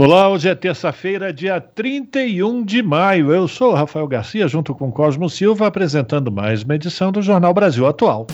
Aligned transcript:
Olá, 0.00 0.28
hoje 0.28 0.48
é 0.48 0.54
terça-feira, 0.54 1.32
dia 1.32 1.60
31 1.60 2.64
de 2.64 2.80
maio. 2.84 3.32
Eu 3.32 3.48
sou 3.48 3.74
Rafael 3.74 4.06
Garcia, 4.06 4.46
junto 4.46 4.72
com 4.72 4.92
Cosmo 4.92 5.28
Silva, 5.28 5.66
apresentando 5.66 6.30
mais 6.30 6.62
uma 6.62 6.76
edição 6.76 7.10
do 7.10 7.20
Jornal 7.20 7.52
Brasil 7.52 7.84
Atual. 7.84 8.24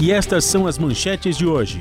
E 0.00 0.10
estas 0.10 0.46
são 0.46 0.66
as 0.66 0.78
manchetes 0.78 1.36
de 1.36 1.46
hoje. 1.46 1.80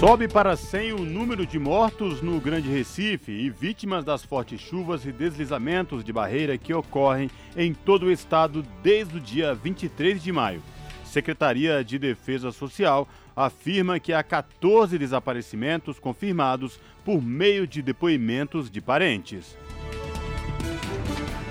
Sobe 0.00 0.26
para 0.26 0.56
100 0.56 0.94
o 0.94 1.04
número 1.04 1.46
de 1.46 1.56
mortos 1.56 2.20
no 2.20 2.40
Grande 2.40 2.68
Recife 2.68 3.30
e 3.30 3.48
vítimas 3.48 4.04
das 4.04 4.24
fortes 4.24 4.60
chuvas 4.60 5.06
e 5.06 5.12
deslizamentos 5.12 6.02
de 6.02 6.12
barreira 6.12 6.58
que 6.58 6.74
ocorrem 6.74 7.30
em 7.56 7.72
todo 7.72 8.06
o 8.06 8.10
estado 8.10 8.64
desde 8.82 9.18
o 9.18 9.20
dia 9.20 9.54
23 9.54 10.20
de 10.20 10.32
maio. 10.32 10.60
Secretaria 11.04 11.84
de 11.84 11.96
Defesa 11.96 12.50
Social 12.50 13.06
afirma 13.36 14.00
que 14.00 14.12
há 14.12 14.22
14 14.22 14.98
desaparecimentos 14.98 16.00
confirmados 16.00 16.80
por 17.04 17.22
meio 17.22 17.66
de 17.66 17.82
depoimentos 17.82 18.70
de 18.70 18.80
parentes. 18.80 19.56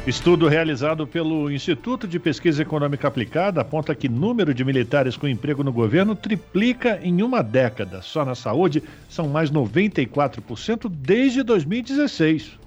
Estudo 0.06 0.50
realizado 0.50 1.08
pelo 1.08 1.50
Instituto 1.50 2.06
de 2.06 2.20
Pesquisa 2.20 2.62
Econômica 2.62 3.08
Aplicada 3.08 3.62
aponta 3.62 3.96
que 3.96 4.10
número 4.10 4.54
de 4.54 4.66
militares 4.66 5.16
com 5.16 5.30
emprego 5.30 5.64
no 5.64 5.72
governo 5.72 6.14
triplica 6.14 7.00
em 7.02 7.22
uma 7.22 7.42
década. 7.42 8.02
Só 8.02 8.26
na 8.26 8.36
saúde 8.36 8.84
são 9.08 9.30
mais 9.30 9.50
94% 9.50 10.90
desde 10.90 11.42
2016. 11.42 12.60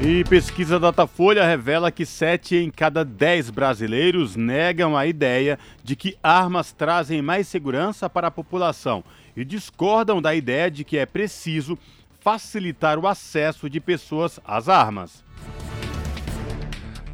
E 0.00 0.24
pesquisa 0.24 0.80
Datafolha 0.80 1.46
revela 1.46 1.92
que 1.92 2.04
7 2.04 2.56
em 2.56 2.70
cada 2.70 3.04
10 3.04 3.50
brasileiros 3.50 4.34
negam 4.34 4.96
a 4.96 5.06
ideia 5.06 5.56
de 5.84 5.94
que 5.94 6.18
armas 6.20 6.72
trazem 6.72 7.22
mais 7.22 7.46
segurança 7.46 8.10
para 8.10 8.26
a 8.26 8.30
população 8.30 9.04
e 9.36 9.44
discordam 9.44 10.22
da 10.22 10.34
ideia 10.34 10.70
de 10.70 10.82
que 10.82 10.96
é 10.96 11.04
preciso 11.04 11.78
facilitar 12.20 12.98
o 12.98 13.06
acesso 13.06 13.68
de 13.68 13.78
pessoas 13.78 14.40
às 14.44 14.68
armas. 14.68 15.24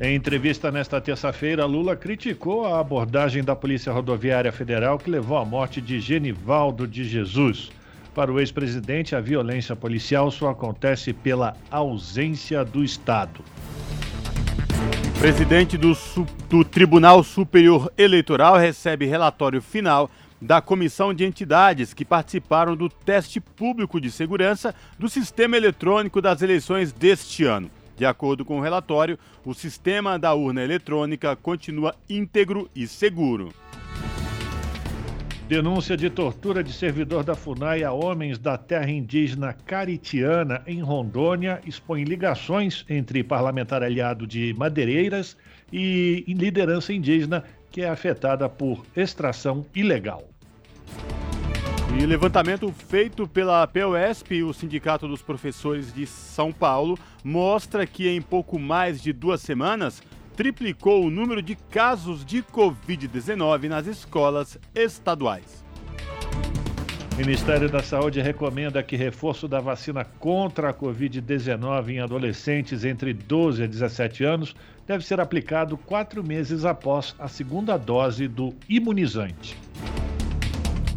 Em 0.01 0.17
entrevista 0.17 0.71
nesta 0.71 1.01
terça-feira, 1.01 1.65
Lula 1.65 1.95
criticou 1.95 2.67
a 2.67 2.81
abordagem 2.81 3.45
da 3.45 3.55
Polícia 3.55 3.93
Rodoviária 3.93 4.51
Federal 4.51 4.99
que 4.99 5.11
levou 5.11 5.37
à 5.37 5.45
morte 5.45 5.81
de 5.81 6.01
Genivaldo 6.01 6.89
de 6.89 7.05
Jesus. 7.05 7.71
Para 8.15 8.33
o 8.33 8.41
ex-presidente, 8.41 9.15
a 9.15 9.21
violência 9.21 9.77
policial 9.77 10.31
só 10.31 10.51
acontece 10.51 11.13
pela 11.13 11.57
ausência 11.71 12.65
do 12.65 12.83
Estado. 12.83 13.45
Presidente 15.19 15.79
do, 15.79 15.97
do, 16.51 16.65
Tribunal 16.65 17.23
Superior 17.23 17.93
Eleitoral 17.97 18.57
recebe 18.57 19.07
relatório 19.07 19.63
final 19.63 20.11
da 20.43 20.61
Comissão 20.61 21.15
de 21.15 21.25
Entidades 21.25 21.95
que 21.95 22.05
participaram 22.05 22.75
do 22.75 22.89
teste 22.89 23.41
público 23.41 24.01
de 24.01 24.11
segurança 24.11 24.75
do 24.99 25.09
sistema 25.09 25.57
eletrônico 25.57 26.21
das 26.21 26.43
eleições 26.43 26.93
deste 26.93 27.45
ano. 27.45 27.71
De 27.97 28.05
acordo 28.05 28.45
com 28.45 28.59
o 28.59 28.61
relatório, 28.61 29.17
o 29.45 29.55
sistema 29.55 30.19
da 30.19 30.35
urna 30.35 30.61
eletrônica 30.61 31.37
continua 31.37 31.95
íntegro 32.11 32.69
e 32.75 32.89
seguro. 32.89 33.51
Denúncia 35.47 35.97
de 35.97 36.11
tortura 36.11 36.65
de 36.65 36.73
servidor 36.73 37.23
da 37.23 37.37
FUNAI 37.37 37.85
a 37.85 37.93
homens 37.93 38.37
da 38.37 38.59
terra 38.59 38.91
indígena 38.91 39.53
caritiana 39.53 40.61
em 40.67 40.81
Rondônia 40.81 41.61
expõe 41.65 42.03
ligações 42.03 42.85
entre 42.89 43.23
parlamentar 43.23 43.83
aliado 43.83 44.27
de 44.27 44.55
Madeireiras 44.55 45.37
e 45.73 46.25
liderança 46.27 46.93
indígena 46.93 47.45
que 47.71 47.83
é 47.83 47.89
afetada 47.89 48.49
por 48.49 48.85
extração 48.97 49.65
ilegal. 49.75 50.32
E 51.99 52.07
levantamento 52.07 52.73
feito 52.73 53.29
pela 53.29 53.67
POSP, 53.67 54.43
o 54.43 54.53
Sindicato 54.53 55.07
dos 55.07 55.21
Professores 55.21 55.93
de 55.93 56.07
São 56.07 56.51
Paulo, 56.51 56.99
mostra 57.23 57.87
que 57.87 58.09
em 58.09 58.21
pouco 58.21 58.59
mais 58.59 59.01
de 59.01 59.13
duas 59.13 59.43
semanas 59.43 60.03
triplicou 60.35 61.05
o 61.05 61.11
número 61.11 61.43
de 61.43 61.55
casos 61.55 62.25
de 62.25 62.43
Covid-19 62.43 63.69
nas 63.69 63.87
escolas 63.87 64.59
estaduais. 64.75 65.63
O 67.13 67.17
Ministério 67.19 67.69
da 67.69 67.83
Saúde 67.83 68.23
recomenda 68.23 68.83
que 68.83 68.97
reforço 68.97 69.47
da 69.47 69.61
vacina 69.61 70.03
contra 70.03 70.71
a 70.71 70.75
Covid-19 70.75 71.91
em 71.91 72.01
adolescentes 72.01 72.87
entre 72.87 73.13
12 73.13 73.65
a 73.65 73.67
17 73.67 74.25
anos 74.25 74.57
deve 74.87 75.05
ser 75.05 75.21
aplicado 75.21 75.77
quatro 75.77 76.25
meses 76.25 76.65
após 76.65 77.15
a 77.19 77.29
segunda 77.29 77.77
dose 77.77 78.27
do 78.27 78.55
imunizante. 78.67 79.59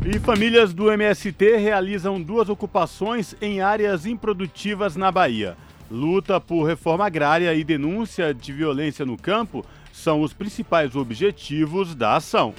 E 0.08 0.20
famílias 0.20 0.72
do 0.72 0.92
MST 0.92 1.58
realizam 1.58 2.22
duas 2.22 2.48
ocupações 2.48 3.36
em 3.42 3.60
áreas 3.60 4.06
improdutivas 4.06 4.96
na 4.96 5.12
Bahia. 5.12 5.58
Luta 5.90 6.40
por 6.40 6.64
reforma 6.64 7.08
agrária 7.08 7.52
e 7.56 7.64
denúncia 7.64 8.32
de 8.32 8.54
violência 8.54 9.04
no 9.04 9.18
campo 9.18 9.66
são 9.92 10.22
os 10.22 10.32
principais 10.32 10.96
objetivos 10.96 11.96
da 11.96 12.18
ação. 12.18 12.54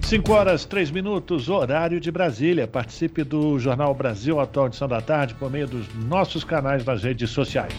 5 0.00 0.32
horas 0.32 0.64
3 0.64 0.90
minutos, 0.90 1.50
horário 1.50 2.00
de 2.00 2.10
Brasília. 2.10 2.66
Participe 2.66 3.22
do 3.22 3.58
Jornal 3.58 3.92
Brasil 3.92 4.40
Atual 4.40 4.68
Edição 4.68 4.88
da 4.88 5.02
Tarde 5.02 5.34
por 5.34 5.50
meio 5.50 5.66
dos 5.66 5.86
nossos 6.06 6.44
canais 6.44 6.82
nas 6.82 7.02
redes 7.02 7.28
sociais. 7.28 7.74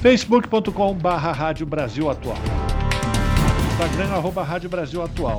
facebook.com 0.00 0.94
barra 0.94 1.32
Rádio 1.32 1.66
Brasil 1.66 2.08
Atual 2.08 2.38
Instagram, 3.72 4.14
arroba 4.14 4.44
Rádio 4.44 4.70
Brasil 4.70 5.02
Atual 5.02 5.38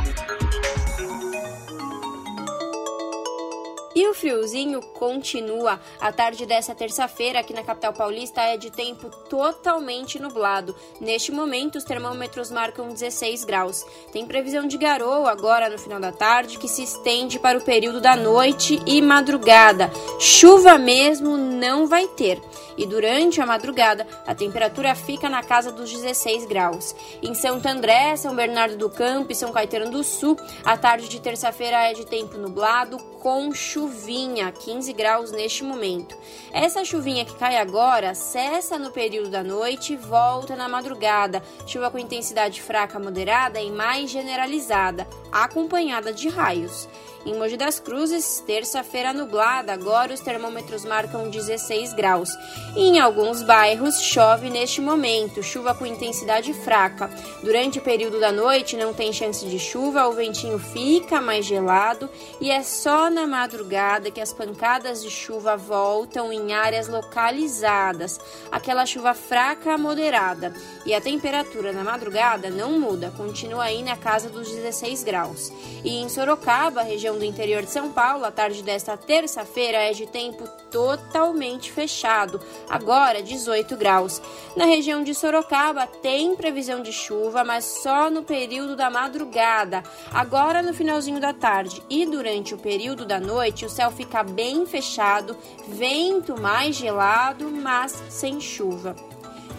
E 3.93 4.07
o 4.07 4.13
friozinho 4.13 4.81
continua. 4.81 5.79
A 5.99 6.11
tarde 6.11 6.45
dessa 6.45 6.73
terça-feira 6.73 7.39
aqui 7.39 7.53
na 7.53 7.63
capital 7.63 7.91
paulista 7.91 8.41
é 8.41 8.55
de 8.55 8.71
tempo 8.71 9.09
totalmente 9.29 10.19
nublado. 10.19 10.75
Neste 10.99 11.31
momento, 11.31 11.77
os 11.77 11.83
termômetros 11.83 12.49
marcam 12.49 12.89
16 12.89 13.43
graus. 13.43 13.85
Tem 14.13 14.25
previsão 14.25 14.65
de 14.65 14.77
garoa 14.77 15.29
agora 15.29 15.69
no 15.69 15.77
final 15.77 15.99
da 15.99 16.11
tarde, 16.11 16.57
que 16.57 16.69
se 16.69 16.83
estende 16.83 17.37
para 17.37 17.57
o 17.57 17.63
período 17.63 17.99
da 17.99 18.15
noite 18.15 18.81
e 18.85 19.01
madrugada. 19.01 19.91
Chuva 20.19 20.77
mesmo 20.77 21.37
não 21.37 21.87
vai 21.87 22.07
ter. 22.07 22.41
E 22.77 22.85
durante 22.85 23.41
a 23.41 23.45
madrugada, 23.45 24.07
a 24.25 24.33
temperatura 24.33 24.95
fica 24.95 25.29
na 25.29 25.43
casa 25.43 25.71
dos 25.71 25.91
16 25.91 26.45
graus. 26.45 26.95
Em 27.21 27.33
Santo 27.33 27.67
André, 27.67 28.15
São 28.15 28.35
Bernardo 28.35 28.77
do 28.77 28.89
Campo 28.89 29.31
e 29.31 29.35
São 29.35 29.51
Caetano 29.51 29.91
do 29.91 30.03
Sul, 30.03 30.37
a 30.63 30.77
tarde 30.77 31.09
de 31.09 31.19
terça-feira 31.19 31.89
é 31.89 31.93
de 31.93 32.05
tempo 32.05 32.37
nublado 32.37 32.97
com 33.21 33.53
chuvinha, 33.81 34.51
15 34.51 34.93
graus 34.93 35.31
neste 35.31 35.63
momento. 35.63 36.15
Essa 36.51 36.85
chuvinha 36.85 37.25
que 37.25 37.35
cai 37.35 37.57
agora 37.57 38.13
cessa 38.13 38.77
no 38.77 38.91
período 38.91 39.29
da 39.29 39.43
noite 39.43 39.93
e 39.93 39.97
volta 39.97 40.55
na 40.55 40.69
madrugada. 40.69 41.41
Chuva 41.65 41.89
com 41.89 41.97
intensidade 41.97 42.61
fraca 42.61 42.99
moderada 42.99 43.59
e 43.59 43.71
mais 43.71 44.11
generalizada, 44.11 45.07
acompanhada 45.31 46.13
de 46.13 46.29
raios. 46.29 46.87
Em 47.23 47.35
Mogi 47.35 47.55
das 47.55 47.79
Cruzes, 47.79 48.43
terça-feira 48.47 49.13
nublada, 49.13 49.71
agora 49.71 50.11
os 50.11 50.19
termômetros 50.19 50.83
marcam 50.83 51.29
16 51.29 51.93
graus. 51.93 52.31
E 52.75 52.81
em 52.81 52.99
alguns 52.99 53.43
bairros 53.43 54.01
chove 54.01 54.49
neste 54.49 54.81
momento, 54.81 55.43
chuva 55.43 55.75
com 55.75 55.85
intensidade 55.85 56.51
fraca. 56.51 57.11
Durante 57.43 57.77
o 57.77 57.81
período 57.81 58.19
da 58.19 58.31
noite 58.31 58.75
não 58.75 58.91
tem 58.91 59.13
chance 59.13 59.45
de 59.45 59.59
chuva, 59.59 60.07
o 60.07 60.13
ventinho 60.13 60.57
fica 60.57 61.21
mais 61.21 61.45
gelado 61.45 62.09
e 62.39 62.49
é 62.49 62.63
só 62.63 63.07
na 63.07 63.27
madrugada 63.27 64.09
que 64.09 64.19
as 64.19 64.33
pancadas 64.33 65.03
de 65.03 65.11
chuva 65.11 65.55
voltam 65.55 66.33
em 66.33 66.53
áreas 66.53 66.87
localizadas, 66.87 68.19
aquela 68.51 68.83
chuva 68.87 69.13
fraca 69.13 69.73
a 69.73 69.77
moderada. 69.77 70.51
E 70.87 70.93
a 70.95 70.99
temperatura 70.99 71.71
na 71.71 71.83
madrugada 71.83 72.49
não 72.49 72.79
muda, 72.79 73.13
continua 73.15 73.65
aí 73.65 73.83
na 73.83 73.95
casa 73.95 74.27
dos 74.27 74.49
16 74.49 75.03
graus. 75.03 75.53
E 75.83 75.97
em 75.97 76.09
Sorocaba, 76.09 76.81
região 76.81 77.10
do 77.17 77.25
interior 77.25 77.63
de 77.63 77.71
São 77.71 77.91
Paulo, 77.91 78.25
a 78.25 78.31
tarde 78.31 78.63
desta 78.63 78.95
terça-feira 78.97 79.77
é 79.77 79.91
de 79.91 80.05
tempo 80.05 80.47
totalmente 80.69 81.71
fechado, 81.71 82.39
agora 82.69 83.21
18 83.21 83.75
graus. 83.75 84.21
Na 84.55 84.65
região 84.65 85.03
de 85.03 85.13
Sorocaba 85.13 85.87
tem 85.87 86.35
previsão 86.35 86.81
de 86.81 86.91
chuva, 86.91 87.43
mas 87.43 87.65
só 87.65 88.09
no 88.09 88.23
período 88.23 88.75
da 88.75 88.89
madrugada. 88.89 89.83
Agora 90.11 90.61
no 90.61 90.73
finalzinho 90.73 91.19
da 91.19 91.33
tarde 91.33 91.81
e 91.89 92.05
durante 92.05 92.53
o 92.53 92.57
período 92.57 93.05
da 93.05 93.19
noite, 93.19 93.65
o 93.65 93.69
céu 93.69 93.91
fica 93.91 94.23
bem 94.23 94.65
fechado, 94.65 95.37
vento 95.67 96.39
mais 96.39 96.75
gelado, 96.75 97.49
mas 97.49 97.91
sem 98.09 98.39
chuva. 98.39 98.95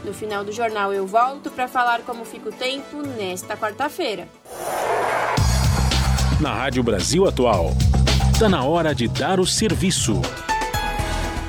No 0.05 0.12
final 0.12 0.44
do 0.44 0.50
jornal 0.50 0.93
eu 0.93 1.06
volto 1.06 1.50
para 1.50 1.69
falar 1.69 2.02
como 2.02 2.25
fica 2.25 2.48
o 2.48 2.52
tempo 2.52 2.96
nesta 3.02 3.56
quarta-feira. 3.56 4.28
Na 6.43 6.53
Rádio 6.53 6.83
Brasil 6.83 7.25
Atual, 7.25 7.71
está 8.33 8.49
na 8.49 8.65
hora 8.65 8.93
de 8.93 9.06
dar 9.06 9.39
o 9.39 9.47
serviço. 9.47 10.21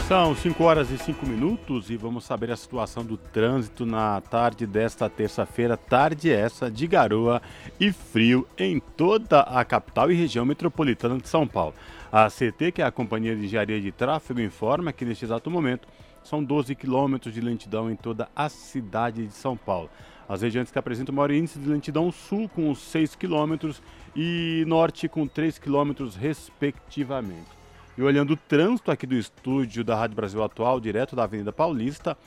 São 0.07 0.35
5 0.35 0.63
horas 0.63 0.91
e 0.91 0.99
5 0.99 1.25
minutos 1.25 1.89
e 1.89 1.97
vamos 1.97 2.25
saber 2.25 2.51
a 2.51 2.55
situação 2.55 3.03
do 3.03 3.17
trânsito 3.17 3.87
na 3.87 4.21
tarde 4.21 4.67
desta 4.67 5.09
terça-feira, 5.09 5.75
tarde 5.75 6.31
essa 6.31 6.69
de 6.69 6.85
garoa 6.85 7.41
e 7.79 7.91
frio 7.91 8.47
em 8.55 8.79
toda 8.79 9.39
a 9.39 9.65
capital 9.65 10.11
e 10.11 10.15
região 10.15 10.45
metropolitana 10.45 11.17
de 11.17 11.27
São 11.27 11.47
Paulo. 11.47 11.73
A 12.11 12.29
CT, 12.29 12.73
que 12.73 12.81
é 12.83 12.85
a 12.85 12.91
Companhia 12.91 13.35
de 13.35 13.45
Engenharia 13.45 13.81
de 13.81 13.91
Tráfego, 13.91 14.41
informa 14.41 14.93
que 14.93 15.03
neste 15.03 15.25
exato 15.25 15.49
momento 15.49 15.87
são 16.23 16.43
12 16.43 16.75
quilômetros 16.75 17.33
de 17.33 17.41
lentidão 17.41 17.89
em 17.89 17.95
toda 17.95 18.29
a 18.35 18.47
cidade 18.47 19.25
de 19.25 19.33
São 19.33 19.57
Paulo. 19.57 19.89
As 20.27 20.41
regiões 20.41 20.71
que 20.71 20.79
apresentam 20.79 21.13
maior 21.13 21.31
índice 21.31 21.59
de 21.59 21.67
lentidão 21.67 22.11
sul 22.11 22.47
com 22.49 22.73
6 22.73 23.15
quilômetros 23.15 23.81
e 24.15 24.63
norte 24.67 25.07
com 25.07 25.27
3 25.27 25.57
quilômetros 25.59 26.15
respectivamente. 26.15 27.63
E 27.97 28.01
olhando 28.01 28.33
o 28.33 28.37
trânsito 28.37 28.89
aqui 28.89 29.05
do 29.05 29.15
estúdio 29.15 29.83
da 29.83 29.95
Rádio 29.95 30.15
Brasil 30.15 30.43
Atual, 30.43 30.79
direto 30.79 31.15
da 31.15 31.23
Avenida 31.23 31.51
Paulista, 31.51 32.17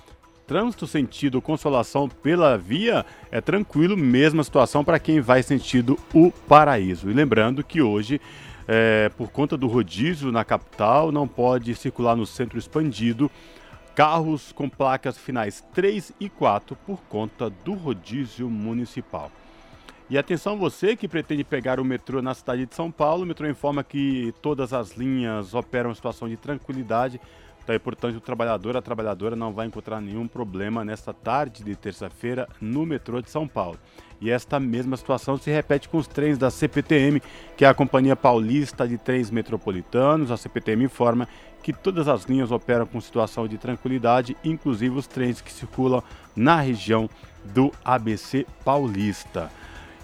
trânsito 0.47 0.87
sentido 0.87 1.43
Consolação 1.43 2.09
pela 2.09 2.57
via 2.57 3.05
é 3.33 3.41
tranquilo, 3.41 3.97
mesma 3.97 4.45
situação 4.45 4.85
para 4.85 5.01
quem 5.01 5.21
vai 5.21 5.43
sentido 5.43 5.99
o 6.15 6.31
Paraíso. 6.31 7.11
E 7.11 7.13
lembrando 7.13 7.65
que 7.65 7.83
hoje, 7.83 8.21
é, 8.69 9.11
por 9.17 9.31
conta 9.31 9.57
do 9.57 9.67
rodízio 9.67 10.31
na 10.31 10.45
capital, 10.45 11.11
não 11.11 11.27
pode 11.27 11.75
circular 11.75 12.15
no 12.15 12.27
centro 12.27 12.59
expandido 12.59 13.29
carros 13.97 14.53
com 14.53 14.69
placas 14.69 15.17
finais 15.17 15.65
3 15.73 16.13
e 16.21 16.29
4 16.29 16.77
por 16.85 17.01
conta 17.09 17.49
do 17.49 17.73
rodízio 17.73 18.51
municipal. 18.51 19.33
E 20.11 20.19
atenção 20.19 20.59
você 20.59 20.95
que 20.95 21.09
pretende 21.09 21.43
pegar 21.43 21.81
o 21.81 21.85
metrô 21.85 22.21
na 22.21 22.35
cidade 22.35 22.67
de 22.67 22.75
São 22.75 22.91
Paulo, 22.91 23.23
o 23.23 23.27
metrô 23.27 23.49
informa 23.49 23.83
que 23.83 24.35
todas 24.43 24.75
as 24.75 24.93
linhas 24.99 25.55
operam 25.55 25.91
em 25.91 25.95
situação 25.95 26.29
de 26.29 26.37
tranquilidade 26.37 27.19
então, 27.67 27.81
portanto, 27.81 28.17
o 28.17 28.21
trabalhador, 28.21 28.77
a 28.77 28.83
trabalhadora 28.83 29.35
não 29.35 29.53
vai 29.53 29.67
encontrar 29.67 30.01
nenhum 30.01 30.29
problema 30.29 30.85
nesta 30.85 31.13
tarde 31.13 31.65
de 31.65 31.75
terça-feira 31.75 32.49
no 32.61 32.87
metrô 32.87 33.21
de 33.21 33.29
São 33.29 33.49
Paulo. 33.49 33.77
E 34.21 34.31
esta 34.31 34.61
mesma 34.61 34.97
situação 34.97 35.37
se 35.37 35.51
repete 35.51 35.89
com 35.89 35.99
os 35.99 36.07
trens 36.07 36.39
da 36.39 36.49
CPTM, 36.49 37.21
que 37.57 37.65
é 37.65 37.69
a 37.69 37.75
Companhia 37.75 38.15
Paulista 38.15 38.87
de 38.87 38.97
Trens 38.97 39.31
Metropolitanos. 39.31 40.31
A 40.31 40.37
CPTM 40.37 40.85
informa 40.85 41.29
que 41.61 41.73
todas 41.73 42.07
as 42.07 42.25
linhas 42.25 42.53
operam 42.53 42.87
com 42.87 43.01
situação 43.01 43.49
de 43.49 43.59
tranquilidade, 43.59 44.37
inclusive 44.45 44.97
os 44.97 45.09
trens 45.09 45.41
que 45.41 45.53
circulam 45.53 46.03
na 46.37 46.61
região 46.61 47.11
do 47.45 47.73
ABC 47.85 48.47
Paulista. 48.65 49.51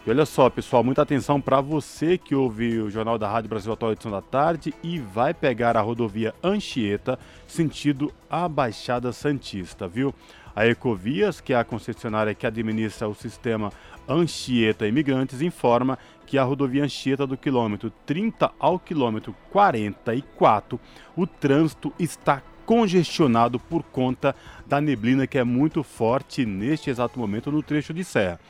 E 0.05 0.11
olha 0.11 0.27
só, 0.27 0.51
pessoal, 0.51 0.83
muita 0.83 1.03
atenção 1.03 1.41
para 1.41 1.61
você 1.61 2.19
que 2.19 2.35
ouve 2.35 2.81
o 2.81 2.91
Jornal 2.91 3.17
da 3.17 3.31
Rádio 3.31 3.49
Brasil 3.49 3.73
Atual 3.73 3.93
edição 3.93 4.11
da 4.11 4.21
tarde 4.21 4.75
e 4.83 4.99
vai 4.99 5.33
pegar 5.33 5.77
a 5.77 5.81
rodovia 5.81 6.35
Anchieta, 6.43 7.17
sentido 7.47 8.13
a 8.29 8.49
Baixada 8.49 9.13
Santista, 9.13 9.87
viu? 9.87 10.13
A 10.57 10.67
Ecovias, 10.67 11.41
que 11.41 11.53
é 11.53 11.57
a 11.57 11.63
concessionária 11.63 12.35
que 12.35 12.45
administra 12.45 13.09
o 13.09 13.15
sistema 13.15 13.73
Anchieta 14.09 14.89
Imigrantes, 14.89 15.41
informa 15.41 15.97
que 16.27 16.37
a 16.37 16.43
rodovia 16.43 16.83
Anchieta 16.83 17.25
do 17.25 17.37
quilômetro 17.37 17.89
30 18.05 18.51
ao 18.59 18.81
quilômetro 18.81 19.33
44, 19.51 20.81
o 21.17 21.29
trânsito 21.29 21.93
está 21.97 22.43
congestionado 22.67 23.61
por 23.61 23.85
conta 23.85 24.35
da 24.67 24.81
neblina 24.81 25.29
que 25.29 25.39
é 25.39 25.45
muito 25.45 25.85
forte 25.85 26.45
neste 26.45 26.91
exato 26.91 27.21
momento 27.21 27.53
no 27.53 27.63
trecho 27.63 27.95
de 27.95 28.03
serra. 28.03 28.41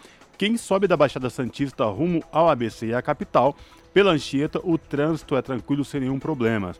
Quem 0.43 0.57
sobe 0.57 0.89
da 0.89 0.97
Baixada 0.97 1.31
Santista 1.31 1.85
rumo 1.85 2.21
ao 2.33 2.51
ABC 2.51 2.87
e 2.87 2.95
à 2.95 3.01
capital, 3.01 3.55
pela 3.95 4.11
Anchieta, 4.11 4.61
o 4.65 4.77
trânsito 4.77 5.37
é 5.37 5.41
tranquilo 5.41 5.85
sem 5.85 6.01
nenhum 6.01 6.19
problema. 6.19 6.75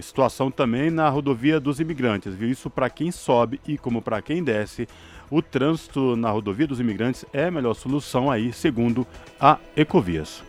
Situação 0.00 0.48
também 0.48 0.90
na 0.92 1.08
rodovia 1.08 1.58
dos 1.58 1.80
imigrantes, 1.80 2.32
viu? 2.32 2.48
Isso 2.48 2.70
para 2.70 2.88
quem 2.88 3.10
sobe 3.10 3.60
e 3.66 3.76
como 3.76 4.00
para 4.00 4.22
quem 4.22 4.44
desce, 4.44 4.86
o 5.28 5.42
trânsito 5.42 6.14
na 6.14 6.30
rodovia 6.30 6.68
dos 6.68 6.78
imigrantes 6.78 7.24
é 7.32 7.46
a 7.46 7.50
melhor 7.50 7.74
solução 7.74 8.30
aí, 8.30 8.52
segundo 8.52 9.04
a 9.40 9.58
Ecovias. 9.76 10.44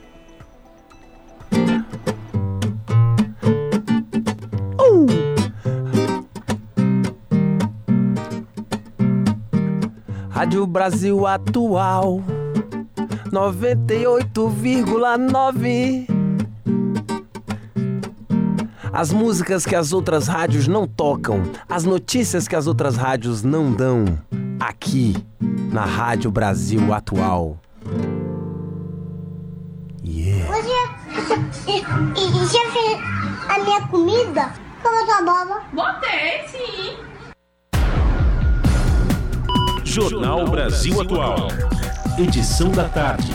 Rádio 10.30 10.68
Brasil 10.68 11.26
Atual 11.26 12.22
98,9. 13.32 16.06
As 18.92 19.14
músicas 19.14 19.66
que 19.66 19.74
as 19.74 19.94
outras 19.94 20.28
rádios 20.28 20.68
não 20.68 20.86
tocam, 20.86 21.42
as 21.70 21.86
notícias 21.86 22.46
que 22.46 22.58
as 22.58 22.68
outras 22.68 22.98
rádios 22.98 23.42
não 23.42 23.72
dão, 23.72 24.04
aqui 24.60 25.16
na 25.72 25.86
Rádio 25.86 26.30
Brasil 26.30 26.94
Atual. 26.94 27.58
Yeah. 30.04 30.52
Você 30.52 30.66
já 32.52 32.68
fez 32.72 33.00
a 33.48 33.60
minha 33.64 33.88
comida? 33.88 34.52
Como 34.84 35.06
tua 35.06 35.22
boba? 35.22 35.62
Botei, 35.72 36.46
sim. 36.50 36.98
Jornal 39.86 40.50
Brasil 40.50 41.00
Atual 41.02 41.48
edição 42.20 42.70
da 42.72 42.90
tarde. 42.90 43.32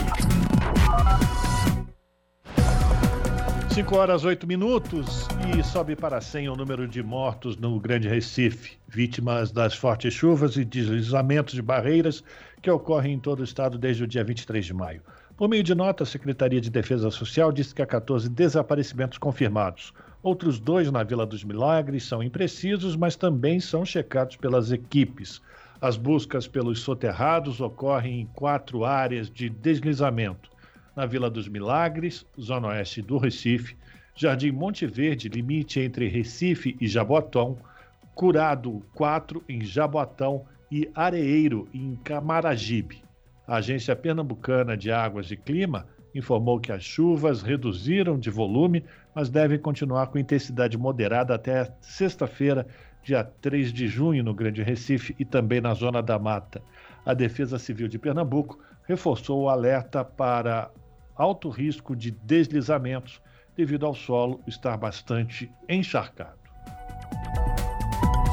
5 3.71 3.95
horas 3.95 4.23
8 4.23 4.45
minutos 4.47 5.27
e 5.55 5.63
sobe 5.63 5.95
para 5.95 6.21
100 6.21 6.49
o 6.49 6.55
número 6.55 6.87
de 6.87 7.01
mortos 7.01 7.57
no 7.57 7.79
Grande 7.79 8.07
Recife, 8.07 8.77
vítimas 8.87 9.51
das 9.51 9.75
fortes 9.75 10.13
chuvas 10.13 10.57
e 10.57 10.63
deslizamentos 10.63 11.55
de 11.55 11.61
barreiras 11.61 12.23
que 12.61 12.69
ocorrem 12.69 13.13
em 13.13 13.19
todo 13.19 13.39
o 13.39 13.43
estado 13.43 13.77
desde 13.77 14.03
o 14.03 14.07
dia 14.07 14.23
23 14.23 14.65
de 14.65 14.73
maio. 14.73 15.01
Por 15.35 15.49
meio 15.49 15.63
de 15.63 15.75
nota, 15.75 16.03
a 16.03 16.07
Secretaria 16.07 16.61
de 16.61 16.69
Defesa 16.69 17.09
Social 17.11 17.51
disse 17.51 17.73
que 17.73 17.81
há 17.81 17.85
14 17.85 18.29
desaparecimentos 18.29 19.17
confirmados. 19.17 19.93
Outros 20.23 20.59
dois 20.59 20.91
na 20.91 21.03
Vila 21.03 21.25
dos 21.25 21.43
Milagres 21.43 22.05
são 22.05 22.23
imprecisos, 22.23 22.95
mas 22.95 23.15
também 23.15 23.59
são 23.59 23.85
checados 23.85 24.35
pelas 24.35 24.71
equipes. 24.71 25.41
As 25.79 25.95
buscas 25.95 26.47
pelos 26.47 26.81
soterrados 26.81 27.61
ocorrem 27.61 28.21
em 28.21 28.25
quatro 28.25 28.83
áreas 28.83 29.29
de 29.29 29.47
deslizamento: 29.47 30.49
na 30.95 31.05
Vila 31.05 31.29
dos 31.29 31.47
Milagres, 31.47 32.25
zona 32.39 32.69
oeste 32.69 33.01
do 33.01 33.17
Recife, 33.17 33.77
Jardim 34.15 34.51
Monte 34.51 34.87
Verde, 34.87 35.29
limite 35.29 35.79
entre 35.79 36.07
Recife 36.07 36.75
e 36.81 36.87
Jaboatão, 36.87 37.59
Curado 38.15 38.83
4 38.95 39.43
em 39.47 39.61
Jaboatão 39.61 40.45
e 40.71 40.89
Areeiro 40.95 41.69
em 41.71 41.95
Camaragibe. 42.03 43.03
A 43.47 43.57
Agência 43.57 43.95
Pernambucana 43.95 44.75
de 44.75 44.91
Águas 44.91 45.29
e 45.29 45.37
Clima 45.37 45.85
informou 46.15 46.59
que 46.59 46.71
as 46.71 46.83
chuvas 46.83 47.43
reduziram 47.43 48.17
de 48.17 48.31
volume, 48.31 48.83
mas 49.13 49.29
devem 49.29 49.59
continuar 49.59 50.07
com 50.07 50.17
intensidade 50.17 50.75
moderada 50.75 51.35
até 51.35 51.71
sexta-feira, 51.79 52.65
dia 53.03 53.23
3 53.23 53.71
de 53.71 53.87
junho, 53.87 54.23
no 54.23 54.33
Grande 54.33 54.61
Recife 54.63 55.15
e 55.19 55.25
também 55.25 55.61
na 55.61 55.73
Zona 55.73 56.01
da 56.01 56.19
Mata. 56.19 56.61
A 57.05 57.13
Defesa 57.13 57.57
Civil 57.57 57.87
de 57.87 57.97
Pernambuco 57.97 58.59
reforçou 58.83 59.43
o 59.43 59.49
alerta 59.49 60.03
para 60.03 60.69
alto 61.15 61.49
risco 61.49 61.95
de 61.95 62.11
deslizamentos 62.11 63.21
devido 63.55 63.85
ao 63.85 63.93
solo 63.93 64.39
estar 64.47 64.77
bastante 64.77 65.51
encharcado. 65.67 66.37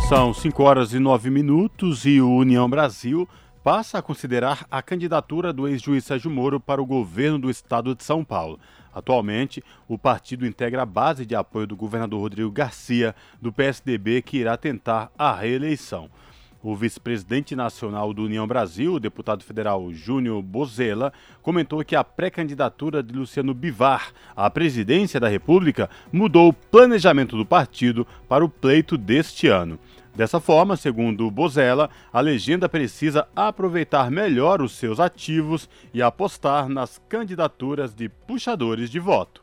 São 0.08 0.34
5 0.34 0.62
horas 0.62 0.92
e 0.92 0.98
9 0.98 1.30
minutos 1.30 2.04
e 2.04 2.20
o 2.20 2.30
União 2.30 2.68
Brasil 2.68 3.26
passa 3.64 3.96
a 3.96 4.02
considerar 4.02 4.66
a 4.70 4.82
candidatura 4.82 5.50
do 5.50 5.66
ex-juiz 5.66 6.04
Sérgio 6.04 6.30
Moro 6.30 6.60
para 6.60 6.82
o 6.82 6.86
governo 6.86 7.38
do 7.38 7.50
estado 7.50 7.94
de 7.94 8.04
São 8.04 8.22
Paulo. 8.22 8.60
Atualmente, 8.92 9.64
o 9.88 9.96
partido 9.96 10.46
integra 10.46 10.82
a 10.82 10.86
base 10.86 11.24
de 11.24 11.34
apoio 11.34 11.66
do 11.66 11.74
governador 11.74 12.20
Rodrigo 12.20 12.50
Garcia, 12.50 13.16
do 13.40 13.50
PSDB, 13.50 14.20
que 14.20 14.36
irá 14.36 14.58
tentar 14.58 15.10
a 15.16 15.34
reeleição. 15.34 16.10
O 16.62 16.76
vice-presidente 16.76 17.56
nacional 17.56 18.12
do 18.12 18.24
União 18.24 18.46
Brasil, 18.46 18.94
o 18.94 19.00
deputado 19.00 19.42
federal 19.42 19.90
Júnior 19.92 20.42
Bozella, 20.42 21.10
comentou 21.42 21.82
que 21.82 21.96
a 21.96 22.04
pré-candidatura 22.04 23.02
de 23.02 23.14
Luciano 23.14 23.54
Bivar 23.54 24.12
à 24.36 24.50
presidência 24.50 25.18
da 25.18 25.28
República 25.28 25.88
mudou 26.12 26.50
o 26.50 26.52
planejamento 26.52 27.34
do 27.34 27.46
partido 27.46 28.06
para 28.28 28.44
o 28.44 28.48
pleito 28.48 28.98
deste 28.98 29.48
ano. 29.48 29.78
Dessa 30.14 30.38
forma, 30.38 30.76
segundo 30.76 31.28
Bozella, 31.28 31.90
a 32.12 32.20
legenda 32.20 32.68
precisa 32.68 33.26
aproveitar 33.34 34.12
melhor 34.12 34.62
os 34.62 34.72
seus 34.72 35.00
ativos 35.00 35.68
e 35.92 36.00
apostar 36.00 36.68
nas 36.68 37.02
candidaturas 37.08 37.92
de 37.92 38.08
puxadores 38.08 38.88
de 38.90 39.00
voto. 39.00 39.42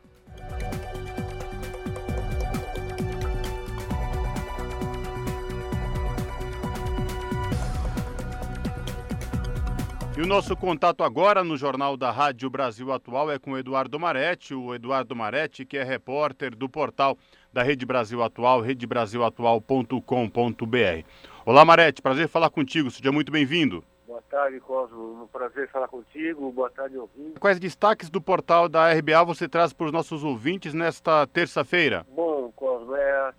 E 10.18 10.24
o 10.24 10.28
nosso 10.28 10.56
contato 10.56 11.04
agora 11.04 11.44
no 11.44 11.58
Jornal 11.58 11.98
da 11.98 12.12
Rádio 12.12 12.48
Brasil 12.48 12.94
Atual 12.94 13.32
é 13.32 13.40
com 13.40 13.54
o 13.54 13.58
Eduardo 13.58 14.00
Maretti, 14.00 14.54
o 14.54 14.76
Eduardo 14.76 15.16
Maretti, 15.16 15.66
que 15.66 15.78
é 15.78 15.84
repórter 15.84 16.56
do 16.56 16.70
portal 16.70 17.18
da 17.52 17.64
Rede 17.64 17.86
Brasil 17.86 18.24
Atual, 18.24 18.62
redebrasilatual.com.br. 18.62 21.06
Olá, 21.46 21.66
Maretti, 21.66 22.02
prazer 22.02 22.28
falar 22.28 22.50
contigo, 22.50 22.90
seja 22.90 23.12
muito 23.12 23.32
bem-vindo. 23.32 23.84
Boa 24.08 24.22
tarde, 24.30 24.60
Cosmo. 24.60 25.24
Um 25.24 25.28
prazer 25.28 25.70
falar 25.70 25.88
contigo. 25.88 26.52
Boa 26.52 26.70
tarde, 26.70 26.98
ouvinte. 26.98 27.40
Quais 27.40 27.60
destaques 27.60 28.10
do 28.10 28.22
portal 28.22 28.68
da 28.68 28.92
RBA 28.92 29.24
você 29.24 29.48
traz 29.48 29.74
para 29.74 29.86
os 29.86 29.92
nossos 29.92 30.24
ouvintes 30.24 30.74
nesta 30.74 31.26
terça-feira? 31.28 32.06
Bom, 32.14 32.52
Cosmo, 32.56 32.96
é 32.96 33.12
a 33.12 33.34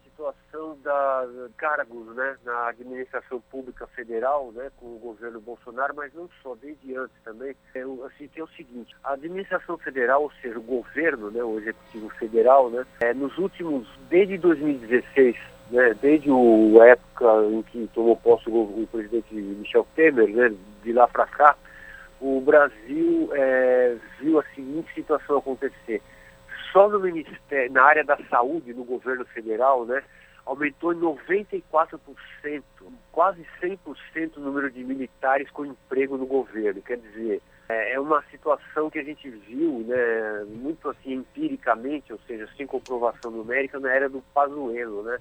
da 0.82 1.26
cargos 1.56 2.14
né, 2.14 2.36
na 2.44 2.68
administração 2.68 3.40
pública 3.50 3.86
federal, 3.88 4.52
né, 4.52 4.70
com 4.76 4.86
o 4.86 4.98
governo 4.98 5.40
Bolsonaro, 5.40 5.94
mas 5.96 6.12
não 6.14 6.28
só, 6.42 6.54
desde 6.54 6.96
antes 6.96 7.16
também. 7.24 7.54
É, 7.74 7.82
assim, 8.06 8.28
tem 8.28 8.42
o 8.42 8.48
seguinte, 8.48 8.94
a 9.02 9.12
administração 9.12 9.78
federal, 9.78 10.24
ou 10.24 10.32
seja, 10.42 10.58
o 10.58 10.62
governo, 10.62 11.30
né, 11.30 11.42
o 11.42 11.58
executivo 11.58 12.08
federal, 12.10 12.70
né, 12.70 12.84
é, 13.00 13.14
nos 13.14 13.36
últimos, 13.38 13.88
desde 14.08 14.36
2016, 14.38 15.36
né, 15.70 15.94
desde 16.00 16.30
a 16.30 16.86
época 16.86 17.24
em 17.50 17.62
que 17.62 17.88
tomou 17.94 18.16
posse 18.16 18.48
o, 18.48 18.82
o 18.82 18.88
presidente 18.90 19.34
Michel 19.34 19.86
Temer, 19.94 20.28
né, 20.28 20.54
de 20.82 20.92
lá 20.92 21.08
para 21.08 21.26
cá, 21.26 21.56
o 22.20 22.40
Brasil 22.40 23.30
é, 23.32 23.96
viu 24.20 24.38
a 24.38 24.44
seguinte 24.54 24.92
situação 24.94 25.38
acontecer. 25.38 26.00
Só 26.72 26.88
no 26.88 27.00
ministério, 27.00 27.72
na 27.72 27.82
área 27.82 28.04
da 28.04 28.16
saúde, 28.30 28.72
no 28.72 28.84
governo 28.84 29.24
federal, 29.26 29.84
né, 29.84 30.02
aumentou 30.44 30.92
em 30.92 31.00
94%, 31.00 32.62
quase 33.10 33.46
100% 33.60 34.36
o 34.36 34.40
número 34.40 34.70
de 34.70 34.82
militares 34.82 35.50
com 35.50 35.64
emprego 35.64 36.16
no 36.16 36.26
governo. 36.26 36.82
Quer 36.82 36.98
dizer, 36.98 37.40
é, 37.68 37.94
é 37.94 38.00
uma 38.00 38.22
situação 38.30 38.90
que 38.90 38.98
a 38.98 39.04
gente 39.04 39.28
viu, 39.30 39.84
né, 39.86 40.44
muito 40.48 40.88
assim 40.90 41.14
empiricamente, 41.14 42.12
ou 42.12 42.18
seja, 42.26 42.48
sem 42.56 42.66
comprovação 42.66 43.30
numérica, 43.30 43.78
na 43.78 43.92
era 43.92 44.08
do 44.08 44.22
Pazuello, 44.34 45.02
né? 45.02 45.18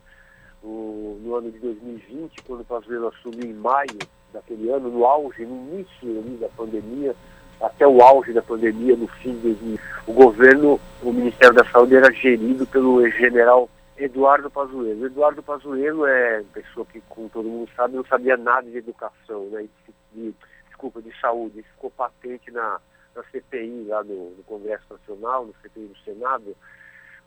O, 0.64 1.20
no 1.24 1.36
ano 1.36 1.52
de 1.52 1.58
2020, 1.58 2.44
quando 2.44 2.62
o 2.62 2.66
Pazuello 2.66 3.08
assumiu 3.08 3.50
em 3.50 3.54
maio 3.54 3.98
daquele 4.32 4.70
ano, 4.70 4.92
no 4.92 5.06
auge, 5.06 5.44
no 5.44 5.56
início 5.74 6.40
da 6.40 6.48
pandemia, 6.50 7.16
até 7.60 7.88
o 7.88 8.02
auge 8.02 8.32
da 8.32 8.42
pandemia, 8.42 8.96
no 8.96 9.08
fim 9.08 9.34
de 9.36 9.54
2000, 9.54 9.80
o 10.08 10.14
governo, 10.14 10.80
o 11.02 11.12
Ministério 11.12 11.56
da 11.56 11.66
Saúde 11.66 11.96
era 11.96 12.12
gerido 12.12 12.66
pelo 12.68 13.08
general 13.10 13.70
Eduardo 14.04 14.50
Pazuello. 14.50 15.06
Eduardo 15.06 15.44
Pazuello 15.44 16.08
é 16.08 16.44
pessoa 16.54 16.86
que, 16.88 17.02
como 17.02 17.30
todo 17.30 17.48
mundo 17.48 17.70
sabe, 17.76 17.96
não 17.96 18.06
sabia 18.06 18.36
nada 18.36 18.68
de 18.68 18.78
educação, 18.78 19.46
né? 19.52 19.68
De, 19.86 19.94
de, 20.12 20.36
desculpa, 20.68 21.02
de 21.04 21.16
saúde. 21.20 21.60
Isso 21.60 21.70
ficou 21.70 21.92
patente 21.92 22.50
na, 22.50 22.82
na 23.16 23.24
CPI 23.26 23.86
lá 23.88 24.04
no, 24.04 24.44
Congresso 24.48 24.86
Nacional, 24.90 25.46
no 25.46 25.54
CPI 25.62 25.86
do 25.86 25.98
Senado. 26.00 26.58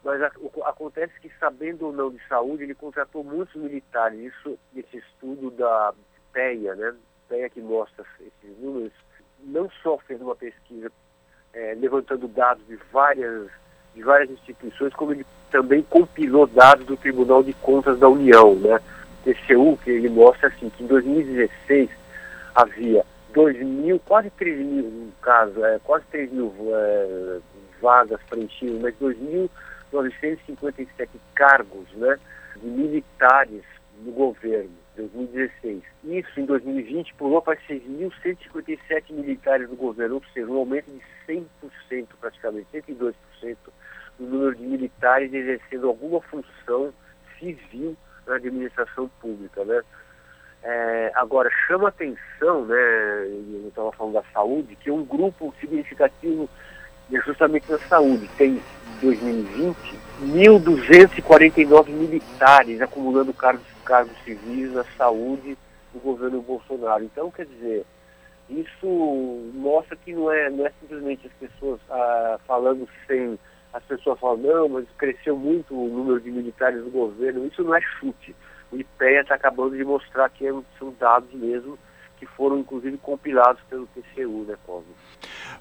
Mas 0.02 0.21
a, 0.21 0.33
o, 0.38 0.64
acontece 0.64 1.12
que, 1.21 1.31
sabendo 1.38 1.87
ou 1.87 1.93
não 1.93 2.11
de 2.11 2.21
saúde, 2.26 2.64
ele 2.64 2.75
contratou 2.75 3.23
muitos 3.23 3.54
militares. 3.54 4.19
Isso, 4.19 4.59
esse 4.75 4.97
estudo 4.97 5.52
da 5.52 5.95
PEA, 6.33 6.75
né? 6.75 6.97
PEA 7.28 7.50
que 7.50 7.61
mostra 7.61 8.04
esses 8.19 8.59
números, 8.59 8.93
não 9.45 9.71
só 9.81 9.97
fez 9.99 10.21
uma 10.21 10.35
pesquisa 10.35 10.90
é, 11.52 11.75
levantando 11.75 12.26
dados 12.26 12.66
de 12.66 12.75
várias 12.90 13.49
de 13.95 14.03
várias 14.03 14.31
instituições, 14.31 14.93
como 14.95 15.13
ele 15.13 15.25
também 15.51 15.83
compilou 15.83 16.47
dados 16.47 16.87
do 16.87 16.97
Tribunal 16.97 17.43
de 17.43 17.53
Contas 17.55 17.99
da 17.99 18.09
União, 18.09 18.55
né? 18.57 18.81
TCU, 19.25 19.79
que 19.83 19.91
ele 19.91 20.09
mostra 20.09 20.49
assim, 20.49 20.69
que 20.69 20.85
em 20.85 20.87
2016 20.87 21.89
havia 22.55 23.05
2 23.33 23.59
mil, 23.63 23.99
quase 24.01 24.31
3 24.31 24.59
mil, 24.59 24.85
no 24.85 25.13
caso, 25.23 25.65
é, 25.65 25.79
quase 25.83 26.05
3 26.11 26.31
mil 26.33 26.53
é, 26.73 27.39
vagas 27.81 28.21
preenchidas, 28.29 28.81
mas 28.81 28.95
2.957 29.93 31.09
cargos 31.35 31.91
né, 31.95 32.19
de 32.57 32.67
militares 32.67 33.63
no 34.03 34.13
governo, 34.13 34.71
2016. 34.97 35.83
Isso 36.05 36.41
em 36.41 36.45
2020 36.45 37.15
pulou 37.15 37.43
para 37.43 37.57
6.157 37.69 39.13
militares 39.13 39.69
no 39.69 39.77
governo, 39.77 40.17
ou 40.17 40.23
seja, 40.33 40.47
um 40.47 40.57
aumento 40.57 40.91
de 40.91 41.01
100% 41.27 42.07
praticamente, 42.21 42.67
102% 42.73 43.15
o 44.19 44.23
número 44.25 44.55
de 44.55 44.63
militares 44.63 45.33
exercendo 45.33 45.89
alguma 45.89 46.21
função 46.21 46.93
civil 47.39 47.97
na 48.27 48.37
administração 48.37 49.11
pública, 49.21 49.65
né? 49.65 49.83
É, 50.63 51.13
agora, 51.15 51.51
chama 51.67 51.89
atenção, 51.89 52.65
né, 52.65 53.27
eu 53.27 53.69
estava 53.69 53.93
falando 53.93 54.15
da 54.15 54.23
saúde, 54.33 54.77
que 54.77 54.91
um 54.91 55.05
grupo 55.05 55.55
significativo 55.61 56.49
é 57.13 57.21
justamente 57.21 57.71
na 57.71 57.79
saúde. 57.81 58.27
Tem, 58.39 58.53
em 58.53 58.63
2020, 59.03 59.77
1.249 60.23 61.91
militares 61.91 62.81
acumulando 62.81 63.35
cargos, 63.35 63.67
cargos 63.85 64.17
civis 64.25 64.73
na 64.73 64.85
saúde 64.97 65.57
do 65.93 66.00
governo 66.00 66.43
Bolsonaro. 66.43 67.05
Então, 67.05 67.31
quer 67.31 67.47
dizer, 67.47 67.85
isso 68.49 69.50
mostra 69.55 69.97
que 69.97 70.12
não 70.12 70.31
é, 70.31 70.50
não 70.50 70.67
é 70.67 70.73
simplesmente 70.81 71.26
as 71.26 71.33
pessoas 71.35 71.81
ah, 71.91 72.38
falando 72.47 72.88
sem 73.07 73.38
as 73.73 73.83
pessoas 73.85 74.21
falam, 74.21 74.37
não, 74.37 74.69
mas 74.69 74.87
cresceu 74.97 75.37
muito 75.37 75.75
o 75.75 75.88
número 75.88 76.21
de 76.21 76.31
militares 76.31 76.83
do 76.85 76.91
governo. 76.91 77.45
Isso 77.45 77.62
não 77.64 77.75
é 77.75 77.81
chute. 77.81 78.35
O 78.71 78.76
IPEA 78.76 79.23
está 79.23 79.35
acabando 79.35 79.76
de 79.76 79.85
mostrar 79.85 80.31
que 80.31 80.49
são 80.79 80.95
dados 80.99 81.33
mesmo 81.33 81.76
que 82.25 82.37
foram 82.37 82.59
inclusive 82.59 82.97
compilados 82.99 83.62
pelo 83.69 83.87
TCU, 83.88 84.45
né, 84.49 84.57
Cosmo? 84.66 84.95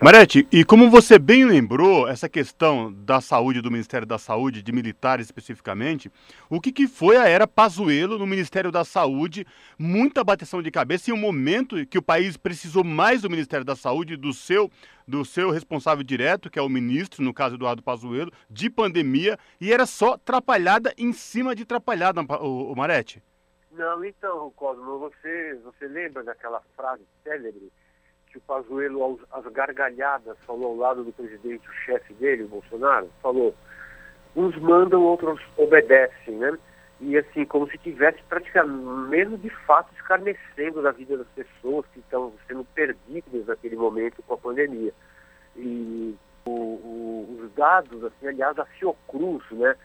Marete, 0.01 0.47
e 0.51 0.63
como 0.63 0.89
você 0.89 1.19
bem 1.19 1.45
lembrou, 1.45 2.07
essa 2.07 2.27
questão 2.27 2.91
da 2.91 3.21
saúde, 3.21 3.61
do 3.61 3.71
Ministério 3.71 4.07
da 4.07 4.17
Saúde, 4.17 4.61
de 4.61 4.71
militares 4.71 5.27
especificamente, 5.27 6.11
o 6.49 6.59
que, 6.59 6.71
que 6.71 6.87
foi 6.87 7.17
a 7.17 7.27
era 7.27 7.47
Pazuello 7.47 8.17
no 8.17 8.25
Ministério 8.25 8.71
da 8.71 8.83
Saúde? 8.83 9.45
Muita 9.77 10.23
bateção 10.23 10.61
de 10.61 10.71
cabeça 10.71 11.11
em 11.11 11.13
um 11.13 11.17
momento 11.17 11.85
que 11.85 11.97
o 11.97 12.01
país 12.01 12.37
precisou 12.37 12.83
mais 12.83 13.21
do 13.21 13.29
Ministério 13.29 13.65
da 13.65 13.75
Saúde, 13.75 14.17
do 14.17 14.33
seu, 14.33 14.69
do 15.07 15.23
seu 15.23 15.51
responsável 15.51 16.03
direto, 16.03 16.49
que 16.49 16.59
é 16.59 16.61
o 16.61 16.69
ministro, 16.69 17.23
no 17.23 17.33
caso 17.33 17.55
Eduardo 17.55 17.83
Pazuello, 17.83 18.31
de 18.49 18.69
pandemia, 18.69 19.37
e 19.59 19.71
era 19.71 19.85
só 19.85 20.17
trapalhada 20.17 20.93
em 20.97 21.13
cima 21.13 21.55
de 21.55 21.65
trapalhada, 21.65 22.21
o, 22.21 22.71
o 22.71 22.75
Marete. 22.75 23.21
Não, 23.73 24.05
então, 24.05 24.51
Cosmo, 24.51 24.99
você, 24.99 25.55
você 25.63 25.87
lembra 25.87 26.23
daquela 26.23 26.61
frase 26.75 27.03
célebre 27.23 27.71
que 28.27 28.37
o 28.37 28.41
Pazuello, 28.41 29.19
às 29.31 29.45
gargalhadas, 29.45 30.37
falou 30.45 30.71
ao 30.71 30.75
lado 30.75 31.03
do 31.03 31.11
presidente, 31.11 31.67
o 31.67 31.73
chefe 31.85 32.13
dele, 32.15 32.43
o 32.43 32.49
Bolsonaro? 32.49 33.09
Falou, 33.21 33.55
uns 34.35 34.55
mandam, 34.57 35.03
outros 35.03 35.41
obedecem, 35.57 36.35
né? 36.35 36.57
E 36.99 37.17
assim, 37.17 37.45
como 37.45 37.69
se 37.69 37.77
tivesse 37.79 38.21
praticamente, 38.29 39.09
mesmo 39.09 39.37
de 39.37 39.49
fato, 39.49 39.93
escarnecendo 39.95 40.81
da 40.81 40.91
vida 40.91 41.17
das 41.17 41.27
pessoas 41.29 41.85
que 41.93 41.99
estão 41.99 42.31
sendo 42.47 42.63
perdidas 42.75 43.47
naquele 43.47 43.75
momento 43.75 44.21
com 44.23 44.35
a 44.35 44.37
pandemia. 44.37 44.93
E 45.55 46.15
o, 46.45 46.51
o, 46.51 47.39
os 47.41 47.51
dados, 47.53 48.03
assim, 48.03 48.27
aliás, 48.27 48.57
a 48.57 48.65
Fiocruz, 48.65 49.43
né? 49.51 49.75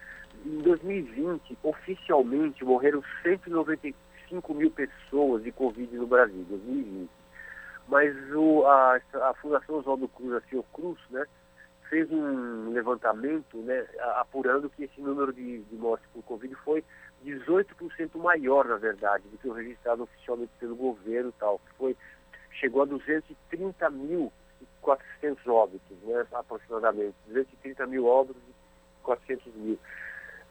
Em 0.44 0.58
2020, 0.58 1.58
oficialmente, 1.62 2.64
morreram 2.64 3.02
195 3.22 4.54
mil 4.54 4.70
pessoas 4.70 5.42
de 5.42 5.52
Covid 5.52 5.94
no 5.96 6.06
Brasil, 6.06 6.44
2020. 6.48 7.10
Mas 7.88 8.14
o, 8.34 8.66
a, 8.66 9.00
a 9.22 9.34
Fundação 9.34 9.76
Oswaldo 9.76 10.08
Cruz, 10.08 10.32
a 10.34 10.40
Fiocruz, 10.42 10.98
né, 11.10 11.24
fez 11.88 12.10
um 12.10 12.70
levantamento 12.70 13.56
né, 13.58 13.86
apurando 14.16 14.68
que 14.70 14.84
esse 14.84 15.00
número 15.00 15.32
de, 15.32 15.60
de 15.60 15.76
mortes 15.76 16.06
por 16.12 16.22
Covid 16.22 16.54
foi 16.56 16.84
18% 17.24 18.16
maior, 18.16 18.66
na 18.66 18.76
verdade, 18.76 19.24
do 19.28 19.38
que 19.38 19.48
o 19.48 19.52
registrado 19.52 20.02
oficialmente 20.04 20.52
pelo 20.60 20.76
governo 20.76 21.32
tal, 21.38 21.58
que 21.58 21.74
foi, 21.74 21.96
chegou 22.52 22.82
a 22.82 22.86
230.400 22.86 24.30
óbitos, 25.46 25.98
né, 26.02 26.26
aproximadamente, 26.32 27.14
230 27.26 27.86
mil 27.86 28.06
óbitos 28.06 28.42
e 28.48 28.52
400 29.02 29.54
mil. 29.54 29.78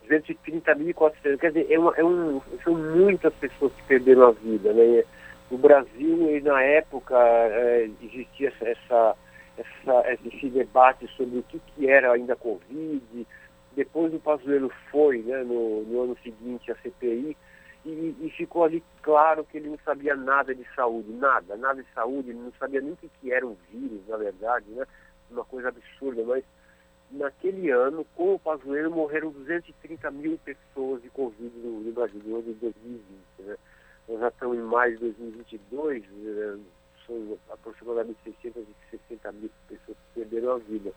230.400, 0.07 1.37
quer 1.39 1.51
dizer, 1.51 1.71
é, 1.71 1.79
uma, 1.79 1.93
é 1.95 2.03
um, 2.03 2.41
são 2.63 2.73
muitas 2.73 3.33
pessoas 3.35 3.73
que 3.73 3.83
perderam 3.83 4.27
a 4.27 4.31
vida, 4.31 4.73
né, 4.73 5.03
no 5.49 5.57
Brasil, 5.57 6.41
na 6.43 6.61
época, 6.61 7.15
é, 7.17 7.89
existia 8.01 8.51
essa, 8.61 9.15
essa, 9.57 10.17
esse 10.25 10.49
debate 10.49 11.07
sobre 11.15 11.39
o 11.39 11.43
que, 11.43 11.59
que 11.59 11.89
era 11.89 12.11
ainda 12.11 12.35
Covid. 12.35 13.25
Depois 13.73 14.13
o 14.13 14.19
Pazuello 14.19 14.71
foi, 14.91 15.19
né, 15.19 15.43
no, 15.43 15.83
no 15.83 16.03
ano 16.03 16.17
seguinte, 16.21 16.71
à 16.71 16.75
CPI, 16.75 17.37
e, 17.85 18.15
e, 18.19 18.29
ficou 18.35 18.65
ali 18.65 18.83
claro 19.01 19.45
que 19.45 19.57
ele 19.57 19.69
não 19.69 19.79
sabia 19.85 20.13
nada 20.13 20.53
de 20.53 20.65
saúde, 20.75 21.09
nada, 21.13 21.55
nada 21.55 21.81
de 21.81 21.89
saúde, 21.93 22.31
ele 22.31 22.39
não 22.39 22.51
sabia 22.59 22.81
nem 22.81 22.91
o 22.91 22.97
que, 22.97 23.09
que 23.21 23.31
era 23.31 23.47
um 23.47 23.55
vírus, 23.71 24.05
na 24.09 24.17
verdade, 24.17 24.65
né? 24.71 24.85
Uma 25.31 25.45
coisa 25.45 25.69
absurda, 25.69 26.21
mas 26.25 26.43
naquele 27.11 27.69
ano, 27.69 28.05
com 28.15 28.35
o 28.35 28.39
Pazuello, 28.39 28.91
morreram 28.91 29.31
230 29.31 30.11
mil 30.11 30.37
pessoas 30.39 31.01
de 31.01 31.09
Covid 31.09 31.55
no, 31.57 31.91
Brasil, 31.91 32.21
no 32.23 32.35
ano 32.35 32.43
de 32.43 32.53
2020, 32.53 33.09
né? 33.39 33.57
Nós 34.07 34.19
já 34.19 34.27
estamos 34.29 34.57
em 34.57 34.61
mais 34.61 34.93
de 34.93 34.99
2022, 34.99 36.03
né? 36.09 36.59
são 37.05 37.37
aproximadamente 37.49 38.17
660 38.23 39.31
mil 39.33 39.49
pessoas 39.67 39.97
que 39.97 40.19
perderam 40.19 40.53
a 40.53 40.57
vida. 40.57 40.91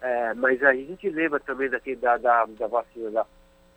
É, 0.00 0.34
mas 0.34 0.62
a 0.62 0.74
gente 0.74 1.08
lembra 1.08 1.38
também 1.40 1.70
daquele, 1.70 1.96
da, 1.96 2.16
da, 2.16 2.44
da 2.46 2.66
vacina 2.66 3.10
da 3.10 3.26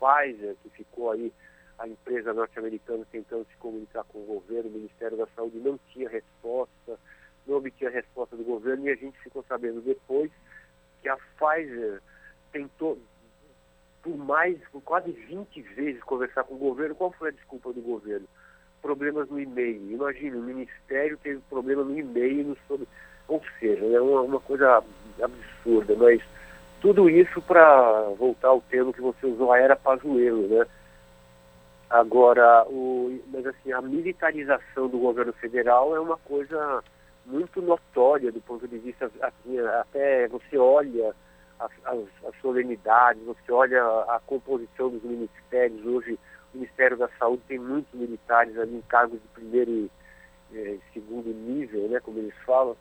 Pfizer, 0.00 0.56
que 0.62 0.70
ficou 0.70 1.10
aí 1.10 1.32
a 1.78 1.86
empresa 1.86 2.32
norte-americana 2.32 3.06
tentando 3.12 3.46
se 3.46 3.56
comunicar 3.58 4.04
com 4.04 4.18
o 4.18 4.26
governo, 4.26 4.70
o 4.70 4.72
Ministério 4.72 5.16
da 5.16 5.26
Saúde 5.28 5.58
não 5.58 5.78
tinha 5.92 6.08
resposta, 6.08 6.98
não 7.46 7.56
obtinha 7.56 7.90
resposta 7.90 8.34
do 8.36 8.42
governo 8.42 8.86
e 8.86 8.90
a 8.90 8.96
gente 8.96 9.18
ficou 9.20 9.44
sabendo 9.46 9.80
depois 9.82 10.30
que 11.06 11.08
a 11.08 11.16
Pfizer 11.16 12.02
tentou 12.52 12.98
por 14.02 14.16
mais, 14.16 14.58
por 14.70 14.82
quase 14.82 15.12
20 15.12 15.62
vezes 15.62 16.02
conversar 16.02 16.44
com 16.44 16.54
o 16.54 16.58
governo. 16.58 16.94
Qual 16.94 17.12
foi 17.12 17.28
a 17.28 17.32
desculpa 17.32 17.72
do 17.72 17.80
governo? 17.80 18.26
problemas 18.82 19.28
no 19.28 19.40
e-mail. 19.40 19.90
Imagina, 19.90 20.36
o 20.36 20.42
Ministério 20.42 21.18
teve 21.18 21.40
problema 21.50 21.82
no 21.82 21.98
e-mail 21.98 22.56
sobre. 22.68 22.86
Ou 23.26 23.42
seja, 23.58 23.84
é 23.84 24.00
uma, 24.00 24.20
uma 24.20 24.38
coisa 24.38 24.80
absurda, 25.20 25.96
mas 25.96 26.22
tudo 26.80 27.10
isso 27.10 27.42
para 27.42 28.02
voltar 28.16 28.48
ao 28.48 28.60
termo 28.60 28.92
que 28.92 29.00
você 29.00 29.26
usou, 29.26 29.50
a 29.50 29.58
era 29.58 29.74
Pazuello, 29.74 30.46
né? 30.46 30.64
Agora, 31.90 32.64
o, 32.68 33.20
mas 33.32 33.44
assim, 33.44 33.72
a 33.72 33.82
militarização 33.82 34.86
do 34.86 34.98
governo 34.98 35.32
federal 35.32 35.96
é 35.96 35.98
uma 35.98 36.16
coisa 36.18 36.84
muito 37.26 37.60
notória 37.60 38.30
do 38.30 38.40
ponto 38.40 38.66
de 38.66 38.78
vista, 38.78 39.10
assim, 39.20 39.58
até 39.58 40.28
você 40.28 40.56
olha 40.56 41.14
as, 41.58 41.70
as, 41.84 42.04
as 42.26 42.40
solenidades, 42.40 43.22
você 43.24 43.52
olha 43.52 43.82
a, 43.82 44.16
a 44.16 44.20
composição 44.20 44.90
dos 44.90 45.02
ministérios 45.02 45.84
hoje, 45.84 46.18
Ministério 46.54 46.96
da 46.96 47.08
Saúde 47.18 47.42
tem 47.46 47.58
muitos 47.58 47.92
militares 47.92 48.56
ali 48.58 48.76
em 48.76 48.82
cargos 48.82 49.20
de 49.20 49.28
primeiro 49.28 49.70
e 49.70 49.90
eh, 50.54 50.78
segundo 50.92 51.28
nível, 51.28 51.88
né, 51.88 52.00
como 52.00 52.18
eles 52.18 52.34
falam. 52.44 52.76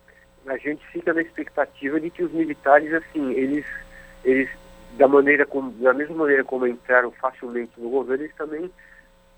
A 0.45 0.57
gente 0.57 0.85
fica 0.87 1.13
na 1.13 1.21
expectativa 1.21 1.99
de 1.99 2.09
que 2.09 2.23
os 2.23 2.31
militares, 2.31 2.93
assim, 2.93 3.31
eles, 3.33 3.65
eles 4.23 4.49
da 4.97 5.07
maneira 5.07 5.45
como, 5.45 5.71
da 5.71 5.93
mesma 5.93 6.15
maneira 6.15 6.43
como 6.43 6.67
entraram 6.67 7.11
facilmente 7.11 7.71
no 7.77 7.89
governo, 7.89 8.23
eles 8.23 8.35
também 8.35 8.71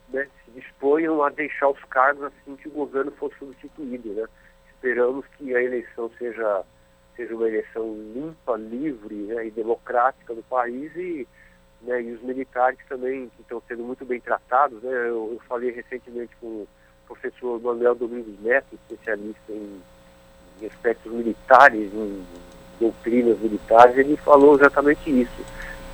né, 0.09 0.27
se 0.45 0.51
disponham 0.51 1.23
a 1.23 1.29
deixar 1.29 1.69
os 1.69 1.83
cargos 1.85 2.25
assim 2.25 2.55
que 2.55 2.67
o 2.67 2.71
governo 2.71 3.11
for 3.11 3.33
substituído, 3.39 4.13
né? 4.13 4.27
Esperamos 4.77 5.25
que 5.38 5.55
a 5.55 5.62
eleição 5.62 6.10
seja 6.17 6.63
seja 7.15 7.34
uma 7.34 7.48
eleição 7.48 7.96
limpa, 8.13 8.55
livre 8.55 9.15
né, 9.15 9.48
e 9.48 9.51
democrática 9.51 10.36
do 10.36 10.43
país 10.43 10.96
e 10.96 11.27
né, 11.81 12.01
e 12.01 12.12
os 12.12 12.22
militares 12.22 12.79
também 12.88 13.29
que 13.36 13.41
estão 13.41 13.62
sendo 13.67 13.84
muito 13.84 14.05
bem 14.05 14.19
tratados. 14.19 14.81
Né, 14.81 14.91
eu, 14.91 15.31
eu, 15.34 15.41
falei 15.48 15.72
recentemente 15.72 16.36
com 16.39 16.48
o 16.48 16.67
professor 17.07 17.60
Manuel 17.62 17.96
Domingos 17.96 18.39
Neto, 18.41 18.67
especialista 18.74 19.51
em, 19.51 19.81
em 20.62 20.65
aspectos 20.67 21.12
militares, 21.12 21.91
em 21.93 22.24
doutrinas 22.79 23.40
militares, 23.40 23.98
ele 23.98 24.16
falou 24.18 24.55
exatamente 24.55 25.09
isso. 25.09 25.46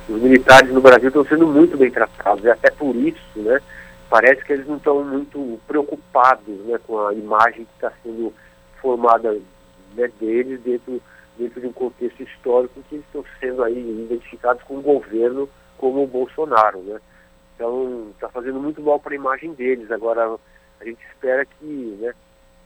Os 0.08 0.20
militares 0.20 0.70
no 0.70 0.82
Brasil 0.82 1.08
estão 1.08 1.24
sendo 1.24 1.46
muito 1.46 1.76
bem 1.78 1.90
tratados, 1.90 2.44
e 2.44 2.50
até 2.50 2.70
por 2.70 2.94
isso, 2.94 3.38
né, 3.38 3.60
parece 4.10 4.44
que 4.44 4.52
eles 4.52 4.66
não 4.66 4.76
estão 4.76 5.02
muito 5.02 5.58
preocupados 5.66 6.58
né, 6.66 6.78
com 6.86 7.06
a 7.06 7.14
imagem 7.14 7.64
que 7.64 7.74
está 7.74 7.92
sendo 8.02 8.32
formada 8.84 9.32
né, 9.94 10.12
deles 10.20 10.60
dentro, 10.60 11.00
dentro 11.38 11.58
de 11.58 11.66
um 11.66 11.72
contexto 11.72 12.22
histórico 12.22 12.82
que 12.82 12.96
eles 12.96 13.06
estão 13.06 13.24
sendo 13.40 13.64
aí 13.64 13.78
identificados 13.78 14.62
com 14.64 14.76
o 14.76 14.82
governo 14.82 15.48
como 15.78 16.04
o 16.04 16.06
Bolsonaro, 16.06 16.80
né? 16.80 17.00
Então 17.54 18.10
está 18.10 18.28
fazendo 18.28 18.60
muito 18.60 18.82
mal 18.82 19.00
para 19.00 19.14
a 19.14 19.16
imagem 19.16 19.54
deles. 19.54 19.90
Agora 19.90 20.36
a 20.80 20.84
gente 20.84 21.02
espera 21.06 21.46
que, 21.46 21.96
né, 21.98 22.12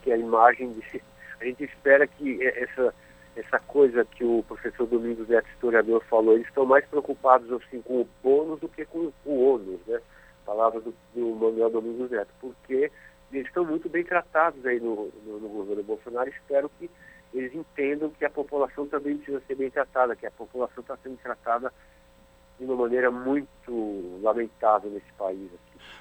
que 0.02 0.11
a 0.11 0.16
imagem 0.16 0.72
de, 0.72 1.02
a 1.40 1.44
gente 1.44 1.62
espera 1.62 2.04
que 2.04 2.44
essa 2.44 2.92
essa 3.37 3.61
coisa 3.61 4.04
que 4.04 4.24
o 4.24 4.42
professor 4.48 4.85
Domingos 4.88 5.28
Neto, 5.28 5.46
historiador, 5.54 6.02
falou, 6.11 6.35
eles 6.35 6.48
estão 6.48 6.66
mais 6.66 6.85
preocupados 6.87 7.52
assim, 7.52 7.81
com 7.83 8.00
o 8.00 8.09
bônus 8.20 8.59
do 8.59 8.68
que 8.68 8.85
com 8.85 9.12
o 9.24 9.54
ônus, 9.54 9.78
né? 9.87 10.00
Palavras 10.44 10.83
do, 10.83 10.92
do 11.14 11.37
Manuel 11.37 11.70
Domingos 11.70 12.11
Neto, 12.11 12.31
porque 12.40 12.90
eles 13.32 13.46
estão 13.46 13.64
muito 13.64 13.88
bem 13.88 14.04
tratados 14.04 14.64
aí 14.64 14.80
no, 14.80 15.10
no, 15.24 15.40
no 15.40 15.48
governo 15.48 15.82
Bolsonaro. 15.82 16.28
Espero 16.30 16.70
que 16.78 16.90
eles 17.32 17.54
entendam 17.54 18.10
que 18.10 18.24
a 18.24 18.30
população 18.30 18.86
também 18.86 19.16
precisa 19.16 19.42
ser 19.46 19.54
bem 19.54 19.70
tratada, 19.70 20.16
que 20.16 20.26
a 20.26 20.30
população 20.30 20.80
está 20.80 20.96
sendo 21.02 21.16
tratada 21.18 21.72
de 22.58 22.64
uma 22.64 22.74
maneira 22.74 23.10
muito 23.10 24.20
lamentável 24.22 24.90
nesse 24.90 25.12
país. 25.16 25.48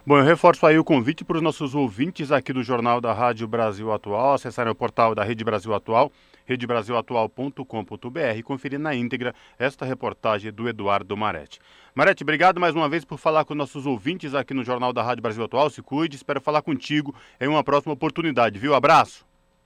Bom, 0.05 0.17
eu 0.17 0.23
reforço 0.23 0.65
aí 0.65 0.79
o 0.79 0.83
convite 0.83 1.23
para 1.23 1.37
os 1.37 1.43
nossos 1.43 1.75
ouvintes 1.75 2.31
aqui 2.31 2.51
do 2.51 2.63
Jornal 2.63 2.99
da 2.99 3.13
Rádio 3.13 3.47
Brasil 3.47 3.91
Atual, 3.91 4.33
acessarem 4.33 4.71
o 4.71 4.75
portal 4.75 5.13
da 5.13 5.23
Rede 5.23 5.43
Brasil 5.43 5.73
Atual, 5.73 6.11
redebrasilatual.com.br 6.47 8.37
e 8.37 8.41
conferir 8.43 8.79
na 8.79 8.95
íntegra 8.95 9.35
esta 9.59 9.85
reportagem 9.85 10.51
do 10.51 10.67
Eduardo 10.67 11.15
Marete. 11.15 11.59
Marete, 11.93 12.23
obrigado 12.23 12.59
mais 12.59 12.75
uma 12.75 12.87
vez 12.87 13.03
por 13.05 13.17
falar 13.17 13.45
com 13.45 13.53
nossos 13.53 13.85
ouvintes 13.85 14.33
aqui 14.33 14.53
no 14.53 14.63
Jornal 14.63 14.93
da 14.93 15.03
Rádio 15.03 15.21
Brasil 15.21 15.43
Atual. 15.43 15.69
Se 15.69 15.81
cuide, 15.81 16.15
espero 16.15 16.41
falar 16.41 16.61
contigo 16.61 17.13
em 17.39 17.47
uma 17.47 17.63
próxima 17.63 17.93
oportunidade, 17.93 18.57
viu? 18.57 18.73
Abraço. 18.73 19.25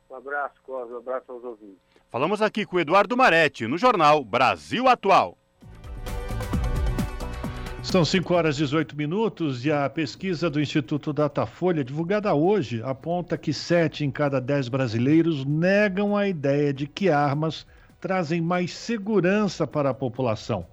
Um 0.10 0.16
abraço, 0.16 0.56
Cosme, 0.64 0.96
um 0.96 0.98
abraço 0.98 1.32
aos 1.32 1.44
ouvintes. 1.44 1.78
Falamos 2.10 2.42
aqui 2.42 2.66
com 2.66 2.76
o 2.76 2.80
Eduardo 2.80 3.16
Marete, 3.16 3.68
no 3.68 3.78
Jornal 3.78 4.24
Brasil 4.26 4.88
Atual. 4.88 5.38
São 7.84 8.06
5 8.06 8.34
horas 8.34 8.56
e 8.58 8.60
18 8.60 8.96
minutos 8.96 9.66
e 9.66 9.72
a 9.72 9.90
pesquisa 9.90 10.52
do 10.52 10.62
Instituto 10.62 11.12
Datafolha, 11.12 11.84
divulgada 11.84 12.32
hoje, 12.34 12.80
aponta 12.84 13.36
que 13.38 13.52
7 13.52 14.06
em 14.06 14.12
cada 14.12 14.40
10 14.40 14.70
brasileiros 14.70 15.44
negam 15.46 16.16
a 16.16 16.28
ideia 16.28 16.72
de 16.72 16.86
que 16.86 17.10
armas 17.10 17.66
trazem 18.00 18.40
mais 18.40 18.72
segurança 18.72 19.66
para 19.66 19.90
a 19.90 19.96
população. 19.96 20.68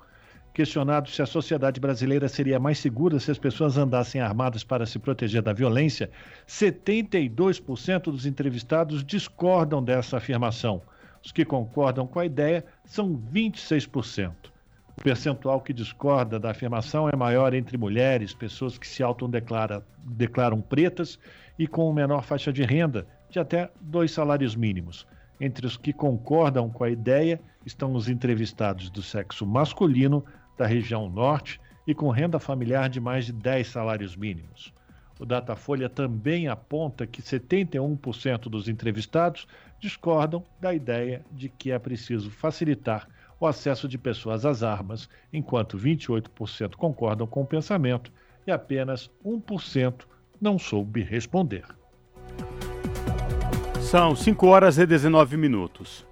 Questionado 0.53 1.09
se 1.09 1.23
a 1.23 1.27
sociedade 1.27 1.81
brasileira 1.81 2.29
seria 2.29 2.61
mais 2.61 2.79
segura 2.79 3.19
se 3.19 3.31
as 3.31 3.39
pessoas 3.39 3.79
andassem 3.79 4.21
armadas 4.21 4.63
para 4.63 4.85
se 4.85 4.99
proteger 4.99 5.41
da 5.41 5.55
violência, 5.55 6.11
72% 6.47 8.03
dos 8.03 8.27
entrevistados 8.27 9.03
discordam 9.03 9.83
dessa 9.83 10.19
afirmação. 10.19 10.83
Os 11.25 11.33
que 11.33 11.45
concordam 11.45 12.07
com 12.07 12.21
a 12.21 12.27
ideia 12.27 12.65
são 12.85 13.17
26%. 13.17 14.58
O 14.99 15.01
percentual 15.01 15.61
que 15.61 15.73
discorda 15.73 16.41
da 16.41 16.51
afirmação 16.51 17.09
é 17.09 17.15
maior 17.15 17.55
entre 17.55 17.79
mulheres, 17.79 18.35
pessoas 18.35 18.77
que 18.77 18.87
se 18.87 19.01
autodeclaram 19.01 20.61
pretas 20.61 21.21
e 21.57 21.69
com 21.69 21.93
menor 21.93 22.25
faixa 22.25 22.53
de 22.53 22.65
renda, 22.65 23.07
de 23.31 23.39
até 23.39 23.71
dois 23.81 24.11
salários 24.11 24.57
mínimos. 24.57 25.07
Entre 25.41 25.65
os 25.65 25.77
que 25.77 25.93
concordam 25.93 26.69
com 26.69 26.83
a 26.83 26.91
ideia 26.91 27.41
estão 27.65 27.95
os 27.95 28.09
entrevistados 28.09 28.91
do 28.91 29.01
sexo 29.01 29.47
masculino 29.47 30.25
da 30.59 30.67
região 30.67 31.09
norte 31.09 31.61
e 31.87 31.95
com 31.95 32.11
renda 32.11 32.41
familiar 32.41 32.89
de 32.89 32.99
mais 32.99 33.27
de 33.27 33.33
10 33.33 33.69
salários 33.69 34.17
mínimos. 34.17 34.75
O 35.17 35.25
Datafolha 35.25 35.89
também 35.89 36.49
aponta 36.49 37.07
que 37.07 37.23
71% 37.23 38.49
dos 38.49 38.69
entrevistados 38.69 39.47
discordam 39.79 40.45
da 40.61 40.75
ideia 40.75 41.25
de 41.31 41.49
que 41.49 41.71
é 41.71 41.79
preciso 41.79 42.33
facilitar 42.33 43.09
o 43.41 43.47
acesso 43.47 43.89
de 43.89 43.97
pessoas 43.97 44.45
às 44.45 44.63
armas, 44.63 45.09
enquanto 45.33 45.79
28% 45.79 46.75
concordam 46.77 47.27
com 47.27 47.43
o 47.43 47.47
pensamento 47.47 48.13
e 48.47 48.51
apenas 48.51 49.11
1% 49.25 50.05
não 50.41 50.59
soube 50.59 51.03
responder. 51.03 51.65
São 53.81 54.15
5 54.15 54.47
horas 54.47 54.79
e 54.79 54.87
19 54.87 55.37
minutos. 55.37 56.07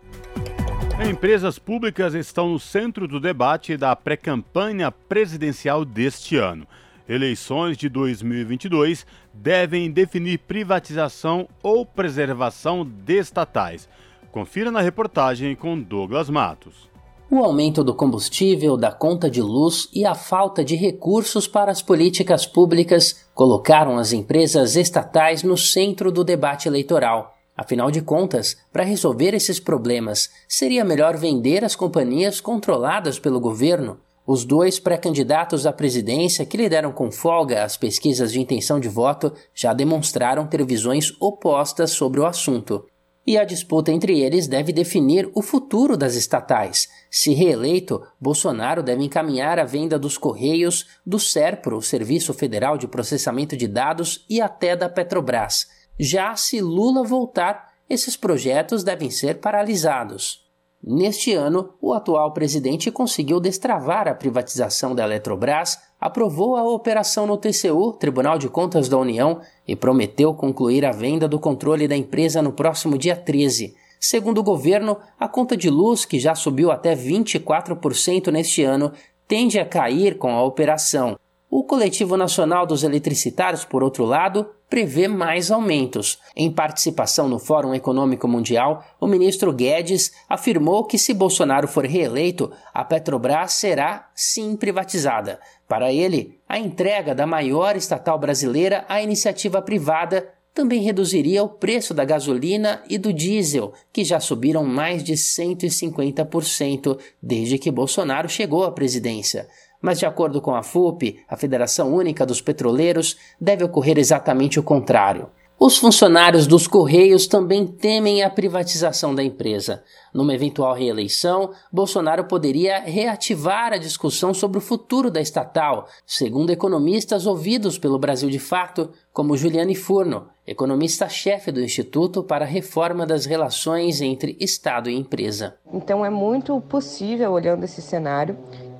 Empresas 1.08 1.58
públicas 1.58 2.14
estão 2.14 2.50
no 2.50 2.58
centro 2.58 3.06
do 3.06 3.20
debate 3.20 3.76
da 3.76 3.94
pré-campanha 3.94 4.90
presidencial 4.90 5.84
deste 5.84 6.36
ano. 6.36 6.66
Eleições 7.08 7.76
de 7.76 7.88
2022 7.88 9.06
devem 9.32 9.90
definir 9.90 10.38
privatização 10.38 11.48
ou 11.62 11.84
preservação 11.84 12.84
de 12.84 13.18
estatais. 13.18 13.88
Confira 14.32 14.70
na 14.70 14.80
reportagem 14.80 15.54
com 15.54 15.80
Douglas 15.80 16.30
Matos. 16.30 16.90
O 17.28 17.42
aumento 17.42 17.82
do 17.82 17.92
combustível, 17.92 18.76
da 18.76 18.92
conta 18.92 19.28
de 19.28 19.42
luz 19.42 19.88
e 19.92 20.04
a 20.04 20.14
falta 20.14 20.64
de 20.64 20.76
recursos 20.76 21.48
para 21.48 21.72
as 21.72 21.82
políticas 21.82 22.46
públicas 22.46 23.26
colocaram 23.34 23.98
as 23.98 24.12
empresas 24.12 24.76
estatais 24.76 25.42
no 25.42 25.56
centro 25.56 26.12
do 26.12 26.22
debate 26.22 26.68
eleitoral. 26.68 27.34
Afinal 27.56 27.90
de 27.90 28.00
contas, 28.00 28.56
para 28.72 28.84
resolver 28.84 29.34
esses 29.34 29.58
problemas, 29.58 30.30
seria 30.48 30.84
melhor 30.84 31.16
vender 31.16 31.64
as 31.64 31.74
companhias 31.74 32.40
controladas 32.40 33.18
pelo 33.18 33.40
governo. 33.40 33.98
Os 34.24 34.44
dois 34.44 34.78
pré-candidatos 34.78 35.66
à 35.66 35.72
presidência 35.72 36.46
que 36.46 36.56
lideram 36.56 36.92
com 36.92 37.10
folga 37.10 37.64
as 37.64 37.76
pesquisas 37.76 38.30
de 38.32 38.40
intenção 38.40 38.78
de 38.78 38.88
voto 38.88 39.32
já 39.52 39.72
demonstraram 39.72 40.46
ter 40.46 40.64
visões 40.64 41.12
opostas 41.20 41.90
sobre 41.90 42.20
o 42.20 42.26
assunto. 42.26 42.84
E 43.26 43.36
a 43.36 43.44
disputa 43.44 43.90
entre 43.90 44.20
eles 44.20 44.46
deve 44.46 44.72
definir 44.72 45.28
o 45.34 45.42
futuro 45.42 45.96
das 45.96 46.14
estatais. 46.14 46.88
Se 47.10 47.34
reeleito, 47.34 48.00
Bolsonaro 48.20 48.84
deve 48.84 49.02
encaminhar 49.02 49.58
a 49.58 49.64
venda 49.64 49.98
dos 49.98 50.16
Correios, 50.16 50.86
do 51.04 51.18
SERPRO, 51.18 51.82
Serviço 51.82 52.32
Federal 52.32 52.78
de 52.78 52.86
Processamento 52.86 53.56
de 53.56 53.66
Dados, 53.66 54.24
e 54.30 54.40
até 54.40 54.76
da 54.76 54.88
Petrobras. 54.88 55.66
Já 55.98 56.36
se 56.36 56.60
Lula 56.60 57.02
voltar, 57.02 57.72
esses 57.90 58.16
projetos 58.16 58.84
devem 58.84 59.10
ser 59.10 59.40
paralisados. 59.40 60.46
Neste 60.80 61.32
ano, 61.32 61.74
o 61.80 61.92
atual 61.92 62.32
presidente 62.32 62.92
conseguiu 62.92 63.40
destravar 63.40 64.06
a 64.06 64.14
privatização 64.14 64.94
da 64.94 65.02
Eletrobras, 65.02 65.78
aprovou 66.00 66.56
a 66.56 66.64
operação 66.64 67.26
no 67.26 67.36
TCU, 67.36 67.92
Tribunal 67.92 68.38
de 68.38 68.48
Contas 68.48 68.88
da 68.88 68.98
União, 68.98 69.40
e 69.66 69.74
prometeu 69.74 70.34
concluir 70.34 70.84
a 70.84 70.92
venda 70.92 71.26
do 71.26 71.38
controle 71.38 71.88
da 71.88 71.96
empresa 71.96 72.42
no 72.42 72.52
próximo 72.52 72.98
dia 72.98 73.16
13. 73.16 73.74
Segundo 73.98 74.38
o 74.38 74.44
governo, 74.44 74.98
a 75.18 75.26
conta 75.26 75.56
de 75.56 75.70
luz, 75.70 76.04
que 76.04 76.20
já 76.20 76.34
subiu 76.34 76.70
até 76.70 76.94
24% 76.94 78.30
neste 78.30 78.62
ano, 78.62 78.92
tende 79.26 79.58
a 79.58 79.64
cair 79.64 80.18
com 80.18 80.30
a 80.30 80.44
operação. 80.44 81.18
O 81.50 81.64
Coletivo 81.64 82.16
Nacional 82.16 82.66
dos 82.66 82.82
Eletricitários, 82.82 83.64
por 83.64 83.82
outro 83.82 84.04
lado, 84.04 84.46
prevê 84.68 85.08
mais 85.08 85.50
aumentos. 85.50 86.18
Em 86.34 86.50
participação 86.50 87.28
no 87.28 87.38
Fórum 87.38 87.74
Econômico 87.74 88.26
Mundial, 88.26 88.84
o 89.00 89.06
ministro 89.06 89.52
Guedes 89.52 90.12
afirmou 90.28 90.84
que 90.84 90.98
se 90.98 91.14
Bolsonaro 91.14 91.68
for 91.68 91.84
reeleito, 91.84 92.50
a 92.74 92.84
Petrobras 92.84 93.52
será 93.52 94.08
sim 94.14 94.56
privatizada. 94.56 95.40
Para 95.68 95.92
ele, 95.92 96.40
a 96.48 96.58
entrega 96.58 97.14
da 97.14 97.26
maior 97.26 97.76
estatal 97.76 98.18
brasileira 98.18 98.84
à 98.88 99.02
iniciativa 99.02 99.60
privada 99.62 100.32
também 100.56 100.80
reduziria 100.80 101.42
o 101.42 101.50
preço 101.50 101.92
da 101.92 102.02
gasolina 102.02 102.82
e 102.88 102.96
do 102.96 103.12
diesel, 103.12 103.74
que 103.92 104.02
já 104.02 104.18
subiram 104.18 104.64
mais 104.64 105.04
de 105.04 105.12
150% 105.12 106.98
desde 107.22 107.58
que 107.58 107.70
Bolsonaro 107.70 108.26
chegou 108.26 108.64
à 108.64 108.72
presidência. 108.72 109.46
Mas, 109.86 110.00
de 110.00 110.04
acordo 110.04 110.40
com 110.40 110.52
a 110.52 110.64
FUP, 110.64 111.20
a 111.28 111.36
Federação 111.36 111.94
Única 111.94 112.26
dos 112.26 112.40
Petroleiros, 112.40 113.16
deve 113.40 113.62
ocorrer 113.62 113.98
exatamente 113.98 114.58
o 114.58 114.62
contrário. 114.64 115.28
Os 115.56 115.78
funcionários 115.78 116.44
dos 116.44 116.66
Correios 116.66 117.28
também 117.28 117.64
temem 117.64 118.24
a 118.24 118.28
privatização 118.28 119.14
da 119.14 119.22
empresa. 119.22 119.84
Numa 120.12 120.34
eventual 120.34 120.74
reeleição, 120.74 121.52
Bolsonaro 121.72 122.24
poderia 122.24 122.80
reativar 122.80 123.72
a 123.72 123.78
discussão 123.78 124.34
sobre 124.34 124.58
o 124.58 124.60
futuro 124.60 125.08
da 125.08 125.20
estatal, 125.20 125.86
segundo 126.04 126.50
economistas 126.50 127.24
ouvidos 127.24 127.78
pelo 127.78 127.98
Brasil 127.98 128.28
de 128.28 128.40
Fato, 128.40 128.90
como 129.12 129.36
Juliane 129.36 129.76
Furno, 129.76 130.26
economista-chefe 130.46 131.52
do 131.52 131.62
Instituto 131.62 132.24
para 132.24 132.44
a 132.44 132.48
Reforma 132.48 133.06
das 133.06 133.24
Relações 133.24 134.00
entre 134.00 134.36
Estado 134.40 134.90
e 134.90 134.96
Empresa. 134.96 135.54
Então 135.72 136.04
é 136.04 136.10
muito 136.10 136.60
possível, 136.60 137.30
olhando 137.30 137.64
esse 137.64 137.80
cenário, 137.80 138.36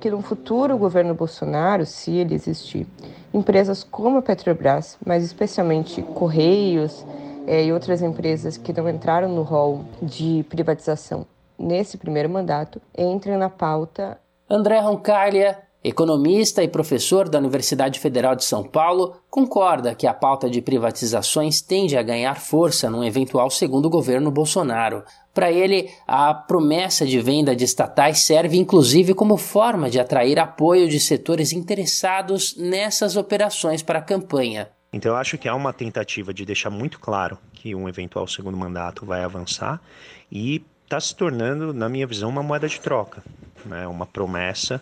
que 0.07 0.11
no 0.11 0.21
futuro 0.21 0.77
governo 0.77 1.13
Bolsonaro, 1.13 1.85
se 1.85 2.11
ele 2.11 2.33
existir, 2.33 2.87
empresas 3.33 3.83
como 3.83 4.19
a 4.19 4.21
Petrobras, 4.21 4.97
mas 5.05 5.21
especialmente 5.21 6.01
Correios 6.01 7.05
é, 7.45 7.65
e 7.65 7.73
outras 7.73 8.01
empresas 8.01 8.55
que 8.55 8.71
não 8.71 8.87
entraram 8.87 9.27
no 9.27 9.41
rol 9.41 9.83
de 10.01 10.45
privatização 10.47 11.25
nesse 11.59 11.97
primeiro 11.97 12.29
mandato, 12.29 12.81
entrem 12.97 13.35
na 13.35 13.49
pauta. 13.49 14.17
André 14.49 14.79
Roncaglia, 14.79 15.59
economista 15.87 16.63
e 16.63 16.67
professor 16.67 17.29
da 17.29 17.39
Universidade 17.39 17.99
Federal 17.99 18.35
de 18.35 18.43
São 18.43 18.63
Paulo, 18.63 19.15
concorda 19.29 19.95
que 19.95 20.05
a 20.05 20.13
pauta 20.13 20.49
de 20.49 20.61
privatizações 20.61 21.61
tende 21.61 21.95
a 21.95 22.03
ganhar 22.03 22.39
força 22.39 22.89
num 22.89 23.03
eventual 23.03 23.49
segundo 23.49 23.89
governo 23.89 24.29
Bolsonaro. 24.29 25.03
Para 25.33 25.51
ele, 25.51 25.89
a 26.07 26.33
promessa 26.33 27.05
de 27.05 27.19
venda 27.19 27.55
de 27.55 27.63
estatais 27.63 28.19
serve 28.19 28.57
inclusive 28.57 29.13
como 29.13 29.37
forma 29.37 29.89
de 29.89 29.99
atrair 29.99 30.39
apoio 30.39 30.89
de 30.89 30.99
setores 30.99 31.53
interessados 31.53 32.55
nessas 32.57 33.15
operações 33.15 33.81
para 33.81 33.99
a 33.99 34.01
campanha. 34.01 34.69
Então, 34.91 35.11
eu 35.11 35.17
acho 35.17 35.37
que 35.37 35.47
há 35.47 35.53
uma 35.53 35.73
tentativa 35.73 36.33
de 36.33 36.45
deixar 36.45 36.69
muito 36.69 36.99
claro 36.99 37.37
que 37.53 37.75
um 37.75 37.87
eventual 37.87 38.27
segundo 38.27 38.57
mandato 38.57 39.05
vai 39.05 39.23
avançar 39.23 39.81
e 40.31 40.63
está 40.83 40.99
se 40.99 41.13
tornando, 41.13 41.73
na 41.73 41.89
minha 41.89 42.07
visão, 42.07 42.29
uma 42.29 42.41
moeda 42.41 42.67
de 42.67 42.79
troca. 42.79 43.21
Né? 43.65 43.85
Uma 43.87 44.05
promessa 44.05 44.81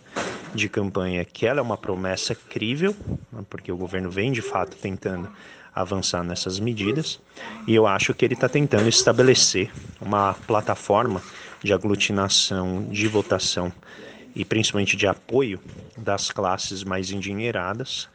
de 0.56 0.70
campanha 0.70 1.24
que 1.26 1.46
ela 1.46 1.60
é 1.60 1.62
uma 1.62 1.78
promessa 1.78 2.34
crível, 2.34 2.96
né? 3.32 3.44
porque 3.50 3.72
o 3.72 3.78
governo 3.78 4.10
vem 4.10 4.32
de 4.32 4.41
fato 4.41 4.78
tentando 4.78 5.30
avançar 5.74 6.24
nessas 6.24 6.60
medidas 6.60 7.20
e 7.68 7.76
eu 7.76 7.86
acho 7.86 8.13
que 8.13 8.24
ele 8.24 8.34
está 8.34 8.48
tentando 8.48 8.88
estabelecer 8.88 9.70
uma 10.00 10.34
plataforma 10.48 11.22
de 11.62 11.74
aglutinação, 11.74 12.88
de 12.89 13.08
votação 13.08 13.72
e 14.34 14.46
principalmente 14.46 14.96
de 14.96 15.06
apoio 15.06 15.60
das 15.98 16.32
classes 16.32 16.84
mais 16.84 17.12
endinheiradas 17.12 18.08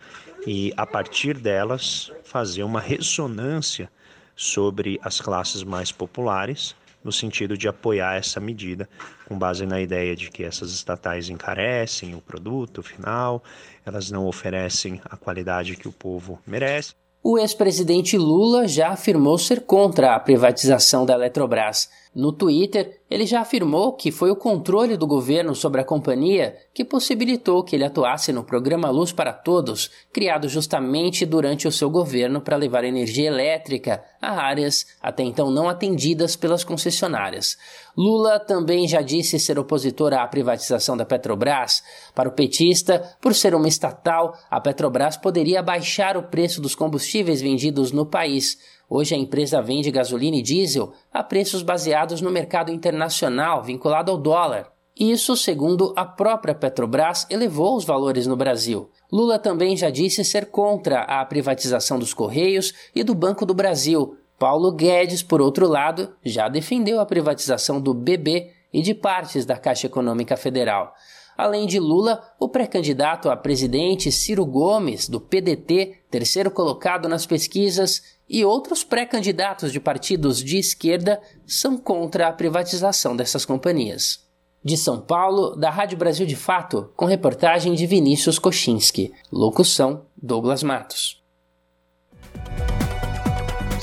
e 0.46 0.72
a 0.76 0.86
partir 0.86 1.36
delas 1.36 2.10
fazer 2.24 2.62
uma 2.62 2.80
ressonância 2.80 3.90
sobre 4.34 4.98
as 5.02 5.20
classes 5.20 5.62
mais 5.62 5.92
populares 5.92 6.74
no 7.02 7.10
sentido 7.10 7.56
de 7.56 7.68
apoiar 7.68 8.16
essa 8.16 8.40
medida 8.40 8.88
com 9.26 9.38
base 9.38 9.64
na 9.66 9.80
ideia 9.80 10.14
de 10.14 10.30
que 10.30 10.44
essas 10.44 10.72
estatais 10.72 11.28
encarecem 11.28 12.14
o 12.14 12.20
produto 12.20 12.82
final, 12.82 13.42
elas 13.84 14.10
não 14.10 14.26
oferecem 14.26 15.00
a 15.04 15.16
qualidade 15.16 15.76
que 15.76 15.88
o 15.88 15.92
povo 15.92 16.38
merece. 16.46 16.94
O 17.22 17.38
ex-presidente 17.38 18.16
Lula 18.16 18.66
já 18.66 18.88
afirmou 18.88 19.36
ser 19.36 19.60
contra 19.66 20.14
a 20.14 20.20
privatização 20.20 21.04
da 21.04 21.14
Eletrobras. 21.14 21.90
No 22.12 22.32
Twitter, 22.32 23.00
ele 23.08 23.24
já 23.24 23.40
afirmou 23.40 23.92
que 23.92 24.10
foi 24.10 24.32
o 24.32 24.36
controle 24.36 24.96
do 24.96 25.06
governo 25.06 25.54
sobre 25.54 25.80
a 25.80 25.84
companhia 25.84 26.56
que 26.74 26.84
possibilitou 26.84 27.62
que 27.62 27.76
ele 27.76 27.84
atuasse 27.84 28.32
no 28.32 28.42
programa 28.42 28.90
Luz 28.90 29.12
para 29.12 29.32
Todos, 29.32 29.88
criado 30.12 30.48
justamente 30.48 31.24
durante 31.24 31.68
o 31.68 31.72
seu 31.72 31.88
governo 31.88 32.40
para 32.40 32.56
levar 32.56 32.82
energia 32.82 33.28
elétrica 33.28 34.02
a 34.20 34.42
áreas 34.42 34.86
até 35.00 35.22
então 35.22 35.52
não 35.52 35.68
atendidas 35.68 36.34
pelas 36.34 36.64
concessionárias. 36.64 37.56
Lula 37.96 38.40
também 38.40 38.88
já 38.88 39.02
disse 39.02 39.38
ser 39.38 39.56
opositor 39.56 40.12
à 40.12 40.26
privatização 40.26 40.96
da 40.96 41.04
Petrobras. 41.04 41.82
Para 42.12 42.28
o 42.28 42.32
petista, 42.32 43.16
por 43.20 43.34
ser 43.34 43.54
uma 43.54 43.68
estatal, 43.68 44.36
a 44.50 44.60
Petrobras 44.60 45.16
poderia 45.16 45.62
baixar 45.62 46.16
o 46.16 46.24
preço 46.24 46.60
dos 46.60 46.74
combustíveis 46.74 47.40
vendidos 47.40 47.92
no 47.92 48.04
país 48.04 48.58
Hoje 48.92 49.14
a 49.14 49.18
empresa 49.18 49.62
vende 49.62 49.88
gasolina 49.88 50.36
e 50.36 50.42
diesel 50.42 50.92
a 51.12 51.22
preços 51.22 51.62
baseados 51.62 52.20
no 52.20 52.28
mercado 52.28 52.72
internacional 52.72 53.62
vinculado 53.62 54.10
ao 54.10 54.18
dólar. 54.18 54.72
Isso, 54.98 55.36
segundo 55.36 55.94
a 55.96 56.04
própria 56.04 56.56
Petrobras, 56.56 57.24
elevou 57.30 57.76
os 57.76 57.84
valores 57.84 58.26
no 58.26 58.34
Brasil. 58.34 58.90
Lula 59.10 59.38
também 59.38 59.76
já 59.76 59.90
disse 59.90 60.24
ser 60.24 60.46
contra 60.46 61.02
a 61.02 61.24
privatização 61.24 62.00
dos 62.00 62.12
Correios 62.12 62.74
e 62.92 63.04
do 63.04 63.14
Banco 63.14 63.46
do 63.46 63.54
Brasil. 63.54 64.16
Paulo 64.36 64.72
Guedes, 64.72 65.22
por 65.22 65.40
outro 65.40 65.68
lado, 65.68 66.12
já 66.24 66.48
defendeu 66.48 66.98
a 66.98 67.06
privatização 67.06 67.80
do 67.80 67.94
BB 67.94 68.50
e 68.72 68.82
de 68.82 68.92
partes 68.92 69.46
da 69.46 69.56
Caixa 69.56 69.86
Econômica 69.86 70.36
Federal. 70.36 70.92
Além 71.40 71.66
de 71.66 71.80
Lula, 71.80 72.22
o 72.38 72.50
pré-candidato 72.50 73.30
a 73.30 73.34
presidente 73.34 74.12
Ciro 74.12 74.44
Gomes, 74.44 75.08
do 75.08 75.18
PDT, 75.18 76.02
terceiro 76.10 76.50
colocado 76.50 77.08
nas 77.08 77.24
pesquisas, 77.24 78.02
e 78.28 78.44
outros 78.44 78.84
pré-candidatos 78.84 79.72
de 79.72 79.80
partidos 79.80 80.44
de 80.44 80.58
esquerda 80.58 81.18
são 81.46 81.78
contra 81.78 82.28
a 82.28 82.32
privatização 82.34 83.16
dessas 83.16 83.46
companhias. 83.46 84.28
De 84.62 84.76
São 84.76 85.00
Paulo, 85.00 85.56
da 85.56 85.70
Rádio 85.70 85.96
Brasil 85.96 86.26
de 86.26 86.36
Fato, 86.36 86.92
com 86.94 87.06
reportagem 87.06 87.72
de 87.72 87.86
Vinícius 87.86 88.38
Kochinski. 88.38 89.10
Locução: 89.32 90.04
Douglas 90.14 90.62
Matos. 90.62 91.22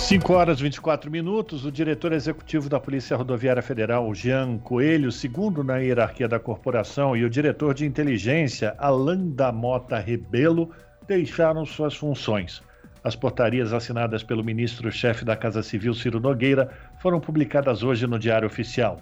5 0.07 0.31
horas 0.31 0.61
e 0.61 0.63
24 0.63 1.11
minutos, 1.11 1.65
o 1.65 1.71
diretor 1.71 2.13
executivo 2.13 2.69
da 2.69 2.79
Polícia 2.79 3.17
Rodoviária 3.17 3.61
Federal, 3.61 4.15
Jean 4.15 4.57
Coelho, 4.57 5.11
segundo 5.11 5.65
na 5.65 5.79
hierarquia 5.79 6.29
da 6.29 6.39
corporação, 6.39 7.13
e 7.13 7.25
o 7.25 7.29
diretor 7.29 7.73
de 7.73 7.85
inteligência, 7.85 8.73
Alain 8.77 9.31
da 9.31 9.51
Mota 9.51 9.99
Rebelo, 9.99 10.71
deixaram 11.05 11.65
suas 11.65 11.93
funções. 11.93 12.63
As 13.03 13.17
portarias 13.17 13.73
assinadas 13.73 14.23
pelo 14.23 14.45
ministro-chefe 14.45 15.25
da 15.25 15.35
Casa 15.35 15.61
Civil, 15.61 15.93
Ciro 15.93 16.21
Nogueira, 16.21 16.71
foram 16.99 17.19
publicadas 17.19 17.83
hoje 17.83 18.07
no 18.07 18.17
Diário 18.17 18.47
Oficial. 18.47 19.01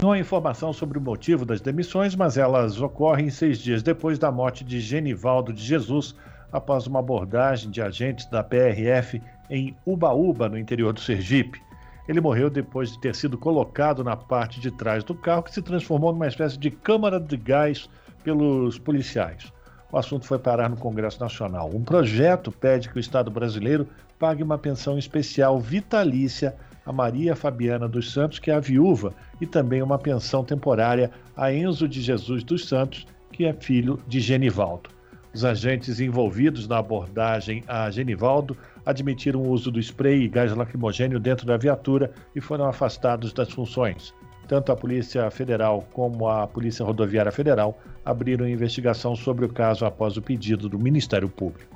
Não 0.00 0.12
há 0.12 0.20
informação 0.20 0.72
sobre 0.72 0.98
o 0.98 1.02
motivo 1.02 1.44
das 1.44 1.60
demissões, 1.60 2.14
mas 2.14 2.38
elas 2.38 2.80
ocorrem 2.80 3.28
seis 3.28 3.58
dias 3.58 3.82
depois 3.82 4.20
da 4.20 4.30
morte 4.30 4.62
de 4.62 4.78
Genivaldo 4.78 5.52
de 5.52 5.64
Jesus, 5.64 6.14
após 6.52 6.86
uma 6.86 7.00
abordagem 7.00 7.72
de 7.72 7.82
agentes 7.82 8.26
da 8.26 8.44
PRF 8.44 9.20
em 9.48 9.76
Ubaúba, 9.86 10.48
no 10.48 10.58
interior 10.58 10.92
do 10.92 11.00
Sergipe. 11.00 11.62
Ele 12.06 12.20
morreu 12.20 12.50
depois 12.50 12.92
de 12.92 12.98
ter 12.98 13.14
sido 13.14 13.38
colocado 13.38 14.04
na 14.04 14.16
parte 14.16 14.60
de 14.60 14.70
trás 14.70 15.02
do 15.02 15.14
carro, 15.14 15.42
que 15.42 15.54
se 15.54 15.62
transformou 15.62 16.12
numa 16.12 16.28
espécie 16.28 16.58
de 16.58 16.70
câmara 16.70 17.18
de 17.18 17.36
gás 17.36 17.88
pelos 18.22 18.78
policiais. 18.78 19.52
O 19.90 19.96
assunto 19.96 20.26
foi 20.26 20.38
parar 20.38 20.68
no 20.68 20.76
Congresso 20.76 21.20
Nacional. 21.20 21.70
Um 21.72 21.82
projeto 21.82 22.50
pede 22.50 22.88
que 22.88 22.96
o 22.96 23.00
Estado 23.00 23.30
brasileiro 23.30 23.86
pague 24.18 24.42
uma 24.42 24.58
pensão 24.58 24.98
especial 24.98 25.60
vitalícia 25.60 26.54
a 26.86 26.92
Maria 26.92 27.34
Fabiana 27.34 27.88
dos 27.88 28.12
Santos, 28.12 28.38
que 28.38 28.50
é 28.50 28.54
a 28.54 28.60
viúva, 28.60 29.14
e 29.40 29.46
também 29.46 29.82
uma 29.82 29.98
pensão 29.98 30.44
temporária 30.44 31.10
a 31.36 31.52
Enzo 31.52 31.88
de 31.88 32.00
Jesus 32.02 32.44
dos 32.44 32.68
Santos, 32.68 33.06
que 33.32 33.44
é 33.44 33.52
filho 33.52 33.98
de 34.06 34.20
Genivaldo. 34.20 34.90
Os 35.34 35.44
agentes 35.44 35.98
envolvidos 35.98 36.68
na 36.68 36.78
abordagem 36.78 37.64
a 37.66 37.90
Genivaldo 37.90 38.56
admitiram 38.86 39.40
o 39.40 39.48
uso 39.48 39.68
do 39.68 39.80
spray 39.80 40.22
e 40.22 40.28
gás 40.28 40.54
lacrimogênio 40.54 41.18
dentro 41.18 41.44
da 41.44 41.56
viatura 41.56 42.12
e 42.36 42.40
foram 42.40 42.66
afastados 42.66 43.32
das 43.32 43.50
funções. 43.50 44.14
Tanto 44.46 44.70
a 44.70 44.76
Polícia 44.76 45.28
Federal 45.32 45.88
como 45.92 46.28
a 46.28 46.46
Polícia 46.46 46.84
Rodoviária 46.84 47.32
Federal 47.32 47.76
abriram 48.04 48.48
investigação 48.48 49.16
sobre 49.16 49.44
o 49.44 49.48
caso 49.48 49.84
após 49.84 50.16
o 50.16 50.22
pedido 50.22 50.68
do 50.68 50.78
Ministério 50.78 51.28
Público. 51.28 51.74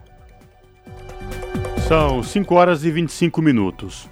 São 1.88 2.23
5 2.23 2.55
horas 2.55 2.85
e 2.85 2.92
25 2.92 3.42
minutos. 3.42 4.09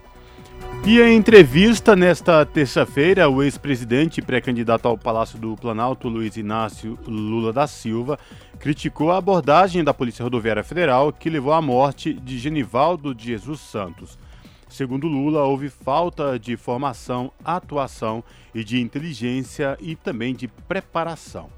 E 0.84 1.00
em 1.00 1.16
entrevista 1.16 1.96
nesta 1.96 2.46
terça-feira, 2.46 3.28
o 3.28 3.42
ex-presidente 3.42 4.22
pré-candidato 4.22 4.86
ao 4.86 4.96
Palácio 4.96 5.38
do 5.38 5.56
Planalto, 5.56 6.08
Luiz 6.08 6.36
Inácio 6.36 6.98
Lula 7.06 7.52
da 7.52 7.66
Silva, 7.66 8.18
criticou 8.58 9.10
a 9.10 9.18
abordagem 9.18 9.82
da 9.82 9.92
Polícia 9.92 10.22
Rodoviária 10.22 10.62
Federal 10.62 11.12
que 11.12 11.28
levou 11.28 11.52
à 11.52 11.60
morte 11.60 12.14
de 12.14 12.38
Genivaldo 12.38 13.14
de 13.14 13.26
Jesus 13.26 13.60
Santos. 13.60 14.16
Segundo 14.68 15.08
Lula, 15.08 15.42
houve 15.42 15.68
falta 15.68 16.38
de 16.38 16.56
formação, 16.56 17.32
atuação 17.44 18.22
e 18.54 18.62
de 18.62 18.80
inteligência 18.80 19.76
e 19.80 19.96
também 19.96 20.34
de 20.34 20.48
preparação. 20.48 21.55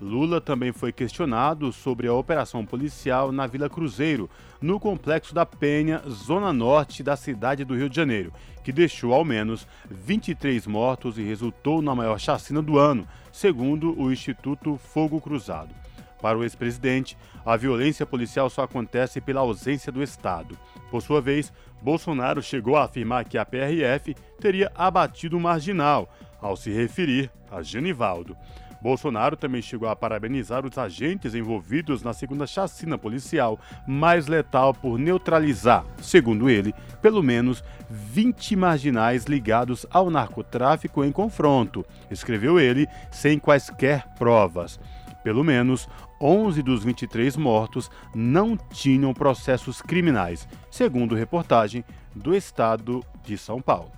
Lula 0.00 0.40
também 0.40 0.72
foi 0.72 0.92
questionado 0.92 1.72
sobre 1.72 2.06
a 2.06 2.12
operação 2.12 2.66
policial 2.66 3.32
na 3.32 3.46
Vila 3.46 3.68
Cruzeiro, 3.68 4.28
no 4.60 4.78
complexo 4.78 5.34
da 5.34 5.46
Penha, 5.46 6.02
zona 6.08 6.52
norte 6.52 7.02
da 7.02 7.16
cidade 7.16 7.64
do 7.64 7.74
Rio 7.74 7.88
de 7.88 7.96
Janeiro, 7.96 8.32
que 8.62 8.72
deixou 8.72 9.14
ao 9.14 9.24
menos 9.24 9.66
23 9.90 10.66
mortos 10.66 11.18
e 11.18 11.22
resultou 11.22 11.80
na 11.80 11.94
maior 11.94 12.18
chacina 12.18 12.60
do 12.60 12.78
ano, 12.78 13.08
segundo 13.32 13.98
o 13.98 14.12
Instituto 14.12 14.76
Fogo 14.76 15.20
Cruzado. 15.20 15.74
Para 16.20 16.36
o 16.36 16.42
ex-presidente, 16.42 17.16
a 17.44 17.56
violência 17.56 18.04
policial 18.04 18.50
só 18.50 18.64
acontece 18.64 19.20
pela 19.20 19.40
ausência 19.40 19.92
do 19.92 20.02
Estado. 20.02 20.58
Por 20.90 21.00
sua 21.00 21.20
vez, 21.20 21.52
Bolsonaro 21.80 22.42
chegou 22.42 22.76
a 22.76 22.84
afirmar 22.84 23.24
que 23.24 23.38
a 23.38 23.44
PRF 23.46 24.14
teria 24.40 24.70
abatido 24.74 25.36
um 25.36 25.40
marginal, 25.40 26.08
ao 26.40 26.56
se 26.56 26.70
referir 26.70 27.30
a 27.50 27.62
Genivaldo. 27.62 28.36
Bolsonaro 28.86 29.36
também 29.36 29.60
chegou 29.60 29.88
a 29.88 29.96
parabenizar 29.96 30.64
os 30.64 30.78
agentes 30.78 31.34
envolvidos 31.34 32.04
na 32.04 32.12
segunda 32.12 32.46
chacina 32.46 32.96
policial, 32.96 33.58
mais 33.84 34.28
letal 34.28 34.72
por 34.72 34.96
neutralizar, 34.96 35.84
segundo 36.00 36.48
ele, 36.48 36.72
pelo 37.02 37.20
menos 37.20 37.64
20 37.90 38.54
marginais 38.54 39.24
ligados 39.24 39.84
ao 39.90 40.08
narcotráfico 40.08 41.02
em 41.02 41.10
confronto, 41.10 41.84
escreveu 42.12 42.60
ele, 42.60 42.86
sem 43.10 43.40
quaisquer 43.40 44.06
provas. 44.16 44.78
Pelo 45.24 45.42
menos 45.42 45.88
11 46.20 46.62
dos 46.62 46.84
23 46.84 47.36
mortos 47.36 47.90
não 48.14 48.56
tinham 48.56 49.12
processos 49.12 49.82
criminais, 49.82 50.46
segundo 50.70 51.16
reportagem 51.16 51.84
do 52.14 52.36
Estado 52.36 53.04
de 53.24 53.36
São 53.36 53.60
Paulo. 53.60 53.90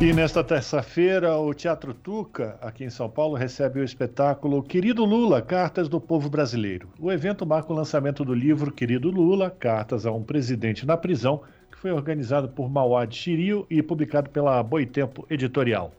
E 0.00 0.14
nesta 0.14 0.42
terça-feira, 0.42 1.36
o 1.36 1.52
Teatro 1.52 1.92
Tuca, 1.92 2.56
aqui 2.62 2.84
em 2.84 2.88
São 2.88 3.06
Paulo, 3.06 3.36
recebe 3.36 3.80
o 3.80 3.84
espetáculo 3.84 4.62
Querido 4.62 5.04
Lula, 5.04 5.42
Cartas 5.42 5.90
do 5.90 6.00
Povo 6.00 6.30
Brasileiro. 6.30 6.88
O 6.98 7.12
evento 7.12 7.44
marca 7.44 7.70
o 7.70 7.76
lançamento 7.76 8.24
do 8.24 8.32
livro 8.32 8.72
Querido 8.72 9.10
Lula, 9.10 9.50
Cartas 9.50 10.06
a 10.06 10.10
um 10.10 10.22
Presidente 10.22 10.86
na 10.86 10.96
Prisão, 10.96 11.42
que 11.70 11.76
foi 11.76 11.92
organizado 11.92 12.48
por 12.48 12.70
Mauad 12.70 13.14
Chirio 13.14 13.66
e 13.68 13.82
publicado 13.82 14.30
pela 14.30 14.62
Boitempo 14.62 15.26
Editorial. 15.28 15.92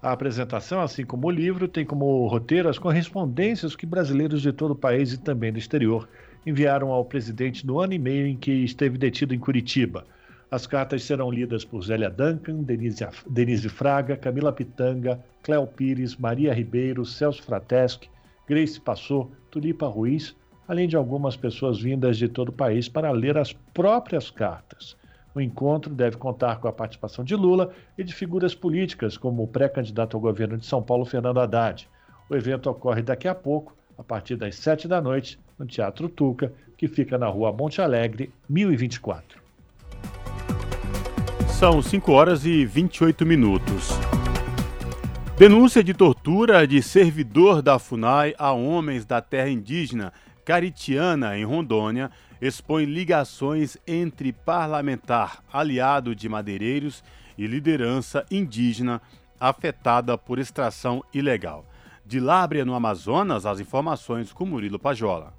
A 0.00 0.12
apresentação, 0.12 0.80
assim 0.80 1.04
como 1.04 1.26
o 1.26 1.30
livro, 1.30 1.66
tem 1.66 1.84
como 1.84 2.28
roteiro 2.28 2.68
as 2.68 2.78
correspondências 2.78 3.74
que 3.74 3.84
brasileiros 3.84 4.40
de 4.40 4.52
todo 4.52 4.70
o 4.70 4.76
país 4.76 5.12
e 5.12 5.18
também 5.18 5.52
do 5.52 5.58
exterior 5.58 6.08
enviaram 6.46 6.92
ao 6.92 7.04
presidente 7.04 7.66
no 7.66 7.80
ano 7.80 7.92
e 7.92 7.98
meio 7.98 8.28
em 8.28 8.36
que 8.36 8.52
esteve 8.52 8.96
detido 8.96 9.34
em 9.34 9.38
Curitiba. 9.40 10.04
As 10.50 10.66
cartas 10.66 11.02
serão 11.02 11.30
lidas 11.30 11.62
por 11.62 11.84
Zélia 11.84 12.08
Duncan, 12.08 12.62
Denise, 12.62 13.06
Denise 13.28 13.68
Fraga, 13.68 14.16
Camila 14.16 14.50
Pitanga, 14.50 15.22
Cléo 15.42 15.66
Pires, 15.66 16.16
Maria 16.16 16.54
Ribeiro, 16.54 17.04
Celso 17.04 17.42
Frateschi, 17.42 18.08
Grace 18.48 18.80
Passou, 18.80 19.30
Tulipa 19.50 19.86
Ruiz, 19.86 20.34
além 20.66 20.88
de 20.88 20.96
algumas 20.96 21.36
pessoas 21.36 21.78
vindas 21.78 22.16
de 22.16 22.28
todo 22.28 22.48
o 22.48 22.52
país 22.52 22.88
para 22.88 23.10
ler 23.10 23.36
as 23.36 23.52
próprias 23.52 24.30
cartas. 24.30 24.96
O 25.34 25.40
encontro 25.40 25.94
deve 25.94 26.16
contar 26.16 26.60
com 26.60 26.66
a 26.66 26.72
participação 26.72 27.22
de 27.22 27.36
Lula 27.36 27.70
e 27.98 28.02
de 28.02 28.14
figuras 28.14 28.54
políticas, 28.54 29.18
como 29.18 29.42
o 29.42 29.48
pré-candidato 29.48 30.16
ao 30.16 30.20
governo 30.22 30.56
de 30.56 30.64
São 30.64 30.82
Paulo, 30.82 31.04
Fernando 31.04 31.40
Haddad. 31.40 31.86
O 32.30 32.34
evento 32.34 32.70
ocorre 32.70 33.02
daqui 33.02 33.28
a 33.28 33.34
pouco, 33.34 33.76
a 33.98 34.02
partir 34.02 34.36
das 34.36 34.56
sete 34.56 34.88
da 34.88 34.98
noite, 34.98 35.38
no 35.58 35.66
Teatro 35.66 36.08
Tuca, 36.08 36.50
que 36.74 36.88
fica 36.88 37.18
na 37.18 37.26
rua 37.26 37.52
Monte 37.52 37.82
Alegre, 37.82 38.32
1024. 38.48 39.47
São 41.58 41.82
5 41.82 42.12
horas 42.12 42.46
e 42.46 42.64
28 42.64 43.26
minutos. 43.26 43.88
Denúncia 45.36 45.82
de 45.82 45.92
tortura 45.92 46.64
de 46.68 46.80
servidor 46.80 47.62
da 47.62 47.80
FUNAI 47.80 48.32
a 48.38 48.52
homens 48.52 49.04
da 49.04 49.20
terra 49.20 49.48
indígena 49.48 50.12
Caritiana, 50.44 51.36
em 51.36 51.44
Rondônia, 51.44 52.12
expõe 52.40 52.84
ligações 52.84 53.76
entre 53.88 54.32
parlamentar 54.32 55.42
aliado 55.52 56.14
de 56.14 56.28
madeireiros 56.28 57.02
e 57.36 57.44
liderança 57.48 58.24
indígena 58.30 59.02
afetada 59.40 60.16
por 60.16 60.38
extração 60.38 61.02
ilegal. 61.12 61.66
De 62.06 62.20
Lábrea, 62.20 62.64
no 62.64 62.72
Amazonas, 62.72 63.44
as 63.44 63.58
informações 63.58 64.32
com 64.32 64.46
Murilo 64.46 64.78
Pajola. 64.78 65.34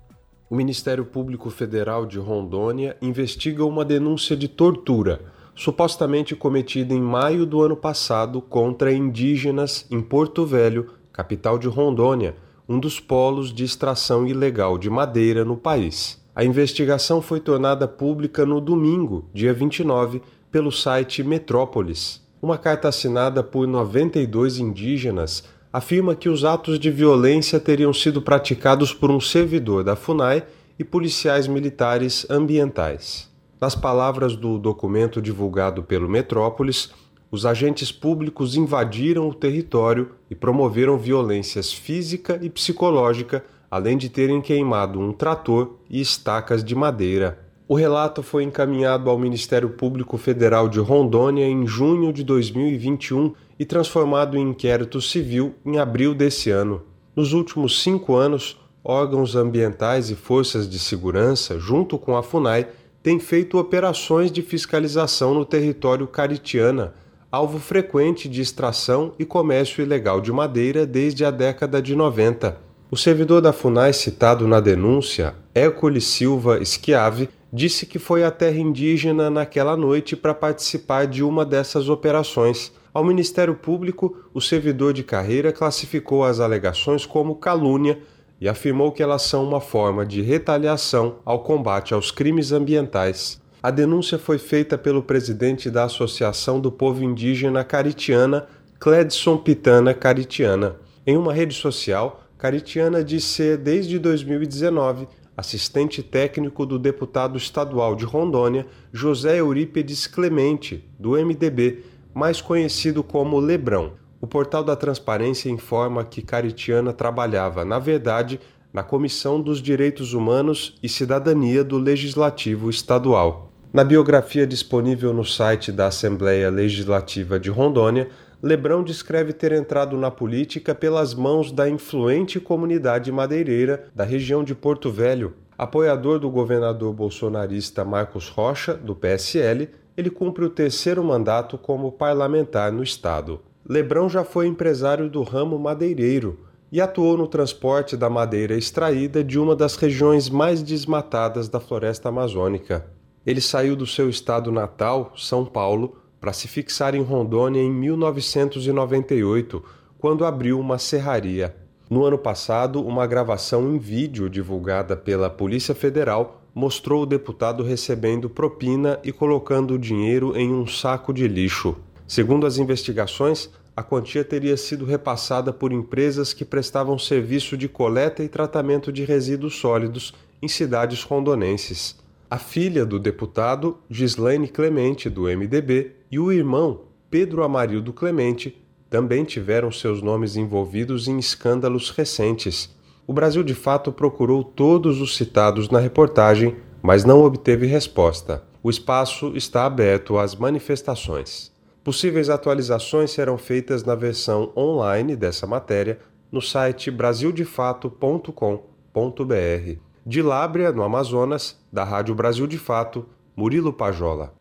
O 0.50 0.56
Ministério 0.58 1.06
Público 1.06 1.50
Federal 1.50 2.06
de 2.06 2.20
Rondônia 2.20 2.98
investiga 3.02 3.64
uma 3.64 3.86
denúncia 3.86 4.36
de 4.36 4.50
tortura 4.50 5.39
supostamente 5.60 6.38
cometida 6.38 6.94
em 6.94 7.02
maio 7.02 7.46
do 7.46 7.62
ano 7.62 7.76
passado 7.76 8.42
contra 8.42 8.94
indígenas 8.94 9.86
em 9.92 10.00
Porto 10.00 10.46
Velho, 10.46 10.88
capital 11.12 11.60
de 11.60 11.68
Rondônia, 11.68 12.34
um 12.68 12.80
dos 12.80 12.98
polos 12.98 13.54
de 13.54 13.66
extração 13.66 14.26
ilegal 14.26 14.78
de 14.78 14.90
madeira 14.90 15.44
no 15.44 15.58
país. 15.58 16.18
A 16.34 16.46
investigação 16.46 17.22
foi 17.22 17.42
tornada 17.42 17.90
pública 17.90 18.46
no 18.46 18.62
domingo, 18.62 19.26
dia 19.34 19.54
29, 19.54 20.22
pelo 20.50 20.72
site 20.72 21.22
Metrópolis. 21.24 22.22
Uma 22.42 22.58
carta 22.58 22.88
assinada 22.88 23.44
por 23.44 23.68
92 23.68 24.60
indígenas 24.60 25.44
afirma 25.74 26.16
que 26.16 26.30
os 26.30 26.46
atos 26.46 26.80
de 26.80 26.90
violência 26.90 27.60
teriam 27.60 27.94
sido 27.94 28.22
praticados 28.22 28.94
por 28.94 29.12
um 29.12 29.20
servidor 29.20 29.84
da 29.84 29.98
FUNAI 29.98 30.42
e 30.80 30.86
policiais 30.86 31.48
militares 31.48 32.26
ambientais. 32.30 33.29
Nas 33.60 33.76
palavras 33.76 34.38
do 34.38 34.58
documento 34.58 35.22
divulgado 35.22 35.84
pelo 35.84 36.08
Metrópolis, 36.08 36.92
os 37.30 37.46
agentes 37.46 37.92
públicos 37.92 38.56
invadiram 38.56 39.28
o 39.28 39.34
território 39.34 40.12
e 40.32 40.36
promoveram 40.36 40.98
violências 40.98 41.74
física 41.74 42.40
e 42.42 42.50
psicológica, 42.50 43.44
além 43.70 43.98
de 43.98 44.08
terem 44.08 44.40
queimado 44.42 45.00
um 45.00 45.12
trator 45.12 45.76
e 45.90 46.00
estacas 46.00 46.64
de 46.64 46.74
madeira. 46.74 47.38
O 47.68 47.76
relato 47.76 48.24
foi 48.24 48.44
encaminhado 48.44 49.10
ao 49.10 49.20
Ministério 49.20 49.70
Público 49.72 50.18
Federal 50.18 50.70
de 50.70 50.80
Rondônia 50.80 51.46
em 51.46 51.68
junho 51.68 52.14
de 52.14 52.24
2021 52.24 53.34
e 53.60 53.66
transformado 53.66 54.38
em 54.38 54.50
inquérito 54.50 55.02
civil 55.02 55.54
em 55.66 55.78
abril 55.78 56.16
desse 56.16 56.50
ano. 56.50 56.82
Nos 57.14 57.34
últimos 57.34 57.84
cinco 57.84 58.16
anos, 58.16 58.58
órgãos 58.84 59.36
ambientais 59.36 60.10
e 60.10 60.16
forças 60.16 60.68
de 60.68 60.80
segurança, 60.80 61.60
junto 61.60 62.00
com 62.00 62.16
a 62.16 62.24
FUNAI, 62.24 62.68
tem 63.02 63.20
feito 63.20 63.58
operações 63.58 64.32
de 64.32 64.42
fiscalização 64.42 65.34
no 65.34 65.46
território 65.46 66.06
caritiana, 66.08 66.94
alvo 67.32 67.60
frequente 67.60 68.28
de 68.28 68.42
extração 68.42 69.14
e 69.18 69.26
comércio 69.26 69.82
ilegal 69.82 70.20
de 70.20 70.32
madeira 70.32 70.86
desde 70.86 71.24
a 71.24 71.32
década 71.32 71.82
de 71.82 71.96
90. 71.96 72.58
O 72.92 72.98
servidor 72.98 73.42
da 73.42 73.54
FUNAI 73.54 73.94
citado 73.94 74.48
na 74.48 74.60
denúncia, 74.60 75.36
Hércules 75.54 76.06
Silva 76.06 76.64
Schiave, 76.66 77.30
disse 77.54 77.86
que 77.86 78.00
foi 78.00 78.24
à 78.24 78.32
terra 78.32 78.58
indígena 78.58 79.30
naquela 79.30 79.78
noite 79.78 80.16
para 80.16 80.34
participar 80.34 81.06
de 81.06 81.24
uma 81.24 81.46
dessas 81.46 81.88
operações. 81.88 82.72
Ao 82.94 83.04
Ministério 83.04 83.54
Público, 83.56 84.18
o 84.34 84.42
servidor 84.42 84.92
de 84.94 85.04
carreira 85.04 85.54
classificou 85.54 86.24
as 86.24 86.40
alegações 86.40 87.06
como 87.06 87.36
calúnia 87.36 88.00
e 88.40 88.48
afirmou 88.48 88.92
que 88.92 89.04
elas 89.04 89.24
são 89.24 89.44
uma 89.44 89.60
forma 89.60 90.06
de 90.06 90.22
retaliação 90.22 91.18
ao 91.26 91.44
combate 91.44 91.94
aos 91.94 92.12
crimes 92.12 92.52
ambientais. 92.52 93.42
A 93.62 93.70
denúncia 93.70 94.18
foi 94.18 94.38
feita 94.38 94.78
pelo 94.78 95.04
presidente 95.04 95.70
da 95.70 95.84
Associação 95.84 96.62
do 96.62 96.72
Povo 96.72 97.04
Indígena 97.04 97.64
Caritiana, 97.64 98.48
Cledson 98.80 99.38
Pitana 99.38 99.94
Caritiana. 99.94 100.78
Em 101.06 101.18
uma 101.18 101.34
rede 101.34 101.54
social, 101.54 102.24
Caritiana 102.38 103.04
diz 103.04 103.26
ser, 103.26 103.58
desde 103.58 104.00
2019, 104.00 105.10
assistente 105.36 106.02
técnico 106.02 106.66
do 106.66 106.80
deputado 106.80 107.38
estadual 107.38 107.96
de 107.96 108.06
Rondônia, 108.06 108.66
José 108.94 109.40
Eurípedes 109.40 110.08
Clemente, 110.08 110.86
do 110.98 111.12
MDB, 111.12 111.84
mais 112.14 112.40
conhecido 112.40 113.04
como 113.04 113.40
Lebrão. 113.40 113.94
O 114.22 114.28
portal 114.28 114.64
da 114.64 114.76
Transparência 114.76 115.50
informa 115.50 116.04
que 116.04 116.22
Caritiana 116.22 116.92
trabalhava, 116.92 117.64
na 117.64 117.80
verdade, 117.80 118.40
na 118.74 118.84
Comissão 118.84 119.42
dos 119.42 119.62
Direitos 119.62 120.14
Humanos 120.14 120.78
e 120.84 120.90
Cidadania 120.90 121.64
do 121.64 121.78
Legislativo 121.78 122.70
Estadual. 122.70 123.50
Na 123.72 123.84
biografia 123.84 124.46
disponível 124.46 125.14
no 125.14 125.24
site 125.24 125.72
da 125.72 125.88
Assembleia 125.88 126.50
Legislativa 126.50 127.40
de 127.40 127.50
Rondônia, 127.50 128.10
Lebrão 128.42 128.84
descreve 128.84 129.32
ter 129.32 129.52
entrado 129.52 129.98
na 129.98 130.10
política 130.10 130.74
pelas 130.74 131.14
mãos 131.14 131.52
da 131.52 131.70
influente 131.70 132.40
comunidade 132.40 133.12
madeireira 133.12 133.88
da 133.94 134.04
região 134.04 134.44
de 134.44 134.56
Porto 134.56 134.90
Velho. 134.92 135.34
Apoiador 135.58 136.20
do 136.20 136.30
governador 136.30 136.94
bolsonarista 136.94 137.86
Marcos 137.86 138.30
Rocha, 138.30 138.74
do 138.74 138.96
PSL, 138.96 139.70
ele 139.96 140.10
cumpre 140.10 140.46
o 140.46 140.50
terceiro 140.50 141.04
mandato 141.04 141.58
como 141.58 141.92
parlamentar 141.92 142.72
no 142.72 142.82
estado. 142.82 143.42
Lebrão 143.70 144.10
já 144.10 144.24
foi 144.24 144.48
empresário 144.48 145.08
do 145.08 145.22
ramo 145.22 145.60
madeireiro 145.60 146.40
e 146.72 146.82
atuou 146.82 147.16
no 147.16 147.28
transporte 147.28 147.96
da 147.96 148.10
madeira 148.10 148.56
extraída 148.58 149.24
de 149.24 149.38
uma 149.38 149.56
das 149.56 149.76
regiões 149.76 150.28
mais 150.28 150.64
desmatadas 150.64 151.48
da 151.48 151.60
floresta 151.60 152.10
amazônica. 152.10 152.88
Ele 153.24 153.40
saiu 153.40 153.76
do 153.76 153.86
seu 153.86 154.10
estado 154.10 154.52
natal, 154.52 155.14
São 155.16 155.46
Paulo, 155.46 155.98
para 156.20 156.34
se 156.34 156.48
fixar 156.48 156.96
em 156.96 157.04
Rondônia 157.04 157.62
em 157.62 157.72
1998, 157.72 159.64
quando 160.00 160.26
abriu 160.26 160.60
uma 160.60 160.80
serraria. 160.80 161.56
No 161.92 162.04
ano 162.04 162.18
passado, 162.18 162.84
uma 162.84 163.06
gravação 163.06 163.72
em 163.72 163.78
vídeo 163.78 164.28
divulgada 164.32 164.98
pela 164.98 165.30
Polícia 165.30 165.76
Federal 165.76 166.42
mostrou 166.56 167.04
o 167.04 167.06
deputado 167.06 167.64
recebendo 167.64 168.32
propina 168.32 169.00
e 169.04 169.12
colocando 169.12 169.76
o 169.76 169.80
dinheiro 169.80 170.36
em 170.36 170.52
um 170.52 170.66
saco 170.66 171.14
de 171.14 171.28
lixo. 171.28 171.76
Segundo 172.08 172.48
as 172.48 172.58
investigações, 172.58 173.52
a 173.80 173.84
quantia 173.84 174.26
teria 174.26 174.58
sido 174.58 174.84
repassada 174.84 175.54
por 175.54 175.72
empresas 175.72 176.34
que 176.34 176.44
prestavam 176.44 177.00
serviço 177.00 177.56
de 177.56 177.70
coleta 177.70 178.22
e 178.22 178.28
tratamento 178.28 178.92
de 178.92 179.06
resíduos 179.06 179.56
sólidos 179.56 180.14
em 180.42 180.50
cidades 180.50 181.02
rondonenses. 181.02 181.98
A 182.30 182.38
filha 182.38 182.86
do 182.86 183.00
deputado, 183.00 183.78
Gislaine 183.90 184.50
Clemente, 184.50 185.10
do 185.10 185.30
MDB, 185.30 185.94
e 186.12 186.20
o 186.20 186.30
irmão, 186.30 186.82
Pedro 187.10 187.42
Amarildo 187.42 187.94
Clemente, 187.94 188.62
também 188.90 189.24
tiveram 189.24 189.72
seus 189.72 190.02
nomes 190.02 190.36
envolvidos 190.36 191.08
em 191.08 191.18
escândalos 191.18 191.90
recentes. 191.90 192.76
O 193.08 193.14
Brasil 193.14 193.44
de 193.44 193.54
Fato 193.54 193.94
procurou 193.94 194.44
todos 194.44 195.00
os 195.00 195.16
citados 195.16 195.70
na 195.70 195.80
reportagem, 195.80 196.58
mas 196.82 197.06
não 197.06 197.24
obteve 197.24 197.66
resposta. 197.66 198.44
O 198.62 198.70
espaço 198.70 199.38
está 199.38 199.66
aberto 199.66 200.18
às 200.18 200.36
manifestações. 200.36 201.58
Possíveis 201.84 202.30
atualizações 202.30 203.12
serão 203.12 203.38
feitas 203.38 203.84
na 203.84 203.96
versão 203.96 204.52
online 204.56 205.16
dessa 205.16 205.48
matéria 205.48 206.00
no 206.32 206.42
site 206.42 206.92
brasildefato.com.br. 206.92 209.80
De 210.06 210.22
Lábrea, 210.22 210.72
no 210.72 210.84
Amazonas, 210.84 211.60
da 211.72 211.84
Rádio 211.84 212.14
Brasil 212.14 212.48
de 212.48 212.58
Fato, 212.58 213.08
Murilo 213.36 213.72
Pajola. 213.72 214.34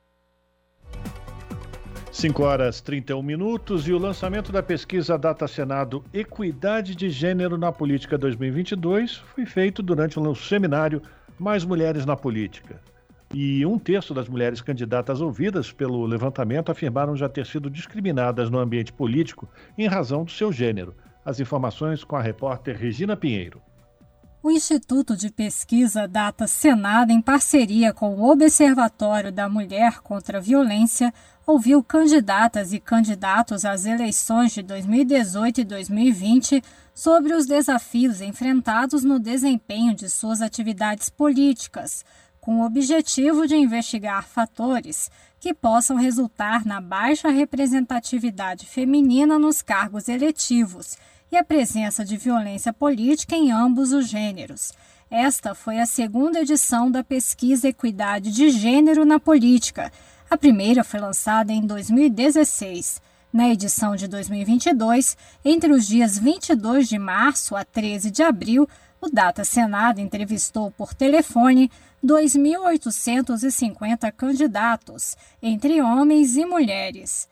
5 2.11 2.43
horas 2.43 2.81
31 2.81 3.23
minutos 3.23 3.87
e 3.87 3.93
o 3.93 3.99
lançamento 3.99 4.51
da 4.51 4.61
pesquisa 4.61 5.17
Data 5.17 5.47
Senado 5.47 6.03
Equidade 6.13 6.97
de 6.97 7.09
Gênero 7.09 7.57
na 7.57 7.71
Política 7.71 8.19
2022 8.19 9.23
foi 9.35 9.47
feito 9.47 9.85
durante 9.85 10.19
um 10.19 10.35
seminário 10.35 11.01
Mais 11.39 11.65
Mulheres 11.65 12.05
na 12.05 12.17
Política 12.17 12.81
e 13.35 13.65
um 13.67 13.79
terço 13.79 14.15
das 14.15 14.29
mulheres 14.29 14.61
candidatas 14.61 15.21
ouvidas 15.21 15.71
pelo 15.71 16.07
levantamento 16.07 16.71
afirmaram 16.71 17.15
já 17.15 17.29
ter 17.29 17.45
sido 17.47 17.69
discriminadas 17.69 18.49
no 18.49 18.59
ambiente 18.59 18.93
político 18.93 19.49
em 19.77 19.87
razão 19.87 20.25
do 20.25 20.31
seu 20.31 20.53
gênero. 20.53 20.95
As 21.25 21.39
informações 21.41 22.03
com 22.03 22.17
a 22.17 22.23
repórter 22.23 22.77
Regina 22.77 23.17
Pinheiro. 23.17 23.61
O 24.41 24.51
Instituto 24.51 25.17
de 25.17 25.31
Pesquisa 25.31 26.07
Data 26.07 26.47
Senado, 26.47 27.11
em 27.11 27.21
parceria 27.21 27.93
com 27.93 28.15
o 28.15 28.31
Observatório 28.31 29.33
da 29.33 29.49
Mulher 29.49 30.01
contra 30.01 30.39
a 30.39 30.41
Violência, 30.41 31.13
ouviu 31.45 31.83
candidatas 31.83 32.73
e 32.73 32.79
candidatos 32.79 33.65
às 33.65 33.85
eleições 33.85 34.53
de 34.53 34.63
2018 34.63 35.61
e 35.61 35.65
2020 35.65 36.63
sobre 36.95 37.35
os 37.35 37.47
desafios 37.47 38.21
enfrentados 38.21 39.03
no 39.03 39.19
desempenho 39.19 39.95
de 39.95 40.09
suas 40.09 40.41
atividades 40.41 41.11
políticas, 41.11 42.05
com 42.49 42.61
o 42.61 42.65
objetivo 42.65 43.47
de 43.47 43.55
investigar 43.55 44.27
fatores 44.27 45.11
que 45.39 45.53
possam 45.53 45.99
resultar 45.99 46.65
na 46.65 46.81
baixa 46.81 47.29
representatividade 47.29 48.65
feminina 48.65 49.39
nos 49.39 49.61
cargos 49.61 50.09
eletivos 50.09 50.97
e 51.31 51.37
a 51.37 51.45
presença 51.45 52.03
de 52.03 52.17
violência 52.17 52.73
política 52.73 53.37
em 53.37 53.53
ambos 53.53 53.93
os 53.93 54.09
gêneros. 54.09 54.73
Esta 55.11 55.55
foi 55.55 55.79
a 55.79 55.85
segunda 55.85 56.41
edição 56.41 56.91
da 56.91 57.05
pesquisa 57.05 57.69
Equidade 57.69 58.33
de 58.33 58.49
Gênero 58.49 59.05
na 59.05 59.21
Política. 59.21 59.93
A 60.31 60.39
primeira 60.39 60.83
foi 60.83 61.01
lançada 61.01 61.53
em 61.53 61.61
2016. 61.67 63.03
Na 63.31 63.51
edição 63.51 63.95
de 63.95 64.09
2022, 64.09 65.19
entre 65.45 65.71
os 65.71 65.87
dias 65.87 66.19
22 66.19 66.89
de 66.89 66.99
março 66.99 67.55
a 67.55 67.63
13 67.63 68.11
de 68.11 68.23
abril, 68.23 68.67
o 69.01 69.09
Data 69.09 69.45
Senado 69.45 70.01
entrevistou 70.01 70.71
por 70.71 70.95
telefone 70.95 71.71
2.850 72.05 74.13
candidatos, 74.13 75.17
entre 75.43 75.81
homens 75.81 76.37
e 76.37 76.45
mulheres. 76.45 77.27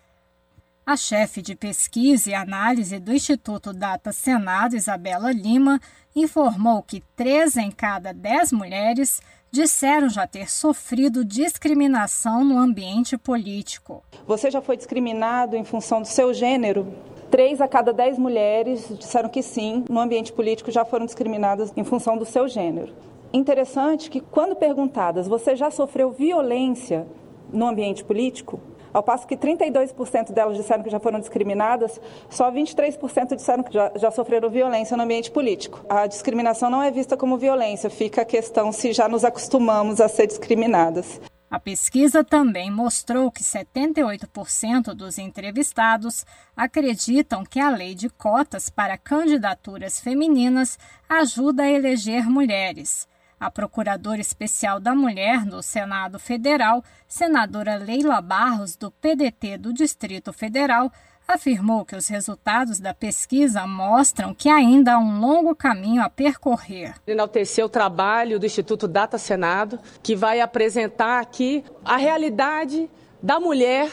A 0.85 0.97
chefe 0.97 1.41
de 1.43 1.55
pesquisa 1.57 2.31
e 2.31 2.35
análise 2.35 3.01
do 3.01 3.13
Instituto 3.13 3.73
Data 3.73 4.13
Senado, 4.13 4.77
Isabela 4.77 5.33
Lima, 5.33 5.81
informou 6.15 6.83
que 6.83 7.03
três 7.17 7.57
em 7.57 7.71
cada 7.71 8.13
dez 8.13 8.53
mulheres 8.53 9.21
disseram 9.57 10.11
já 10.11 10.27
ter 10.27 10.51
sofrido 10.51 11.25
discriminação 11.25 12.45
no 12.45 12.59
ambiente 12.59 13.17
político. 13.17 14.03
Você 14.27 14.51
já 14.51 14.61
foi 14.61 14.77
discriminado 14.77 15.57
em 15.57 15.65
função 15.65 16.03
do 16.03 16.07
seu 16.07 16.35
gênero? 16.35 16.87
Três 17.31 17.59
a 17.63 17.67
cada 17.67 17.91
dez 17.91 18.19
mulheres 18.19 18.87
disseram 18.99 19.31
que 19.31 19.43
sim, 19.43 19.83
no 19.89 19.99
ambiente 19.99 20.31
político 20.31 20.71
já 20.71 20.85
foram 20.85 21.07
discriminadas 21.07 21.73
em 21.75 21.83
função 21.85 22.19
do 22.19 22.27
seu 22.27 22.47
gênero. 22.47 22.93
Interessante 23.33 24.11
que, 24.11 24.21
quando 24.21 24.55
perguntadas, 24.55 25.27
você 25.27 25.57
já 25.57 25.71
sofreu 25.71 26.11
violência 26.11 27.07
no 27.51 27.67
ambiente 27.67 28.05
político? 28.05 28.61
Ao 28.97 29.03
passo 29.03 29.27
que 29.27 29.37
32% 29.37 30.33
delas 30.33 30.57
disseram 30.57 30.83
que 30.83 30.89
já 30.89 30.99
foram 30.99 31.21
discriminadas, 31.21 32.01
só 32.31 32.51
23% 32.51 33.37
disseram 33.37 33.63
que 33.63 33.71
já, 33.71 33.93
já, 33.95 34.11
sofreram 34.11 34.49
violência 34.49 34.97
no 34.97 35.03
ambiente 35.03 35.31
político. 35.31 35.85
A 35.87 36.07
discriminação 36.07 36.71
não 36.71 36.83
é 36.83 36.91
vista 36.91 37.15
como 37.15 37.37
violência, 37.37 37.91
fica 37.91 38.23
a 38.23 38.25
questão 38.25 38.73
se 38.73 38.95
já 38.95 39.07
nos 39.07 39.23
acostumamos 39.23 40.01
a 40.01 40.09
ser 40.09 40.27
discriminadas. 40.27 41.21
A 41.51 41.61
pesquisa 41.61 42.25
também 42.25 42.71
mostrou 42.71 43.31
que 43.31 43.43
78% 43.43 44.95
dos 44.95 45.19
entrevistados 45.19 46.25
acreditam 46.57 47.45
que 47.45 47.61
a 47.61 47.69
lei 47.69 47.95
de 47.95 48.09
cotas 48.09 48.71
para 48.71 48.97
candidaturas 48.97 50.01
femininas 50.01 50.79
ajuda 51.07 51.65
a 51.65 51.71
eleger 51.71 52.31
mulheres. 52.31 53.07
A 53.39 53.51
Procuradora 53.51 54.19
Especial 54.19 54.81
da 54.81 54.95
Mulher 54.95 55.45
no 55.45 55.63
Senado 55.63 56.19
Federal, 56.19 56.83
senadora 57.07 57.77
Leila 57.77 58.23
Barros, 58.23 58.77
do 58.77 58.91
PDT 58.91 59.59
do 59.59 59.75
Distrito 59.75 60.33
Federal, 60.33 60.91
afirmou 61.29 61.85
que 61.85 61.95
os 61.95 62.09
resultados 62.09 62.81
da 62.81 62.95
pesquisa 62.95 63.67
mostram 63.67 64.33
que 64.33 64.49
ainda 64.49 64.95
há 64.95 64.99
um 64.99 65.21
longo 65.21 65.55
caminho 65.55 66.03
a 66.03 66.09
percorrer. 66.09 66.95
Enaltecer 67.07 67.63
o 67.63 67.69
trabalho 67.69 68.39
do 68.41 68.47
Instituto 68.47 68.89
Data 68.89 69.19
Senado, 69.19 69.79
que 70.03 70.17
vai 70.17 70.41
apresentar 70.41 71.21
aqui 71.21 71.63
a 71.85 71.99
realidade 71.99 72.89
da 73.23 73.39
mulher 73.39 73.91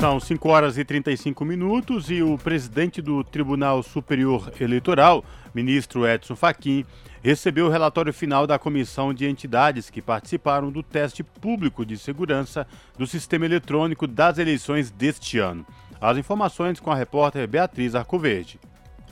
São 0.00 0.18
5 0.18 0.48
horas 0.48 0.76
e 0.76 0.84
35 0.84 1.44
minutos 1.44 2.10
e 2.10 2.20
o 2.20 2.36
presidente 2.36 3.00
do 3.00 3.22
Tribunal 3.22 3.80
Superior 3.84 4.52
Eleitoral, 4.60 5.24
ministro 5.54 6.04
Edson 6.04 6.34
Fachin, 6.34 6.84
recebeu 7.22 7.66
o 7.66 7.70
relatório 7.70 8.12
final 8.12 8.46
da 8.46 8.58
comissão 8.58 9.14
de 9.14 9.26
entidades 9.26 9.88
que 9.88 10.02
participaram 10.02 10.72
do 10.72 10.82
teste 10.82 11.22
público 11.22 11.86
de 11.86 11.96
segurança 11.96 12.66
do 12.98 13.06
sistema 13.06 13.44
eletrônico 13.44 14.06
das 14.06 14.38
eleições 14.38 14.90
deste 14.90 15.38
ano. 15.38 15.64
As 16.00 16.18
informações 16.18 16.80
com 16.80 16.90
a 16.90 16.96
repórter 16.96 17.46
Beatriz 17.46 17.94
Arcoverde. 17.94 18.58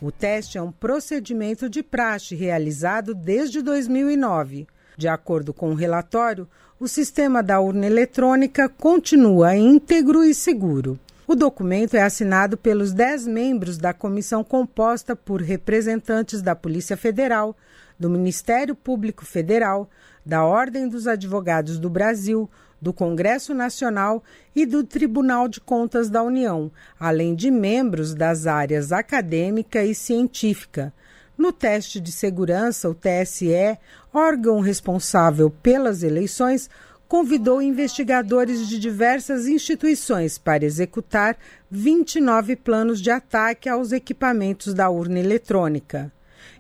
O 0.03 0.11
teste 0.11 0.59
é 0.59 0.63
um 0.63 0.73
procedimento 0.73 1.69
de 1.69 1.83
praxe 1.83 2.35
realizado 2.35 3.15
desde 3.15 3.63
2009. 3.63 4.67
De 4.97 5.07
acordo 5.07 5.55
com 5.55 5.71
o 5.71 5.75
relatório, 5.75 6.49
o 6.81 6.89
sistema 6.89 7.43
da 7.43 7.61
urna 7.61 7.87
eletrônica 7.87 8.69
continua 8.69 9.55
íntegro 9.55 10.25
e 10.25 10.35
seguro. 10.35 10.99
O 11.29 11.37
documento 11.37 11.95
é 11.95 12.03
assinado 12.03 12.57
pelos 12.57 12.93
dez 12.93 13.25
membros 13.25 13.79
da 13.79 13.93
comissão 13.93 14.43
composta 14.43 15.15
por 15.15 15.41
representantes 15.41 16.43
da 16.43 16.57
Polícia 16.57 16.97
Federal, 16.97 17.57
do 18.01 18.09
Ministério 18.09 18.75
Público 18.75 19.27
Federal, 19.27 19.91
da 20.25 20.43
Ordem 20.43 20.89
dos 20.89 21.07
Advogados 21.07 21.79
do 21.79 21.91
Brasil, 21.91 22.49
do 22.81 22.95
Congresso 22.95 23.53
Nacional 23.53 24.25
e 24.57 24.65
do 24.65 24.83
Tribunal 24.83 25.47
de 25.47 25.61
Contas 25.61 26.09
da 26.09 26.23
União, 26.23 26.73
além 26.99 27.35
de 27.35 27.51
membros 27.51 28.15
das 28.15 28.47
áreas 28.47 28.91
acadêmica 28.91 29.85
e 29.85 29.95
científica. 29.95 30.95
No 31.37 31.53
teste 31.53 32.01
de 32.01 32.11
segurança, 32.11 32.89
o 32.89 32.95
TSE, 32.95 33.79
órgão 34.13 34.61
responsável 34.61 35.51
pelas 35.51 36.03
eleições, 36.03 36.71
convidou 37.07 37.61
investigadores 37.61 38.67
de 38.69 38.79
diversas 38.79 39.47
instituições 39.47 40.39
para 40.39 40.65
executar 40.65 41.37
29 41.71 42.57
planos 42.57 43.01
de 43.01 43.11
ataque 43.11 43.69
aos 43.69 43.93
equipamentos 43.93 44.73
da 44.73 44.89
urna 44.89 45.19
eletrônica. 45.19 46.13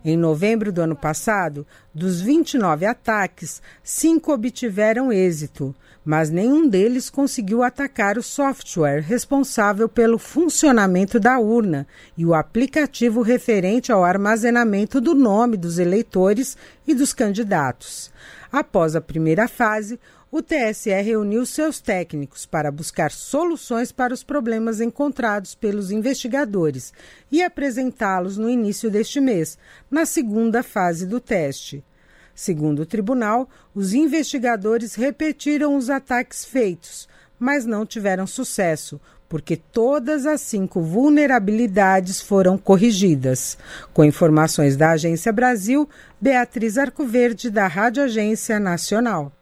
Em 0.05 0.16
novembro 0.16 0.72
do 0.72 0.81
ano 0.81 0.97
passado, 0.97 1.66
dos 1.95 2.20
29 2.20 2.87
ataques, 2.87 3.61
cinco 3.83 4.33
obtiveram 4.33 5.12
êxito, 5.12 5.74
mas 6.05 6.31
nenhum 6.31 6.66
deles 6.68 7.11
conseguiu 7.11 7.62
atacar 7.62 8.16
o 8.16 8.22
software 8.22 9.01
responsável 9.01 9.89
pelo 9.89 10.18
funcionamento 10.18 11.20
da 11.20 11.39
urna 11.39 11.87
e 12.16 12.24
o 12.24 12.35
aplicativo 12.35 13.20
referente 13.22 13.93
ao 13.93 14.05
armazenamento 14.05 15.01
do 15.01 15.14
nome 15.14 15.57
dos 15.57 15.78
eleitores 15.78 16.57
e 16.87 16.95
dos 16.95 17.12
candidatos. 17.12 18.11
Após 18.51 18.97
a 18.97 19.01
primeira 19.01 19.47
fase, 19.47 20.01
o 20.33 20.41
TSE 20.41 20.91
reuniu 21.03 21.45
seus 21.45 21.81
técnicos 21.81 22.47
para 22.47 22.70
buscar 22.70 23.11
soluções 23.11 23.91
para 23.91 24.14
os 24.14 24.22
problemas 24.22 24.81
encontrados 24.81 25.57
pelos 25.57 25.91
investigadores 25.91 26.93
e 27.33 27.43
apresentá-los 27.43 28.39
no 28.39 28.49
início 28.49 28.89
deste 28.91 29.20
mês, 29.20 29.59
na 29.91 30.07
segunda 30.07 30.62
fase 30.62 31.05
do 31.05 31.18
teste. 31.18 31.85
Segundo 32.33 32.83
o 32.83 32.87
tribunal, 32.87 33.49
os 33.74 33.93
investigadores 33.93 34.95
repetiram 34.95 35.76
os 35.76 35.91
ataques 35.91 36.45
feitos, 36.45 37.09
mas 37.37 37.66
não 37.66 37.85
tiveram 37.85 38.26
sucesso, 38.26 39.01
porque 39.28 39.57
todas 39.57 40.26
as 40.26 40.41
cinco 40.41 40.81
vulnerabilidades 40.81 42.20
foram 42.20 42.57
corrigidas. 42.57 43.59
Com 43.93 44.05
informações 44.05 44.76
da 44.76 44.93
Agência 44.93 45.33
Brasil, 45.33 45.89
Beatriz 46.20 46.78
Arcoverde, 46.78 47.51
da 47.51 47.66
Rádio 47.66 48.05
Agência 48.05 48.61
Nacional. 48.61 49.39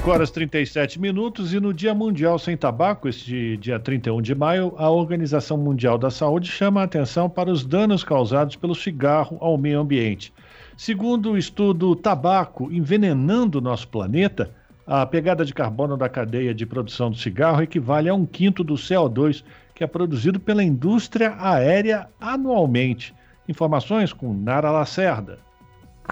5 0.00 0.10
horas 0.10 0.30
e 0.30 0.32
37 0.32 1.00
minutos 1.00 1.52
e 1.52 1.60
no 1.60 1.74
Dia 1.74 1.92
Mundial 1.92 2.38
Sem 2.38 2.56
Tabaco, 2.56 3.08
este 3.08 3.56
dia 3.56 3.78
31 3.78 4.22
de 4.22 4.34
maio, 4.34 4.72
a 4.78 4.88
Organização 4.88 5.58
Mundial 5.58 5.98
da 5.98 6.10
Saúde 6.10 6.48
chama 6.48 6.80
a 6.80 6.84
atenção 6.84 7.28
para 7.28 7.50
os 7.50 7.64
danos 7.66 8.04
causados 8.04 8.56
pelo 8.56 8.74
cigarro 8.74 9.36
ao 9.40 9.58
meio 9.58 9.80
ambiente. 9.80 10.32
Segundo 10.76 11.32
o 11.32 11.36
estudo 11.36 11.94
Tabaco 11.96 12.72
Envenenando 12.72 13.60
Nosso 13.60 13.88
Planeta, 13.88 14.50
a 14.86 15.04
pegada 15.04 15.44
de 15.44 15.52
carbono 15.52 15.96
da 15.96 16.08
cadeia 16.08 16.54
de 16.54 16.64
produção 16.64 17.10
do 17.10 17.16
cigarro 17.16 17.60
equivale 17.60 18.08
a 18.08 18.14
um 18.14 18.24
quinto 18.24 18.64
do 18.64 18.74
CO2 18.74 19.44
que 19.74 19.84
é 19.84 19.86
produzido 19.86 20.40
pela 20.40 20.62
indústria 20.62 21.36
aérea 21.38 22.08
anualmente. 22.20 23.14
Informações 23.48 24.12
com 24.12 24.32
Nara 24.32 24.70
Lacerda. 24.70 25.49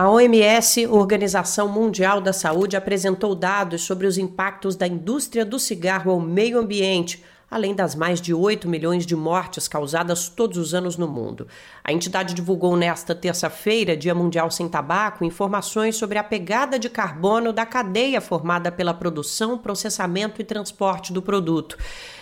A 0.01 0.09
OMS, 0.09 0.87
Organização 0.87 1.67
Mundial 1.69 2.21
da 2.21 2.33
Saúde, 2.33 2.77
apresentou 2.77 3.35
dados 3.35 3.83
sobre 3.83 4.07
os 4.07 4.17
impactos 4.17 4.77
da 4.77 4.87
indústria 4.87 5.45
do 5.45 5.59
cigarro 5.59 6.13
ao 6.13 6.21
meio 6.21 6.57
ambiente, 6.61 7.25
além 7.51 7.75
das 7.75 7.97
mais 7.97 8.21
de 8.21 8.33
8 8.33 8.69
milhões 8.69 9.05
de 9.05 9.17
mortes 9.17 9.67
causadas 9.67 10.29
todos 10.29 10.57
os 10.57 10.73
anos 10.73 10.97
no 10.97 11.09
mundo. 11.09 11.49
A 11.83 11.93
entidade 11.93 12.33
divulgou 12.33 12.77
nesta 12.77 13.13
terça-feira, 13.13 13.97
Dia 13.97 14.15
Mundial 14.15 14.53
Sem 14.53 14.69
Tabaco, 14.69 15.25
informações 15.25 15.97
sobre 15.97 16.17
a 16.17 16.23
pegada 16.23 16.79
de 16.79 16.89
carbono 16.89 17.53
da 17.53 17.67
cadeia 17.67 18.21
formada 18.21 18.71
pela 18.71 18.95
produção, 18.95 19.59
processamento 19.59 20.41
e 20.41 20.45
transporte 20.45 21.13
do 21.13 21.21
produto. 21.21 21.77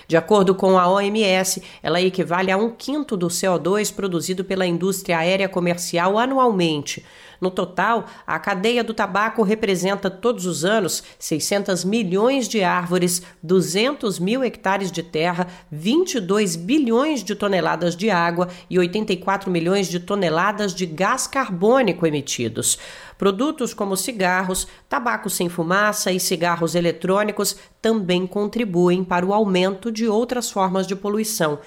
De 0.08 0.16
acordo 0.16 0.54
com 0.54 0.78
a 0.78 0.88
OMS, 0.88 1.62
ela 1.82 2.00
equivale 2.00 2.50
a 2.50 2.56
um 2.56 2.70
quinto 2.70 3.18
do 3.18 3.26
CO2 3.26 3.92
produzido 3.94 4.46
pela 4.46 4.64
indústria 4.64 5.18
aérea 5.18 5.48
comercial 5.48 6.18
anualmente. 6.18 7.04
No 7.40 7.50
total, 7.50 8.06
a 8.26 8.38
cadeia 8.38 8.82
do 8.82 8.94
tabaco 8.94 9.42
representa 9.42 10.10
todos 10.10 10.46
os 10.46 10.64
anos 10.64 11.02
600 11.18 11.84
milhões 11.84 12.48
de 12.48 12.62
árvores, 12.62 13.22
200 13.42 14.18
mil 14.18 14.42
hectares 14.42 14.90
de 14.90 15.02
terra, 15.02 15.46
22 15.70 16.56
bilhões 16.56 17.22
de 17.22 17.34
toneladas 17.34 17.96
de 17.96 18.10
água 18.10 18.48
e 18.70 18.78
84 18.78 19.50
milhões 19.50 19.88
de 19.88 20.00
toneladas 20.00 20.74
de 20.74 20.86
gás 20.86 21.26
carbônico 21.26 22.06
emitidos. 22.06 22.78
Produtos 23.18 23.72
como 23.72 23.96
cigarros, 23.96 24.68
tabaco 24.88 25.30
sem 25.30 25.48
fumaça 25.48 26.12
e 26.12 26.20
cigarros 26.20 26.74
eletrônicos 26.74 27.56
também 27.80 28.26
contribuem 28.26 29.02
para 29.02 29.24
o 29.24 29.32
aumento 29.32 29.90
de 29.90 30.06
outras 30.06 30.50
formas 30.50 30.86
de 30.86 30.94
poluição. 30.94 31.58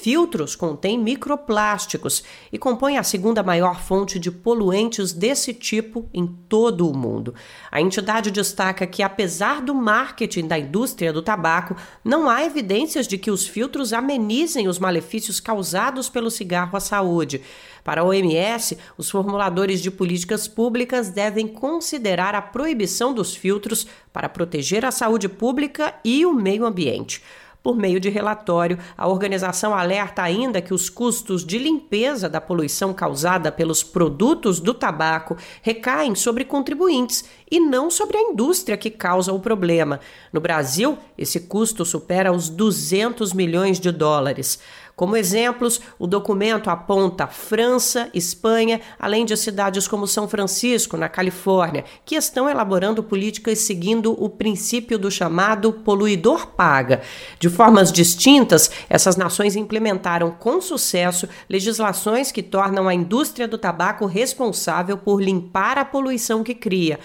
Filtros 0.00 0.54
contêm 0.54 0.96
microplásticos 0.96 2.22
e 2.52 2.58
compõem 2.58 2.98
a 2.98 3.02
segunda 3.02 3.42
maior 3.42 3.80
fonte 3.80 4.16
de 4.16 4.30
poluentes 4.30 5.12
desse 5.12 5.52
tipo 5.52 6.08
em 6.14 6.24
todo 6.48 6.88
o 6.88 6.96
mundo. 6.96 7.34
A 7.68 7.80
entidade 7.80 8.30
destaca 8.30 8.86
que, 8.86 9.02
apesar 9.02 9.60
do 9.60 9.74
marketing 9.74 10.46
da 10.46 10.56
indústria 10.56 11.12
do 11.12 11.20
tabaco, 11.20 11.74
não 12.04 12.30
há 12.30 12.44
evidências 12.44 13.08
de 13.08 13.18
que 13.18 13.28
os 13.28 13.48
filtros 13.48 13.92
amenizem 13.92 14.68
os 14.68 14.78
malefícios 14.78 15.40
causados 15.40 16.08
pelo 16.08 16.30
cigarro 16.30 16.76
à 16.76 16.80
saúde. 16.80 17.42
Para 17.82 18.02
a 18.02 18.04
OMS, 18.04 18.78
os 18.96 19.10
formuladores 19.10 19.80
de 19.80 19.90
políticas 19.90 20.46
públicas 20.46 21.08
devem 21.08 21.48
considerar 21.48 22.36
a 22.36 22.42
proibição 22.42 23.12
dos 23.12 23.34
filtros 23.34 23.84
para 24.12 24.28
proteger 24.28 24.84
a 24.84 24.92
saúde 24.92 25.28
pública 25.28 25.92
e 26.04 26.24
o 26.24 26.32
meio 26.32 26.64
ambiente. 26.64 27.20
Por 27.62 27.76
meio 27.76 27.98
de 27.98 28.08
relatório, 28.08 28.78
a 28.96 29.08
organização 29.08 29.74
alerta 29.74 30.22
ainda 30.22 30.62
que 30.62 30.72
os 30.72 30.88
custos 30.88 31.44
de 31.44 31.58
limpeza 31.58 32.28
da 32.28 32.40
poluição 32.40 32.94
causada 32.94 33.50
pelos 33.50 33.82
produtos 33.82 34.60
do 34.60 34.72
tabaco 34.72 35.36
recaem 35.60 36.14
sobre 36.14 36.44
contribuintes 36.44 37.24
e 37.50 37.58
não 37.58 37.90
sobre 37.90 38.16
a 38.16 38.22
indústria 38.22 38.76
que 38.76 38.90
causa 38.90 39.32
o 39.32 39.40
problema. 39.40 39.98
No 40.32 40.40
Brasil, 40.40 40.96
esse 41.16 41.40
custo 41.40 41.84
supera 41.84 42.32
os 42.32 42.48
200 42.48 43.32
milhões 43.32 43.80
de 43.80 43.90
dólares. 43.90 44.60
Como 44.98 45.14
exemplos, 45.14 45.80
o 45.96 46.08
documento 46.08 46.68
aponta 46.68 47.28
França, 47.28 48.10
Espanha, 48.12 48.80
além 48.98 49.24
de 49.24 49.36
cidades 49.36 49.86
como 49.86 50.08
São 50.08 50.26
Francisco, 50.26 50.96
na 50.96 51.08
Califórnia, 51.08 51.84
que 52.04 52.16
estão 52.16 52.50
elaborando 52.50 53.00
políticas 53.00 53.60
seguindo 53.60 54.12
o 54.20 54.28
princípio 54.28 54.98
do 54.98 55.08
chamado 55.08 55.72
poluidor 55.72 56.48
paga. 56.48 57.00
De 57.38 57.48
formas 57.48 57.92
distintas, 57.92 58.72
essas 58.90 59.16
nações 59.16 59.54
implementaram 59.54 60.32
com 60.32 60.60
sucesso 60.60 61.28
legislações 61.48 62.32
que 62.32 62.42
tornam 62.42 62.88
a 62.88 62.92
indústria 62.92 63.46
do 63.46 63.56
tabaco 63.56 64.04
responsável 64.04 64.98
por 64.98 65.22
limpar 65.22 65.78
a 65.78 65.84
poluição 65.84 66.42
que 66.42 66.56
cria. 66.56 66.98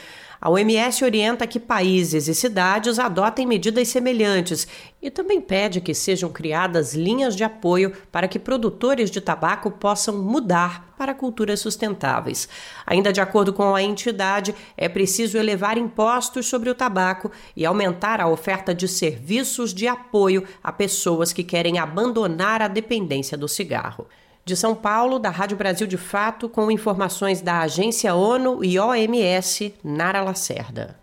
A 0.43 0.49
OMS 0.49 1.05
orienta 1.05 1.47
que 1.47 1.57
países 1.57 2.27
e 2.27 2.35
cidades 2.35 2.99
adotem 2.99 3.47
medidas 3.47 3.87
semelhantes 3.87 4.67
e 5.01 5.09
também 5.09 5.39
pede 5.39 5.79
que 5.79 5.93
sejam 5.93 6.29
criadas 6.29 6.93
linhas 6.93 7.33
de 7.33 7.45
apoio 7.45 7.93
para 8.11 8.27
que 8.27 8.37
produtores 8.37 9.09
de 9.09 9.21
tabaco 9.21 9.71
possam 9.71 10.17
mudar 10.17 10.93
para 10.97 11.13
culturas 11.13 11.61
sustentáveis. 11.61 12.49
Ainda 12.85 13.13
de 13.13 13.21
acordo 13.21 13.53
com 13.53 13.73
a 13.73 13.81
entidade, 13.81 14.53
é 14.75 14.89
preciso 14.89 15.37
elevar 15.37 15.77
impostos 15.77 16.45
sobre 16.45 16.69
o 16.69 16.75
tabaco 16.75 17.31
e 17.55 17.65
aumentar 17.65 18.19
a 18.19 18.27
oferta 18.27 18.75
de 18.75 18.85
serviços 18.85 19.73
de 19.73 19.87
apoio 19.87 20.43
a 20.61 20.73
pessoas 20.73 21.31
que 21.31 21.45
querem 21.45 21.79
abandonar 21.79 22.61
a 22.61 22.67
dependência 22.67 23.37
do 23.37 23.47
cigarro. 23.47 24.09
De 24.45 24.57
São 24.57 24.75
Paulo, 24.75 25.19
da 25.19 25.29
Rádio 25.29 25.55
Brasil 25.55 25.87
de 25.87 25.95
Fato, 25.95 26.49
com 26.49 26.69
informações 26.69 27.41
da 27.41 27.61
Agência 27.61 28.13
ONU 28.13 28.61
e 28.61 28.77
OMS, 28.77 29.73
Nara 29.81 30.21
Lacerda. 30.21 30.99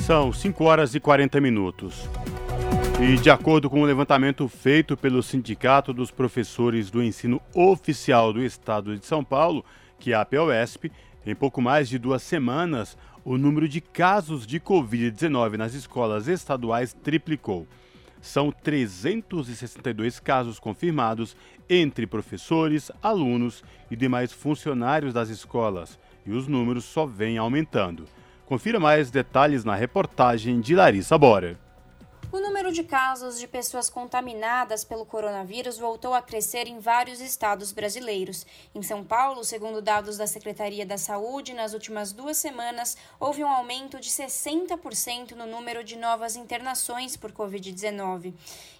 São 0.00 0.32
5 0.32 0.64
horas 0.64 0.96
e 0.96 1.00
40 1.00 1.40
minutos. 1.40 2.08
E 3.00 3.16
de 3.18 3.30
acordo 3.30 3.70
com 3.70 3.78
o 3.78 3.82
um 3.82 3.86
levantamento 3.86 4.48
feito 4.48 4.96
pelo 4.96 5.22
Sindicato 5.22 5.92
dos 5.92 6.10
Professores 6.10 6.90
do 6.90 7.00
Ensino 7.00 7.40
Oficial 7.54 8.32
do 8.32 8.42
Estado 8.42 8.98
de 8.98 9.06
São 9.06 9.22
Paulo, 9.22 9.64
que 10.00 10.12
é 10.12 10.16
a 10.16 10.24
POSP, 10.24 10.90
em 11.24 11.36
pouco 11.36 11.62
mais 11.62 11.88
de 11.88 12.00
duas 12.00 12.24
semanas, 12.24 12.98
o 13.24 13.38
número 13.38 13.68
de 13.68 13.80
casos 13.80 14.44
de 14.44 14.58
Covid-19 14.58 15.56
nas 15.56 15.72
escolas 15.72 16.26
estaduais 16.26 16.92
triplicou. 16.92 17.64
São 18.24 18.50
362 18.50 20.18
casos 20.18 20.58
confirmados 20.58 21.36
entre 21.68 22.06
professores, 22.06 22.90
alunos 23.02 23.62
e 23.90 23.94
demais 23.94 24.32
funcionários 24.32 25.12
das 25.12 25.28
escolas, 25.28 25.98
e 26.24 26.32
os 26.32 26.48
números 26.48 26.86
só 26.86 27.04
vêm 27.04 27.36
aumentando. 27.36 28.06
Confira 28.46 28.80
mais 28.80 29.10
detalhes 29.10 29.62
na 29.62 29.74
reportagem 29.74 30.58
de 30.62 30.74
Larissa 30.74 31.18
Bora. 31.18 31.63
O 32.34 32.40
número 32.40 32.72
de 32.72 32.82
casos 32.82 33.38
de 33.38 33.46
pessoas 33.46 33.88
contaminadas 33.88 34.82
pelo 34.82 35.06
coronavírus 35.06 35.78
voltou 35.78 36.14
a 36.14 36.20
crescer 36.20 36.66
em 36.66 36.80
vários 36.80 37.20
estados 37.20 37.70
brasileiros. 37.70 38.44
Em 38.74 38.82
São 38.82 39.04
Paulo, 39.04 39.44
segundo 39.44 39.80
dados 39.80 40.16
da 40.16 40.26
Secretaria 40.26 40.84
da 40.84 40.98
Saúde, 40.98 41.54
nas 41.54 41.74
últimas 41.74 42.12
duas 42.12 42.36
semanas 42.36 42.96
houve 43.20 43.44
um 43.44 43.48
aumento 43.48 44.00
de 44.00 44.10
60% 44.10 45.30
no 45.36 45.46
número 45.46 45.84
de 45.84 45.94
novas 45.94 46.34
internações 46.34 47.16
por 47.16 47.30
Covid-19. 47.30 48.34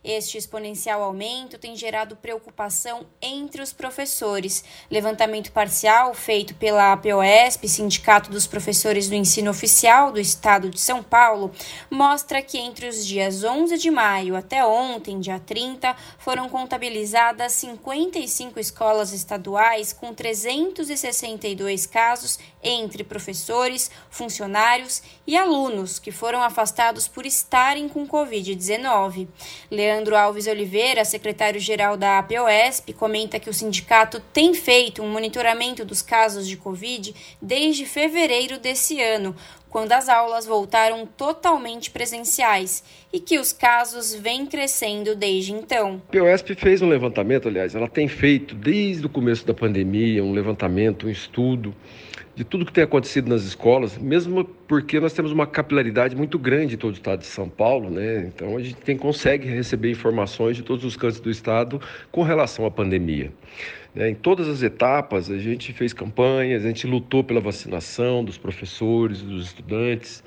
Este 0.04 0.36
exponencial 0.36 1.02
aumento 1.02 1.58
tem 1.58 1.74
gerado 1.74 2.14
preocupação 2.14 3.06
entre 3.22 3.62
os 3.62 3.72
professores. 3.72 4.62
Levantamento 4.90 5.50
parcial 5.50 6.12
feito 6.12 6.54
pela 6.56 6.92
APOESP, 6.92 7.66
Sindicato 7.66 8.30
dos 8.30 8.46
Professores 8.46 9.08
do 9.08 9.14
Ensino 9.14 9.50
Oficial 9.50 10.12
do 10.12 10.20
Estado 10.20 10.68
de 10.68 10.78
São 10.78 11.02
Paulo, 11.02 11.50
mostra 11.90 12.42
que 12.42 12.58
entre 12.58 12.86
os 12.86 13.06
dias 13.06 13.42
11 13.42 13.78
de 13.78 13.90
maio 13.90 14.36
até 14.36 14.62
ontem, 14.62 15.20
dia 15.20 15.40
30, 15.40 15.96
foram 16.18 16.50
contabilizadas 16.50 17.54
55 17.54 18.60
escolas 18.60 19.10
estaduais 19.14 19.94
com 19.94 20.12
362 20.12 21.86
casos 21.86 22.38
entre 22.64 23.04
professores, 23.04 23.90
funcionários 24.10 25.02
e 25.26 25.36
alunos 25.36 25.98
que 25.98 26.10
foram 26.10 26.42
afastados 26.42 27.06
por 27.06 27.26
estarem 27.26 27.88
com 27.88 28.08
Covid-19. 28.08 29.28
Leandro 29.70 30.16
Alves 30.16 30.46
Oliveira, 30.46 31.04
secretário-geral 31.04 31.96
da 31.96 32.18
APOESP, 32.18 32.94
comenta 32.94 33.38
que 33.38 33.50
o 33.50 33.54
sindicato 33.54 34.18
tem 34.32 34.54
feito 34.54 35.02
um 35.02 35.10
monitoramento 35.10 35.84
dos 35.84 36.02
casos 36.02 36.48
de 36.48 36.56
Covid 36.56 37.14
desde 37.40 37.86
fevereiro 37.86 38.58
desse 38.58 39.00
ano, 39.00 39.36
quando 39.74 39.90
as 39.90 40.08
aulas 40.08 40.46
voltaram 40.46 41.04
totalmente 41.04 41.90
presenciais 41.90 42.84
e 43.12 43.18
que 43.18 43.40
os 43.40 43.52
casos 43.52 44.14
vêm 44.14 44.46
crescendo 44.46 45.16
desde 45.16 45.52
então. 45.52 46.00
A 46.10 46.12
POSP 46.12 46.54
fez 46.54 46.80
um 46.80 46.88
levantamento, 46.88 47.48
aliás, 47.48 47.74
ela 47.74 47.88
tem 47.88 48.06
feito 48.06 48.54
desde 48.54 49.04
o 49.04 49.08
começo 49.08 49.44
da 49.44 49.52
pandemia 49.52 50.22
um 50.22 50.30
levantamento, 50.30 51.08
um 51.08 51.10
estudo 51.10 51.74
de 52.36 52.44
tudo 52.44 52.64
que 52.64 52.72
tem 52.72 52.84
acontecido 52.84 53.28
nas 53.28 53.42
escolas, 53.42 53.98
mesmo 53.98 54.44
porque 54.44 55.00
nós 55.00 55.12
temos 55.12 55.32
uma 55.32 55.46
capilaridade 55.46 56.14
muito 56.14 56.38
grande 56.38 56.76
em 56.76 56.78
todo 56.78 56.92
o 56.92 56.96
estado 56.96 57.20
de 57.20 57.26
São 57.26 57.48
Paulo, 57.48 57.90
né? 57.90 58.30
Então 58.32 58.56
a 58.56 58.62
gente 58.62 58.76
tem, 58.76 58.96
consegue 58.96 59.48
receber 59.48 59.90
informações 59.90 60.56
de 60.56 60.62
todos 60.62 60.84
os 60.84 60.96
cantos 60.96 61.18
do 61.18 61.30
estado 61.30 61.80
com 62.12 62.22
relação 62.22 62.64
à 62.64 62.70
pandemia. 62.70 63.32
Né? 63.94 64.10
Em 64.10 64.14
todas 64.14 64.48
as 64.48 64.62
etapas, 64.62 65.30
a 65.30 65.38
gente 65.38 65.72
fez 65.72 65.92
campanhas, 65.92 66.64
a 66.64 66.68
gente 66.68 66.86
lutou 66.86 67.22
pela 67.22 67.40
vacinação 67.40 68.24
dos 68.24 68.36
professores, 68.36 69.22
dos 69.22 69.46
estudantes, 69.46 70.24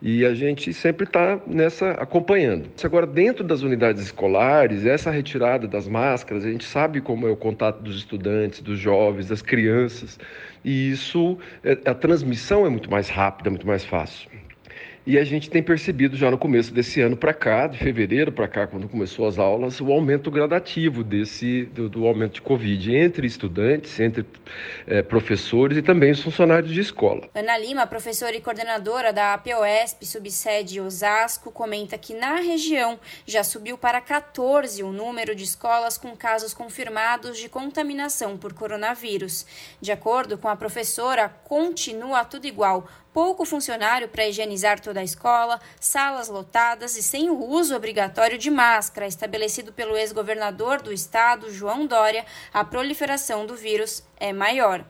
e 0.00 0.24
a 0.24 0.32
gente 0.34 0.72
sempre 0.72 1.04
está 1.04 1.38
nessa 1.46 1.90
acompanhando. 1.92 2.70
Agora, 2.82 3.06
dentro 3.06 3.44
das 3.44 3.62
unidades 3.62 4.02
escolares, 4.02 4.86
essa 4.86 5.10
retirada 5.10 5.68
das 5.68 5.86
máscaras, 5.86 6.44
a 6.44 6.50
gente 6.50 6.64
sabe 6.64 7.00
como 7.00 7.26
é 7.26 7.30
o 7.30 7.36
contato 7.36 7.82
dos 7.82 7.96
estudantes, 7.96 8.60
dos 8.60 8.78
jovens, 8.78 9.28
das 9.28 9.42
crianças, 9.42 10.18
e 10.64 10.90
isso, 10.90 11.38
é, 11.62 11.72
a 11.84 11.94
transmissão 11.94 12.64
é 12.64 12.70
muito 12.70 12.90
mais 12.90 13.08
rápida, 13.10 13.50
muito 13.50 13.66
mais 13.66 13.84
fácil. 13.84 14.39
E 15.10 15.18
a 15.18 15.24
gente 15.24 15.50
tem 15.50 15.60
percebido 15.60 16.16
já 16.16 16.30
no 16.30 16.38
começo 16.38 16.72
desse 16.72 17.00
ano 17.00 17.16
para 17.16 17.34
cá, 17.34 17.66
de 17.66 17.76
fevereiro 17.76 18.30
para 18.30 18.46
cá, 18.46 18.68
quando 18.68 18.88
começou 18.88 19.26
as 19.26 19.40
aulas, 19.40 19.80
o 19.80 19.90
aumento 19.90 20.30
gradativo 20.30 21.02
desse 21.02 21.64
do, 21.64 21.88
do 21.88 22.06
aumento 22.06 22.34
de 22.34 22.42
Covid 22.42 22.94
entre 22.94 23.26
estudantes, 23.26 23.98
entre 23.98 24.24
é, 24.86 25.02
professores 25.02 25.76
e 25.78 25.82
também 25.82 26.12
os 26.12 26.22
funcionários 26.22 26.72
de 26.72 26.78
escola. 26.78 27.28
Ana 27.34 27.58
Lima, 27.58 27.88
professora 27.88 28.36
e 28.36 28.40
coordenadora 28.40 29.12
da 29.12 29.34
APOESP, 29.34 30.06
subsede 30.06 30.80
Osasco, 30.80 31.50
comenta 31.50 31.98
que 31.98 32.14
na 32.14 32.36
região 32.36 32.96
já 33.26 33.42
subiu 33.42 33.76
para 33.76 34.00
14 34.00 34.80
o 34.84 34.92
número 34.92 35.34
de 35.34 35.42
escolas 35.42 35.98
com 35.98 36.14
casos 36.14 36.54
confirmados 36.54 37.36
de 37.36 37.48
contaminação 37.48 38.38
por 38.38 38.52
coronavírus. 38.52 39.44
De 39.80 39.90
acordo 39.90 40.38
com 40.38 40.46
a 40.46 40.54
professora, 40.54 41.28
continua 41.42 42.24
tudo 42.24 42.46
igual 42.46 42.86
pouco 43.12 43.44
funcionário 43.44 44.08
para 44.08 44.26
higienizar 44.26 44.80
toda 44.80 45.00
a 45.00 45.04
escola, 45.04 45.60
salas 45.80 46.28
lotadas 46.28 46.96
e 46.96 47.02
sem 47.02 47.30
o 47.30 47.44
uso 47.44 47.74
obrigatório 47.74 48.38
de 48.38 48.50
máscara, 48.50 49.06
estabelecido 49.06 49.72
pelo 49.72 49.96
ex-governador 49.96 50.80
do 50.80 50.92
estado, 50.92 51.52
João 51.52 51.86
Dória, 51.86 52.24
a 52.52 52.64
proliferação 52.64 53.46
do 53.46 53.56
vírus 53.56 54.02
é 54.16 54.32
maior. 54.32 54.84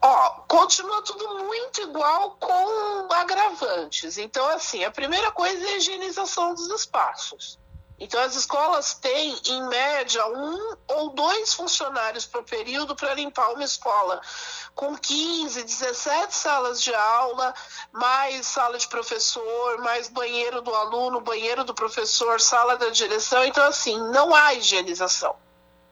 Ó, 0.00 0.30
continua 0.48 1.02
tudo 1.02 1.44
muito 1.44 1.82
igual 1.82 2.36
com 2.40 3.12
agravantes. 3.12 4.16
Então, 4.18 4.48
assim, 4.48 4.84
a 4.84 4.90
primeira 4.90 5.30
coisa 5.32 5.64
é 5.64 5.74
a 5.74 5.76
higienização 5.76 6.54
dos 6.54 6.70
espaços. 6.70 7.58
Então, 7.98 8.20
as 8.22 8.36
escolas 8.36 8.92
têm, 8.94 9.40
em 9.46 9.66
média, 9.68 10.26
um 10.26 10.76
ou 10.88 11.10
dois 11.10 11.54
funcionários 11.54 12.26
por 12.26 12.42
período 12.44 12.94
para 12.94 13.14
limpar 13.14 13.52
uma 13.52 13.64
escola, 13.64 14.20
com 14.74 14.96
15, 14.96 15.62
17 15.62 16.34
salas 16.34 16.82
de 16.82 16.94
aula, 16.94 17.54
mais 17.92 18.46
sala 18.46 18.76
de 18.76 18.86
professor, 18.86 19.78
mais 19.78 20.08
banheiro 20.08 20.60
do 20.60 20.74
aluno, 20.74 21.20
banheiro 21.20 21.64
do 21.64 21.74
professor, 21.74 22.38
sala 22.38 22.76
da 22.76 22.90
direção. 22.90 23.42
Então, 23.44 23.64
assim, 23.64 23.98
não 24.10 24.34
há 24.34 24.52
higienização. 24.52 25.45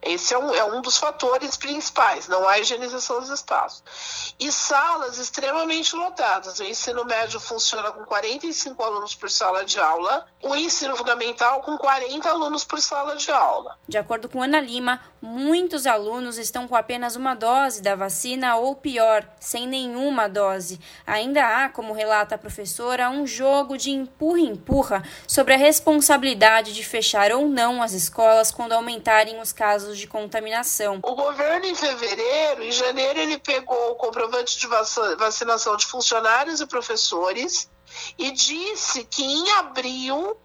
Esse 0.05 0.35
é 0.35 0.37
um, 0.37 0.53
é 0.53 0.63
um 0.63 0.81
dos 0.81 0.97
fatores 0.97 1.57
principais, 1.57 2.27
não 2.27 2.47
há 2.47 2.59
higienização 2.59 3.19
dos 3.19 3.29
espaços. 3.29 4.35
E 4.39 4.51
salas 4.51 5.17
extremamente 5.17 5.95
lotadas. 5.95 6.59
O 6.59 6.63
ensino 6.63 7.03
médio 7.03 7.39
funciona 7.39 7.91
com 7.91 8.05
45 8.05 8.83
alunos 8.83 9.15
por 9.15 9.31
sala 9.31 9.65
de 9.65 9.79
aula, 9.79 10.27
o 10.43 10.55
ensino 10.55 10.95
fundamental 10.95 11.61
com 11.61 11.75
40 11.75 12.29
alunos 12.29 12.63
por 12.63 12.79
sala 12.79 13.15
de 13.15 13.31
aula. 13.31 13.77
De 13.87 13.97
acordo 13.97 14.29
com 14.29 14.43
Ana 14.43 14.59
Lima, 14.59 15.01
muitos 15.19 15.87
alunos 15.87 16.37
estão 16.37 16.67
com 16.67 16.75
apenas 16.75 17.15
uma 17.15 17.33
dose 17.33 17.81
da 17.81 17.95
vacina 17.95 18.57
ou 18.57 18.75
pior, 18.75 19.27
sem 19.39 19.67
nenhuma 19.67 20.29
dose. 20.29 20.79
Ainda 21.07 21.43
há, 21.43 21.69
como 21.69 21.93
relata 21.93 22.35
a 22.35 22.37
professora, 22.37 23.09
um 23.09 23.25
jogo 23.25 23.75
de 23.75 23.89
empurra-empurra 23.89 25.03
sobre 25.27 25.55
a 25.55 25.57
responsabilidade 25.57 26.73
de 26.75 26.83
fechar 26.83 27.31
ou 27.31 27.47
não 27.47 27.81
as 27.81 27.93
escolas 27.93 28.51
quando 28.51 28.73
aumentarem 28.73 29.41
os 29.41 29.51
casos 29.51 29.94
casos 29.95 29.97
de 29.97 30.07
contaminação. 30.07 30.99
O 31.01 31.15
governo, 31.15 31.65
em 31.65 31.75
fevereiro, 31.75 32.63
em 32.63 32.71
janeiro, 32.71 33.19
ele 33.19 33.37
pegou 33.37 33.91
o 33.91 33.95
comprovante 33.95 34.59
de 34.59 34.67
vacinação 34.67 35.75
de 35.77 35.85
funcionários 35.85 36.59
e 36.59 36.67
professores 36.67 37.69
e 38.17 38.31
disse 38.31 39.05
que 39.05 39.23
em 39.23 39.51
abril 39.53 40.37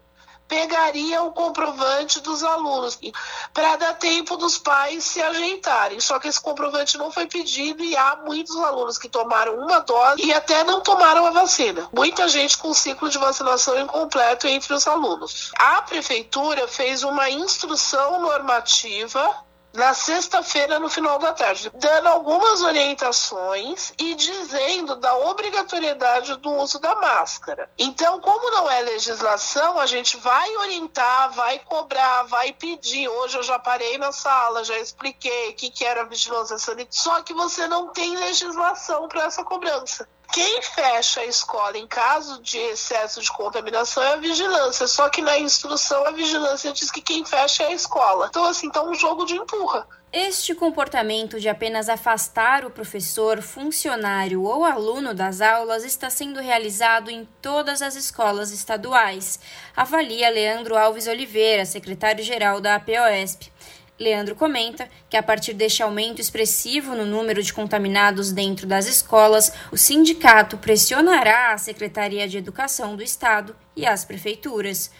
pegaria 0.51 1.23
o 1.23 1.31
comprovante 1.31 2.19
dos 2.19 2.43
alunos 2.43 2.99
para 3.53 3.77
dar 3.77 3.93
tempo 3.93 4.35
dos 4.35 4.57
pais 4.57 5.05
se 5.05 5.21
ajeitarem. 5.21 6.01
Só 6.01 6.19
que 6.19 6.27
esse 6.27 6.41
comprovante 6.41 6.97
não 6.97 7.09
foi 7.09 7.25
pedido 7.25 7.81
e 7.81 7.95
há 7.95 8.17
muitos 8.17 8.57
alunos 8.57 8.97
que 8.97 9.07
tomaram 9.07 9.55
uma 9.55 9.79
dose 9.79 10.21
e 10.21 10.33
até 10.33 10.65
não 10.65 10.81
tomaram 10.81 11.25
a 11.25 11.31
vacina. 11.31 11.87
Muita 11.93 12.27
gente 12.27 12.57
com 12.57 12.73
ciclo 12.73 13.07
de 13.07 13.17
vacinação 13.17 13.79
incompleto 13.79 14.45
entre 14.45 14.73
os 14.73 14.85
alunos. 14.85 15.53
A 15.57 15.83
prefeitura 15.83 16.67
fez 16.67 17.01
uma 17.01 17.29
instrução 17.29 18.19
normativa 18.19 19.33
na 19.73 19.93
sexta-feira, 19.93 20.79
no 20.79 20.89
final 20.89 21.17
da 21.17 21.33
tarde, 21.33 21.71
dando 21.75 22.07
algumas 22.07 22.61
orientações 22.61 23.93
e 23.97 24.15
dizendo 24.15 24.95
da 24.95 25.15
obrigatoriedade 25.15 26.35
do 26.37 26.51
uso 26.55 26.79
da 26.79 26.95
máscara. 26.95 27.69
Então, 27.77 28.19
como 28.19 28.51
não 28.51 28.69
é 28.69 28.81
legislação, 28.81 29.79
a 29.79 29.85
gente 29.85 30.17
vai 30.17 30.57
orientar, 30.57 31.31
vai 31.31 31.59
cobrar, 31.59 32.23
vai 32.23 32.51
pedir. 32.51 33.07
Hoje 33.07 33.37
eu 33.37 33.43
já 33.43 33.57
parei 33.57 33.97
na 33.97 34.11
sala, 34.11 34.63
já 34.63 34.77
expliquei 34.77 35.49
o 35.49 35.55
que, 35.55 35.69
que 35.69 35.85
era 35.85 36.03
vigilância 36.03 36.57
sanitária, 36.57 36.91
só 36.91 37.21
que 37.21 37.33
você 37.33 37.67
não 37.67 37.89
tem 37.89 38.15
legislação 38.17 39.07
para 39.07 39.23
essa 39.23 39.43
cobrança. 39.43 40.07
Quem 40.31 40.61
fecha 40.61 41.19
a 41.19 41.25
escola 41.25 41.77
em 41.77 41.85
caso 41.85 42.41
de 42.41 42.57
excesso 42.57 43.21
de 43.21 43.29
contaminação 43.31 44.01
é 44.01 44.13
a 44.13 44.15
vigilância, 44.15 44.87
só 44.87 45.09
que 45.09 45.21
na 45.21 45.37
instrução 45.37 46.07
a 46.07 46.11
vigilância 46.11 46.71
diz 46.71 46.89
que 46.89 47.01
quem 47.01 47.25
fecha 47.25 47.63
é 47.63 47.67
a 47.67 47.73
escola. 47.73 48.27
Então, 48.29 48.45
assim, 48.45 48.69
tá 48.71 48.81
um 48.81 48.93
jogo 48.93 49.25
de 49.25 49.35
empurra. 49.35 49.85
Este 50.13 50.55
comportamento 50.55 51.39
de 51.39 51.49
apenas 51.49 51.89
afastar 51.89 52.65
o 52.65 52.69
professor, 52.69 53.41
funcionário 53.41 54.43
ou 54.43 54.63
aluno 54.63 55.13
das 55.13 55.41
aulas 55.41 55.83
está 55.83 56.09
sendo 56.09 56.39
realizado 56.39 57.09
em 57.09 57.27
todas 57.41 57.81
as 57.81 57.95
escolas 57.95 58.51
estaduais, 58.51 59.39
avalia 59.75 60.29
Leandro 60.29 60.77
Alves 60.77 61.07
Oliveira, 61.07 61.65
secretário-geral 61.65 62.59
da 62.59 62.75
APOESP. 62.75 63.50
Leandro 64.01 64.35
comenta 64.35 64.87
que, 65.09 65.15
a 65.15 65.23
partir 65.23 65.53
deste 65.53 65.83
aumento 65.83 66.19
expressivo 66.19 66.95
no 66.95 67.05
número 67.05 67.41
de 67.41 67.53
contaminados 67.53 68.31
dentro 68.31 68.65
das 68.65 68.87
escolas, 68.87 69.53
o 69.71 69.77
sindicato 69.77 70.57
pressionará 70.57 71.53
a 71.53 71.57
Secretaria 71.57 72.27
de 72.27 72.37
Educação 72.37 72.95
do 72.95 73.03
Estado 73.03 73.55
e 73.75 73.85
as 73.85 74.03
prefeituras. 74.03 74.91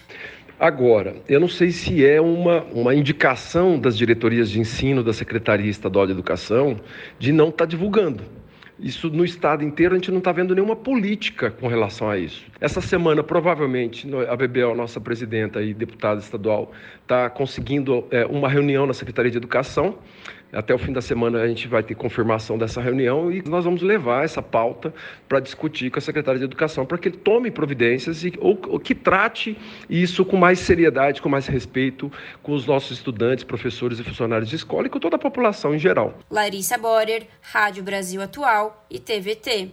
Agora, 0.58 1.16
eu 1.28 1.40
não 1.40 1.48
sei 1.48 1.72
se 1.72 2.06
é 2.06 2.20
uma, 2.20 2.62
uma 2.72 2.94
indicação 2.94 3.78
das 3.78 3.98
diretorias 3.98 4.48
de 4.48 4.60
ensino 4.60 5.02
da 5.02 5.12
Secretaria 5.12 5.68
Estadual 5.68 6.06
de 6.06 6.12
Educação 6.12 6.80
de 7.18 7.32
não 7.32 7.48
estar 7.48 7.64
tá 7.64 7.66
divulgando. 7.66 8.22
Isso 8.82 9.08
no 9.08 9.24
estado 9.24 9.62
inteiro 9.62 9.94
a 9.94 9.96
gente 9.96 10.10
não 10.10 10.18
está 10.18 10.32
vendo 10.32 10.54
nenhuma 10.54 10.74
política 10.74 11.52
com 11.52 11.68
relação 11.68 12.10
a 12.10 12.18
isso. 12.18 12.44
Essa 12.60 12.80
semana, 12.80 13.22
provavelmente, 13.22 14.08
a 14.28 14.34
Bebel, 14.34 14.74
nossa 14.74 15.00
presidenta 15.00 15.62
e 15.62 15.72
deputada 15.72 16.20
estadual, 16.20 16.72
está 17.00 17.30
conseguindo 17.30 18.04
é, 18.10 18.26
uma 18.26 18.48
reunião 18.48 18.84
na 18.84 18.92
Secretaria 18.92 19.30
de 19.30 19.36
Educação 19.36 19.98
até 20.52 20.74
o 20.74 20.78
fim 20.78 20.92
da 20.92 21.00
semana 21.00 21.40
a 21.40 21.48
gente 21.48 21.66
vai 21.66 21.82
ter 21.82 21.94
confirmação 21.94 22.58
dessa 22.58 22.80
reunião 22.80 23.32
e 23.32 23.42
nós 23.48 23.64
vamos 23.64 23.82
levar 23.82 24.24
essa 24.24 24.42
pauta 24.42 24.92
para 25.28 25.40
discutir 25.40 25.90
com 25.90 25.98
a 25.98 26.02
secretária 26.02 26.38
de 26.38 26.44
Educação 26.44 26.84
para 26.84 26.98
que 26.98 27.08
ele 27.08 27.16
tome 27.16 27.50
providências 27.50 28.24
e, 28.24 28.32
ou, 28.38 28.60
ou, 28.68 28.78
que 28.78 28.94
trate 28.94 29.56
isso 29.88 30.24
com 30.24 30.36
mais 30.36 30.58
seriedade, 30.58 31.22
com 31.22 31.28
mais 31.28 31.46
respeito 31.46 32.12
com 32.42 32.52
os 32.52 32.66
nossos 32.66 32.98
estudantes, 32.98 33.44
professores 33.44 33.98
e 33.98 34.04
funcionários 34.04 34.48
de 34.48 34.56
escola 34.56 34.86
e 34.86 34.90
com 34.90 34.98
toda 34.98 35.16
a 35.16 35.18
população 35.18 35.74
em 35.74 35.78
geral. 35.78 36.18
Larissa 36.30 36.76
Borer, 36.76 37.26
Rádio 37.40 37.82
Brasil 37.82 38.20
Atual 38.20 38.86
e 38.90 38.98
TVT. 38.98 39.70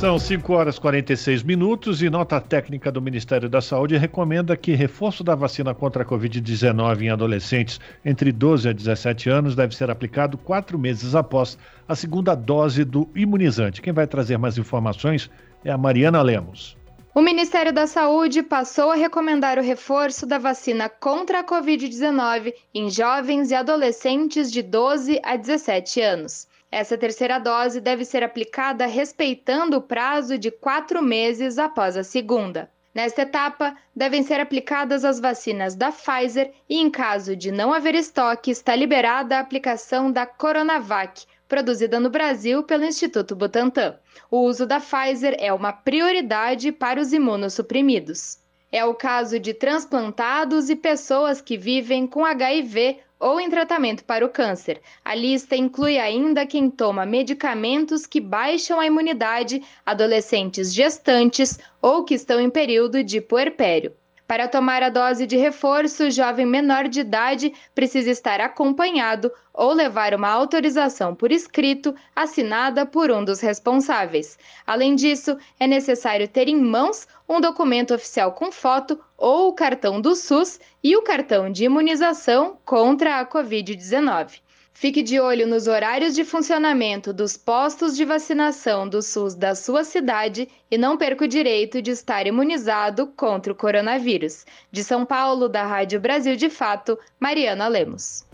São 0.00 0.18
5 0.18 0.52
horas 0.52 0.76
e 0.76 0.80
46 0.80 1.42
minutos 1.42 2.02
e 2.02 2.10
nota 2.10 2.38
técnica 2.38 2.92
do 2.92 3.00
Ministério 3.00 3.48
da 3.48 3.62
Saúde 3.62 3.96
recomenda 3.96 4.54
que 4.54 4.74
reforço 4.74 5.24
da 5.24 5.34
vacina 5.34 5.74
contra 5.74 6.02
a 6.02 6.06
Covid-19 6.06 7.00
em 7.00 7.08
adolescentes 7.08 7.80
entre 8.04 8.30
12 8.30 8.68
a 8.68 8.72
17 8.74 9.30
anos 9.30 9.56
deve 9.56 9.74
ser 9.74 9.90
aplicado 9.90 10.36
quatro 10.36 10.78
meses 10.78 11.14
após 11.14 11.56
a 11.88 11.96
segunda 11.96 12.34
dose 12.34 12.84
do 12.84 13.08
imunizante. 13.14 13.80
Quem 13.80 13.90
vai 13.90 14.06
trazer 14.06 14.36
mais 14.36 14.58
informações 14.58 15.30
é 15.64 15.70
a 15.70 15.78
Mariana 15.78 16.20
Lemos. 16.20 16.76
O 17.14 17.22
Ministério 17.22 17.72
da 17.72 17.86
Saúde 17.86 18.42
passou 18.42 18.90
a 18.90 18.96
recomendar 18.96 19.58
o 19.58 19.62
reforço 19.62 20.26
da 20.26 20.36
vacina 20.36 20.90
contra 20.90 21.40
a 21.40 21.44
Covid-19 21.44 22.52
em 22.74 22.90
jovens 22.90 23.50
e 23.50 23.54
adolescentes 23.54 24.52
de 24.52 24.60
12 24.60 25.18
a 25.24 25.36
17 25.36 26.02
anos. 26.02 26.46
Essa 26.78 26.98
terceira 26.98 27.38
dose 27.38 27.80
deve 27.80 28.04
ser 28.04 28.22
aplicada 28.22 28.84
respeitando 28.84 29.78
o 29.78 29.80
prazo 29.80 30.36
de 30.36 30.50
quatro 30.50 31.02
meses 31.02 31.58
após 31.58 31.96
a 31.96 32.04
segunda. 32.04 32.70
Nesta 32.94 33.22
etapa, 33.22 33.74
devem 33.94 34.22
ser 34.22 34.40
aplicadas 34.40 35.02
as 35.02 35.18
vacinas 35.18 35.74
da 35.74 35.90
Pfizer 35.90 36.52
e, 36.68 36.78
em 36.78 36.90
caso 36.90 37.34
de 37.34 37.50
não 37.50 37.72
haver 37.72 37.94
estoque, 37.94 38.50
está 38.50 38.76
liberada 38.76 39.38
a 39.38 39.40
aplicação 39.40 40.12
da 40.12 40.26
Coronavac, 40.26 41.24
produzida 41.48 41.98
no 41.98 42.10
Brasil 42.10 42.62
pelo 42.62 42.84
Instituto 42.84 43.34
Butantan. 43.34 43.98
O 44.30 44.40
uso 44.40 44.66
da 44.66 44.78
Pfizer 44.78 45.34
é 45.38 45.50
uma 45.54 45.72
prioridade 45.72 46.72
para 46.72 47.00
os 47.00 47.10
imunossuprimidos. 47.10 48.36
É 48.70 48.84
o 48.84 48.94
caso 48.94 49.40
de 49.40 49.54
transplantados 49.54 50.68
e 50.68 50.76
pessoas 50.76 51.40
que 51.40 51.56
vivem 51.56 52.06
com 52.06 52.22
HIV 52.22 52.98
ou 53.18 53.40
em 53.40 53.48
tratamento 53.48 54.04
para 54.04 54.24
o 54.24 54.28
câncer. 54.28 54.80
A 55.04 55.14
lista 55.14 55.56
inclui 55.56 55.98
ainda 55.98 56.46
quem 56.46 56.70
toma 56.70 57.06
medicamentos 57.06 58.06
que 58.06 58.20
baixam 58.20 58.78
a 58.78 58.86
imunidade, 58.86 59.62
adolescentes 59.84 60.72
gestantes 60.72 61.58
ou 61.80 62.04
que 62.04 62.14
estão 62.14 62.40
em 62.40 62.50
período 62.50 63.02
de 63.02 63.20
puerpério. 63.20 63.92
Para 64.26 64.48
tomar 64.48 64.82
a 64.82 64.88
dose 64.88 65.24
de 65.24 65.36
reforço, 65.36 66.04
o 66.04 66.10
jovem 66.10 66.44
menor 66.44 66.88
de 66.88 67.00
idade 67.00 67.52
precisa 67.72 68.10
estar 68.10 68.40
acompanhado 68.40 69.30
ou 69.54 69.72
levar 69.72 70.14
uma 70.14 70.28
autorização 70.28 71.14
por 71.14 71.30
escrito 71.30 71.94
assinada 72.14 72.84
por 72.84 73.10
um 73.12 73.24
dos 73.24 73.40
responsáveis. 73.40 74.36
Além 74.66 74.96
disso, 74.96 75.38
é 75.60 75.66
necessário 75.68 76.26
ter 76.26 76.48
em 76.48 76.60
mãos 76.60 77.06
um 77.28 77.40
documento 77.40 77.94
oficial 77.94 78.32
com 78.32 78.50
foto 78.50 78.98
ou 79.16 79.48
o 79.48 79.52
cartão 79.52 80.00
do 80.00 80.16
SUS 80.16 80.58
e 80.82 80.96
o 80.96 81.02
cartão 81.02 81.50
de 81.50 81.64
imunização 81.64 82.58
contra 82.64 83.20
a 83.20 83.26
Covid-19. 83.26 84.40
Fique 84.78 85.02
de 85.02 85.18
olho 85.18 85.46
nos 85.46 85.68
horários 85.68 86.14
de 86.14 86.22
funcionamento 86.22 87.10
dos 87.10 87.34
postos 87.34 87.96
de 87.96 88.04
vacinação 88.04 88.86
do 88.86 89.00
SUS 89.00 89.34
da 89.34 89.54
sua 89.54 89.84
cidade 89.84 90.46
e 90.70 90.76
não 90.76 90.98
perca 90.98 91.24
o 91.24 91.28
direito 91.28 91.80
de 91.80 91.92
estar 91.92 92.26
imunizado 92.26 93.06
contra 93.06 93.50
o 93.50 93.56
coronavírus. 93.56 94.44
De 94.70 94.84
São 94.84 95.06
Paulo, 95.06 95.48
da 95.48 95.64
Rádio 95.64 95.98
Brasil 95.98 96.36
de 96.36 96.50
Fato, 96.50 96.98
Mariana 97.18 97.66
Lemos. 97.68 98.26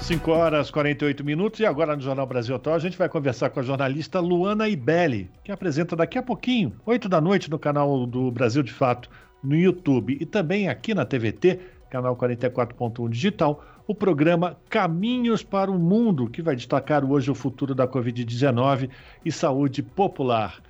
5 0.00 0.30
horas 0.30 0.70
e 0.70 0.72
48 0.72 1.22
minutos 1.22 1.60
e 1.60 1.66
agora 1.66 1.94
no 1.94 2.00
Jornal 2.00 2.26
Brasil 2.26 2.56
Atual 2.56 2.76
a 2.76 2.78
gente 2.78 2.96
vai 2.96 3.10
conversar 3.10 3.50
com 3.50 3.60
a 3.60 3.62
jornalista 3.62 4.20
Luana 4.20 4.70
Ibelli, 4.70 5.30
que 5.44 5.52
apresenta 5.52 5.94
daqui 5.94 6.16
a 6.16 6.22
pouquinho, 6.22 6.72
8 6.86 7.10
da 7.10 7.20
noite, 7.20 7.50
no 7.50 7.58
canal 7.58 8.06
do 8.06 8.30
Brasil 8.30 8.62
de 8.62 8.72
Fato, 8.72 9.10
no 9.44 9.54
YouTube 9.54 10.16
e 10.18 10.24
também 10.24 10.70
aqui 10.70 10.94
na 10.94 11.04
TVT, 11.04 11.60
canal 11.90 12.16
44.1 12.16 13.10
digital, 13.10 13.62
o 13.86 13.94
programa 13.94 14.56
Caminhos 14.68 15.42
para 15.42 15.70
o 15.70 15.78
Mundo, 15.78 16.28
que 16.28 16.42
vai 16.42 16.54
destacar 16.54 17.04
hoje 17.04 17.30
o 17.30 17.34
futuro 17.34 17.74
da 17.74 17.86
Covid-19 17.86 18.90
e 19.24 19.32
saúde 19.32 19.82
popular. 19.82 20.60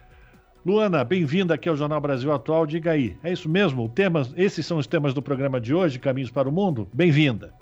Luana, 0.64 1.02
bem-vinda 1.02 1.54
aqui 1.54 1.68
ao 1.68 1.76
Jornal 1.76 2.00
Brasil 2.00 2.32
Atual. 2.32 2.66
Diga 2.66 2.92
aí, 2.92 3.16
é 3.22 3.32
isso 3.32 3.48
mesmo? 3.48 3.88
Temas, 3.88 4.32
esses 4.36 4.66
são 4.66 4.78
os 4.78 4.86
temas 4.86 5.14
do 5.14 5.22
programa 5.22 5.61
de 5.61 5.74
hoje, 5.74 5.98
Caminhos 5.98 6.30
para 6.30 6.48
o 6.48 6.52
Mundo? 6.52 6.86
Bem-vinda. 6.92 7.54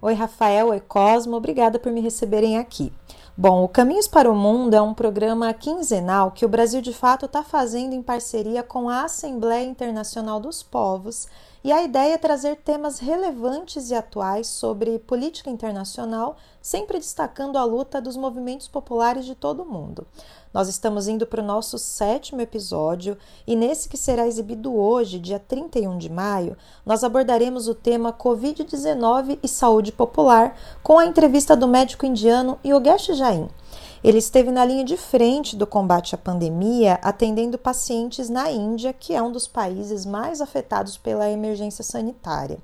Oi, 0.00 0.14
Rafael. 0.14 0.68
Oi, 0.68 0.78
Cosmo. 0.78 1.36
Obrigada 1.36 1.78
por 1.80 1.90
me 1.90 2.00
receberem 2.00 2.58
aqui. 2.58 2.92
Bom, 3.38 3.64
o 3.64 3.68
Caminhos 3.68 4.08
para 4.08 4.30
o 4.30 4.34
Mundo 4.34 4.72
é 4.72 4.80
um 4.80 4.94
programa 4.94 5.52
quinzenal 5.52 6.30
que 6.30 6.46
o 6.46 6.48
Brasil 6.48 6.80
de 6.80 6.94
fato 6.94 7.26
está 7.26 7.42
fazendo 7.42 7.92
em 7.92 8.00
parceria 8.00 8.62
com 8.62 8.88
a 8.88 9.02
Assembleia 9.02 9.62
Internacional 9.62 10.40
dos 10.40 10.62
Povos 10.62 11.28
e 11.62 11.70
a 11.70 11.82
ideia 11.82 12.14
é 12.14 12.18
trazer 12.18 12.56
temas 12.56 12.98
relevantes 12.98 13.90
e 13.90 13.94
atuais 13.94 14.46
sobre 14.46 14.98
política 15.00 15.50
internacional, 15.50 16.38
sempre 16.62 16.96
destacando 16.96 17.58
a 17.58 17.64
luta 17.64 18.00
dos 18.00 18.16
movimentos 18.16 18.68
populares 18.68 19.26
de 19.26 19.34
todo 19.34 19.64
o 19.64 19.70
mundo. 19.70 20.06
Nós 20.56 20.68
estamos 20.68 21.06
indo 21.06 21.26
para 21.26 21.42
o 21.42 21.44
nosso 21.44 21.78
sétimo 21.78 22.40
episódio 22.40 23.18
e 23.46 23.54
nesse 23.54 23.90
que 23.90 23.96
será 23.98 24.26
exibido 24.26 24.74
hoje, 24.74 25.18
dia 25.18 25.38
31 25.38 25.98
de 25.98 26.08
maio, 26.08 26.56
nós 26.82 27.04
abordaremos 27.04 27.68
o 27.68 27.74
tema 27.74 28.10
Covid-19 28.10 29.38
e 29.42 29.48
saúde 29.48 29.92
popular 29.92 30.58
com 30.82 30.98
a 30.98 31.04
entrevista 31.04 31.54
do 31.54 31.68
médico 31.68 32.06
indiano 32.06 32.58
Yogesh 32.64 33.18
Jain. 33.18 33.50
Ele 34.02 34.16
esteve 34.16 34.50
na 34.50 34.64
linha 34.64 34.82
de 34.82 34.96
frente 34.96 35.54
do 35.54 35.66
combate 35.66 36.14
à 36.14 36.18
pandemia, 36.18 36.98
atendendo 37.02 37.58
pacientes 37.58 38.30
na 38.30 38.50
Índia, 38.50 38.94
que 38.94 39.14
é 39.14 39.22
um 39.22 39.30
dos 39.30 39.46
países 39.46 40.06
mais 40.06 40.40
afetados 40.40 40.96
pela 40.96 41.28
emergência 41.28 41.84
sanitária. 41.84 42.56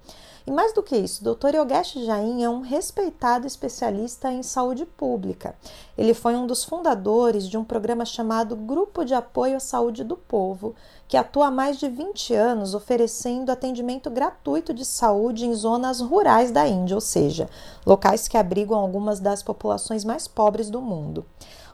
E 0.46 0.50
mais 0.50 0.72
do 0.72 0.82
que 0.82 0.96
isso, 0.96 1.22
o 1.22 1.34
Dr. 1.34 1.54
Yogesh 1.54 1.92
Jain 2.04 2.42
é 2.42 2.50
um 2.50 2.60
respeitado 2.60 3.46
especialista 3.46 4.32
em 4.32 4.42
saúde 4.42 4.84
pública. 4.84 5.54
Ele 5.96 6.14
foi 6.14 6.34
um 6.34 6.46
dos 6.46 6.64
fundadores 6.64 7.48
de 7.48 7.56
um 7.56 7.62
programa 7.62 8.04
chamado 8.04 8.56
Grupo 8.56 9.04
de 9.04 9.14
Apoio 9.14 9.56
à 9.56 9.60
Saúde 9.60 10.02
do 10.02 10.16
Povo, 10.16 10.74
que 11.06 11.16
atua 11.16 11.46
há 11.46 11.50
mais 11.50 11.78
de 11.78 11.88
20 11.88 12.34
anos 12.34 12.74
oferecendo 12.74 13.52
atendimento 13.52 14.10
gratuito 14.10 14.74
de 14.74 14.84
saúde 14.84 15.46
em 15.46 15.54
zonas 15.54 16.00
rurais 16.00 16.50
da 16.50 16.66
Índia, 16.66 16.96
ou 16.96 17.00
seja, 17.00 17.48
locais 17.86 18.26
que 18.26 18.36
abrigam 18.36 18.78
algumas 18.78 19.20
das 19.20 19.42
populações 19.42 20.04
mais 20.04 20.26
pobres 20.26 20.70
do 20.70 20.80
mundo. 20.80 21.24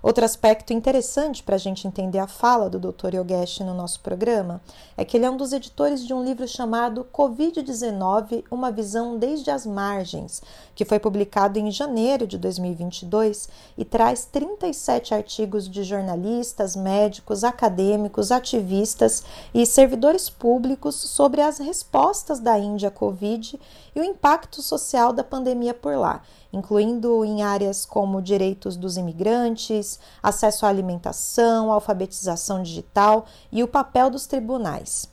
Outro 0.00 0.24
aspecto 0.24 0.72
interessante 0.72 1.42
para 1.42 1.56
a 1.56 1.58
gente 1.58 1.86
entender 1.86 2.20
a 2.20 2.28
fala 2.28 2.70
do 2.70 2.78
Dr. 2.78 3.14
Yogesh 3.14 3.60
no 3.60 3.74
nosso 3.74 3.98
programa 4.00 4.60
é 4.96 5.04
que 5.04 5.16
ele 5.16 5.26
é 5.26 5.30
um 5.30 5.36
dos 5.36 5.52
editores 5.52 6.06
de 6.06 6.14
um 6.14 6.24
livro 6.24 6.46
chamado 6.46 7.04
Covid-19 7.12 8.44
Uma 8.48 8.70
Visão 8.70 9.18
Desde 9.18 9.50
as 9.50 9.66
Margens, 9.66 10.40
que 10.76 10.84
foi 10.84 11.00
publicado 11.00 11.58
em 11.58 11.68
janeiro 11.72 12.28
de 12.28 12.38
2022 12.38 13.48
e 13.76 13.84
traz 13.84 14.24
37 14.24 15.14
artigos 15.14 15.68
de 15.68 15.82
jornalistas, 15.82 16.76
médicos, 16.76 17.42
acadêmicos, 17.42 18.30
ativistas 18.30 19.24
e 19.52 19.66
servidores 19.66 20.30
públicos 20.30 20.94
sobre 20.94 21.40
as 21.40 21.58
respostas 21.58 22.38
da 22.38 22.56
Índia 22.56 22.88
à 22.88 22.92
Covid 22.92 23.58
e 23.96 24.00
o 24.00 24.04
impacto 24.04 24.62
social 24.62 25.12
da 25.12 25.24
pandemia 25.24 25.74
por 25.74 25.96
lá 25.96 26.22
incluindo 26.52 27.24
em 27.24 27.42
áreas 27.42 27.84
como 27.84 28.22
direitos 28.22 28.76
dos 28.76 28.96
imigrantes, 28.96 29.98
acesso 30.22 30.64
à 30.64 30.68
alimentação, 30.68 31.72
alfabetização 31.72 32.62
digital 32.62 33.26
e 33.52 33.62
o 33.62 33.68
papel 33.68 34.10
dos 34.10 34.26
tribunais. 34.26 35.08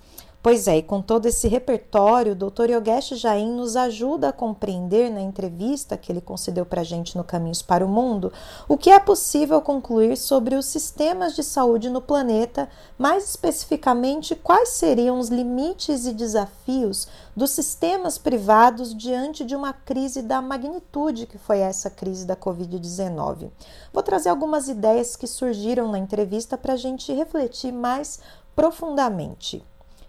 Pois 0.46 0.68
é, 0.68 0.78
e 0.78 0.84
com 0.84 1.02
todo 1.02 1.26
esse 1.26 1.48
repertório, 1.48 2.34
o 2.34 2.36
Dr. 2.36 2.70
Yogesh 2.70 3.18
Jain 3.18 3.52
nos 3.56 3.76
ajuda 3.76 4.30
a 4.30 4.32
compreender 4.32 5.10
na 5.10 5.20
entrevista 5.20 5.98
que 5.98 6.12
ele 6.12 6.22
concedeu 6.22 6.64
para 6.64 6.82
a 6.82 6.84
gente 6.84 7.18
no 7.18 7.24
Caminhos 7.24 7.64
para 7.64 7.84
o 7.84 7.90
Mundo 7.90 8.32
o 8.70 8.78
que 8.78 8.92
é 8.92 9.00
possível 9.00 9.60
concluir 9.60 10.16
sobre 10.16 10.54
os 10.54 10.68
sistemas 10.68 11.36
de 11.36 11.44
saúde 11.44 11.90
no 11.90 12.00
planeta, 12.00 12.70
mais 12.96 13.28
especificamente 13.28 14.36
quais 14.36 14.70
seriam 14.70 15.18
os 15.18 15.30
limites 15.30 16.06
e 16.06 16.14
desafios 16.14 17.08
dos 17.36 17.50
sistemas 17.50 18.20
privados 18.20 18.96
diante 18.96 19.44
de 19.44 19.56
uma 19.56 19.74
crise 19.74 20.22
da 20.22 20.44
magnitude 20.44 21.26
que 21.26 21.40
foi 21.40 21.58
essa 21.58 21.90
crise 21.90 22.24
da 22.24 22.36
Covid-19. 22.36 23.50
Vou 23.92 24.04
trazer 24.04 24.30
algumas 24.30 24.68
ideias 24.68 25.16
que 25.16 25.26
surgiram 25.26 25.92
na 25.92 25.98
entrevista 25.98 26.56
para 26.56 26.74
a 26.74 26.78
gente 26.78 27.12
refletir 27.12 27.72
mais 27.72 28.20
profundamente. 28.56 29.66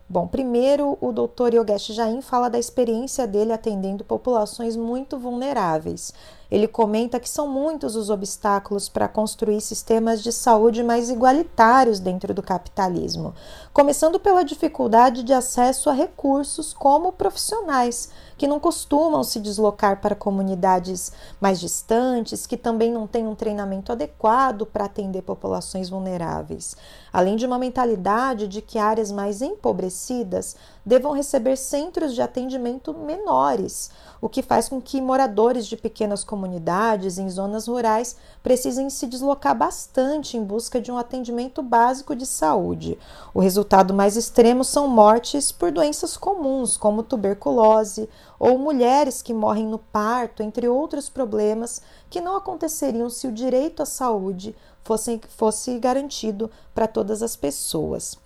Bom, 0.09 0.29
primeiro 0.29 0.97
o 1.01 1.11
Dr. 1.11 1.55
Yogesh 1.55 1.87
Jain 1.89 2.23
fala 2.23 2.49
da 2.49 2.61
experiência 2.61 3.27
dele 3.27 3.53
atendendo 3.53 4.05
populações 4.05 4.77
muito 4.77 5.19
vulneráveis. 5.19 6.15
Ele 6.51 6.69
comenta 6.69 7.19
que 7.19 7.29
são 7.29 7.49
muitos 7.49 7.97
os 7.97 8.09
obstáculos 8.09 8.89
para 8.89 9.09
construir 9.09 9.61
sistemas 9.61 10.23
de 10.23 10.33
saúde 10.33 10.83
mais 10.83 11.11
igualitários 11.11 11.99
dentro 11.99 12.33
do 12.33 12.43
capitalismo, 12.43 13.35
começando 13.73 14.21
pela 14.21 14.45
dificuldade 14.45 15.23
de 15.23 15.33
acesso 15.33 15.91
a 15.91 15.93
recursos 15.93 16.73
como 16.73 17.13
profissionais, 17.13 18.11
que 18.39 18.47
não 18.47 18.61
costumam 18.61 19.25
se 19.25 19.41
deslocar 19.41 20.01
para 20.01 20.15
comunidades 20.15 21.11
mais 21.41 21.59
distantes, 21.59 22.47
que 22.47 22.57
também 22.57 22.93
não 22.93 23.07
têm 23.07 23.27
um 23.27 23.35
treinamento 23.35 23.91
adequado 23.91 24.67
para 24.67 24.85
atender 24.85 25.23
populações 25.23 25.89
vulneráveis, 25.89 26.77
além 27.13 27.37
de 27.37 27.47
uma 27.47 27.59
mentalidade 27.59 28.47
de 28.47 28.61
que 28.61 28.79
áreas 28.79 29.11
mais 29.11 29.43
empobrecidas 29.43 30.57
devam 30.87 31.11
receber 31.11 31.57
centros 31.57 32.15
de 32.15 32.23
atendimento 32.23 32.95
menores, 32.95 33.91
o 34.21 34.29
que 34.29 34.41
faz 34.41 34.69
com 34.69 34.81
que 34.81 35.01
moradores 35.01 35.67
de 35.67 35.77
pequenas 35.77 36.23
comunidades 36.23 37.19
em 37.19 37.29
zonas 37.29 37.67
rurais 37.67 38.17
precisem 38.41 38.89
se 38.89 39.09
deslocar 39.09 39.59
bastante 39.59 40.37
em 40.37 40.45
busca 40.45 40.81
de 40.81 40.93
um 40.93 40.97
atendimento 40.97 41.61
básico 41.61 42.15
de 42.15 42.25
saúde. 42.25 42.97
O 43.35 43.41
resultado 43.41 43.93
mais 43.93 44.17
extremo 44.17 44.63
são 44.63 44.87
mortes 44.87 45.51
por 45.51 45.73
doenças 45.73 46.17
comuns, 46.17 46.77
como 46.77 47.03
tuberculose, 47.03 48.09
ou 48.39 48.57
mulheres 48.57 49.23
que 49.23 49.35
morrem 49.35 49.67
no 49.67 49.79
parto, 49.79 50.41
entre 50.41 50.69
outros 50.69 51.09
problemas 51.09 51.83
que 52.09 52.21
não 52.21 52.37
aconteceriam 52.37 53.11
se 53.11 53.27
o 53.27 53.33
direito 53.33 53.83
à 53.83 53.87
saúde 53.87 54.55
fosse, 54.85 55.21
fosse 55.37 55.79
garantido 55.81 56.49
para 56.73 56.87
todas 56.87 57.23
as 57.23 57.35
pessoas. 57.35 58.25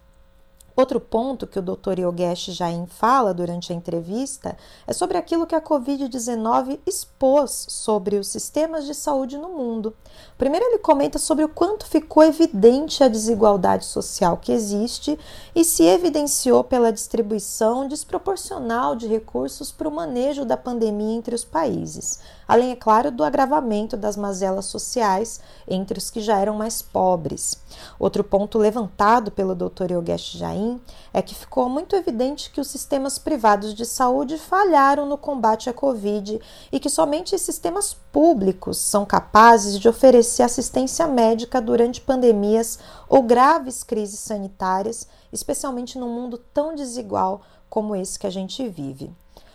Outro 0.75 1.01
ponto 1.01 1.47
que 1.47 1.59
o 1.59 1.63
Dr. 1.63 1.99
Yogesh 1.99 2.53
Jain 2.53 2.87
fala 2.87 3.35
durante 3.35 3.73
a 3.73 3.77
entrevista 3.77 4.57
é 4.87 4.93
sobre 4.93 5.19
aquilo 5.19 5.47
que 5.47 5.55
a 5.55 5.61
Covid-19 5.61 6.81
expôs 6.87 7.67
sobre 7.69 8.17
os 8.17 8.29
sistemas 8.29 8.87
de 8.87 8.95
saúde 8.95 9.37
no 9.37 9.51
mundo. 9.51 9.95
Primeiro, 10.41 10.65
ele 10.65 10.79
comenta 10.79 11.19
sobre 11.19 11.45
o 11.45 11.51
quanto 11.51 11.87
ficou 11.87 12.23
evidente 12.23 13.05
a 13.05 13.09
desigualdade 13.09 13.85
social 13.85 14.39
que 14.39 14.51
existe 14.51 15.19
e 15.55 15.63
se 15.63 15.83
evidenciou 15.83 16.65
pela 16.65 16.91
distribuição 16.91 17.87
desproporcional 17.87 18.97
de 18.97 19.07
recursos 19.07 19.71
para 19.71 19.87
o 19.87 19.95
manejo 19.95 20.47
da 20.47 20.57
pandemia 20.57 21.15
entre 21.15 21.35
os 21.35 21.45
países 21.45 22.21
além, 22.51 22.73
é 22.73 22.77
claro, 22.77 23.13
do 23.13 23.23
agravamento 23.23 23.97
das 23.97 24.17
mazelas 24.17 24.65
sociais 24.67 25.41
entre 25.69 25.97
os 25.99 26.11
que 26.11 26.21
já 26.21 26.37
eram 26.37 26.57
mais 26.57 26.83
pobres. 26.83 27.57
Outro 27.97 28.25
ponto 28.25 28.59
levantado 28.59 29.31
pelo 29.31 29.55
Dr. 29.55 29.93
Yogesh 29.93 30.33
Jain 30.33 30.81
é 31.15 31.23
que 31.23 31.33
ficou 31.33 31.69
muito 31.69 31.95
evidente 31.95 32.51
que 32.51 32.61
os 32.61 32.67
sistemas 32.67 33.21
privados 33.21 33.73
de 33.73 33.87
saúde 33.87 34.37
falharam 34.37 35.07
no 35.07 35.17
combate 35.17 35.71
à 35.71 35.73
Covid 35.73 36.41
e 36.73 36.81
que 36.81 36.91
somente 36.91 37.39
sistemas 37.39 37.95
públicos 38.11 38.79
são 38.79 39.07
capazes 39.07 39.79
de 39.79 39.89
oferecer 39.89 40.30
assistência 40.39 41.07
médica 41.07 41.61
durante 41.61 42.01
pandemias 42.01 42.79
ou 43.09 43.23
graves 43.23 43.83
crises 43.83 44.21
sanitárias, 44.21 45.07
especialmente 45.33 45.99
num 45.99 46.09
mundo 46.09 46.39
tão 46.39 46.75
desigual 46.75 47.43
como 47.69 47.97
esse 47.97 48.19
que 48.19 48.27
a 48.27 48.31
gente 48.31 48.67
vive. 48.69 49.11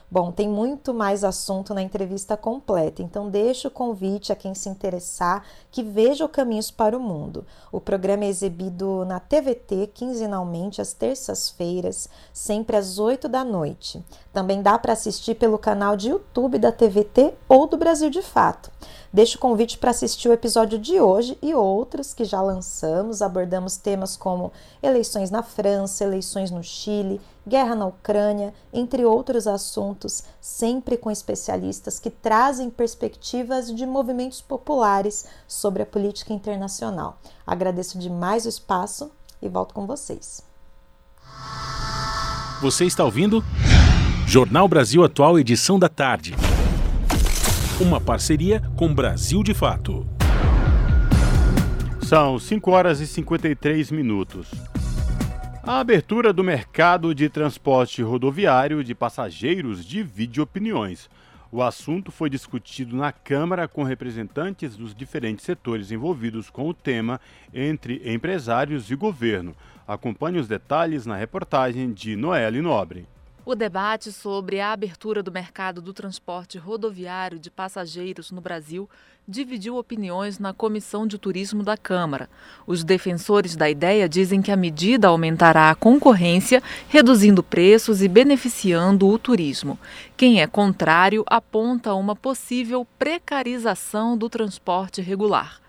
Bom, 0.09 0.31
tem 0.31 0.47
muito 0.47 0.93
mais 0.93 1.23
assunto 1.23 1.73
na 1.73 1.81
entrevista 1.81 2.37
completa, 2.37 3.01
então 3.01 3.27
deixo 3.27 3.67
o 3.67 3.71
convite 3.71 4.31
a 4.31 4.35
quem 4.35 4.53
se 4.53 4.69
interessar 4.69 5.43
que 5.71 5.81
veja 5.81 6.23
o 6.23 6.29
Caminhos 6.29 6.69
para 6.69 6.95
o 6.95 7.01
Mundo. 7.01 7.43
O 7.71 7.81
programa 7.81 8.23
é 8.23 8.27
exibido 8.27 9.03
na 9.03 9.19
TVT 9.19 9.87
quinzenalmente 9.93 10.79
às 10.79 10.93
terças-feiras, 10.93 12.07
sempre 12.31 12.77
às 12.77 12.99
8 12.99 13.27
da 13.27 13.43
noite. 13.43 14.03
Também 14.31 14.61
dá 14.61 14.77
para 14.77 14.93
assistir 14.93 15.35
pelo 15.35 15.57
canal 15.57 15.97
de 15.97 16.09
YouTube 16.09 16.59
da 16.59 16.71
TVT 16.71 17.33
ou 17.49 17.65
do 17.65 17.75
Brasil 17.75 18.11
de 18.11 18.21
Fato. 18.21 18.71
Deixo 19.11 19.37
o 19.37 19.41
convite 19.41 19.77
para 19.77 19.91
assistir 19.91 20.29
o 20.29 20.33
episódio 20.33 20.77
de 20.77 20.99
hoje 20.99 21.37
e 21.41 21.55
outros 21.55 22.13
que 22.13 22.25
já 22.25 22.41
lançamos. 22.41 23.21
Abordamos 23.21 23.77
temas 23.77 24.15
como 24.15 24.51
eleições 24.83 25.31
na 25.31 25.41
França, 25.41 26.03
eleições 26.03 26.51
no 26.51 26.61
Chile, 26.61 27.21
guerra 27.47 27.75
na 27.75 27.85
Ucrânia, 27.85 28.53
entre 28.73 29.05
outros 29.05 29.47
assuntos, 29.47 30.23
sempre 30.41 30.97
com 30.97 31.11
especialistas 31.11 31.99
que 31.99 32.09
trazem 32.09 32.69
perspectivas 32.69 33.73
de 33.73 33.85
movimentos 33.85 34.41
populares 34.41 35.25
sobre 35.47 35.83
a 35.83 35.85
política 35.85 36.33
internacional. 36.33 37.19
Agradeço 37.45 37.99
demais 37.99 38.45
o 38.45 38.49
espaço 38.49 39.11
e 39.41 39.47
volto 39.47 39.73
com 39.73 39.85
vocês. 39.85 40.43
Você 42.61 42.85
está 42.85 43.03
ouvindo? 43.03 43.43
Jornal 44.27 44.67
Brasil 44.67 45.03
Atual, 45.03 45.37
edição 45.37 45.77
da 45.77 45.87
tarde. 45.87 46.33
Uma 47.79 47.99
parceria 47.99 48.61
com 48.75 48.93
Brasil 48.93 49.43
de 49.43 49.53
Fato. 49.53 50.07
São 52.01 52.39
5 52.39 52.71
horas 52.71 52.99
e 52.99 53.07
53 53.07 53.91
minutos. 53.91 54.47
A 55.67 55.79
abertura 55.79 56.31
do 56.31 56.43
mercado 56.43 57.15
de 57.15 57.27
transporte 57.27 58.03
rodoviário 58.03 58.83
de 58.83 58.93
passageiros 58.93 59.83
divide 59.83 60.39
opiniões. 60.39 61.09
O 61.51 61.59
assunto 61.59 62.11
foi 62.11 62.29
discutido 62.29 62.95
na 62.95 63.11
Câmara 63.11 63.67
com 63.67 63.81
representantes 63.81 64.77
dos 64.77 64.93
diferentes 64.93 65.43
setores 65.43 65.89
envolvidos 65.89 66.51
com 66.51 66.69
o 66.69 66.73
tema, 66.73 67.19
entre 67.51 67.99
empresários 68.05 68.91
e 68.91 68.95
governo. 68.95 69.55
Acompanhe 69.87 70.37
os 70.37 70.47
detalhes 70.47 71.07
na 71.07 71.15
reportagem 71.15 71.91
de 71.91 72.15
Noelle 72.15 72.61
Nobre. 72.61 73.07
O 73.47 73.53
debate 73.53 74.11
sobre 74.11 74.59
a 74.59 74.71
abertura 74.71 75.21
do 75.21 75.31
mercado 75.31 75.79
do 75.79 75.93
transporte 75.93 76.57
rodoviário 76.57 77.37
de 77.37 77.51
passageiros 77.51 78.31
no 78.31 78.41
Brasil 78.41 78.89
dividiu 79.27 79.77
opiniões 79.77 80.39
na 80.39 80.51
Comissão 80.51 81.05
de 81.05 81.19
Turismo 81.19 81.61
da 81.61 81.77
Câmara. 81.77 82.27
Os 82.65 82.83
defensores 82.83 83.55
da 83.55 83.69
ideia 83.69 84.09
dizem 84.09 84.41
que 84.41 84.51
a 84.51 84.57
medida 84.57 85.09
aumentará 85.09 85.69
a 85.69 85.75
concorrência, 85.75 86.63
reduzindo 86.89 87.43
preços 87.43 88.01
e 88.01 88.07
beneficiando 88.07 89.07
o 89.07 89.19
turismo. 89.19 89.77
Quem 90.17 90.41
é 90.41 90.47
contrário 90.47 91.23
aponta 91.27 91.93
uma 91.93 92.15
possível 92.15 92.83
precarização 92.97 94.17
do 94.17 94.27
transporte 94.27 95.03
regular. 95.03 95.61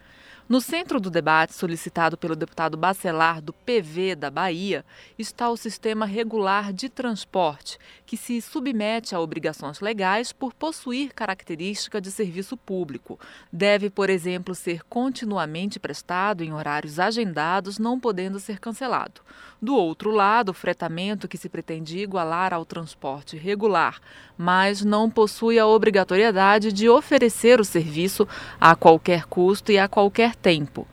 No 0.49 0.61
centro 0.61 1.01
do 1.01 1.11
debate 1.11 1.55
solicitado 1.55 2.17
pelo 2.17 2.37
deputado 2.37 2.77
Bacelar 2.77 3.43
do 3.43 3.53
PV 3.53 4.15
da 4.15 4.31
Bahia 4.31 4.85
está 5.19 5.51
o 5.51 5.57
sistema 5.57 6.07
regular 6.07 6.73
de 6.73 6.89
transporte, 6.89 7.81
que 8.07 8.17
se 8.17 8.41
submete 8.41 9.15
a 9.15 9.21
obrigações 9.21 9.81
legais 9.81 10.33
por 10.33 10.55
possuir 10.55 11.13
característica 11.13 12.01
de 12.01 12.11
serviço 12.11 12.57
público. 12.57 13.19
Deve, 13.53 13.91
por 13.91 14.09
exemplo, 14.09 14.55
ser 14.55 14.85
continuamente 14.85 15.81
prestado 15.81 16.45
em 16.45 16.53
horários 16.53 17.01
agendados, 17.01 17.79
não 17.79 17.99
podendo 17.99 18.39
ser 18.39 18.61
cancelado. 18.61 19.21
Do 19.61 19.75
outro 19.75 20.11
lado, 20.11 20.51
o 20.51 20.55
fretamento 20.55 21.27
que 21.27 21.37
se 21.37 21.49
pretende 21.49 21.99
igualar 21.99 22.55
ao 22.55 22.65
transporte 22.65 23.37
regular, 23.37 24.01
mas 24.39 24.85
não 24.85 25.11
possui 25.11 25.59
a 25.59 25.67
obrigatoriedade 25.67 26.73
de 26.73 26.89
oferecer 26.89 27.61
o 27.61 27.65
serviço 27.65 28.29
a 28.61 28.77
qualquer 28.77 29.25
custo 29.25 29.73
e 29.73 29.79
a 29.79 29.89
qualquer 29.89 30.37
tempo. 30.37 30.87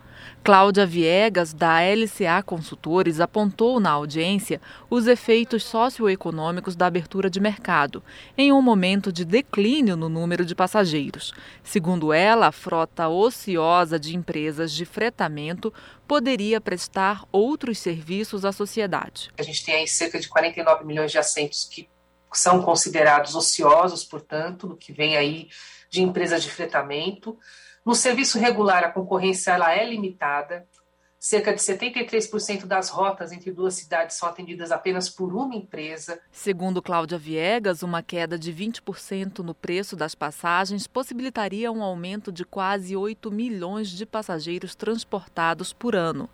Cláudia 0.43 0.85
Viegas, 0.85 1.53
da 1.53 1.79
LCA 1.79 2.43
Consultores, 2.45 3.21
apontou 3.21 3.79
na 3.79 3.91
audiência 3.91 4.59
os 4.89 5.07
efeitos 5.07 5.63
socioeconômicos 5.63 6.75
da 6.75 6.85
abertura 6.85 7.29
de 7.29 7.39
mercado, 7.39 8.03
em 8.37 8.51
um 8.51 8.61
momento 8.61 9.09
de 9.09 9.23
declínio 9.23 9.95
no 9.95 10.09
número 10.09 10.43
de 10.43 10.53
passageiros. 10.53 11.33
Segundo 11.63 12.11
ela, 12.11 12.47
a 12.47 12.51
frota 12.51 13.07
ociosa 13.07 13.97
de 13.97 14.17
empresas 14.17 14.73
de 14.73 14.83
fretamento 14.83 15.73
poderia 16.05 16.59
prestar 16.59 17.23
outros 17.31 17.79
serviços 17.79 18.43
à 18.43 18.51
sociedade. 18.51 19.31
A 19.37 19.43
gente 19.43 19.63
tem 19.63 19.75
aí 19.75 19.87
cerca 19.87 20.19
de 20.19 20.27
49 20.27 20.83
milhões 20.83 21.09
de 21.09 21.17
assentos 21.17 21.63
que 21.63 21.87
são 22.33 22.61
considerados 22.61 23.33
ociosos, 23.33 24.03
portanto, 24.03 24.67
no 24.67 24.75
que 24.75 24.91
vem 24.91 25.15
aí 25.15 25.47
de 25.89 26.01
empresas 26.01 26.43
de 26.43 26.51
fretamento. 26.51 27.37
No 27.85 27.93
serviço 27.93 28.39
regular, 28.39 28.85
a 28.85 28.91
concorrência 28.91 29.51
ela 29.51 29.73
é 29.73 29.87
limitada. 29.87 30.65
Cerca 31.19 31.53
de 31.53 31.61
73% 31.61 32.65
das 32.65 32.89
rotas 32.89 33.31
entre 33.31 33.51
duas 33.51 33.75
cidades 33.75 34.17
são 34.17 34.27
atendidas 34.27 34.71
apenas 34.71 35.09
por 35.09 35.33
uma 35.33 35.55
empresa. 35.55 36.19
Segundo 36.31 36.81
Cláudia 36.81 37.17
Viegas, 37.17 37.81
uma 37.81 38.01
queda 38.03 38.37
de 38.37 38.53
20% 38.53 39.39
no 39.39 39.53
preço 39.53 39.95
das 39.95 40.15
passagens 40.15 40.87
possibilitaria 40.87 41.71
um 41.71 41.81
aumento 41.81 42.31
de 42.31 42.45
quase 42.45 42.95
8 42.95 43.31
milhões 43.31 43.89
de 43.89 44.05
passageiros 44.05 44.75
transportados 44.75 45.71
por 45.71 45.95
ano. 45.95 46.29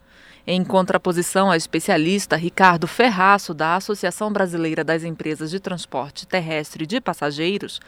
Em 0.52 0.64
contraposição 0.64 1.50
ao 1.50 1.56
especialista 1.56 2.36
Ricardo 2.36 2.88
Ferraço, 2.88 3.54
da 3.54 3.76
Associação 3.76 4.34
Brasileira 4.34 4.84
das 4.84 5.04
Empresas 5.04 5.52
de 5.52 5.60
Transporte 5.60 6.26
Terrestre 6.26 6.88
de 6.88 7.00
Passageiros, 7.00 7.80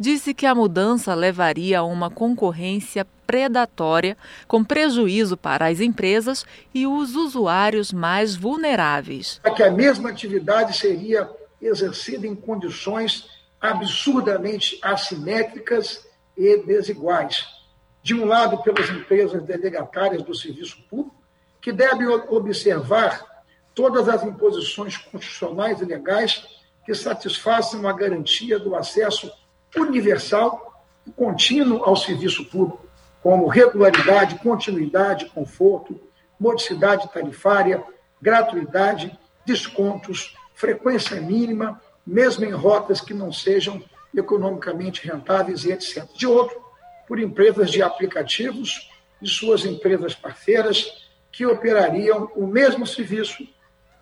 disse 0.00 0.32
que 0.32 0.46
a 0.46 0.54
mudança 0.54 1.14
levaria 1.14 1.80
a 1.80 1.84
uma 1.84 2.08
concorrência 2.08 3.06
predatória, 3.26 4.16
com 4.48 4.64
prejuízo 4.64 5.36
para 5.36 5.66
as 5.66 5.78
empresas 5.78 6.46
e 6.72 6.86
os 6.86 7.14
usuários 7.14 7.92
mais 7.92 8.34
vulneráveis. 8.34 9.38
Que 9.54 9.62
a 9.62 9.70
mesma 9.70 10.08
atividade 10.08 10.74
seria 10.74 11.28
exercida 11.60 12.26
em 12.26 12.34
condições 12.34 13.28
absurdamente 13.60 14.78
assimétricas 14.80 16.06
e 16.34 16.56
desiguais. 16.64 17.46
De 18.02 18.14
um 18.14 18.24
lado, 18.24 18.56
pelas 18.62 18.88
empresas 18.88 19.42
delegatárias 19.42 20.22
do 20.22 20.34
serviço 20.34 20.78
público, 20.88 21.15
que 21.66 21.72
deve 21.72 22.06
observar 22.06 23.26
todas 23.74 24.08
as 24.08 24.22
imposições 24.22 24.96
constitucionais 24.96 25.80
e 25.80 25.84
legais 25.84 26.46
que 26.84 26.94
satisfaçam 26.94 27.88
a 27.88 27.92
garantia 27.92 28.56
do 28.56 28.76
acesso 28.76 29.28
universal 29.76 30.84
e 31.04 31.10
contínuo 31.10 31.82
ao 31.82 31.96
serviço 31.96 32.44
público, 32.44 32.86
como 33.20 33.48
regularidade, 33.48 34.38
continuidade, 34.38 35.26
conforto, 35.30 36.00
modicidade 36.38 37.12
tarifária, 37.12 37.82
gratuidade, 38.22 39.18
descontos, 39.44 40.36
frequência 40.54 41.20
mínima, 41.20 41.82
mesmo 42.06 42.44
em 42.44 42.52
rotas 42.52 43.00
que 43.00 43.12
não 43.12 43.32
sejam 43.32 43.82
economicamente 44.14 45.04
rentáveis 45.04 45.64
e 45.64 45.72
etc. 45.72 46.04
De 46.14 46.28
outro, 46.28 46.64
por 47.08 47.18
empresas 47.18 47.72
de 47.72 47.82
aplicativos 47.82 48.88
e 49.20 49.26
suas 49.26 49.64
empresas 49.64 50.14
parceiras, 50.14 51.05
que 51.36 51.44
operariam 51.44 52.32
o 52.34 52.46
mesmo 52.46 52.86
serviço 52.86 53.46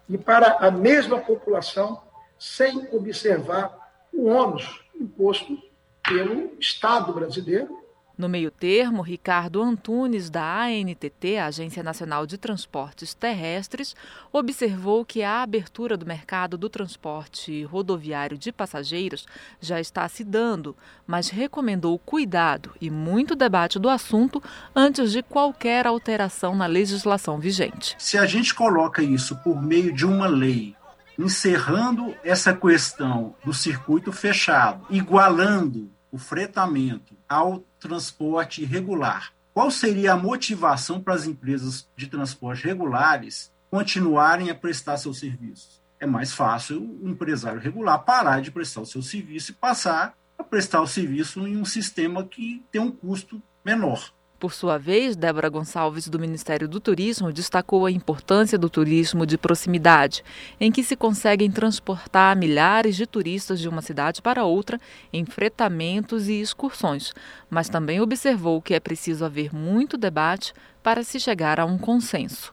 e 0.09 0.17
para 0.17 0.59
a 0.59 0.71
mesma 0.71 1.19
população, 1.19 2.01
sem 2.39 2.89
observar 2.93 3.77
o 4.13 4.27
ônus 4.27 4.85
imposto 4.95 5.59
pelo 6.01 6.57
Estado 6.61 7.13
brasileiro 7.13 7.84
no 8.17 8.29
meio 8.29 8.51
termo, 8.51 9.03
Ricardo 9.03 9.61
Antunes, 9.61 10.31
da 10.31 10.65
ANTT, 10.65 11.39
Agência 11.39 11.83
Nacional 11.83 12.27
de 12.27 12.39
Transportes 12.39 13.13
Terrestres, 13.13 13.97
observou 14.33 15.05
que 15.05 15.23
a 15.23 15.43
abertura 15.43 15.97
do 15.97 16.07
mercado 16.07 16.57
do 16.57 16.69
transporte 16.69 17.65
rodoviário 17.65 18.39
de 18.39 18.53
passageiros 18.53 19.27
já 19.61 19.81
está 19.81 20.09
se 20.09 20.23
dando, 20.23 20.77
mas 21.07 21.29
recomendou 21.29 21.99
cuidado 21.99 22.71
e 22.81 22.89
muito 22.89 23.35
debate 23.35 23.79
do 23.79 23.89
assunto 23.89 24.43
antes 24.75 25.11
de 25.11 25.23
qualquer 25.23 25.87
alteração 25.87 26.55
na 26.55 26.67
legislação 26.67 27.39
vigente. 27.39 27.97
Se 27.99 28.17
a 28.17 28.27
gente 28.27 28.55
coloca 28.55 29.03
isso 29.03 29.37
por 29.39 29.61
meio 29.61 29.93
de 29.93 30.07
uma 30.07 30.27
lei 30.27 30.77
encerrando 31.19 32.15
essa 32.25 32.53
questão 32.53 33.35
do 33.45 33.53
circuito 33.53 34.13
fechado, 34.13 34.87
igualando 34.91 35.91
o 36.11 36.19
fretamento 36.19 37.15
ao 37.29 37.65
transporte 37.85 38.65
regular. 38.65 39.33
Qual 39.53 39.71
seria 39.71 40.15
a 40.15 40.17
motivação 40.17 41.01
para 41.01 41.15
as 41.15 41.27
empresas 41.27 41.87
de 41.95 42.07
transporte 42.07 42.65
regulares 42.65 43.53
continuarem 43.71 44.49
a 44.49 44.55
prestar 44.55 44.97
seus 44.97 45.19
serviços? 45.19 45.83
É 46.01 46.07
mais 46.07 46.33
fácil 46.33 46.81
o 47.03 47.09
empresário 47.09 47.61
regular 47.61 47.99
parar 47.99 48.41
de 48.41 48.51
prestar 48.51 48.81
o 48.81 48.87
seu 48.87 49.03
serviço 49.03 49.53
e 49.53 49.55
passar 49.55 50.17
a 50.39 50.43
prestar 50.43 50.81
o 50.81 50.87
serviço 50.87 51.47
em 51.47 51.59
um 51.59 51.65
sistema 51.65 52.25
que 52.25 52.65
tem 52.73 52.81
um 52.81 52.91
custo 52.91 53.41
menor. 53.63 54.13
Por 54.39 54.53
sua 54.53 54.79
vez, 54.79 55.17
Débora 55.17 55.49
Gonçalves, 55.49 56.09
do 56.09 56.19
Ministério 56.19 56.69
do 56.69 56.81
Turismo, 56.81 57.33
destacou 57.33 57.87
a 57.87 57.91
importância 57.91 58.59
do 58.59 58.69
turismo 58.69 59.25
de 59.25 59.39
proximidade, 59.39 60.23
em 60.61 60.71
que 60.71 60.83
se 60.83 60.97
conseguem 60.97 61.51
transportar 61.51 62.37
milhares 62.37 62.97
de 62.97 63.07
turistas 63.07 63.61
de 63.61 63.69
uma 63.69 63.81
cidade 63.81 64.21
para 64.21 64.45
outra 64.45 64.79
em 65.13 65.25
fretamentos 65.25 66.29
e 66.29 66.41
excursões, 66.41 67.15
mas 67.49 67.69
também 67.69 68.01
observou 68.01 68.61
que 68.61 68.75
é 68.75 68.81
preciso 68.81 69.25
haver 69.25 69.55
muito 69.55 69.97
debate 69.97 70.53
para 70.83 71.03
se 71.03 71.19
chegar 71.19 71.59
a 71.59 71.65
um 71.65 71.79
consenso. 71.79 72.53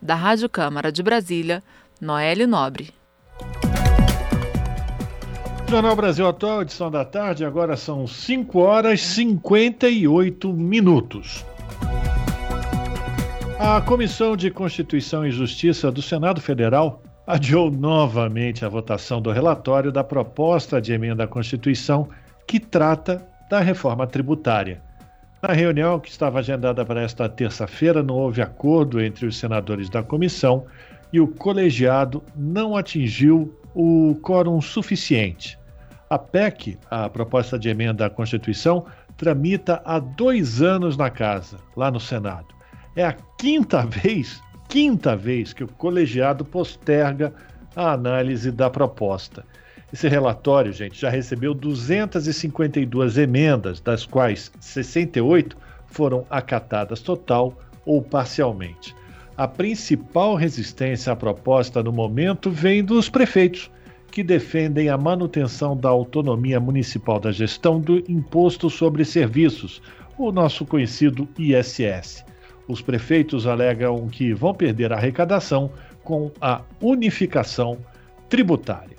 Da 0.00 0.14
Rádio 0.14 0.48
Câmara 0.48 0.92
de 0.92 1.02
Brasília, 1.02 1.62
Noelle 2.00 2.46
Nobre. 2.46 2.94
Jornal 5.72 5.96
Brasil 5.96 6.28
Atual, 6.28 6.60
edição 6.60 6.90
da 6.90 7.02
tarde, 7.02 7.46
agora 7.46 7.78
são 7.78 8.06
5 8.06 8.58
horas 8.58 9.00
e 9.00 9.04
58 9.04 10.52
minutos. 10.52 11.46
A 13.58 13.80
Comissão 13.80 14.36
de 14.36 14.50
Constituição 14.50 15.26
e 15.26 15.30
Justiça 15.30 15.90
do 15.90 16.02
Senado 16.02 16.42
Federal 16.42 17.02
adiou 17.26 17.70
novamente 17.70 18.66
a 18.66 18.68
votação 18.68 19.22
do 19.22 19.32
relatório 19.32 19.90
da 19.90 20.04
proposta 20.04 20.78
de 20.78 20.92
emenda 20.92 21.24
à 21.24 21.26
Constituição 21.26 22.06
que 22.46 22.60
trata 22.60 23.26
da 23.48 23.60
reforma 23.60 24.06
tributária. 24.06 24.82
Na 25.42 25.54
reunião 25.54 25.98
que 25.98 26.10
estava 26.10 26.40
agendada 26.40 26.84
para 26.84 27.00
esta 27.00 27.30
terça-feira, 27.30 28.02
não 28.02 28.16
houve 28.16 28.42
acordo 28.42 29.00
entre 29.00 29.24
os 29.24 29.38
senadores 29.38 29.88
da 29.88 30.02
comissão 30.02 30.66
e 31.10 31.18
o 31.18 31.26
colegiado 31.26 32.22
não 32.36 32.76
atingiu 32.76 33.58
o 33.74 34.14
quórum 34.20 34.60
suficiente. 34.60 35.61
A 36.12 36.18
PEC, 36.18 36.76
a 36.90 37.08
proposta 37.08 37.58
de 37.58 37.70
emenda 37.70 38.04
à 38.04 38.10
Constituição, 38.10 38.84
tramita 39.16 39.80
há 39.82 39.98
dois 39.98 40.60
anos 40.60 40.94
na 40.94 41.08
casa, 41.08 41.56
lá 41.74 41.90
no 41.90 41.98
Senado. 41.98 42.48
É 42.94 43.02
a 43.02 43.16
quinta 43.38 43.80
vez, 43.88 44.38
quinta 44.68 45.16
vez 45.16 45.54
que 45.54 45.64
o 45.64 45.68
colegiado 45.68 46.44
posterga 46.44 47.32
a 47.74 47.92
análise 47.92 48.50
da 48.50 48.68
proposta. 48.68 49.42
Esse 49.90 50.06
relatório, 50.06 50.70
gente, 50.70 51.00
já 51.00 51.08
recebeu 51.08 51.54
252 51.54 53.16
emendas, 53.16 53.80
das 53.80 54.04
quais 54.04 54.52
68 54.60 55.56
foram 55.86 56.26
acatadas 56.28 57.00
total 57.00 57.56
ou 57.86 58.02
parcialmente. 58.02 58.94
A 59.34 59.48
principal 59.48 60.34
resistência 60.34 61.10
à 61.10 61.16
proposta 61.16 61.82
no 61.82 61.90
momento 61.90 62.50
vem 62.50 62.84
dos 62.84 63.08
prefeitos, 63.08 63.70
que 64.12 64.22
defendem 64.22 64.90
a 64.90 64.98
manutenção 64.98 65.74
da 65.74 65.88
autonomia 65.88 66.60
municipal 66.60 67.18
da 67.18 67.32
gestão 67.32 67.80
do 67.80 67.98
Imposto 68.06 68.68
sobre 68.68 69.06
Serviços, 69.06 69.80
o 70.18 70.30
nosso 70.30 70.66
conhecido 70.66 71.26
ISS. 71.38 72.22
Os 72.68 72.82
prefeitos 72.82 73.46
alegam 73.46 74.06
que 74.08 74.34
vão 74.34 74.54
perder 74.54 74.92
a 74.92 74.96
arrecadação 74.96 75.70
com 76.04 76.30
a 76.42 76.60
unificação 76.80 77.78
tributária. 78.28 78.98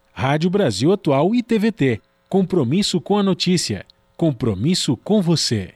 Rádio 0.13 0.49
Brasil 0.49 0.91
Atual 0.91 1.33
e 1.33 1.41
TVT. 1.41 2.01
Compromisso 2.29 2.99
com 2.99 3.17
a 3.17 3.23
notícia. 3.23 3.85
Compromisso 4.17 4.95
com 4.97 5.21
você. 5.21 5.73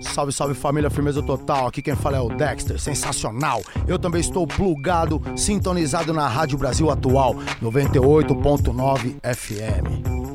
Salve, 0.00 0.32
salve 0.32 0.54
família, 0.54 0.88
firmeza 0.88 1.22
total. 1.22 1.66
Aqui 1.66 1.82
quem 1.82 1.96
fala 1.96 2.16
é 2.16 2.20
o 2.20 2.28
Dexter, 2.28 2.78
sensacional. 2.78 3.62
Eu 3.86 3.98
também 3.98 4.20
estou 4.20 4.46
plugado, 4.46 5.20
sintonizado 5.36 6.12
na 6.12 6.28
Rádio 6.28 6.56
Brasil 6.56 6.90
Atual, 6.90 7.34
98.9 7.60 9.16
FM. 9.22 10.28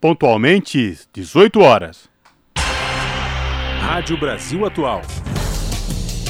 Pontualmente, 0.00 0.98
18 1.12 1.60
horas. 1.60 2.10
Rádio 3.80 4.18
Brasil 4.18 4.64
Atual. 4.66 5.00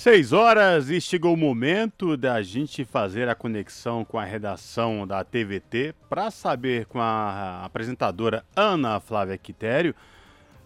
Seis 0.00 0.32
horas 0.32 0.88
e 0.88 0.98
chegou 0.98 1.34
o 1.34 1.36
momento 1.36 2.16
da 2.16 2.40
gente 2.40 2.86
fazer 2.86 3.28
a 3.28 3.34
conexão 3.34 4.02
com 4.02 4.18
a 4.18 4.24
redação 4.24 5.06
da 5.06 5.22
TVT 5.22 5.94
para 6.08 6.30
saber 6.30 6.86
com 6.86 6.98
a 6.98 7.62
apresentadora 7.66 8.42
Ana 8.56 8.98
Flávia 8.98 9.36
Quitério 9.36 9.94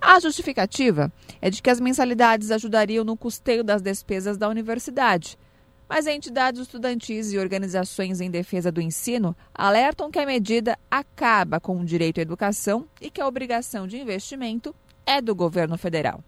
A 0.00 0.18
justificativa 0.18 1.12
é 1.42 1.50
de 1.50 1.60
que 1.60 1.68
as 1.68 1.78
mensalidades 1.78 2.50
ajudariam 2.50 3.04
no 3.04 3.16
custeio 3.16 3.62
das 3.62 3.82
despesas 3.82 4.38
da 4.38 4.48
universidade. 4.48 5.38
Mas 5.86 6.06
entidades 6.06 6.60
estudantis 6.60 7.32
e 7.32 7.38
organizações 7.38 8.20
em 8.20 8.30
defesa 8.30 8.72
do 8.72 8.80
ensino 8.80 9.36
alertam 9.52 10.10
que 10.10 10.18
a 10.18 10.24
medida 10.24 10.78
acaba 10.90 11.60
com 11.60 11.78
o 11.78 11.84
direito 11.84 12.18
à 12.18 12.22
educação 12.22 12.88
e 13.00 13.10
que 13.10 13.20
a 13.20 13.26
obrigação 13.26 13.86
de 13.86 13.98
investimento 13.98 14.74
é 15.04 15.20
do 15.20 15.34
governo 15.34 15.76
federal. 15.76 16.24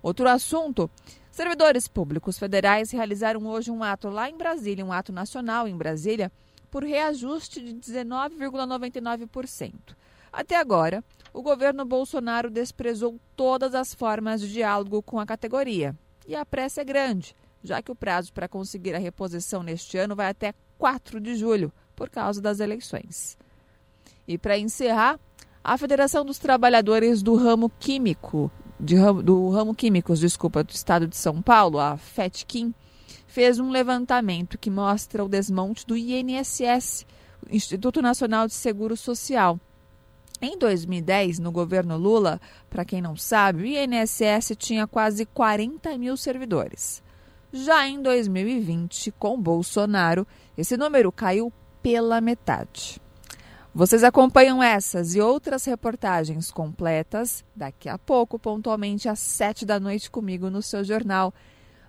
Outro 0.00 0.26
assunto: 0.28 0.88
servidores 1.30 1.86
públicos 1.88 2.38
federais 2.38 2.92
realizaram 2.92 3.44
hoje 3.46 3.70
um 3.70 3.82
ato 3.82 4.08
lá 4.08 4.30
em 4.30 4.38
Brasília, 4.38 4.86
um 4.86 4.92
ato 4.92 5.12
nacional 5.12 5.68
em 5.68 5.76
Brasília, 5.76 6.32
por 6.70 6.82
reajuste 6.82 7.60
de 7.60 7.74
19,99%. 7.74 9.72
Até 10.32 10.56
agora, 10.56 11.02
o 11.36 11.42
governo 11.42 11.84
Bolsonaro 11.84 12.50
desprezou 12.50 13.20
todas 13.36 13.74
as 13.74 13.92
formas 13.92 14.40
de 14.40 14.50
diálogo 14.50 15.02
com 15.02 15.20
a 15.20 15.26
categoria. 15.26 15.94
E 16.26 16.34
a 16.34 16.46
pressa 16.46 16.80
é 16.80 16.84
grande, 16.84 17.36
já 17.62 17.82
que 17.82 17.92
o 17.92 17.94
prazo 17.94 18.32
para 18.32 18.48
conseguir 18.48 18.94
a 18.94 18.98
reposição 18.98 19.62
neste 19.62 19.98
ano 19.98 20.16
vai 20.16 20.30
até 20.30 20.54
4 20.78 21.20
de 21.20 21.34
julho, 21.34 21.70
por 21.94 22.08
causa 22.08 22.40
das 22.40 22.58
eleições. 22.58 23.36
E 24.26 24.38
para 24.38 24.56
encerrar, 24.56 25.20
a 25.62 25.76
Federação 25.76 26.24
dos 26.24 26.38
Trabalhadores 26.38 27.22
do 27.22 27.34
Ramo 27.34 27.70
Químico, 27.78 28.50
de, 28.80 28.96
do 29.22 29.50
Ramo 29.50 29.74
Químicos, 29.74 30.20
desculpa, 30.20 30.64
do 30.64 30.70
Estado 30.70 31.06
de 31.06 31.18
São 31.18 31.42
Paulo, 31.42 31.78
a 31.78 31.98
FETKIM, 31.98 32.74
fez 33.26 33.58
um 33.58 33.68
levantamento 33.68 34.56
que 34.56 34.70
mostra 34.70 35.22
o 35.22 35.28
desmonte 35.28 35.86
do 35.86 35.98
INSS, 35.98 37.04
Instituto 37.50 38.00
Nacional 38.00 38.46
de 38.46 38.54
Seguro 38.54 38.96
Social, 38.96 39.60
em 40.40 40.58
2010, 40.58 41.38
no 41.38 41.50
governo 41.50 41.96
Lula, 41.96 42.40
para 42.68 42.84
quem 42.84 43.00
não 43.00 43.16
sabe, 43.16 43.62
o 43.62 43.66
INSS 43.66 44.54
tinha 44.56 44.86
quase 44.86 45.24
40 45.24 45.96
mil 45.96 46.16
servidores. 46.16 47.02
Já 47.52 47.88
em 47.88 48.02
2020, 48.02 49.12
com 49.12 49.40
Bolsonaro, 49.40 50.26
esse 50.58 50.76
número 50.76 51.10
caiu 51.10 51.52
pela 51.82 52.20
metade. 52.20 53.00
Vocês 53.74 54.02
acompanham 54.02 54.62
essas 54.62 55.14
e 55.14 55.20
outras 55.20 55.64
reportagens 55.66 56.50
completas 56.50 57.44
daqui 57.54 57.88
a 57.88 57.98
pouco, 57.98 58.38
pontualmente 58.38 59.08
às 59.08 59.18
7 59.18 59.66
da 59.66 59.78
noite, 59.78 60.10
comigo 60.10 60.48
no 60.48 60.62
seu 60.62 60.82
jornal. 60.82 61.32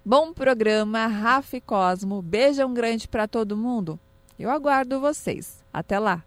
Bom 0.05 0.33
programa, 0.33 1.07
Rafa 1.07 1.57
e 1.57 1.61
Cosmo. 1.61 2.21
Beijão 2.21 2.73
grande 2.73 3.07
para 3.07 3.27
todo 3.27 3.57
mundo. 3.57 3.99
Eu 4.37 4.49
aguardo 4.49 4.99
vocês. 4.99 5.63
Até 5.73 5.97
lá! 5.97 6.26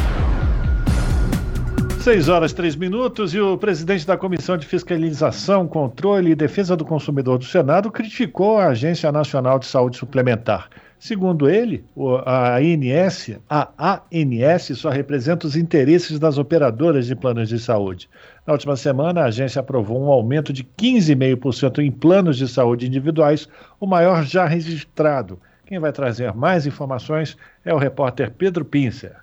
6 2.01 2.29
horas 2.29 2.51
3 2.51 2.75
minutos 2.77 3.31
e 3.35 3.39
o 3.39 3.55
presidente 3.59 4.07
da 4.07 4.17
Comissão 4.17 4.57
de 4.57 4.65
Fiscalização, 4.65 5.67
Controle 5.67 6.31
e 6.31 6.35
Defesa 6.35 6.75
do 6.75 6.83
Consumidor 6.83 7.37
do 7.37 7.45
Senado 7.45 7.91
criticou 7.91 8.57
a 8.57 8.69
Agência 8.69 9.11
Nacional 9.11 9.59
de 9.59 9.67
Saúde 9.67 9.97
Suplementar. 9.97 10.67
Segundo 10.97 11.47
ele, 11.47 11.85
a 12.25 12.55
ANS, 12.57 13.37
a 13.47 14.01
ANS 14.11 14.79
só 14.79 14.89
representa 14.89 15.45
os 15.45 15.55
interesses 15.55 16.17
das 16.17 16.39
operadoras 16.39 17.05
de 17.05 17.15
planos 17.15 17.49
de 17.49 17.59
saúde. 17.59 18.09
Na 18.47 18.53
última 18.53 18.75
semana, 18.75 19.21
a 19.21 19.25
agência 19.25 19.59
aprovou 19.59 20.01
um 20.01 20.11
aumento 20.11 20.51
de 20.51 20.63
15,5% 20.63 21.85
em 21.85 21.91
planos 21.91 22.35
de 22.35 22.47
saúde 22.47 22.87
individuais, 22.87 23.47
o 23.79 23.85
maior 23.85 24.23
já 24.23 24.47
registrado. 24.47 25.39
Quem 25.67 25.77
vai 25.77 25.91
trazer 25.91 26.33
mais 26.33 26.65
informações 26.65 27.37
é 27.63 27.71
o 27.71 27.77
repórter 27.77 28.31
Pedro 28.31 28.65
Pincer. 28.65 29.20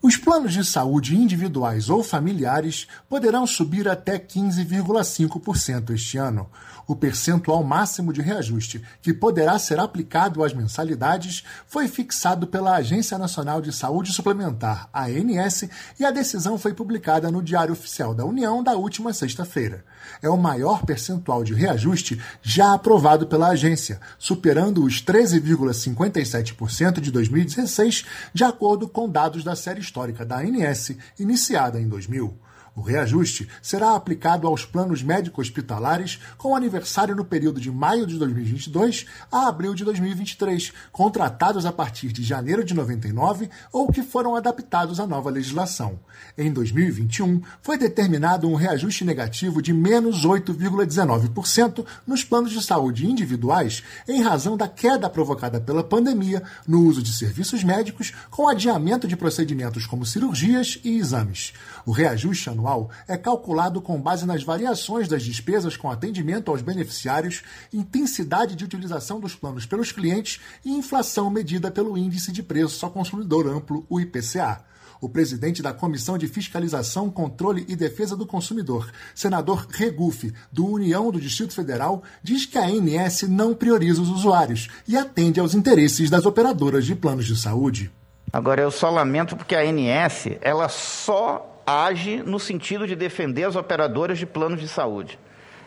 Os 0.00 0.16
planos 0.16 0.52
de 0.52 0.64
saúde 0.64 1.16
individuais 1.16 1.90
ou 1.90 2.04
familiares 2.04 2.86
poderão 3.08 3.44
subir 3.44 3.88
até 3.88 4.16
15,5% 4.16 5.90
este 5.90 6.16
ano. 6.16 6.48
O 6.88 6.96
percentual 6.96 7.62
máximo 7.62 8.14
de 8.14 8.22
reajuste 8.22 8.82
que 9.02 9.12
poderá 9.12 9.58
ser 9.58 9.78
aplicado 9.78 10.42
às 10.42 10.54
mensalidades 10.54 11.44
foi 11.66 11.86
fixado 11.86 12.46
pela 12.46 12.74
Agência 12.76 13.18
Nacional 13.18 13.60
de 13.60 13.70
Saúde 13.74 14.10
Suplementar, 14.10 14.88
ANS, 14.90 15.68
e 16.00 16.04
a 16.06 16.10
decisão 16.10 16.56
foi 16.56 16.72
publicada 16.72 17.30
no 17.30 17.42
Diário 17.42 17.74
Oficial 17.74 18.14
da 18.14 18.24
União 18.24 18.62
da 18.62 18.72
última 18.72 19.12
sexta-feira. 19.12 19.84
É 20.22 20.30
o 20.30 20.38
maior 20.38 20.86
percentual 20.86 21.44
de 21.44 21.52
reajuste 21.52 22.18
já 22.40 22.72
aprovado 22.72 23.26
pela 23.26 23.48
agência, 23.48 24.00
superando 24.18 24.82
os 24.82 25.04
13,57% 25.04 27.00
de 27.00 27.10
2016, 27.10 28.06
de 28.32 28.44
acordo 28.44 28.88
com 28.88 29.06
dados 29.06 29.44
da 29.44 29.54
série 29.54 29.82
histórica 29.82 30.24
da 30.24 30.38
ANS, 30.38 30.92
iniciada 31.18 31.78
em 31.78 31.86
2000. 31.86 32.47
O 32.78 32.80
reajuste 32.80 33.48
será 33.60 33.96
aplicado 33.96 34.46
aos 34.46 34.64
planos 34.64 35.02
médico-hospitalares 35.02 36.20
com 36.36 36.54
aniversário 36.54 37.16
no 37.16 37.24
período 37.24 37.60
de 37.60 37.72
maio 37.72 38.06
de 38.06 38.16
2022 38.16 39.04
a 39.32 39.48
abril 39.48 39.74
de 39.74 39.84
2023, 39.84 40.72
contratados 40.92 41.66
a 41.66 41.72
partir 41.72 42.12
de 42.12 42.22
janeiro 42.22 42.62
de 42.62 42.74
99 42.74 43.50
ou 43.72 43.90
que 43.90 44.00
foram 44.00 44.36
adaptados 44.36 45.00
à 45.00 45.08
nova 45.08 45.28
legislação. 45.28 45.98
Em 46.36 46.52
2021, 46.52 47.42
foi 47.60 47.76
determinado 47.76 48.48
um 48.48 48.54
reajuste 48.54 49.04
negativo 49.04 49.60
de 49.60 49.72
menos 49.72 50.24
8,19% 50.24 51.84
nos 52.06 52.22
planos 52.22 52.52
de 52.52 52.62
saúde 52.62 53.08
individuais 53.08 53.82
em 54.06 54.22
razão 54.22 54.56
da 54.56 54.68
queda 54.68 55.10
provocada 55.10 55.60
pela 55.60 55.82
pandemia 55.82 56.44
no 56.64 56.82
uso 56.82 57.02
de 57.02 57.12
serviços 57.12 57.64
médicos 57.64 58.12
com 58.30 58.48
adiamento 58.48 59.08
de 59.08 59.16
procedimentos 59.16 59.84
como 59.84 60.06
cirurgias 60.06 60.78
e 60.84 60.96
exames. 60.96 61.52
O 61.84 61.90
reajuste 61.90 62.48
anual 62.48 62.67
anual 62.68 62.90
é 63.06 63.16
calculado 63.16 63.80
com 63.80 64.00
base 64.00 64.26
nas 64.26 64.42
variações 64.42 65.08
das 65.08 65.22
despesas 65.22 65.76
com 65.76 65.90
atendimento 65.90 66.50
aos 66.50 66.60
beneficiários, 66.60 67.42
intensidade 67.72 68.54
de 68.54 68.64
utilização 68.64 69.18
dos 69.18 69.34
planos 69.34 69.64
pelos 69.64 69.90
clientes 69.90 70.40
e 70.64 70.70
inflação 70.70 71.30
medida 71.30 71.70
pelo 71.70 71.96
Índice 71.96 72.30
de 72.30 72.42
Preços 72.42 72.82
ao 72.84 72.90
Consumidor 72.90 73.46
Amplo, 73.48 73.86
o 73.88 73.98
IPCA. 73.98 74.64
O 75.00 75.08
presidente 75.08 75.62
da 75.62 75.72
Comissão 75.72 76.18
de 76.18 76.26
Fiscalização, 76.26 77.08
Controle 77.08 77.64
e 77.68 77.76
Defesa 77.76 78.16
do 78.16 78.26
Consumidor, 78.26 78.90
senador 79.14 79.68
Regufe, 79.70 80.34
do 80.50 80.66
União 80.66 81.12
do 81.12 81.20
Distrito 81.20 81.54
Federal, 81.54 82.02
diz 82.20 82.44
que 82.44 82.58
a 82.58 82.64
ANS 82.64 83.22
não 83.22 83.54
prioriza 83.54 84.02
os 84.02 84.08
usuários 84.08 84.68
e 84.88 84.96
atende 84.96 85.38
aos 85.38 85.54
interesses 85.54 86.10
das 86.10 86.26
operadoras 86.26 86.84
de 86.84 86.96
planos 86.96 87.26
de 87.26 87.36
saúde. 87.36 87.92
Agora, 88.32 88.60
eu 88.60 88.72
só 88.72 88.90
lamento 88.90 89.36
porque 89.36 89.54
a 89.54 89.60
ANS, 89.60 90.26
ela 90.40 90.68
só 90.68 91.47
age 91.68 92.22
no 92.24 92.40
sentido 92.40 92.86
de 92.86 92.96
defender 92.96 93.44
as 93.44 93.56
operadoras 93.56 94.18
de 94.18 94.24
planos 94.24 94.60
de 94.60 94.68
saúde. 94.68 95.18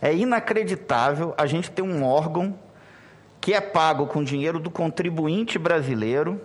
É 0.01 0.13
inacreditável 0.13 1.33
a 1.37 1.45
gente 1.45 1.69
ter 1.69 1.83
um 1.83 2.03
órgão 2.03 2.57
que 3.39 3.53
é 3.53 3.61
pago 3.61 4.07
com 4.07 4.23
dinheiro 4.23 4.59
do 4.59 4.71
contribuinte 4.71 5.59
brasileiro, 5.59 6.41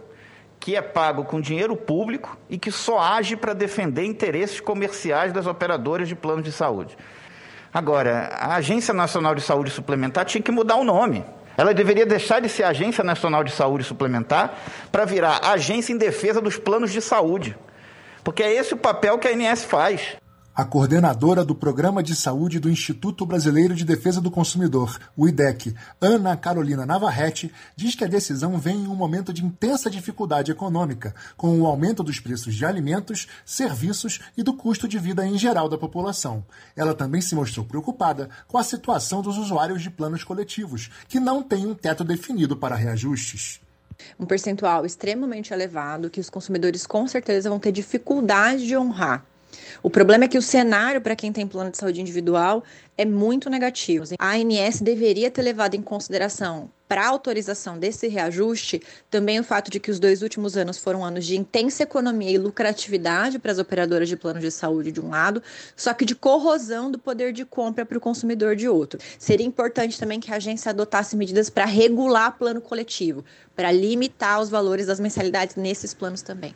que 0.60 0.76
é 0.76 0.82
pago 0.82 1.24
com 1.24 1.40
dinheiro 1.40 1.74
público 1.76 2.36
e 2.50 2.58
que 2.58 2.70
só 2.70 2.98
age 2.98 3.36
para 3.36 3.54
defender 3.54 4.04
interesses 4.04 4.60
comerciais 4.60 5.32
das 5.32 5.46
operadoras 5.46 6.08
de 6.08 6.14
planos 6.14 6.44
de 6.44 6.52
saúde. 6.52 6.96
Agora, 7.72 8.30
a 8.32 8.56
Agência 8.56 8.92
Nacional 8.94 9.34
de 9.34 9.42
Saúde 9.42 9.70
Suplementar 9.70 10.24
tinha 10.24 10.42
que 10.42 10.50
mudar 10.50 10.76
o 10.76 10.84
nome. 10.84 11.24
Ela 11.56 11.72
deveria 11.72 12.04
deixar 12.04 12.40
de 12.40 12.48
ser 12.48 12.64
Agência 12.64 13.04
Nacional 13.04 13.42
de 13.42 13.52
Saúde 13.52 13.84
Suplementar 13.84 14.58
para 14.92 15.04
virar 15.04 15.40
Agência 15.42 15.92
em 15.92 15.98
Defesa 15.98 16.40
dos 16.40 16.58
Planos 16.58 16.90
de 16.90 17.00
Saúde. 17.00 17.56
Porque 18.26 18.42
é 18.42 18.56
esse 18.56 18.74
o 18.74 18.76
papel 18.76 19.20
que 19.20 19.28
a 19.28 19.30
ANS 19.30 19.62
faz. 19.62 20.16
A 20.52 20.64
coordenadora 20.64 21.44
do 21.44 21.54
Programa 21.54 22.02
de 22.02 22.16
Saúde 22.16 22.58
do 22.58 22.68
Instituto 22.68 23.24
Brasileiro 23.24 23.72
de 23.72 23.84
Defesa 23.84 24.20
do 24.20 24.32
Consumidor, 24.32 24.98
o 25.16 25.28
IDEC, 25.28 25.76
Ana 26.00 26.36
Carolina 26.36 26.84
Navarrete, 26.84 27.52
diz 27.76 27.94
que 27.94 28.02
a 28.02 28.08
decisão 28.08 28.58
vem 28.58 28.78
em 28.78 28.88
um 28.88 28.96
momento 28.96 29.32
de 29.32 29.44
intensa 29.44 29.88
dificuldade 29.88 30.50
econômica, 30.50 31.14
com 31.36 31.56
o 31.60 31.66
aumento 31.68 32.02
dos 32.02 32.18
preços 32.18 32.52
de 32.52 32.66
alimentos, 32.66 33.28
serviços 33.44 34.18
e 34.36 34.42
do 34.42 34.54
custo 34.54 34.88
de 34.88 34.98
vida 34.98 35.24
em 35.24 35.38
geral 35.38 35.68
da 35.68 35.78
população. 35.78 36.44
Ela 36.74 36.94
também 36.94 37.20
se 37.20 37.36
mostrou 37.36 37.64
preocupada 37.64 38.28
com 38.48 38.58
a 38.58 38.64
situação 38.64 39.22
dos 39.22 39.38
usuários 39.38 39.80
de 39.82 39.90
planos 39.90 40.24
coletivos, 40.24 40.90
que 41.06 41.20
não 41.20 41.44
têm 41.44 41.64
um 41.64 41.76
teto 41.76 42.02
definido 42.02 42.56
para 42.56 42.74
reajustes 42.74 43.60
um 44.18 44.26
percentual 44.26 44.84
extremamente 44.84 45.52
elevado 45.52 46.10
que 46.10 46.20
os 46.20 46.30
consumidores 46.30 46.86
com 46.86 47.06
certeza 47.06 47.48
vão 47.48 47.58
ter 47.58 47.72
dificuldade 47.72 48.66
de 48.66 48.76
honrar. 48.76 49.24
O 49.82 49.90
problema 49.90 50.24
é 50.24 50.28
que 50.28 50.38
o 50.38 50.42
cenário 50.42 51.00
para 51.00 51.16
quem 51.16 51.32
tem 51.32 51.46
plano 51.46 51.70
de 51.70 51.78
saúde 51.78 52.00
individual 52.00 52.64
é 52.96 53.04
muito 53.04 53.50
negativo. 53.50 54.04
A 54.18 54.32
ANS 54.34 54.80
deveria 54.80 55.30
ter 55.30 55.42
levado 55.42 55.74
em 55.74 55.82
consideração 55.82 56.70
para 56.88 57.06
autorização 57.06 57.78
desse 57.78 58.06
reajuste 58.08 58.80
também 59.10 59.40
o 59.40 59.44
fato 59.44 59.70
de 59.70 59.80
que 59.80 59.90
os 59.90 59.98
dois 59.98 60.22
últimos 60.22 60.56
anos 60.56 60.78
foram 60.78 61.04
anos 61.04 61.26
de 61.26 61.36
intensa 61.36 61.82
economia 61.82 62.30
e 62.30 62.38
lucratividade 62.38 63.38
para 63.38 63.52
as 63.52 63.58
operadoras 63.58 64.08
de 64.08 64.16
planos 64.16 64.42
de 64.42 64.50
saúde 64.50 64.92
de 64.92 65.00
um 65.00 65.10
lado, 65.10 65.42
só 65.74 65.92
que 65.92 66.04
de 66.04 66.14
corrosão 66.14 66.90
do 66.90 66.98
poder 66.98 67.32
de 67.32 67.44
compra 67.44 67.84
para 67.84 67.98
o 67.98 68.00
consumidor 68.00 68.54
de 68.54 68.68
outro. 68.68 69.00
Seria 69.18 69.46
importante 69.46 69.98
também 69.98 70.20
que 70.20 70.32
a 70.32 70.36
agência 70.36 70.70
adotasse 70.70 71.16
medidas 71.16 71.50
para 71.50 71.64
regular 71.64 72.38
plano 72.38 72.60
coletivo, 72.60 73.24
para 73.54 73.72
limitar 73.72 74.40
os 74.40 74.48
valores 74.48 74.86
das 74.86 75.00
mensalidades 75.00 75.56
nesses 75.56 75.92
planos 75.92 76.22
também. 76.22 76.54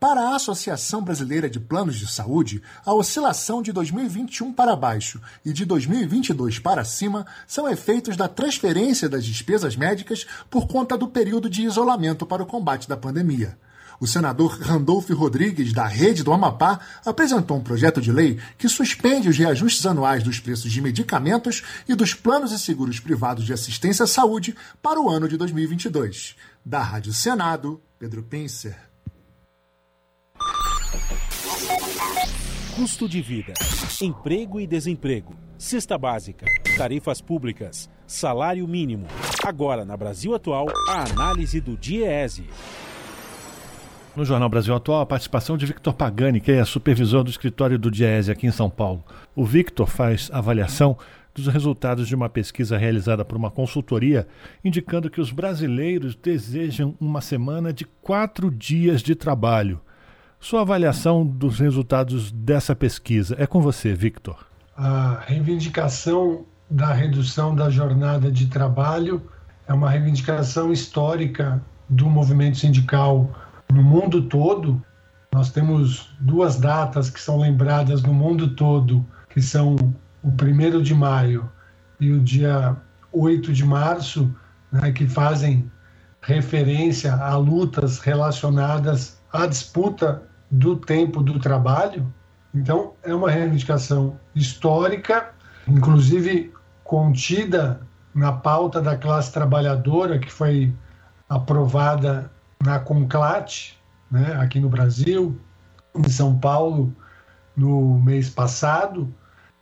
Para 0.00 0.28
a 0.28 0.36
Associação 0.36 1.02
Brasileira 1.02 1.50
de 1.50 1.58
Planos 1.58 1.96
de 1.96 2.06
Saúde, 2.06 2.62
a 2.86 2.94
oscilação 2.94 3.60
de 3.60 3.72
2021 3.72 4.52
para 4.52 4.76
baixo 4.76 5.20
e 5.44 5.52
de 5.52 5.64
2022 5.64 6.60
para 6.60 6.84
cima 6.84 7.26
são 7.48 7.68
efeitos 7.68 8.16
da 8.16 8.28
transferência 8.28 9.08
das 9.08 9.24
despesas 9.24 9.74
médicas 9.74 10.24
por 10.48 10.68
conta 10.68 10.96
do 10.96 11.08
período 11.08 11.50
de 11.50 11.62
isolamento 11.62 12.24
para 12.24 12.44
o 12.44 12.46
combate 12.46 12.88
da 12.88 12.96
pandemia. 12.96 13.58
O 13.98 14.06
senador 14.06 14.56
Randolph 14.60 15.10
Rodrigues, 15.10 15.72
da 15.72 15.88
Rede 15.88 16.22
do 16.22 16.32
Amapá, 16.32 16.78
apresentou 17.04 17.56
um 17.56 17.64
projeto 17.64 18.00
de 18.00 18.12
lei 18.12 18.38
que 18.56 18.68
suspende 18.68 19.28
os 19.28 19.36
reajustes 19.36 19.84
anuais 19.84 20.22
dos 20.22 20.38
preços 20.38 20.70
de 20.70 20.80
medicamentos 20.80 21.64
e 21.88 21.96
dos 21.96 22.14
planos 22.14 22.52
e 22.52 22.58
seguros 22.60 23.00
privados 23.00 23.44
de 23.44 23.52
assistência 23.52 24.04
à 24.04 24.06
saúde 24.06 24.54
para 24.80 25.00
o 25.00 25.10
ano 25.10 25.28
de 25.28 25.36
2022. 25.36 26.36
Da 26.64 26.80
Rádio 26.80 27.12
Senado, 27.12 27.82
Pedro 27.98 28.22
Pincer. 28.22 28.87
Custo 32.74 33.06
de 33.08 33.20
vida, 33.20 33.52
emprego 34.00 34.58
e 34.58 34.66
desemprego, 34.66 35.34
cesta 35.58 35.98
básica, 35.98 36.46
tarifas 36.78 37.20
públicas, 37.20 37.90
salário 38.06 38.66
mínimo. 38.66 39.06
Agora, 39.44 39.84
na 39.84 39.96
Brasil 39.96 40.34
Atual, 40.34 40.66
a 40.88 41.10
análise 41.10 41.60
do 41.60 41.76
DIEESE. 41.76 42.46
No 44.16 44.24
Jornal 44.24 44.48
Brasil 44.48 44.74
Atual, 44.74 45.02
a 45.02 45.06
participação 45.06 45.58
de 45.58 45.66
Victor 45.66 45.92
Pagani, 45.92 46.40
que 46.40 46.52
é 46.52 46.64
supervisor 46.64 47.22
do 47.22 47.30
escritório 47.30 47.78
do 47.78 47.90
DIEESE 47.90 48.32
aqui 48.32 48.46
em 48.46 48.52
São 48.52 48.70
Paulo. 48.70 49.04
O 49.36 49.44
Victor 49.44 49.86
faz 49.86 50.30
avaliação 50.32 50.96
dos 51.34 51.48
resultados 51.48 52.08
de 52.08 52.14
uma 52.14 52.30
pesquisa 52.30 52.78
realizada 52.78 53.24
por 53.26 53.36
uma 53.36 53.50
consultoria, 53.50 54.26
indicando 54.64 55.10
que 55.10 55.20
os 55.20 55.30
brasileiros 55.30 56.14
desejam 56.14 56.94
uma 56.98 57.20
semana 57.20 57.72
de 57.74 57.84
quatro 57.84 58.50
dias 58.50 59.02
de 59.02 59.14
trabalho. 59.14 59.80
Sua 60.40 60.60
avaliação 60.60 61.26
dos 61.26 61.58
resultados 61.58 62.30
dessa 62.30 62.74
pesquisa 62.74 63.34
é 63.38 63.46
com 63.46 63.60
você, 63.60 63.92
Victor. 63.92 64.46
A 64.76 65.18
reivindicação 65.26 66.44
da 66.70 66.92
redução 66.92 67.56
da 67.56 67.68
jornada 67.68 68.30
de 68.30 68.46
trabalho 68.46 69.20
é 69.66 69.72
uma 69.72 69.90
reivindicação 69.90 70.72
histórica 70.72 71.60
do 71.88 72.08
movimento 72.08 72.56
sindical 72.56 73.28
no 73.70 73.82
mundo 73.82 74.22
todo. 74.22 74.80
Nós 75.34 75.50
temos 75.50 76.14
duas 76.20 76.56
datas 76.56 77.10
que 77.10 77.20
são 77.20 77.40
lembradas 77.40 78.02
no 78.02 78.14
mundo 78.14 78.54
todo, 78.54 79.04
que 79.28 79.42
são 79.42 79.74
o 80.22 80.28
1 80.28 80.82
de 80.82 80.94
maio 80.94 81.50
e 81.98 82.12
o 82.12 82.20
dia 82.20 82.76
8 83.12 83.52
de 83.52 83.64
março, 83.64 84.32
né, 84.70 84.92
que 84.92 85.06
fazem 85.06 85.68
referência 86.22 87.12
a 87.14 87.36
lutas 87.36 87.98
relacionadas 87.98 89.20
à 89.32 89.44
disputa 89.44 90.27
do 90.50 90.76
tempo 90.76 91.22
do 91.22 91.38
trabalho, 91.38 92.12
Então, 92.54 92.94
é 93.02 93.14
uma 93.14 93.30
reivindicação 93.30 94.18
histórica, 94.34 95.32
inclusive 95.66 96.52
contida 96.82 97.80
na 98.14 98.32
pauta 98.32 98.80
da 98.80 98.96
classe 98.96 99.30
trabalhadora, 99.32 100.18
que 100.18 100.32
foi 100.32 100.72
aprovada 101.28 102.30
na 102.64 102.78
Conclat, 102.78 103.74
né, 104.10 104.34
aqui 104.40 104.58
no 104.58 104.68
Brasil, 104.68 105.38
em 105.94 106.08
São 106.08 106.38
Paulo, 106.38 106.92
no 107.56 107.98
mês 107.98 108.30
passado. 108.30 109.12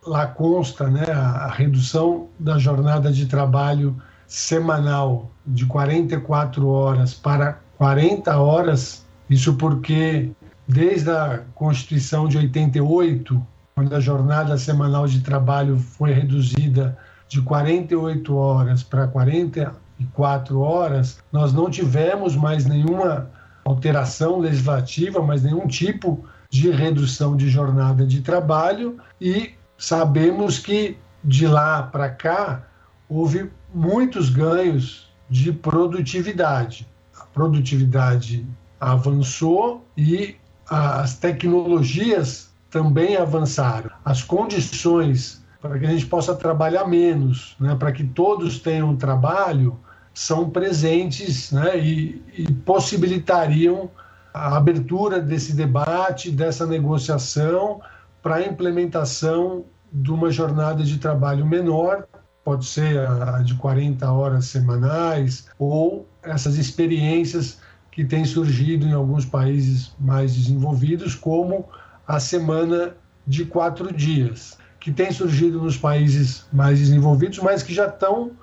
Lá 0.05 0.25
consta 0.25 0.87
né, 0.87 1.11
a, 1.11 1.49
redução 1.49 2.29
da 2.39 2.57
jornada 2.57 3.11
de 3.11 3.25
trabalho 3.25 4.01
semanal 4.25 5.29
de 5.45 5.65
44 5.65 6.67
horas 6.67 7.13
para 7.13 7.59
40 7.77 8.37
horas. 8.37 9.05
Isso 9.29 9.55
porque, 9.55 10.31
desde 10.67 11.09
a 11.09 11.43
Constituição 11.55 12.27
de 12.27 12.37
88, 12.37 13.45
quando 13.73 13.95
a 13.95 13.99
jornada 13.99 14.57
semanal 14.57 15.07
de 15.07 15.21
trabalho 15.21 15.77
foi 15.77 16.11
reduzida 16.11 16.97
de 17.29 17.41
48 17.41 18.35
horas 18.35 18.83
para 18.83 19.07
44 19.07 20.59
horas, 20.59 21.19
nós 21.31 21.53
não 21.53 21.69
tivemos 21.69 22.35
mais 22.35 22.65
nenhuma 22.65 23.29
alteração 23.63 24.39
legislativa, 24.39 25.21
mas 25.21 25.43
nenhum 25.43 25.67
tipo 25.67 26.25
de 26.49 26.69
redução 26.69 27.35
de 27.35 27.49
jornada 27.49 28.05
de 28.05 28.21
trabalho 28.21 28.97
e 29.19 29.51
sabemos 29.77 30.57
que 30.57 30.97
de 31.23 31.45
lá 31.45 31.83
para 31.83 32.09
cá 32.09 32.63
houve 33.09 33.51
muitos 33.73 34.29
ganhos 34.29 35.09
de 35.29 35.51
produtividade. 35.51 36.87
A 37.19 37.25
produtividade 37.25 38.45
avançou 38.79 39.85
e 39.95 40.35
as 40.69 41.15
tecnologias 41.15 42.49
também 42.69 43.15
avançaram. 43.15 43.89
As 44.03 44.23
condições 44.23 45.41
para 45.61 45.79
que 45.79 45.85
a 45.85 45.89
gente 45.89 46.05
possa 46.05 46.35
trabalhar 46.35 46.87
menos, 46.87 47.55
né, 47.59 47.75
para 47.75 47.91
que 47.91 48.03
todos 48.03 48.59
tenham 48.59 48.95
trabalho, 48.95 49.77
são 50.13 50.49
presentes 50.49 51.51
né, 51.51 51.77
e, 51.77 52.21
e 52.37 52.51
possibilitariam 52.53 53.89
a 54.33 54.55
abertura 54.55 55.19
desse 55.19 55.53
debate, 55.53 56.31
dessa 56.31 56.65
negociação 56.65 57.81
para 58.21 58.35
a 58.35 58.45
implementação 58.45 59.65
de 59.91 60.11
uma 60.11 60.29
jornada 60.29 60.83
de 60.83 60.97
trabalho 60.97 61.45
menor, 61.45 62.05
pode 62.43 62.65
ser 62.65 62.99
a 62.99 63.39
de 63.39 63.55
40 63.55 64.11
horas 64.11 64.45
semanais, 64.45 65.47
ou 65.57 66.07
essas 66.23 66.57
experiências 66.57 67.59
que 67.97 68.05
têm 68.05 68.23
surgido 68.25 68.85
em 68.85 68.93
alguns 68.93 69.25
países 69.25 69.91
mais 69.99 70.35
desenvolvidos, 70.35 71.15
como 71.15 71.67
a 72.07 72.19
semana 72.19 72.95
de 73.25 73.43
quatro 73.43 73.91
dias, 73.91 74.55
que 74.79 74.91
tem 74.91 75.11
surgido 75.11 75.59
nos 75.59 75.75
países 75.75 76.45
mais 76.53 76.77
desenvolvidos, 76.77 77.39
mas 77.39 77.63
que 77.63 77.73
já 77.73 77.87
estão 77.87 78.33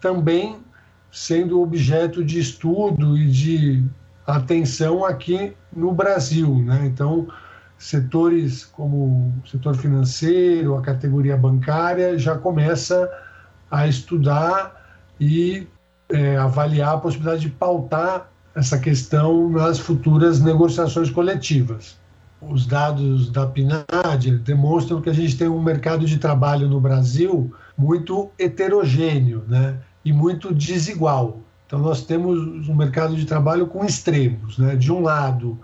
também 0.00 0.56
sendo 1.12 1.60
objeto 1.60 2.24
de 2.24 2.40
estudo 2.40 3.14
e 3.14 3.30
de 3.30 3.84
atenção 4.26 5.04
aqui 5.04 5.54
no 5.70 5.92
Brasil. 5.92 6.60
Né? 6.60 6.86
Então, 6.86 7.28
setores 7.76 8.64
como 8.64 9.34
o 9.44 9.46
setor 9.46 9.76
financeiro, 9.76 10.78
a 10.78 10.80
categoria 10.80 11.36
bancária, 11.36 12.18
já 12.18 12.38
começa 12.38 13.06
a 13.70 13.86
estudar 13.86 14.82
e 15.20 15.68
é, 16.08 16.38
avaliar 16.38 16.94
a 16.94 16.98
possibilidade 16.98 17.42
de 17.42 17.50
pautar 17.50 18.32
essa 18.54 18.78
questão 18.78 19.50
nas 19.50 19.78
futuras 19.78 20.40
negociações 20.40 21.10
coletivas. 21.10 21.96
Os 22.40 22.66
dados 22.66 23.30
da 23.30 23.46
PNAD 23.46 24.38
demonstram 24.38 25.00
que 25.00 25.10
a 25.10 25.12
gente 25.12 25.36
tem 25.36 25.48
um 25.48 25.62
mercado 25.62 26.04
de 26.06 26.18
trabalho 26.18 26.68
no 26.68 26.80
Brasil 26.80 27.52
muito 27.76 28.30
heterogêneo, 28.38 29.44
né? 29.48 29.78
e 30.04 30.12
muito 30.12 30.54
desigual. 30.54 31.40
Então, 31.66 31.78
nós 31.78 32.02
temos 32.02 32.68
um 32.68 32.74
mercado 32.74 33.16
de 33.16 33.24
trabalho 33.24 33.66
com 33.66 33.84
extremos. 33.84 34.58
Né? 34.58 34.76
De 34.76 34.92
um 34.92 35.00
lado, 35.00 35.58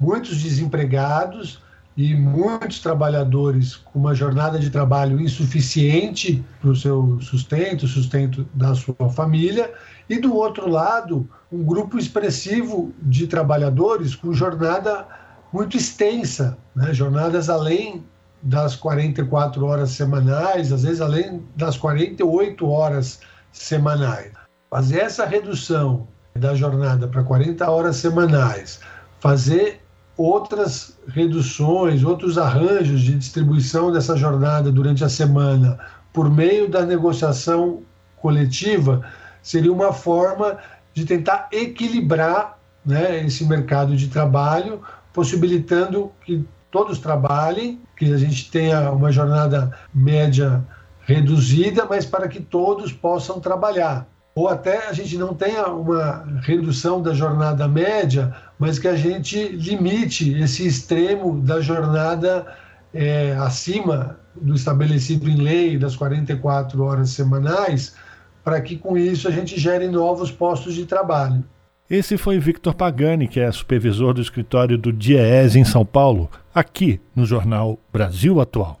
muitos 0.00 0.42
desempregados 0.42 1.61
e 1.96 2.14
muitos 2.14 2.80
trabalhadores 2.80 3.76
com 3.76 3.98
uma 3.98 4.14
jornada 4.14 4.58
de 4.58 4.70
trabalho 4.70 5.20
insuficiente 5.20 6.42
para 6.60 6.70
o 6.70 6.76
seu 6.76 7.18
sustento, 7.20 7.86
sustento 7.86 8.46
da 8.54 8.74
sua 8.74 9.10
família, 9.10 9.72
e 10.08 10.18
do 10.18 10.34
outro 10.34 10.68
lado, 10.68 11.28
um 11.50 11.62
grupo 11.62 11.98
expressivo 11.98 12.92
de 13.02 13.26
trabalhadores 13.26 14.14
com 14.14 14.32
jornada 14.32 15.06
muito 15.52 15.76
extensa, 15.76 16.56
né? 16.74 16.94
jornadas 16.94 17.50
além 17.50 18.02
das 18.42 18.74
44 18.74 19.64
horas 19.64 19.90
semanais, 19.90 20.72
às 20.72 20.82
vezes 20.82 21.00
além 21.00 21.42
das 21.54 21.76
48 21.76 22.68
horas 22.68 23.20
semanais. 23.52 24.32
Fazer 24.70 25.00
essa 25.00 25.26
redução 25.26 26.08
da 26.34 26.54
jornada 26.54 27.06
para 27.06 27.22
40 27.22 27.70
horas 27.70 27.96
semanais, 27.96 28.80
fazer 29.20 29.81
outras 30.22 30.98
reduções, 31.08 32.04
outros 32.04 32.38
arranjos 32.38 33.00
de 33.00 33.16
distribuição 33.16 33.90
dessa 33.90 34.16
jornada 34.16 34.70
durante 34.70 35.04
a 35.04 35.08
semana 35.08 35.78
por 36.12 36.30
meio 36.30 36.68
da 36.68 36.84
negociação 36.84 37.82
coletiva 38.16 39.02
seria 39.42 39.72
uma 39.72 39.92
forma 39.92 40.58
de 40.94 41.04
tentar 41.04 41.48
equilibrar 41.50 42.58
né, 42.84 43.24
esse 43.24 43.44
mercado 43.44 43.96
de 43.96 44.08
trabalho, 44.08 44.82
possibilitando 45.12 46.12
que 46.24 46.44
todos 46.70 46.98
trabalhem, 46.98 47.80
que 47.96 48.12
a 48.12 48.16
gente 48.16 48.50
tenha 48.50 48.90
uma 48.90 49.10
jornada 49.10 49.76
média 49.92 50.64
reduzida, 51.00 51.86
mas 51.88 52.06
para 52.06 52.28
que 52.28 52.40
todos 52.40 52.92
possam 52.92 53.40
trabalhar. 53.40 54.06
Ou 54.34 54.48
até 54.48 54.88
a 54.88 54.92
gente 54.92 55.18
não 55.18 55.34
tenha 55.34 55.66
uma 55.66 56.24
redução 56.42 57.02
da 57.02 57.12
jornada 57.12 57.68
média, 57.68 58.34
mas 58.62 58.78
que 58.78 58.86
a 58.86 58.94
gente 58.94 59.48
limite 59.48 60.40
esse 60.40 60.64
extremo 60.64 61.40
da 61.40 61.60
jornada 61.60 62.46
é, 62.94 63.32
acima 63.32 64.20
do 64.40 64.54
estabelecido 64.54 65.28
em 65.28 65.34
lei 65.34 65.76
das 65.76 65.96
44 65.96 66.80
horas 66.80 67.10
semanais, 67.10 67.96
para 68.44 68.60
que 68.60 68.76
com 68.76 68.96
isso 68.96 69.26
a 69.26 69.32
gente 69.32 69.58
gere 69.58 69.88
novos 69.88 70.30
postos 70.30 70.74
de 70.76 70.86
trabalho. 70.86 71.42
Esse 71.90 72.16
foi 72.16 72.38
Victor 72.38 72.72
Pagani, 72.72 73.26
que 73.26 73.40
é 73.40 73.50
supervisor 73.50 74.14
do 74.14 74.22
escritório 74.22 74.78
do 74.78 74.92
DIEES 74.92 75.56
em 75.56 75.64
São 75.64 75.84
Paulo, 75.84 76.30
aqui 76.54 77.00
no 77.16 77.26
jornal 77.26 77.80
Brasil 77.92 78.40
Atual. 78.40 78.78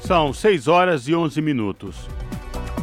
São 0.00 0.32
6 0.32 0.66
horas 0.66 1.06
e 1.06 1.14
11 1.14 1.40
minutos. 1.40 2.17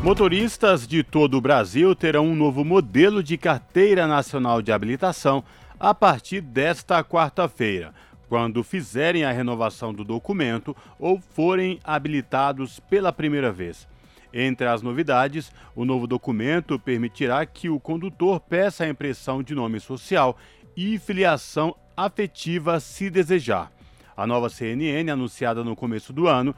Motoristas 0.05 0.87
de 0.87 1.01
todo 1.01 1.35
o 1.35 1.41
Brasil 1.41 1.95
terão 1.95 2.27
um 2.27 2.35
novo 2.35 2.63
modelo 2.63 3.23
de 3.23 3.39
carteira 3.39 4.05
nacional 4.05 4.61
de 4.61 4.71
habilitação 4.71 5.43
a 5.79 5.95
partir 5.95 6.41
desta 6.41 7.03
quarta-feira, 7.03 7.91
quando 8.29 8.63
fizerem 8.63 9.23
a 9.23 9.31
renovação 9.31 9.91
do 9.91 10.03
documento 10.03 10.77
ou 10.99 11.19
forem 11.19 11.79
habilitados 11.83 12.79
pela 12.79 13.11
primeira 13.11 13.51
vez. 13.51 13.87
Entre 14.31 14.67
as 14.67 14.83
novidades, 14.83 15.51
o 15.75 15.83
novo 15.83 16.05
documento 16.05 16.77
permitirá 16.77 17.43
que 17.43 17.67
o 17.67 17.79
condutor 17.79 18.39
peça 18.39 18.83
a 18.83 18.89
impressão 18.89 19.41
de 19.41 19.55
nome 19.55 19.79
social 19.79 20.37
e 20.77 20.99
filiação 20.99 21.75
afetiva 21.97 22.79
se 22.79 23.09
desejar. 23.09 23.71
A 24.15 24.27
nova 24.27 24.49
CNN, 24.49 25.09
anunciada 25.09 25.63
no 25.63 25.75
começo 25.75 26.13
do 26.13 26.27
ano, 26.27 26.55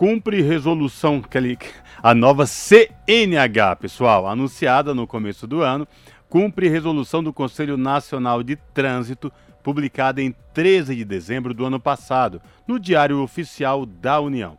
cumpre 0.00 0.40
resolução, 0.40 1.22
a 2.02 2.14
nova 2.14 2.46
CNH, 2.46 3.76
pessoal, 3.76 4.26
anunciada 4.26 4.94
no 4.94 5.06
começo 5.06 5.46
do 5.46 5.60
ano, 5.60 5.86
cumpre 6.26 6.70
resolução 6.70 7.22
do 7.22 7.34
Conselho 7.34 7.76
Nacional 7.76 8.42
de 8.42 8.56
Trânsito, 8.56 9.30
publicada 9.62 10.22
em 10.22 10.34
13 10.54 10.96
de 10.96 11.04
dezembro 11.04 11.52
do 11.52 11.66
ano 11.66 11.78
passado, 11.78 12.40
no 12.66 12.80
Diário 12.80 13.20
Oficial 13.20 13.84
da 13.84 14.18
União. 14.18 14.56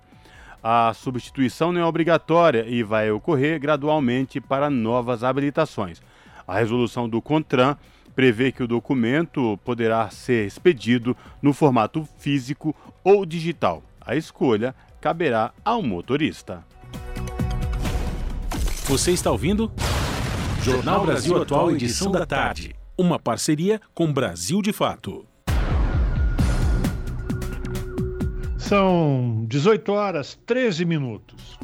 A 0.61 0.93
substituição 0.93 1.71
não 1.71 1.81
é 1.81 1.85
obrigatória 1.85 2.63
e 2.67 2.83
vai 2.83 3.09
ocorrer 3.09 3.59
gradualmente 3.59 4.39
para 4.39 4.69
novas 4.69 5.23
habilitações. 5.23 6.03
A 6.47 6.59
resolução 6.59 7.09
do 7.09 7.19
CONTRAN 7.19 7.75
prevê 8.15 8.51
que 8.51 8.61
o 8.61 8.67
documento 8.67 9.59
poderá 9.65 10.07
ser 10.11 10.45
expedido 10.45 11.17
no 11.41 11.51
formato 11.51 12.07
físico 12.19 12.75
ou 13.03 13.25
digital. 13.25 13.81
A 13.99 14.15
escolha 14.15 14.75
caberá 15.01 15.51
ao 15.65 15.81
motorista. 15.81 16.63
Você 18.85 19.11
está 19.11 19.31
ouvindo? 19.31 19.71
Jornal 20.61 21.03
Brasil 21.03 21.41
Atual, 21.41 21.71
edição 21.71 22.11
da 22.11 22.23
tarde. 22.23 22.75
Uma 22.95 23.17
parceria 23.17 23.81
com 23.95 24.13
Brasil 24.13 24.61
de 24.61 24.71
Fato. 24.71 25.25
São 28.59 29.43
18 29.47 29.91
horas 29.91 30.39
13 30.45 30.85
minutos. 30.85 31.57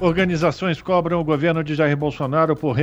Organizações 0.00 0.80
cobram 0.80 1.20
o 1.20 1.24
governo 1.24 1.62
de 1.62 1.74
Jair 1.74 1.94
Bolsonaro 1.94 2.56
por 2.56 2.74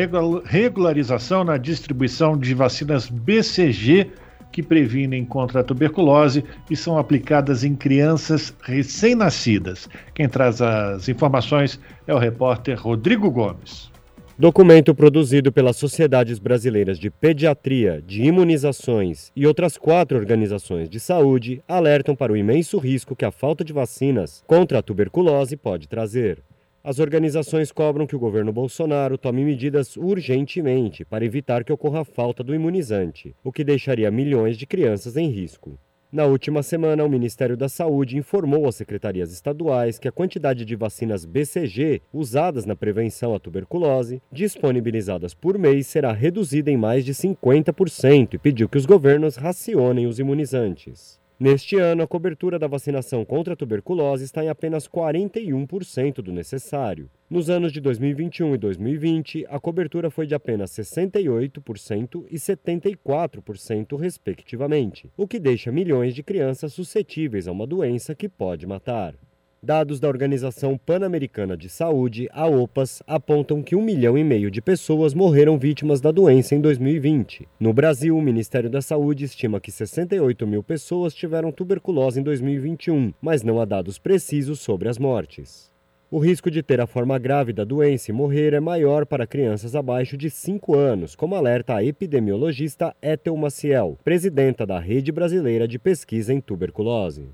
regularização 0.46 1.44
na 1.44 1.58
distribuição 1.58 2.38
de 2.38 2.54
vacinas 2.54 3.10
BCG 3.10 4.12
que 4.52 4.64
previnem 4.64 5.26
contra 5.26 5.62
a 5.62 5.64
tuberculose 5.64 6.44
e 6.70 6.76
são 6.76 6.98
aplicadas 6.98 7.64
em 7.64 7.76
crianças 7.76 8.54
recém-nascidas. 8.64 9.90
Quem 10.14 10.28
traz 10.28 10.62
as 10.62 11.08
informações 11.10 11.80
é 12.08 12.14
o 12.14 12.18
repórter 12.18 12.80
Rodrigo 12.82 13.30
Gomes. 13.30 13.92
Documento 14.40 14.94
produzido 14.94 15.52
pelas 15.52 15.78
Sociedades 15.78 16.38
Brasileiras 16.38 17.00
de 17.00 17.10
Pediatria, 17.10 18.04
de 18.06 18.22
Imunizações 18.22 19.32
e 19.36 19.48
outras 19.48 19.80
quatro 19.80 20.16
organizações 20.16 20.88
de 20.88 21.00
saúde 21.00 21.64
alertam 21.68 22.16
para 22.16 22.32
o 22.32 22.38
imenso 22.38 22.78
risco 22.78 23.16
que 23.16 23.26
a 23.26 23.32
falta 23.32 23.64
de 23.64 23.74
vacinas 23.74 24.44
contra 24.46 24.78
a 24.78 24.84
tuberculose 24.84 25.58
pode 25.58 25.88
trazer. 25.88 26.44
As 26.88 27.00
organizações 27.00 27.70
cobram 27.70 28.08
que 28.08 28.16
o 28.16 28.20
governo 28.20 28.54
Bolsonaro 28.54 29.18
tome 29.18 29.44
medidas 29.44 29.98
urgentemente 29.98 31.04
para 31.04 31.26
evitar 31.26 31.66
que 31.66 31.74
ocorra 31.74 32.00
a 32.00 32.06
falta 32.06 32.42
do 32.42 32.56
imunizante, 32.56 33.36
o 33.44 33.52
que 33.52 33.62
deixaria 33.62 34.10
milhões 34.10 34.58
de 34.58 34.66
crianças 34.66 35.18
em 35.18 35.30
risco. 35.30 35.78
Na 36.10 36.24
última 36.24 36.64
semana, 36.64 37.04
o 37.04 37.10
Ministério 37.10 37.58
da 37.58 37.68
Saúde 37.68 38.16
informou 38.16 38.70
às 38.70 38.76
secretarias 38.76 39.34
estaduais 39.34 40.00
que 40.00 40.08
a 40.08 40.14
quantidade 40.14 40.64
de 40.64 40.78
vacinas 40.78 41.26
BCG 41.26 42.04
usadas 42.14 42.66
na 42.66 42.74
prevenção 42.74 43.36
à 43.36 43.40
tuberculose, 43.40 44.22
disponibilizadas 44.32 45.34
por 45.34 45.58
mês, 45.60 45.88
será 45.88 46.14
reduzida 46.14 46.72
em 46.72 46.78
mais 46.78 47.04
de 47.04 47.14
50% 47.14 48.36
e 48.36 48.38
pediu 48.38 48.70
que 48.70 48.78
os 48.78 48.86
governos 48.86 49.36
racionem 49.36 50.08
os 50.08 50.20
imunizantes. 50.20 51.20
Neste 51.40 51.76
ano, 51.76 52.02
a 52.02 52.08
cobertura 52.08 52.58
da 52.58 52.66
vacinação 52.66 53.24
contra 53.24 53.54
a 53.54 53.56
tuberculose 53.56 54.24
está 54.24 54.44
em 54.44 54.50
apenas 54.50 54.88
41% 54.88 56.16
do 56.16 56.32
necessário. 56.32 57.12
Nos 57.30 57.48
anos 57.48 57.72
de 57.72 57.80
2021 57.80 58.56
e 58.56 58.58
2020, 58.58 59.46
a 59.48 59.60
cobertura 59.60 60.10
foi 60.10 60.26
de 60.26 60.34
apenas 60.34 60.72
68% 60.72 62.26
e 62.32 62.38
74%, 62.38 64.00
respectivamente, 64.00 65.12
o 65.16 65.28
que 65.28 65.38
deixa 65.38 65.72
milhões 65.72 66.16
de 66.16 66.24
crianças 66.24 66.74
suscetíveis 66.74 67.48
a 67.48 67.52
uma 67.52 67.68
doença 67.68 68.16
que 68.16 68.28
pode 68.28 68.66
matar. 68.66 69.14
Dados 69.62 70.00
da 70.00 70.08
Organização 70.08 70.78
Pan-Americana 70.78 71.58
de 71.58 71.68
Saúde, 71.68 72.30
a 72.32 72.46
OPAS, 72.46 73.02
apontam 73.08 73.64
que 73.64 73.76
um 73.76 73.82
milhão 73.82 74.16
e 74.16 74.24
meio 74.24 74.52
de 74.52 74.62
pessoas 74.62 75.16
morreram 75.16 75.58
vítimas 75.58 76.00
da 76.00 76.12
doença 76.12 76.54
em 76.54 76.62
2020. 76.62 77.48
No 77.60 77.74
Brasil, 77.74 78.16
o 78.16 78.22
Ministério 78.22 78.70
da 78.70 78.84
Saúde 78.84 79.26
estima 79.26 79.60
que 79.60 79.72
68 79.72 80.46
mil 80.46 80.62
pessoas 80.62 81.12
tiveram 81.12 81.52
tuberculose 81.52 82.20
em 82.20 82.24
2021, 82.24 83.12
mas 83.20 83.42
não 83.42 83.60
há 83.60 83.66
dados 83.66 83.98
precisos 83.98 84.60
sobre 84.60 84.90
as 84.90 85.00
mortes. 85.00 85.72
O 86.10 86.20
risco 86.20 86.52
de 86.52 86.62
ter 86.62 86.80
a 86.80 86.88
forma 86.88 87.18
grave 87.18 87.52
da 87.52 87.64
doença 87.64 88.12
e 88.12 88.14
morrer 88.14 88.54
é 88.54 88.60
maior 88.60 89.08
para 89.08 89.28
crianças 89.28 89.76
abaixo 89.76 90.16
de 90.16 90.30
5 90.30 90.76
anos, 90.76 91.16
como 91.16 91.36
alerta 91.36 91.76
a 91.76 91.84
epidemiologista 91.84 92.96
Ethel 93.02 93.36
Maciel, 93.36 93.98
presidenta 94.04 94.68
da 94.68 94.80
Rede 94.80 95.12
Brasileira 95.12 95.68
de 95.68 95.80
Pesquisa 95.80 96.32
em 96.32 96.40
Tuberculose. 96.40 97.28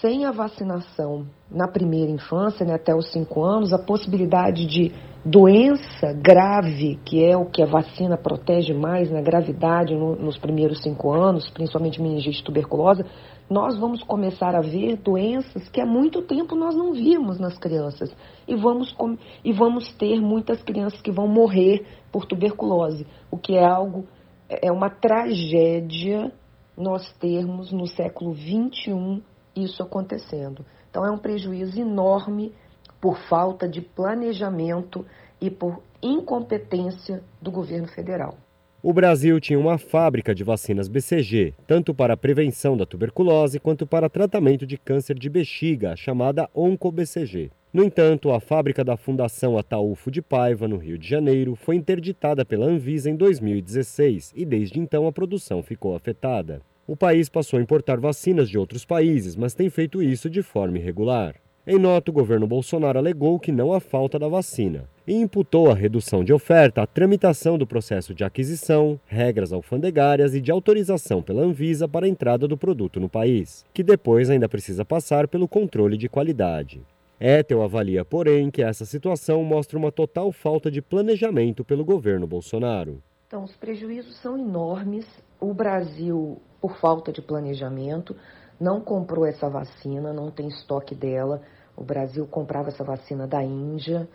Sem 0.00 0.24
a 0.24 0.30
vacinação 0.30 1.26
na 1.50 1.66
primeira 1.66 2.10
infância, 2.10 2.64
né, 2.64 2.74
até 2.74 2.94
os 2.94 3.10
5 3.10 3.42
anos, 3.42 3.72
a 3.72 3.78
possibilidade 3.78 4.64
de 4.64 4.92
doença 5.24 6.12
grave, 6.12 7.00
que 7.04 7.24
é 7.24 7.36
o 7.36 7.46
que 7.46 7.60
a 7.60 7.66
vacina 7.66 8.16
protege 8.16 8.72
mais 8.72 9.10
na 9.10 9.20
gravidade 9.20 9.96
no, 9.96 10.14
nos 10.14 10.38
primeiros 10.38 10.82
5 10.82 11.10
anos, 11.10 11.50
principalmente 11.50 12.00
meningite 12.00 12.44
tuberculosa, 12.44 13.04
nós 13.50 13.76
vamos 13.76 14.02
começar 14.04 14.54
a 14.54 14.60
ver 14.60 14.98
doenças 14.98 15.68
que 15.68 15.80
há 15.80 15.86
muito 15.86 16.22
tempo 16.22 16.54
nós 16.54 16.76
não 16.76 16.92
vimos 16.92 17.40
nas 17.40 17.58
crianças. 17.58 18.14
E 18.46 18.54
vamos, 18.54 18.94
e 19.44 19.52
vamos 19.52 19.92
ter 19.94 20.20
muitas 20.20 20.62
crianças 20.62 21.00
que 21.00 21.10
vão 21.10 21.26
morrer 21.26 21.84
por 22.12 22.24
tuberculose, 22.24 23.04
o 23.32 23.36
que 23.36 23.56
é 23.56 23.64
algo, 23.64 24.06
é 24.48 24.70
uma 24.70 24.90
tragédia 24.90 26.32
nós 26.76 27.12
termos 27.14 27.72
no 27.72 27.88
século 27.88 28.32
21 28.32 29.20
isso 29.62 29.82
acontecendo. 29.82 30.64
Então 30.90 31.04
é 31.04 31.10
um 31.10 31.18
prejuízo 31.18 31.80
enorme 31.80 32.52
por 33.00 33.18
falta 33.28 33.68
de 33.68 33.80
planejamento 33.80 35.04
e 35.40 35.50
por 35.50 35.82
incompetência 36.02 37.22
do 37.40 37.50
governo 37.50 37.88
federal. 37.88 38.36
O 38.80 38.92
Brasil 38.92 39.40
tinha 39.40 39.58
uma 39.58 39.76
fábrica 39.76 40.32
de 40.32 40.44
vacinas 40.44 40.86
BCG, 40.88 41.52
tanto 41.66 41.92
para 41.92 42.14
a 42.14 42.16
prevenção 42.16 42.76
da 42.76 42.86
tuberculose 42.86 43.58
quanto 43.58 43.84
para 43.84 44.08
tratamento 44.08 44.64
de 44.64 44.78
câncer 44.78 45.18
de 45.18 45.28
bexiga, 45.28 45.96
chamada 45.96 46.48
OncoBCG. 46.54 47.50
No 47.72 47.82
entanto, 47.82 48.30
a 48.30 48.40
fábrica 48.40 48.84
da 48.84 48.96
Fundação 48.96 49.58
Ataúfo 49.58 50.10
de 50.10 50.22
Paiva, 50.22 50.68
no 50.68 50.76
Rio 50.76 50.96
de 50.96 51.08
Janeiro, 51.08 51.56
foi 51.56 51.74
interditada 51.74 52.44
pela 52.44 52.66
Anvisa 52.66 53.10
em 53.10 53.16
2016 53.16 54.32
e 54.34 54.44
desde 54.44 54.78
então 54.78 55.06
a 55.06 55.12
produção 55.12 55.62
ficou 55.62 55.94
afetada. 55.94 56.62
O 56.88 56.96
país 56.96 57.28
passou 57.28 57.58
a 57.58 57.62
importar 57.62 58.00
vacinas 58.00 58.48
de 58.48 58.56
outros 58.56 58.82
países, 58.82 59.36
mas 59.36 59.52
tem 59.52 59.68
feito 59.68 60.02
isso 60.02 60.30
de 60.30 60.42
forma 60.42 60.78
irregular. 60.78 61.34
Em 61.66 61.78
nota, 61.78 62.10
o 62.10 62.14
governo 62.14 62.46
Bolsonaro 62.46 62.98
alegou 62.98 63.38
que 63.38 63.52
não 63.52 63.74
há 63.74 63.78
falta 63.78 64.18
da 64.18 64.26
vacina 64.26 64.88
e 65.06 65.12
imputou 65.12 65.70
a 65.70 65.74
redução 65.74 66.24
de 66.24 66.32
oferta 66.32 66.80
à 66.80 66.86
tramitação 66.86 67.58
do 67.58 67.66
processo 67.66 68.14
de 68.14 68.24
aquisição, 68.24 68.98
regras 69.06 69.52
alfandegárias 69.52 70.34
e 70.34 70.40
de 70.40 70.50
autorização 70.50 71.20
pela 71.20 71.42
Anvisa 71.42 71.86
para 71.86 72.06
a 72.06 72.08
entrada 72.08 72.48
do 72.48 72.56
produto 72.56 72.98
no 72.98 73.08
país, 73.08 73.66
que 73.74 73.82
depois 73.82 74.30
ainda 74.30 74.48
precisa 74.48 74.82
passar 74.82 75.28
pelo 75.28 75.46
controle 75.46 75.98
de 75.98 76.08
qualidade. 76.08 76.80
Ethel 77.20 77.62
avalia, 77.62 78.02
porém, 78.02 78.50
que 78.50 78.62
essa 78.62 78.86
situação 78.86 79.44
mostra 79.44 79.78
uma 79.78 79.92
total 79.92 80.32
falta 80.32 80.70
de 80.70 80.80
planejamento 80.80 81.62
pelo 81.62 81.84
governo 81.84 82.26
Bolsonaro. 82.26 83.02
Então, 83.26 83.44
os 83.44 83.54
prejuízos 83.58 84.16
são 84.22 84.38
enormes. 84.38 85.04
O 85.38 85.52
Brasil 85.52 86.40
por 86.60 86.76
falta 86.78 87.12
de 87.12 87.22
planejamento, 87.22 88.16
não 88.60 88.80
comprou 88.80 89.24
essa 89.24 89.48
vacina, 89.48 90.12
não 90.12 90.30
tem 90.30 90.48
estoque 90.48 90.94
dela. 90.94 91.40
O 91.76 91.84
Brasil 91.84 92.26
comprava 92.26 92.68
essa 92.68 92.82
vacina 92.82 93.26
da 93.26 93.42
Índia, 93.42 94.08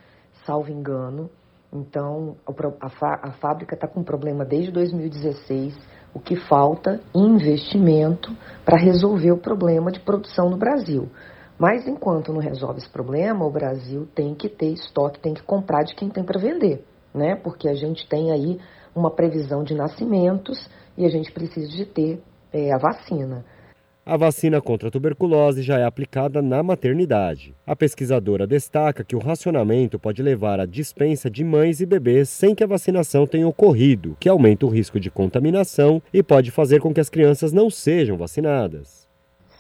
salvo 0.46 0.72
engano. 0.72 1.30
Então, 1.72 2.36
a, 2.80 3.32
fábrica 3.32 3.74
está 3.74 3.88
com 3.88 4.04
problema 4.04 4.44
desde 4.46 4.72
2016. 4.72 5.76
O 6.14 6.20
que 6.20 6.36
falta 6.36 7.00
investimento 7.16 8.36
para 8.64 8.78
resolver 8.78 9.32
o 9.32 9.38
problema 9.38 9.92
de 9.92 10.00
produção 10.00 10.50
no 10.50 10.58
Brasil. 10.58 11.10
Mas 11.58 11.88
enquanto 11.88 12.34
não 12.34 12.40
resolve 12.40 12.80
esse 12.80 12.90
problema, 12.90 13.46
o 13.46 13.52
Brasil 13.52 14.08
tem 14.14 14.36
que 14.36 14.50
ter 14.50 14.74
estoque, 14.74 15.20
tem 15.20 15.34
que 15.34 15.42
comprar 15.42 15.84
de 15.84 15.96
quem 15.96 16.10
tem 16.10 16.24
para 16.24 16.40
vender, 16.40 16.86
né? 17.14 17.36
Porque 17.36 17.68
a 17.68 17.74
gente 17.74 18.08
tem 18.08 18.32
aí 18.32 18.60
uma 18.96 19.10
previsão 19.10 19.64
de 19.64 19.74
nascimentos 19.74 20.70
e 20.98 21.06
a 21.06 21.10
gente 21.10 21.32
precisa 21.32 21.68
de 21.68 21.86
ter 21.86 22.22
é, 22.54 22.72
a 22.72 22.78
vacina. 22.78 23.44
A 24.06 24.18
vacina 24.18 24.62
contra 24.62 24.90
a 24.90 24.92
tuberculose 24.92 25.64
já 25.64 25.80
é 25.80 25.86
aplicada 25.86 26.42
na 26.42 26.62
maternidade. 26.62 27.56
A 27.66 27.74
pesquisadora 27.74 28.46
destaca 28.46 29.02
que 29.02 29.16
o 29.16 29.20
racionamento 29.20 29.98
pode 29.98 30.22
levar 30.22 30.60
à 30.60 30.66
dispensa 30.66 31.30
de 31.30 31.42
mães 31.42 31.80
e 31.80 31.86
bebês 31.86 32.28
sem 32.28 32.54
que 32.54 32.64
a 32.64 32.68
vacinação 32.68 33.26
tenha 33.26 33.48
ocorrido, 33.48 34.18
que 34.20 34.28
aumenta 34.28 34.66
o 34.66 34.70
risco 34.70 35.00
de 35.00 35.10
contaminação 35.10 36.02
e 36.14 36.22
pode 36.22 36.52
fazer 36.52 36.82
com 36.82 36.94
que 36.94 37.00
as 37.00 37.10
crianças 37.10 37.54
não 37.54 37.70
sejam 37.70 38.18
vacinadas. 38.18 39.08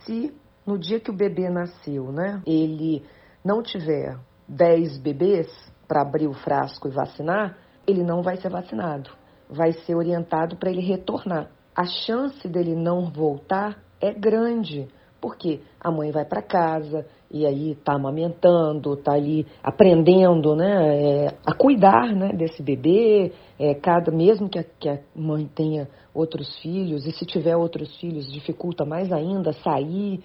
Se 0.05 0.33
no 0.67 0.77
dia 0.77 0.99
que 0.99 1.09
o 1.09 1.15
bebê 1.15 1.49
nasceu, 1.49 2.11
né, 2.11 2.41
ele 2.45 3.01
não 3.45 3.63
tiver 3.63 4.17
10 4.49 4.97
bebês 4.97 5.47
para 5.87 6.01
abrir 6.01 6.27
o 6.27 6.33
frasco 6.33 6.89
e 6.89 6.91
vacinar, 6.91 7.57
ele 7.87 8.03
não 8.03 8.21
vai 8.21 8.35
ser 8.35 8.49
vacinado. 8.49 9.09
Vai 9.49 9.71
ser 9.71 9.95
orientado 9.95 10.57
para 10.57 10.69
ele 10.69 10.81
retornar 10.81 11.49
a 11.75 11.85
chance 11.85 12.47
dele 12.47 12.75
não 12.75 13.11
voltar 13.11 13.79
é 13.99 14.13
grande, 14.13 14.87
porque 15.19 15.61
a 15.79 15.89
mãe 15.89 16.11
vai 16.11 16.25
para 16.25 16.41
casa 16.41 17.05
e 17.31 17.45
aí 17.47 17.71
está 17.71 17.93
amamentando, 17.93 18.93
está 18.93 19.13
ali 19.13 19.47
aprendendo 19.63 20.55
né, 20.55 21.25
é, 21.25 21.27
a 21.45 21.53
cuidar 21.53 22.13
né, 22.13 22.31
desse 22.33 22.61
bebê, 22.61 23.31
é, 23.57 23.73
cada, 23.73 24.11
mesmo 24.11 24.47
que 24.47 24.59
a, 24.59 24.63
que 24.63 24.87
a 24.87 24.99
mãe 25.15 25.49
tenha 25.55 25.87
outros 26.13 26.59
filhos, 26.61 27.07
e 27.07 27.11
se 27.11 27.25
tiver 27.25 27.55
outros 27.55 27.95
filhos, 27.99 28.31
dificulta 28.31 28.85
mais 28.85 29.11
ainda 29.11 29.51
sair, 29.53 30.21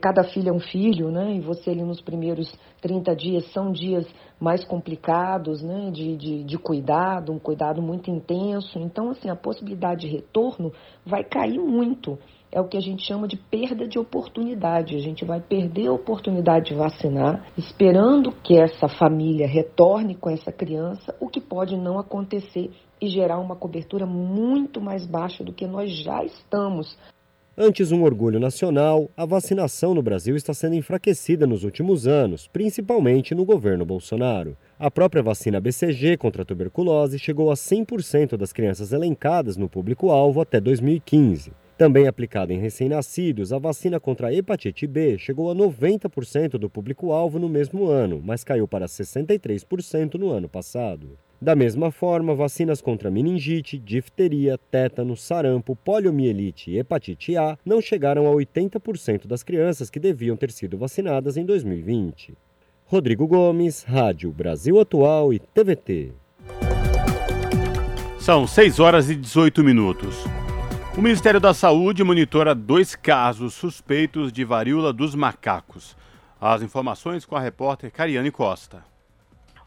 cada 0.00 0.24
filho 0.24 0.50
é 0.50 0.52
um 0.52 0.60
filho, 0.60 1.10
né? 1.10 1.36
E 1.36 1.40
você 1.40 1.70
ali 1.70 1.82
nos 1.82 2.00
primeiros 2.00 2.54
30 2.82 3.16
dias 3.16 3.50
são 3.52 3.72
dias 3.72 4.06
mais 4.38 4.62
complicados, 4.64 5.62
né? 5.62 5.90
De, 5.90 6.16
de, 6.16 6.44
de 6.44 6.58
cuidado, 6.58 7.32
um 7.32 7.38
cuidado 7.38 7.80
muito 7.80 8.10
intenso. 8.10 8.78
Então, 8.78 9.10
assim, 9.10 9.30
a 9.30 9.36
possibilidade 9.36 10.02
de 10.02 10.08
retorno 10.08 10.72
vai 11.04 11.24
cair 11.24 11.58
muito. 11.58 12.18
É 12.52 12.60
o 12.60 12.66
que 12.66 12.76
a 12.76 12.80
gente 12.80 13.06
chama 13.06 13.28
de 13.28 13.36
perda 13.36 13.86
de 13.86 13.98
oportunidade. 13.98 14.96
A 14.96 15.00
gente 15.00 15.24
vai 15.24 15.40
perder 15.40 15.86
a 15.86 15.92
oportunidade 15.92 16.70
de 16.70 16.74
vacinar, 16.74 17.46
esperando 17.56 18.32
que 18.32 18.58
essa 18.58 18.88
família 18.88 19.46
retorne 19.46 20.14
com 20.14 20.28
essa 20.28 20.50
criança, 20.52 21.16
o 21.20 21.28
que 21.28 21.40
pode 21.40 21.76
não 21.76 21.98
acontecer 21.98 22.70
e 23.00 23.08
gerar 23.08 23.38
uma 23.38 23.56
cobertura 23.56 24.04
muito 24.04 24.80
mais 24.80 25.06
baixa 25.06 25.42
do 25.42 25.52
que 25.52 25.66
nós 25.66 25.90
já 26.02 26.22
estamos 26.22 26.98
Antes 27.62 27.92
um 27.92 28.04
orgulho 28.04 28.40
nacional, 28.40 29.10
a 29.14 29.26
vacinação 29.26 29.92
no 29.92 30.00
Brasil 30.00 30.34
está 30.34 30.54
sendo 30.54 30.76
enfraquecida 30.76 31.46
nos 31.46 31.62
últimos 31.62 32.06
anos, 32.06 32.48
principalmente 32.48 33.34
no 33.34 33.44
governo 33.44 33.84
Bolsonaro. 33.84 34.56
A 34.78 34.90
própria 34.90 35.22
vacina 35.22 35.60
BCG 35.60 36.16
contra 36.16 36.40
a 36.40 36.44
tuberculose 36.46 37.18
chegou 37.18 37.50
a 37.50 37.54
100% 37.54 38.38
das 38.38 38.50
crianças 38.50 38.94
elencadas 38.94 39.58
no 39.58 39.68
público-alvo 39.68 40.40
até 40.40 40.58
2015. 40.58 41.52
Também 41.76 42.08
aplicada 42.08 42.50
em 42.54 42.58
recém-nascidos, 42.58 43.52
a 43.52 43.58
vacina 43.58 44.00
contra 44.00 44.28
a 44.28 44.34
hepatite 44.34 44.86
B 44.86 45.18
chegou 45.18 45.50
a 45.50 45.54
90% 45.54 46.52
do 46.52 46.70
público-alvo 46.70 47.38
no 47.38 47.46
mesmo 47.50 47.88
ano, 47.88 48.22
mas 48.24 48.42
caiu 48.42 48.66
para 48.66 48.86
63% 48.86 50.14
no 50.14 50.30
ano 50.30 50.48
passado. 50.48 51.10
Da 51.42 51.56
mesma 51.56 51.90
forma, 51.90 52.34
vacinas 52.34 52.82
contra 52.82 53.10
meningite, 53.10 53.78
difteria, 53.78 54.58
tétano, 54.70 55.16
sarampo, 55.16 55.74
poliomielite 55.74 56.70
e 56.70 56.78
hepatite 56.78 57.34
A 57.34 57.56
não 57.64 57.80
chegaram 57.80 58.26
a 58.26 58.34
80% 58.34 59.26
das 59.26 59.42
crianças 59.42 59.88
que 59.88 59.98
deviam 59.98 60.36
ter 60.36 60.50
sido 60.50 60.76
vacinadas 60.76 61.38
em 61.38 61.46
2020. 61.46 62.34
Rodrigo 62.84 63.26
Gomes, 63.26 63.84
Rádio 63.84 64.30
Brasil 64.30 64.78
Atual 64.78 65.32
e 65.32 65.38
TVT. 65.38 66.12
São 68.18 68.46
6 68.46 68.78
horas 68.78 69.08
e 69.08 69.16
18 69.16 69.64
minutos. 69.64 70.16
O 70.98 71.00
Ministério 71.00 71.40
da 71.40 71.54
Saúde 71.54 72.04
monitora 72.04 72.54
dois 72.54 72.94
casos 72.94 73.54
suspeitos 73.54 74.30
de 74.30 74.44
varíola 74.44 74.92
dos 74.92 75.14
macacos. 75.14 75.96
As 76.38 76.60
informações 76.60 77.24
com 77.24 77.34
a 77.34 77.40
repórter 77.40 77.90
Cariane 77.90 78.30
Costa. 78.30 78.89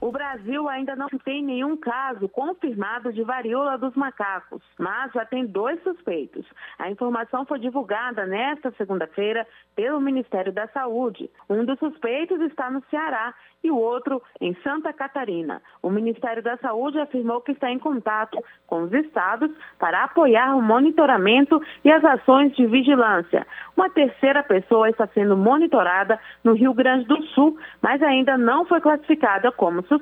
O 0.04 0.12
Brasil 0.12 0.68
ainda 0.68 0.98
não 0.98 1.08
tem 1.24 1.42
nenhum 1.42 1.78
caso 1.78 2.28
confirmado 2.28 3.14
de 3.14 3.24
varíola 3.24 3.78
dos 3.78 3.96
macacos, 3.96 4.62
mas 4.78 5.10
já 5.14 5.26
tem 5.26 5.46
dois 5.46 5.82
suspeitos. 5.82 6.46
A 6.78 6.92
informação 6.92 7.46
foi 7.46 7.58
divulgada 7.58 8.26
nesta 8.26 8.70
segunda-feira 8.72 9.48
pelo 9.78 10.02
Ministério 10.02 10.52
da 10.52 10.68
Saúde. 10.68 11.30
Um 11.50 11.64
dos 11.64 11.80
suspeitos 11.80 12.42
está 12.42 12.70
no 12.70 12.84
Ceará 12.90 13.34
e 13.64 13.72
o 13.72 13.78
outro 13.78 14.22
em 14.42 14.54
Santa 14.56 14.92
Catarina. 14.92 15.62
O 15.82 15.90
Ministério 15.90 16.44
da 16.44 16.58
Saúde 16.58 17.00
afirmou 17.00 17.40
que 17.40 17.54
está 17.54 17.72
em 17.72 17.80
contato 17.80 18.44
com 18.68 18.84
os 18.84 18.92
estados 18.92 19.50
para 19.80 20.04
apoiar 20.04 20.54
o 20.58 20.62
monitoramento 20.62 21.62
e 21.86 21.90
as 21.90 22.04
ações 22.04 22.54
de 22.58 22.66
vigilância. 22.68 23.48
Uma 23.78 23.90
terceira 23.90 24.44
pessoa 24.44 24.90
está 24.90 25.08
sendo 25.08 25.38
monitorada 25.38 26.20
no 26.44 26.54
Rio 26.54 26.74
Grande 26.74 27.06
do 27.06 27.24
Sul, 27.28 27.58
mas 27.82 28.04
ainda 28.04 28.38
não 28.38 28.66
foi 28.66 28.82
classificada 28.82 29.50
como 29.50 29.82
suspeita. 29.84 29.93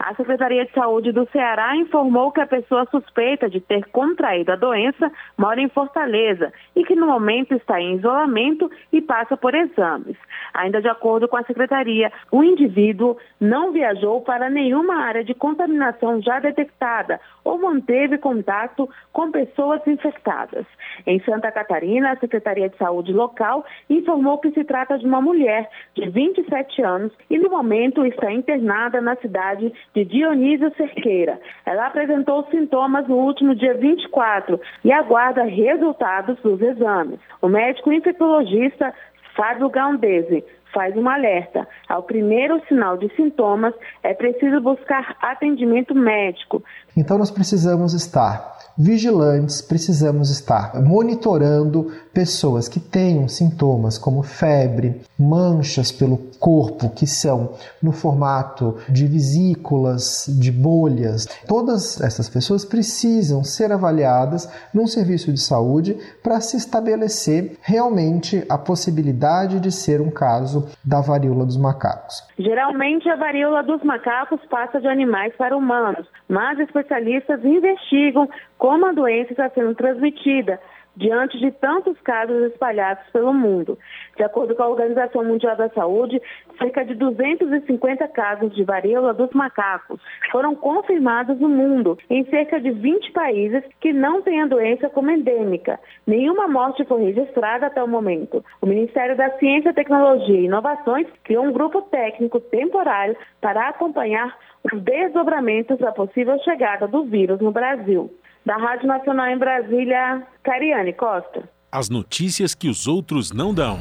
A 0.00 0.14
Secretaria 0.14 0.64
de 0.64 0.72
Saúde 0.72 1.12
do 1.12 1.28
Ceará 1.30 1.76
informou 1.76 2.32
que 2.32 2.40
a 2.40 2.46
pessoa 2.46 2.86
suspeita 2.90 3.48
de 3.48 3.60
ter 3.60 3.84
contraído 3.86 4.52
a 4.52 4.56
doença 4.56 5.10
mora 5.36 5.60
em 5.60 5.68
Fortaleza 5.68 6.52
e 6.74 6.84
que 6.84 6.94
no 6.94 7.06
momento 7.06 7.54
está 7.54 7.80
em 7.80 7.96
isolamento 7.96 8.70
e 8.92 9.00
passa 9.00 9.36
por 9.36 9.54
exames. 9.54 10.16
Ainda 10.54 10.80
de 10.80 10.88
acordo 10.88 11.28
com 11.28 11.36
a 11.36 11.44
secretaria, 11.44 12.12
o 12.30 12.42
indivíduo 12.42 13.16
não 13.40 13.72
viajou 13.72 14.20
para 14.22 14.48
nenhuma 14.50 14.96
área 14.96 15.24
de 15.24 15.34
contaminação 15.34 16.20
já 16.22 16.38
detectada 16.38 17.20
ou 17.46 17.58
manteve 17.58 18.18
contato 18.18 18.88
com 19.12 19.30
pessoas 19.30 19.80
infectadas. 19.86 20.66
Em 21.06 21.20
Santa 21.20 21.52
Catarina, 21.52 22.12
a 22.12 22.16
Secretaria 22.16 22.68
de 22.68 22.76
Saúde 22.76 23.12
local 23.12 23.64
informou 23.88 24.38
que 24.38 24.50
se 24.50 24.64
trata 24.64 24.98
de 24.98 25.06
uma 25.06 25.20
mulher 25.20 25.70
de 25.94 26.08
27 26.10 26.82
anos 26.82 27.12
e 27.30 27.38
no 27.38 27.48
momento 27.48 28.04
está 28.04 28.32
internada 28.32 29.00
na 29.00 29.14
cidade 29.16 29.72
de 29.94 30.04
Dionísio 30.04 30.74
Cerqueira. 30.76 31.40
Ela 31.64 31.86
apresentou 31.86 32.46
sintomas 32.50 33.06
no 33.06 33.16
último 33.16 33.54
dia 33.54 33.74
24 33.74 34.60
e 34.84 34.92
aguarda 34.92 35.44
resultados 35.44 36.36
dos 36.40 36.60
exames. 36.60 37.20
O 37.40 37.48
médico 37.48 37.92
infectologista 37.92 38.92
Fábio 39.36 39.68
Gaundese 39.68 40.42
faz 40.76 40.94
um 40.94 41.08
alerta. 41.08 41.66
Ao 41.88 42.02
primeiro 42.02 42.60
sinal 42.68 42.98
de 42.98 43.08
sintomas, 43.16 43.72
é 44.02 44.12
preciso 44.12 44.60
buscar 44.60 45.16
atendimento 45.22 45.94
médico. 45.94 46.62
Então, 46.94 47.16
nós 47.16 47.30
precisamos 47.30 47.94
estar 47.94 48.54
vigilantes, 48.76 49.62
precisamos 49.62 50.30
estar 50.30 50.78
monitorando 50.82 51.90
pessoas 52.16 52.66
que 52.66 52.80
tenham 52.80 53.28
sintomas 53.28 53.98
como 53.98 54.22
febre, 54.22 55.02
manchas 55.18 55.92
pelo 55.92 56.16
corpo 56.40 56.88
que 56.88 57.06
são 57.06 57.52
no 57.82 57.92
formato 57.92 58.78
de 58.88 59.06
vesículas, 59.06 60.24
de 60.40 60.50
bolhas. 60.50 61.26
Todas 61.46 62.00
essas 62.00 62.26
pessoas 62.30 62.64
precisam 62.64 63.44
ser 63.44 63.70
avaliadas 63.70 64.50
num 64.72 64.86
serviço 64.86 65.30
de 65.30 65.38
saúde 65.38 65.98
para 66.22 66.40
se 66.40 66.56
estabelecer 66.56 67.58
realmente 67.60 68.42
a 68.48 68.56
possibilidade 68.56 69.60
de 69.60 69.70
ser 69.70 70.00
um 70.00 70.10
caso 70.10 70.70
da 70.82 71.02
varíola 71.02 71.44
dos 71.44 71.58
macacos. 71.58 72.26
Geralmente 72.38 73.06
a 73.10 73.16
varíola 73.16 73.62
dos 73.62 73.82
macacos 73.82 74.40
passa 74.48 74.80
de 74.80 74.88
animais 74.88 75.34
para 75.36 75.54
humanos, 75.54 76.08
mas 76.30 76.58
especialistas 76.60 77.44
investigam 77.44 78.26
como 78.56 78.86
a 78.86 78.92
doença 78.92 79.32
está 79.32 79.50
sendo 79.50 79.74
transmitida 79.74 80.58
diante 80.96 81.38
de 81.38 81.50
tantos 81.52 81.98
casos 82.00 82.50
espalhados 82.52 83.04
pelo 83.12 83.32
mundo. 83.32 83.78
De 84.16 84.22
acordo 84.22 84.54
com 84.54 84.62
a 84.62 84.68
Organização 84.68 85.24
Mundial 85.24 85.56
da 85.56 85.68
Saúde, 85.70 86.20
cerca 86.58 86.84
de 86.84 86.94
250 86.94 88.08
casos 88.08 88.54
de 88.54 88.64
varíola 88.64 89.12
dos 89.12 89.30
macacos 89.32 90.00
foram 90.32 90.54
confirmados 90.54 91.38
no 91.38 91.48
mundo, 91.48 91.98
em 92.08 92.24
cerca 92.26 92.60
de 92.60 92.70
20 92.70 93.12
países 93.12 93.62
que 93.80 93.92
não 93.92 94.22
têm 94.22 94.42
a 94.42 94.46
doença 94.46 94.88
como 94.88 95.10
endêmica. 95.10 95.78
Nenhuma 96.06 96.48
morte 96.48 96.84
foi 96.84 97.04
registrada 97.04 97.66
até 97.66 97.82
o 97.82 97.88
momento. 97.88 98.44
O 98.60 98.66
Ministério 98.66 99.16
da 99.16 99.30
Ciência, 99.38 99.74
Tecnologia 99.74 100.40
e 100.40 100.46
Inovações 100.46 101.06
criou 101.24 101.44
um 101.44 101.52
grupo 101.52 101.82
técnico 101.82 102.40
temporário 102.40 103.16
para 103.40 103.68
acompanhar 103.68 104.36
os 104.64 104.82
desdobramentos 104.82 105.78
da 105.78 105.92
possível 105.92 106.38
chegada 106.40 106.88
do 106.88 107.04
vírus 107.04 107.40
no 107.40 107.52
Brasil. 107.52 108.10
Da 108.46 108.56
Rádio 108.56 108.86
Nacional 108.86 109.26
em 109.26 109.36
Brasília, 109.36 110.22
Cariane 110.44 110.92
Costa. 110.92 111.50
As 111.72 111.90
notícias 111.90 112.54
que 112.54 112.68
os 112.68 112.86
outros 112.86 113.32
não 113.32 113.52
dão. 113.52 113.80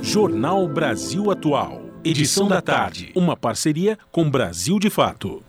Jornal 0.00 0.68
Brasil 0.68 1.28
Atual. 1.28 1.82
Edição 2.04 2.46
da 2.46 2.62
tarde. 2.62 3.10
Uma 3.16 3.36
parceria 3.36 3.98
com 4.12 4.30
Brasil 4.30 4.78
de 4.78 4.88
Fato. 4.88 5.42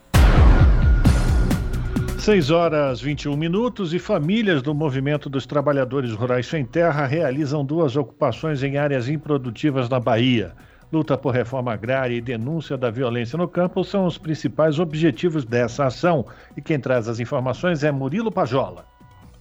6 2.17 2.49
horas 2.49 2.99
21 2.99 3.37
minutos 3.37 3.93
e 3.93 3.99
famílias 3.99 4.63
do 4.63 4.73
Movimento 4.73 5.29
dos 5.29 5.45
Trabalhadores 5.45 6.13
Rurais 6.13 6.47
Sem 6.47 6.65
Terra 6.65 7.05
realizam 7.05 7.63
duas 7.63 7.95
ocupações 7.95 8.63
em 8.63 8.75
áreas 8.75 9.07
improdutivas 9.07 9.87
na 9.87 9.99
Bahia. 9.99 10.55
Luta 10.91 11.17
por 11.17 11.33
reforma 11.33 11.73
agrária 11.73 12.15
e 12.15 12.21
denúncia 12.21 12.77
da 12.77 12.89
violência 12.89 13.37
no 13.37 13.47
campo 13.47 13.83
são 13.83 14.05
os 14.05 14.17
principais 14.17 14.79
objetivos 14.79 15.43
dessa 15.43 15.85
ação. 15.85 16.25
E 16.55 16.61
quem 16.61 16.79
traz 16.79 17.09
as 17.09 17.19
informações 17.19 17.83
é 17.83 17.91
Murilo 17.91 18.31
Pajola. 18.31 18.85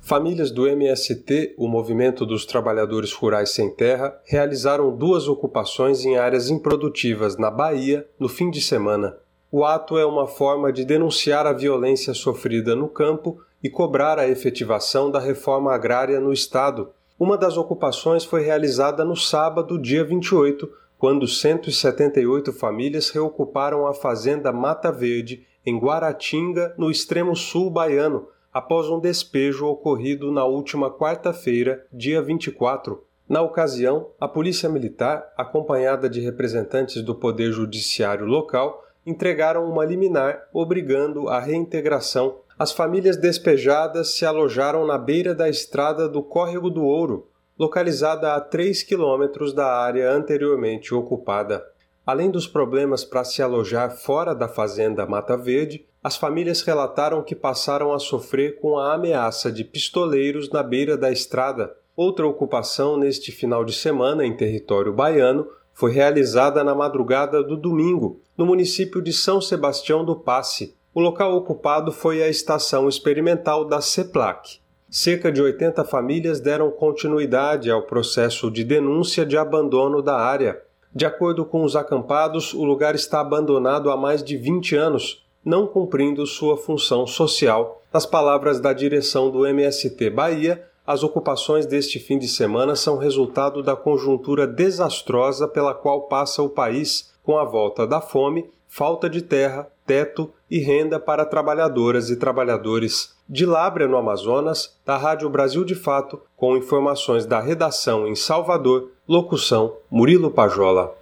Famílias 0.01 0.51
do 0.51 0.67
MST, 0.67 1.55
o 1.57 1.69
Movimento 1.69 2.27
dos 2.27 2.47
Trabalhadores 2.47 3.13
Rurais 3.13 3.51
Sem 3.51 3.71
Terra, 3.71 4.17
realizaram 4.25 4.97
duas 4.97 5.29
ocupações 5.29 6.05
em 6.05 6.17
áreas 6.17 6.51
improdutivas 6.51 7.37
na 7.37 7.51
Bahia 7.51 8.07
no 8.19 8.29
fim 8.29 8.51
de 8.51 8.61
semana. 8.61 9.17
O 9.51 9.65
ato 9.65 9.97
é 9.97 10.05
uma 10.05 10.27
forma 10.27 10.73
de 10.73 10.85
denunciar 10.85 11.47
a 11.47 11.53
violência 11.53 12.13
sofrida 12.13 12.75
no 12.75 12.89
campo 12.89 13.41
e 13.63 13.71
cobrar 13.71 14.19
a 14.19 14.29
efetivação 14.29 15.11
da 15.11 15.21
reforma 15.21 15.73
agrária 15.73 16.21
no 16.21 16.33
Estado. 16.33 16.91
Uma 17.19 17.39
das 17.39 17.57
ocupações 17.57 18.25
foi 18.25 18.43
realizada 18.43 19.05
no 19.05 19.17
sábado, 19.17 19.81
dia 19.81 20.05
28, 20.05 20.69
quando 20.99 21.29
178 21.29 22.53
famílias 22.53 23.11
reocuparam 23.11 23.87
a 23.87 23.93
fazenda 23.93 24.53
Mata 24.53 24.91
Verde, 24.91 25.47
em 25.65 25.79
Guaratinga, 25.79 26.75
no 26.79 26.91
extremo 26.91 27.37
sul 27.37 27.71
baiano, 27.71 28.29
após 28.53 28.89
um 28.89 28.99
despejo 28.99 29.67
ocorrido 29.67 30.33
na 30.33 30.45
última 30.45 30.91
quarta-feira, 30.91 31.85
dia 31.93 32.23
24. 32.23 33.05
Na 33.29 33.43
ocasião, 33.43 34.11
a 34.19 34.27
Polícia 34.27 34.69
Militar, 34.69 35.33
acompanhada 35.37 36.09
de 36.09 36.21
representantes 36.21 37.03
do 37.03 37.15
Poder 37.15 37.53
Judiciário 37.53 38.25
local, 38.25 38.83
entregaram 39.05 39.69
uma 39.71 39.85
liminar 39.85 40.49
obrigando 40.53 41.29
a 41.29 41.39
reintegração. 41.39 42.39
As 42.59 42.73
famílias 42.73 43.17
despejadas 43.17 44.15
se 44.17 44.25
alojaram 44.25 44.87
na 44.87 44.97
beira 44.97 45.35
da 45.35 45.49
estrada 45.49 46.09
do 46.09 46.23
Córrego 46.23 46.71
do 46.71 46.85
Ouro, 46.85 47.29
localizada 47.59 48.35
a 48.35 48.41
3 48.41 48.83
quilômetros 48.83 49.53
da 49.53 49.67
área 49.67 50.11
anteriormente 50.11 50.95
ocupada. 50.95 51.65
Além 52.07 52.31
dos 52.31 52.47
problemas 52.47 53.05
para 53.05 53.25
se 53.25 53.43
alojar 53.43 53.91
fora 53.91 54.35
da 54.35 54.47
fazenda 54.47 55.07
Mata 55.07 55.37
Verde, 55.37 55.87
as 56.05 56.17
famílias 56.17 56.63
relataram 56.63 57.23
que 57.23 57.35
passaram 57.35 57.93
a 57.93 57.99
sofrer 57.99 58.61
com 58.61 58.79
a 58.79 58.95
ameaça 58.95 59.51
de 59.51 59.65
pistoleiros 59.65 60.51
na 60.51 60.63
beira 60.63 60.97
da 60.97 61.11
estrada. 61.11 61.75
Outra 61.97 62.27
ocupação 62.27 62.97
neste 62.97 63.33
final 63.33 63.65
de 63.65 63.73
semana 63.73 64.25
em 64.25 64.37
território 64.37 64.93
baiano 64.93 65.49
foi 65.75 65.91
realizada 65.91 66.63
na 66.63 66.75
madrugada 66.75 67.43
do 67.43 67.57
domingo, 67.57 68.21
no 68.37 68.47
município 68.47 69.03
de 69.03 69.13
São 69.13 69.41
Sebastião 69.41 70.05
do 70.05 70.15
Passe. 70.15 70.77
O 70.95 71.01
local 71.01 71.35
ocupado 71.35 71.91
foi 71.91 72.23
a 72.23 72.29
estação 72.29 72.89
experimental 72.89 73.65
da 73.65 73.81
CEPLAC, 73.81 74.61
cerca 74.99 75.31
de 75.31 75.43
80 75.43 75.85
famílias 75.85 76.41
deram 76.41 76.71
continuidade 76.71 77.71
ao 77.71 77.83
processo 77.83 78.51
de 78.51 78.65
denúncia 78.65 79.27
de 79.27 79.37
abandono 79.37 80.01
da 80.01 80.17
área. 80.17 80.63
De 80.91 81.05
acordo 81.05 81.45
com 81.45 81.63
os 81.63 81.77
acampados, 81.77 82.55
o 82.55 82.65
lugar 82.65 82.95
está 82.95 83.21
abandonado 83.21 83.91
há 83.91 83.97
mais 83.97 84.25
de 84.25 84.39
20 84.39 84.75
anos. 84.75 85.23
não 85.45 85.67
cumprindo 85.67 86.27
sua 86.27 86.57
função 86.57 87.07
social. 87.07 87.83
Nas 87.93 88.07
palavras 88.07 88.59
da 88.59 88.73
direção 88.73 89.31
do 89.31 89.47
MST 89.47 90.11
Bahia, 90.11 90.65
as 90.85 91.05
ocupações 91.05 91.67
deste 91.67 92.01
fim 92.01 92.19
de 92.19 92.27
semana 92.27 92.75
são 92.75 92.97
resultado 92.97 93.63
da 93.63 93.77
conjuntura 93.77 94.45
desastrosa 94.47 95.47
pela 95.47 95.75
qual 95.75 96.09
passa 96.09 96.43
o 96.43 96.49
país 96.49 97.13
com 97.23 97.39
a 97.39 97.45
volta 97.45 97.87
da 97.87 98.01
fome, 98.01 98.51
falta 98.67 99.11
de 99.11 99.21
terra, 99.21 99.69
teto 99.87 100.33
e 100.51 100.59
renda 100.59 100.99
para 100.99 101.25
trabalhadoras 101.25 102.09
e 102.11 102.17
trabalhadores. 102.17 103.16
De 103.29 103.45
Lábrea, 103.45 103.89
no 103.89 103.97
Amazonas, 103.97 104.79
da 104.85 104.97
Rádio 104.97 105.29
Brasil 105.29 105.65
de 105.65 105.75
Fato, 105.75 106.21
com 106.37 106.57
informações 106.57 107.27
da 107.27 107.41
redação 107.41 108.07
em 108.07 108.15
Salvador, 108.15 108.93
locução 109.09 109.77
Murilo 109.91 110.31
Pajola. 110.31 110.95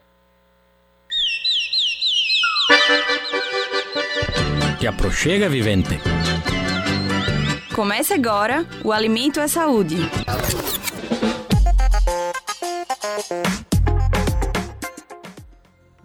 Te 4.78 4.86
aproxega, 4.86 5.48
vivente. 5.48 6.00
Comece 7.74 8.14
agora 8.14 8.66
o 8.84 8.92
Alimento 8.92 9.40
é 9.40 9.48
Saúde. 9.48 9.96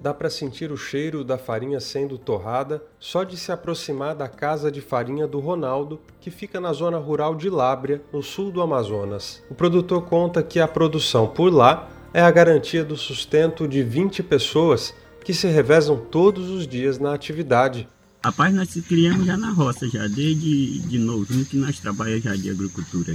Dá 0.02 0.14
para 0.14 0.30
sentir 0.30 0.72
o 0.72 0.78
cheiro 0.78 1.26
da 1.26 1.38
farinha 1.38 1.80
sendo 1.82 2.18
torrada 2.18 2.82
só 2.98 3.26
de 3.26 3.36
se 3.36 3.52
aproximar 3.52 4.16
da 4.16 4.30
casa 4.30 4.72
de 4.72 4.80
farinha 4.80 5.28
do 5.28 5.40
Ronaldo, 5.40 6.00
que 6.22 6.32
fica 6.32 6.62
na 6.62 6.72
zona 6.72 6.98
rural 6.98 7.36
de 7.36 7.50
Lábrea, 7.50 8.02
no 8.14 8.24
sul 8.24 8.50
do 8.50 8.62
Amazonas. 8.62 9.44
O 9.50 9.54
produtor 9.54 10.04
conta 10.04 10.42
que 10.42 10.58
a 10.58 10.68
produção 10.68 11.28
por 11.28 11.54
lá 11.54 11.90
é 12.14 12.22
a 12.22 12.32
garantia 12.32 12.84
do 12.84 12.96
sustento 12.96 13.68
de 13.68 13.84
20 13.84 14.24
pessoas 14.24 14.96
que 15.24 15.34
se 15.34 15.48
revezam 15.48 15.98
todos 15.98 16.50
os 16.50 16.66
dias 16.66 16.98
na 16.98 17.14
atividade. 17.14 17.86
Rapaz, 18.24 18.54
nós 18.54 18.70
se 18.70 18.82
criamos 18.82 19.26
já 19.26 19.36
na 19.36 19.52
roça, 19.52 19.88
já 19.90 20.08
desde 20.08 20.80
de 20.80 20.98
novo, 20.98 21.26
que 21.46 21.58
nós 21.58 21.78
trabalhamos 21.78 22.24
já 22.24 22.36
de 22.38 22.50
agricultura. 22.50 23.14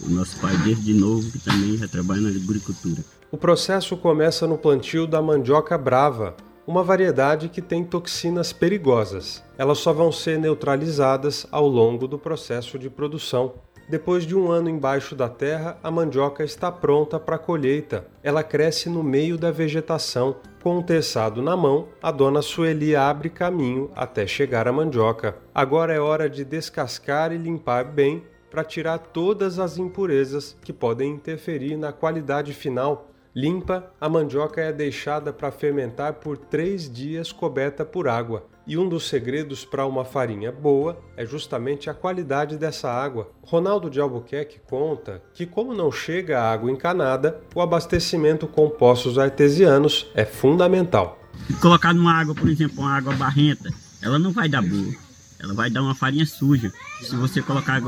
O 0.00 0.08
nosso 0.08 0.38
pai, 0.40 0.56
desde 0.64 0.94
novo, 0.94 1.30
que 1.30 1.38
também 1.38 1.76
já 1.76 1.86
trabalha 1.86 2.22
na 2.22 2.30
agricultura. 2.30 3.04
O 3.32 3.38
processo 3.38 3.96
começa 3.96 4.46
no 4.46 4.58
plantio 4.58 5.06
da 5.06 5.22
mandioca 5.22 5.78
brava, 5.78 6.36
uma 6.66 6.82
variedade 6.82 7.48
que 7.48 7.62
tem 7.62 7.82
toxinas 7.82 8.52
perigosas. 8.52 9.42
Elas 9.56 9.78
só 9.78 9.90
vão 9.90 10.12
ser 10.12 10.38
neutralizadas 10.38 11.46
ao 11.50 11.66
longo 11.66 12.06
do 12.06 12.18
processo 12.18 12.78
de 12.78 12.90
produção. 12.90 13.54
Depois 13.88 14.26
de 14.26 14.36
um 14.36 14.50
ano 14.50 14.68
embaixo 14.68 15.16
da 15.16 15.30
terra, 15.30 15.78
a 15.82 15.90
mandioca 15.90 16.44
está 16.44 16.70
pronta 16.70 17.18
para 17.18 17.38
colheita. 17.38 18.06
Ela 18.22 18.42
cresce 18.42 18.90
no 18.90 19.02
meio 19.02 19.38
da 19.38 19.50
vegetação. 19.50 20.36
Com 20.62 20.76
o 20.76 20.82
terçado 20.82 21.40
na 21.40 21.56
mão, 21.56 21.88
a 22.02 22.10
dona 22.10 22.42
Sueli 22.42 22.94
abre 22.94 23.30
caminho 23.30 23.90
até 23.96 24.26
chegar 24.26 24.68
à 24.68 24.72
mandioca. 24.72 25.38
Agora 25.54 25.94
é 25.94 25.98
hora 25.98 26.28
de 26.28 26.44
descascar 26.44 27.32
e 27.32 27.38
limpar 27.38 27.86
bem 27.86 28.24
para 28.50 28.62
tirar 28.62 28.98
todas 28.98 29.58
as 29.58 29.78
impurezas 29.78 30.54
que 30.62 30.74
podem 30.74 31.12
interferir 31.12 31.78
na 31.78 31.90
qualidade 31.90 32.52
final 32.52 33.08
Limpa, 33.34 33.90
a 33.98 34.10
mandioca 34.10 34.60
é 34.60 34.70
deixada 34.70 35.32
para 35.32 35.50
fermentar 35.50 36.14
por 36.14 36.36
três 36.36 36.92
dias 36.92 37.32
coberta 37.32 37.82
por 37.82 38.06
água. 38.06 38.46
E 38.66 38.76
um 38.76 38.86
dos 38.86 39.08
segredos 39.08 39.64
para 39.64 39.86
uma 39.86 40.04
farinha 40.04 40.52
boa 40.52 41.00
é 41.16 41.24
justamente 41.24 41.88
a 41.88 41.94
qualidade 41.94 42.58
dessa 42.58 42.90
água. 42.90 43.32
Ronaldo 43.42 43.88
de 43.88 43.98
Albuquerque 43.98 44.60
conta 44.68 45.22
que, 45.32 45.46
como 45.46 45.74
não 45.74 45.90
chega 45.90 46.38
a 46.38 46.52
água 46.52 46.70
encanada, 46.70 47.40
o 47.54 47.62
abastecimento 47.62 48.46
com 48.46 48.68
poços 48.68 49.18
artesianos 49.18 50.06
é 50.14 50.26
fundamental. 50.26 51.18
Colocar 51.60 51.94
numa 51.94 52.12
água, 52.12 52.34
por 52.34 52.48
exemplo, 52.48 52.80
uma 52.80 52.94
água 52.94 53.14
barrenta, 53.14 53.70
ela 54.02 54.18
não 54.18 54.30
vai 54.30 54.48
dar 54.48 54.62
boa. 54.62 54.94
Ela 55.40 55.54
vai 55.54 55.70
dar 55.70 55.82
uma 55.82 55.94
farinha 55.94 56.26
suja. 56.26 56.70
Se 57.00 57.16
você 57.16 57.42
colocar 57.42 57.82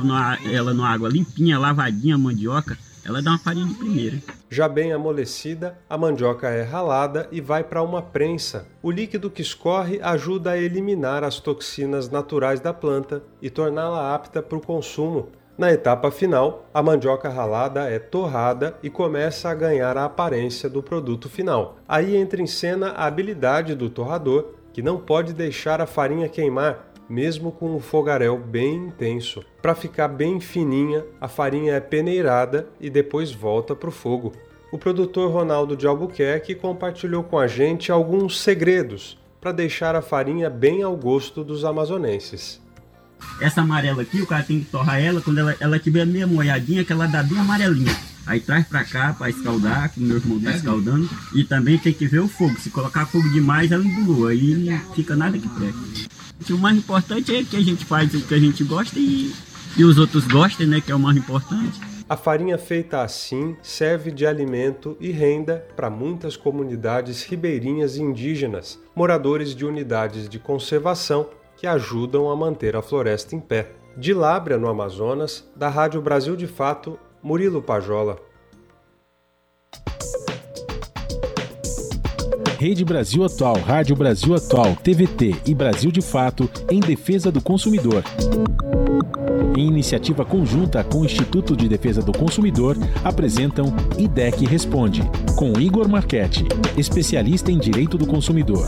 ela 0.50 0.74
numa 0.74 0.88
água 0.88 1.08
limpinha, 1.08 1.58
lavadinha, 1.58 2.18
mandioca, 2.18 2.76
ela 3.04 3.20
dá 3.20 3.32
uma 3.32 3.38
farinha 3.38 3.66
de 3.66 3.74
primeira. 3.74 4.18
Já 4.48 4.68
bem 4.68 4.92
amolecida, 4.92 5.78
a 5.88 5.98
mandioca 5.98 6.48
é 6.48 6.62
ralada 6.62 7.28
e 7.30 7.40
vai 7.40 7.62
para 7.62 7.82
uma 7.82 8.00
prensa. 8.00 8.66
O 8.82 8.90
líquido 8.90 9.30
que 9.30 9.42
escorre 9.42 10.00
ajuda 10.02 10.52
a 10.52 10.58
eliminar 10.58 11.22
as 11.22 11.38
toxinas 11.38 12.08
naturais 12.08 12.60
da 12.60 12.72
planta 12.72 13.22
e 13.42 13.50
torná-la 13.50 14.14
apta 14.14 14.42
para 14.42 14.56
o 14.56 14.60
consumo. 14.60 15.28
Na 15.56 15.70
etapa 15.70 16.10
final, 16.10 16.68
a 16.74 16.82
mandioca 16.82 17.28
ralada 17.28 17.88
é 17.88 17.98
torrada 17.98 18.76
e 18.82 18.90
começa 18.90 19.48
a 19.48 19.54
ganhar 19.54 19.96
a 19.96 20.06
aparência 20.06 20.68
do 20.68 20.82
produto 20.82 21.28
final. 21.28 21.76
Aí 21.86 22.16
entra 22.16 22.42
em 22.42 22.46
cena 22.46 22.88
a 22.88 23.06
habilidade 23.06 23.74
do 23.74 23.88
torrador, 23.88 24.46
que 24.72 24.82
não 24.82 24.98
pode 24.98 25.32
deixar 25.32 25.80
a 25.80 25.86
farinha 25.86 26.28
queimar, 26.28 26.92
mesmo 27.08 27.52
com 27.52 27.74
o 27.74 27.80
fogaréu 27.80 28.38
bem 28.38 28.76
intenso. 28.76 29.44
Para 29.60 29.74
ficar 29.74 30.08
bem 30.08 30.40
fininha, 30.40 31.04
a 31.20 31.28
farinha 31.28 31.74
é 31.74 31.80
peneirada 31.80 32.68
e 32.80 32.88
depois 32.88 33.32
volta 33.32 33.74
para 33.74 33.88
o 33.88 33.92
fogo. 33.92 34.32
O 34.72 34.78
produtor 34.78 35.30
Ronaldo 35.30 35.76
de 35.76 35.86
Albuquerque 35.86 36.54
compartilhou 36.54 37.22
com 37.22 37.38
a 37.38 37.46
gente 37.46 37.92
alguns 37.92 38.40
segredos 38.40 39.16
para 39.40 39.52
deixar 39.52 39.94
a 39.94 40.02
farinha 40.02 40.48
bem 40.48 40.82
ao 40.82 40.96
gosto 40.96 41.44
dos 41.44 41.64
amazonenses. 41.64 42.60
Essa 43.40 43.60
amarela 43.60 44.02
aqui, 44.02 44.20
o 44.20 44.26
cara 44.26 44.42
tem 44.42 44.60
que 44.60 44.70
torrar 44.70 45.00
ela 45.00 45.20
quando 45.20 45.38
ela, 45.38 45.56
ela 45.60 45.78
tiver 45.78 46.04
meio 46.06 46.28
molhadinha, 46.28 46.84
que 46.84 46.92
ela 46.92 47.06
dá 47.06 47.22
bem 47.22 47.38
amarelinha. 47.38 47.94
Aí 48.26 48.40
traz 48.40 48.66
pra 48.66 48.84
cá 48.84 49.12
para 49.12 49.28
escaldar, 49.28 49.92
que 49.92 50.00
o 50.00 50.02
meu 50.02 50.16
irmão 50.16 50.40
tá 50.40 50.50
escaldando. 50.50 51.08
E 51.34 51.44
também 51.44 51.76
tem 51.76 51.92
que 51.92 52.06
ver 52.06 52.20
o 52.20 52.28
fogo. 52.28 52.58
Se 52.58 52.70
colocar 52.70 53.06
fogo 53.06 53.28
demais, 53.30 53.70
ela 53.70 53.84
embolou. 53.84 54.28
Aí 54.28 54.54
não 54.54 54.94
fica 54.94 55.14
nada 55.14 55.38
que 55.38 55.48
preste. 55.48 56.08
O 56.52 56.58
mais 56.58 56.76
importante 56.76 57.34
é 57.34 57.42
que 57.42 57.56
a 57.56 57.60
gente 57.60 57.84
faz 57.84 58.12
o 58.14 58.20
que 58.20 58.34
a 58.34 58.38
gente 58.38 58.62
gosta 58.64 58.98
e, 58.98 59.32
e 59.76 59.84
os 59.84 59.98
outros 59.98 60.26
gostem, 60.26 60.66
né? 60.66 60.80
Que 60.80 60.92
é 60.92 60.94
o 60.94 60.98
mais 60.98 61.16
importante. 61.16 61.80
A 62.06 62.16
farinha 62.18 62.58
feita 62.58 63.02
assim 63.02 63.56
serve 63.62 64.10
de 64.10 64.26
alimento 64.26 64.94
e 65.00 65.10
renda 65.10 65.66
para 65.74 65.88
muitas 65.88 66.36
comunidades 66.36 67.24
ribeirinhas 67.24 67.96
indígenas, 67.96 68.78
moradores 68.94 69.54
de 69.54 69.64
unidades 69.64 70.28
de 70.28 70.38
conservação 70.38 71.26
que 71.56 71.66
ajudam 71.66 72.30
a 72.30 72.36
manter 72.36 72.76
a 72.76 72.82
floresta 72.82 73.34
em 73.34 73.40
pé. 73.40 73.72
De 73.96 74.12
Lábrea, 74.12 74.58
no 74.58 74.68
Amazonas, 74.68 75.48
da 75.56 75.68
Rádio 75.68 76.02
Brasil 76.02 76.36
de 76.36 76.46
Fato, 76.46 76.98
Murilo 77.22 77.62
Pajola. 77.62 78.18
Rede 82.64 82.82
Brasil 82.82 83.22
Atual, 83.22 83.56
Rádio 83.56 83.94
Brasil 83.94 84.34
Atual, 84.34 84.74
TVT 84.76 85.34
e 85.46 85.54
Brasil 85.54 85.92
de 85.92 86.00
Fato 86.00 86.48
em 86.70 86.80
defesa 86.80 87.30
do 87.30 87.38
consumidor. 87.42 88.02
Em 89.54 89.66
iniciativa 89.66 90.24
conjunta 90.24 90.82
com 90.82 91.02
o 91.02 91.04
Instituto 91.04 91.54
de 91.54 91.68
Defesa 91.68 92.00
do 92.00 92.10
Consumidor, 92.10 92.74
apresentam 93.04 93.66
IDEC 93.98 94.46
Responde, 94.46 95.02
com 95.36 95.52
Igor 95.60 95.86
Marchetti, 95.90 96.46
especialista 96.74 97.52
em 97.52 97.58
direito 97.58 97.98
do 97.98 98.06
consumidor. 98.06 98.66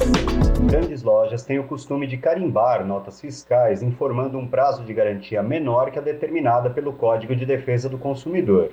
Grandes 0.67 1.03
lojas 1.03 1.43
têm 1.43 1.59
o 1.59 1.65
costume 1.65 2.07
de 2.07 2.19
carimbar 2.19 2.87
notas 2.87 3.19
fiscais 3.19 3.83
informando 3.83 4.37
um 4.37 4.47
prazo 4.47 4.85
de 4.85 4.93
garantia 4.93 5.43
menor 5.43 5.91
que 5.91 5.99
a 5.99 6.03
determinada 6.03 6.69
pelo 6.69 6.93
Código 6.93 7.35
de 7.35 7.47
Defesa 7.47 7.89
do 7.89 7.97
Consumidor. 7.97 8.73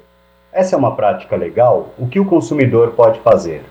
Essa 0.52 0.76
é 0.76 0.78
uma 0.78 0.98
prática 0.98 1.38
legal? 1.38 1.94
O 1.98 2.10
que 2.10 2.20
o 2.20 2.26
consumidor 2.26 2.92
pode 2.92 3.22
fazer? 3.22 3.64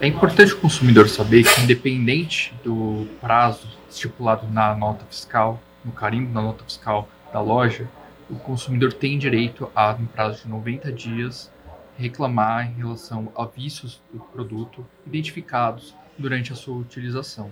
É 0.00 0.06
importante 0.06 0.52
o 0.52 0.60
consumidor 0.60 1.08
saber 1.08 1.42
que, 1.42 1.60
independente 1.60 2.54
do 2.62 3.08
prazo 3.20 3.66
estipulado 3.90 4.46
na 4.46 4.72
nota 4.72 5.04
fiscal, 5.06 5.60
no 5.84 5.90
carimbo 5.90 6.32
da 6.32 6.40
nota 6.40 6.62
fiscal 6.62 7.08
da 7.32 7.40
loja, 7.40 7.88
o 8.30 8.36
consumidor 8.36 8.92
tem 8.92 9.18
direito 9.18 9.68
a, 9.74 9.94
no 9.94 10.06
prazo 10.06 10.44
de 10.44 10.48
90 10.48 10.92
dias, 10.92 11.50
reclamar 11.96 12.70
em 12.70 12.74
relação 12.74 13.32
a 13.36 13.44
vícios 13.44 14.00
do 14.12 14.20
produto 14.20 14.86
identificados 15.04 15.96
durante 16.16 16.52
a 16.52 16.56
sua 16.56 16.76
utilização. 16.76 17.50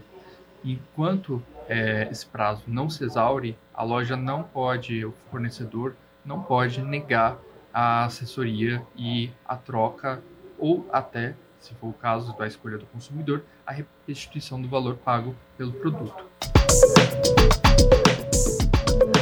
Enquanto 0.65 1.43
é, 1.69 2.07
esse 2.13 2.27
prazo 2.27 2.63
não 2.69 2.89
se 2.89 3.03
exaure, 3.03 3.59
a 3.75 3.83
loja 3.83 4.17
não 4.17 4.45
pode, 4.45 5.05
o 5.05 5.13
fornecedor 5.33 5.97
não 6.25 6.41
pode 6.41 6.81
negar 6.81 7.39
a 7.75 8.05
assessoria 8.05 8.87
e 8.97 9.31
a 9.45 9.57
troca 9.57 10.23
ou 10.57 10.89
até 10.93 11.35
se 11.61 11.75
for 11.75 11.89
o 11.89 11.93
caso 11.93 12.37
da 12.37 12.47
escolha 12.47 12.79
do 12.79 12.87
consumidor, 12.87 13.43
a 13.67 13.75
restituição 14.07 14.61
do 14.61 14.69
valor 14.69 14.97
pago 14.97 15.35
pelo 15.57 15.73
produto. 15.73 16.25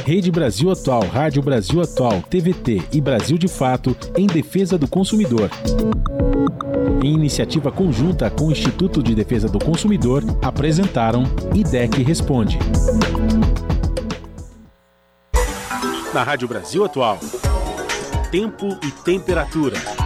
Rede 0.05 0.31
Brasil 0.31 0.70
Atual, 0.70 1.06
Rádio 1.06 1.43
Brasil 1.43 1.81
Atual, 1.81 2.20
TVT 2.23 2.89
e 2.93 3.01
Brasil 3.01 3.39
de 3.39 3.48
Fato 3.48 3.97
em 4.16 4.27
defesa 4.27 4.77
do 4.77 4.86
consumidor. 4.86 5.51
Em 7.02 7.15
iniciativa 7.15 7.73
conjunta 7.73 8.31
com 8.31 8.48
o 8.48 8.52
Instituto 8.52 9.02
de 9.02 9.15
Defesa 9.15 9.48
do 9.48 9.59
Consumidor, 9.59 10.23
apresentaram 10.43 11.24
IDEC 11.55 12.02
Responde. 12.02 12.59
Na 16.12 16.23
Rádio 16.23 16.48
Brasil 16.48 16.85
Atual, 16.85 17.19
tempo 18.31 18.78
e 18.82 18.90
temperatura. 18.90 20.03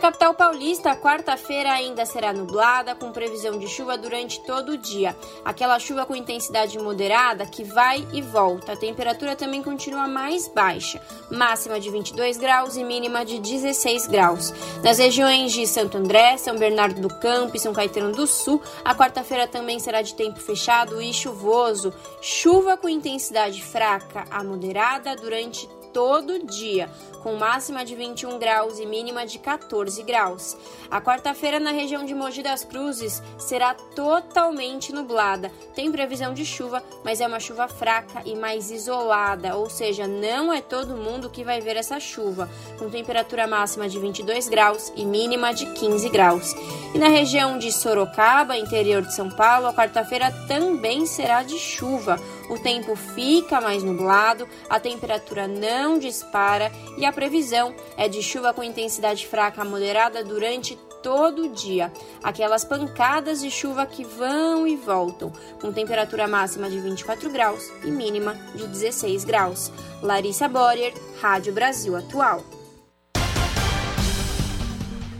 Capital 0.00 0.32
paulista, 0.32 0.96
quarta-feira 0.96 1.70
ainda 1.70 2.06
será 2.06 2.32
nublada, 2.32 2.94
com 2.94 3.12
previsão 3.12 3.58
de 3.58 3.68
chuva 3.68 3.98
durante 3.98 4.40
todo 4.44 4.70
o 4.70 4.78
dia. 4.78 5.14
Aquela 5.44 5.78
chuva 5.78 6.06
com 6.06 6.16
intensidade 6.16 6.78
moderada 6.78 7.44
que 7.44 7.62
vai 7.62 8.06
e 8.12 8.22
volta. 8.22 8.72
A 8.72 8.76
temperatura 8.76 9.36
também 9.36 9.62
continua 9.62 10.08
mais 10.08 10.48
baixa, 10.48 11.00
máxima 11.30 11.78
de 11.78 11.90
22 11.90 12.38
graus 12.38 12.76
e 12.76 12.82
mínima 12.82 13.24
de 13.24 13.38
16 13.38 14.06
graus. 14.06 14.54
Nas 14.82 14.98
regiões 14.98 15.52
de 15.52 15.66
Santo 15.66 15.98
André, 15.98 16.38
São 16.38 16.56
Bernardo 16.56 17.00
do 17.00 17.14
Campo 17.20 17.56
e 17.56 17.60
São 17.60 17.74
Caetano 17.74 18.12
do 18.12 18.26
Sul, 18.26 18.60
a 18.82 18.94
quarta-feira 18.94 19.46
também 19.46 19.78
será 19.78 20.00
de 20.00 20.14
tempo 20.14 20.40
fechado 20.40 21.00
e 21.02 21.12
chuvoso. 21.12 21.92
Chuva 22.22 22.76
com 22.78 22.88
intensidade 22.88 23.62
fraca 23.62 24.24
a 24.30 24.42
moderada 24.42 25.14
durante 25.14 25.68
todo 25.92 26.44
dia, 26.46 26.90
com 27.22 27.34
máxima 27.34 27.84
de 27.84 27.94
21 27.94 28.38
graus 28.38 28.78
e 28.78 28.86
mínima 28.86 29.26
de 29.26 29.38
14 29.38 30.02
graus. 30.02 30.56
A 30.90 31.00
quarta-feira 31.00 31.60
na 31.60 31.70
região 31.70 32.04
de 32.04 32.14
Mogi 32.14 32.42
das 32.42 32.64
Cruzes 32.64 33.22
será 33.38 33.74
totalmente 33.74 34.92
nublada. 34.92 35.50
Tem 35.74 35.90
previsão 35.92 36.34
de 36.34 36.44
chuva, 36.44 36.82
mas 37.04 37.20
é 37.20 37.26
uma 37.26 37.40
chuva 37.40 37.68
fraca 37.68 38.22
e 38.24 38.34
mais 38.34 38.70
isolada, 38.70 39.56
ou 39.56 39.68
seja, 39.70 40.06
não 40.06 40.52
é 40.52 40.60
todo 40.60 40.96
mundo 40.96 41.30
que 41.30 41.44
vai 41.44 41.60
ver 41.60 41.76
essa 41.76 42.00
chuva, 42.00 42.48
com 42.78 42.90
temperatura 42.90 43.46
máxima 43.46 43.88
de 43.88 43.98
22 43.98 44.48
graus 44.48 44.92
e 44.96 45.04
mínima 45.04 45.52
de 45.52 45.66
15 45.66 46.08
graus. 46.08 46.54
E 46.94 46.98
na 46.98 47.08
região 47.08 47.58
de 47.58 47.70
Sorocaba, 47.70 48.56
interior 48.56 49.02
de 49.02 49.14
São 49.14 49.30
Paulo, 49.30 49.68
a 49.68 49.74
quarta-feira 49.74 50.32
também 50.48 51.06
será 51.06 51.42
de 51.42 51.58
chuva. 51.58 52.18
O 52.48 52.58
tempo 52.58 52.96
fica 52.96 53.60
mais 53.60 53.84
nublado, 53.84 54.48
a 54.68 54.80
temperatura 54.80 55.46
não 55.46 56.00
dispara 56.00 56.72
e 56.98 57.06
a 57.10 57.12
previsão 57.12 57.74
é 57.96 58.08
de 58.08 58.22
chuva 58.22 58.54
com 58.54 58.62
intensidade 58.62 59.26
fraca 59.26 59.62
a 59.62 59.64
moderada 59.64 60.22
durante 60.24 60.78
todo 61.02 61.42
o 61.42 61.52
dia. 61.52 61.92
Aquelas 62.22 62.64
pancadas 62.64 63.40
de 63.40 63.50
chuva 63.50 63.84
que 63.84 64.04
vão 64.04 64.64
e 64.64 64.76
voltam, 64.76 65.32
com 65.60 65.72
temperatura 65.72 66.28
máxima 66.28 66.70
de 66.70 66.78
24 66.78 67.28
graus 67.30 67.68
e 67.82 67.90
mínima 67.90 68.36
de 68.54 68.64
16 68.64 69.24
graus. 69.24 69.72
Larissa 70.00 70.48
Borer, 70.48 70.94
Rádio 71.20 71.52
Brasil 71.52 71.96
Atual. 71.96 72.44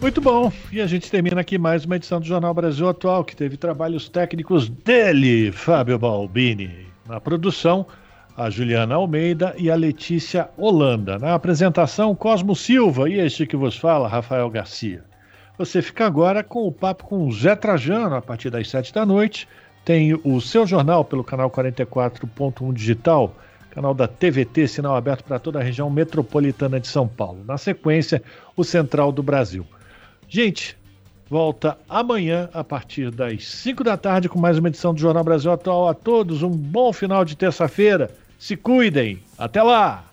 Muito 0.01 0.21
bom. 0.21 0.53
E 0.71 0.81
a 0.81 0.87
gente 0.87 1.11
termina 1.11 1.41
aqui 1.41 1.59
mais 1.59 1.85
uma 1.85 1.97
edição 1.97 2.21
do 2.21 2.27
Jornal 2.27 2.55
Brasil 2.55 2.89
Atual, 2.89 3.25
que 3.25 3.35
teve 3.35 3.57
trabalhos 3.57 4.09
técnicos 4.09 4.69
dele, 4.69 5.51
Fábio 5.51 5.99
Balbini. 5.99 6.87
Na 7.05 7.21
produção, 7.21 7.85
a 8.41 8.49
Juliana 8.49 8.95
Almeida 8.95 9.55
e 9.59 9.71
a 9.71 9.75
Letícia 9.75 10.49
Holanda. 10.57 11.19
Na 11.19 11.35
apresentação, 11.35 12.15
Cosmo 12.15 12.57
Silva 12.57 13.07
e 13.07 13.21
este 13.21 13.45
que 13.45 13.55
vos 13.55 13.77
fala, 13.77 14.09
Rafael 14.09 14.49
Garcia. 14.49 15.05
Você 15.59 15.83
fica 15.83 16.07
agora 16.07 16.43
com 16.43 16.67
o 16.67 16.73
papo 16.73 17.05
com 17.05 17.29
o 17.29 17.33
Zé 17.33 17.55
Trajano 17.55 18.17
a 18.17 18.23
partir 18.23 18.49
das 18.49 18.71
sete 18.71 18.95
da 18.95 19.05
noite. 19.05 19.47
Tem 19.85 20.19
o 20.25 20.41
seu 20.41 20.67
jornal 20.67 21.05
pelo 21.05 21.23
canal 21.23 21.51
44.1 21.51 22.73
Digital, 22.73 23.37
canal 23.73 23.93
da 23.93 24.09
TVT, 24.09 24.69
sinal 24.69 24.97
aberto 24.97 25.23
para 25.25 25.39
toda 25.39 25.59
a 25.59 25.63
região 25.63 25.91
metropolitana 25.91 26.81
de 26.81 26.89
São 26.89 27.07
Paulo. 27.07 27.45
Na 27.47 27.59
sequência, 27.59 28.23
o 28.57 28.65
Central 28.65 29.13
do 29.13 29.23
Brasil. 29.23 29.67
Gente, 30.27 30.79
volta 31.29 31.77
amanhã 31.87 32.49
a 32.55 32.65
partir 32.65 33.11
das 33.11 33.47
5 33.47 33.85
da 33.85 33.99
tarde 33.99 34.31
com 34.31 34.41
mais 34.41 34.57
uma 34.57 34.69
edição 34.69 34.95
do 34.95 35.01
Jornal 35.01 35.25
Brasil 35.25 35.53
Atual. 35.53 35.91
A 35.91 35.95
todos 35.95 36.43
um 36.43 36.49
bom 36.49 36.91
final 36.91 37.23
de 37.23 37.37
terça-feira. 37.37 38.11
Se 38.41 38.57
cuidem. 38.57 39.23
Até 39.37 39.63
lá! 39.63 40.10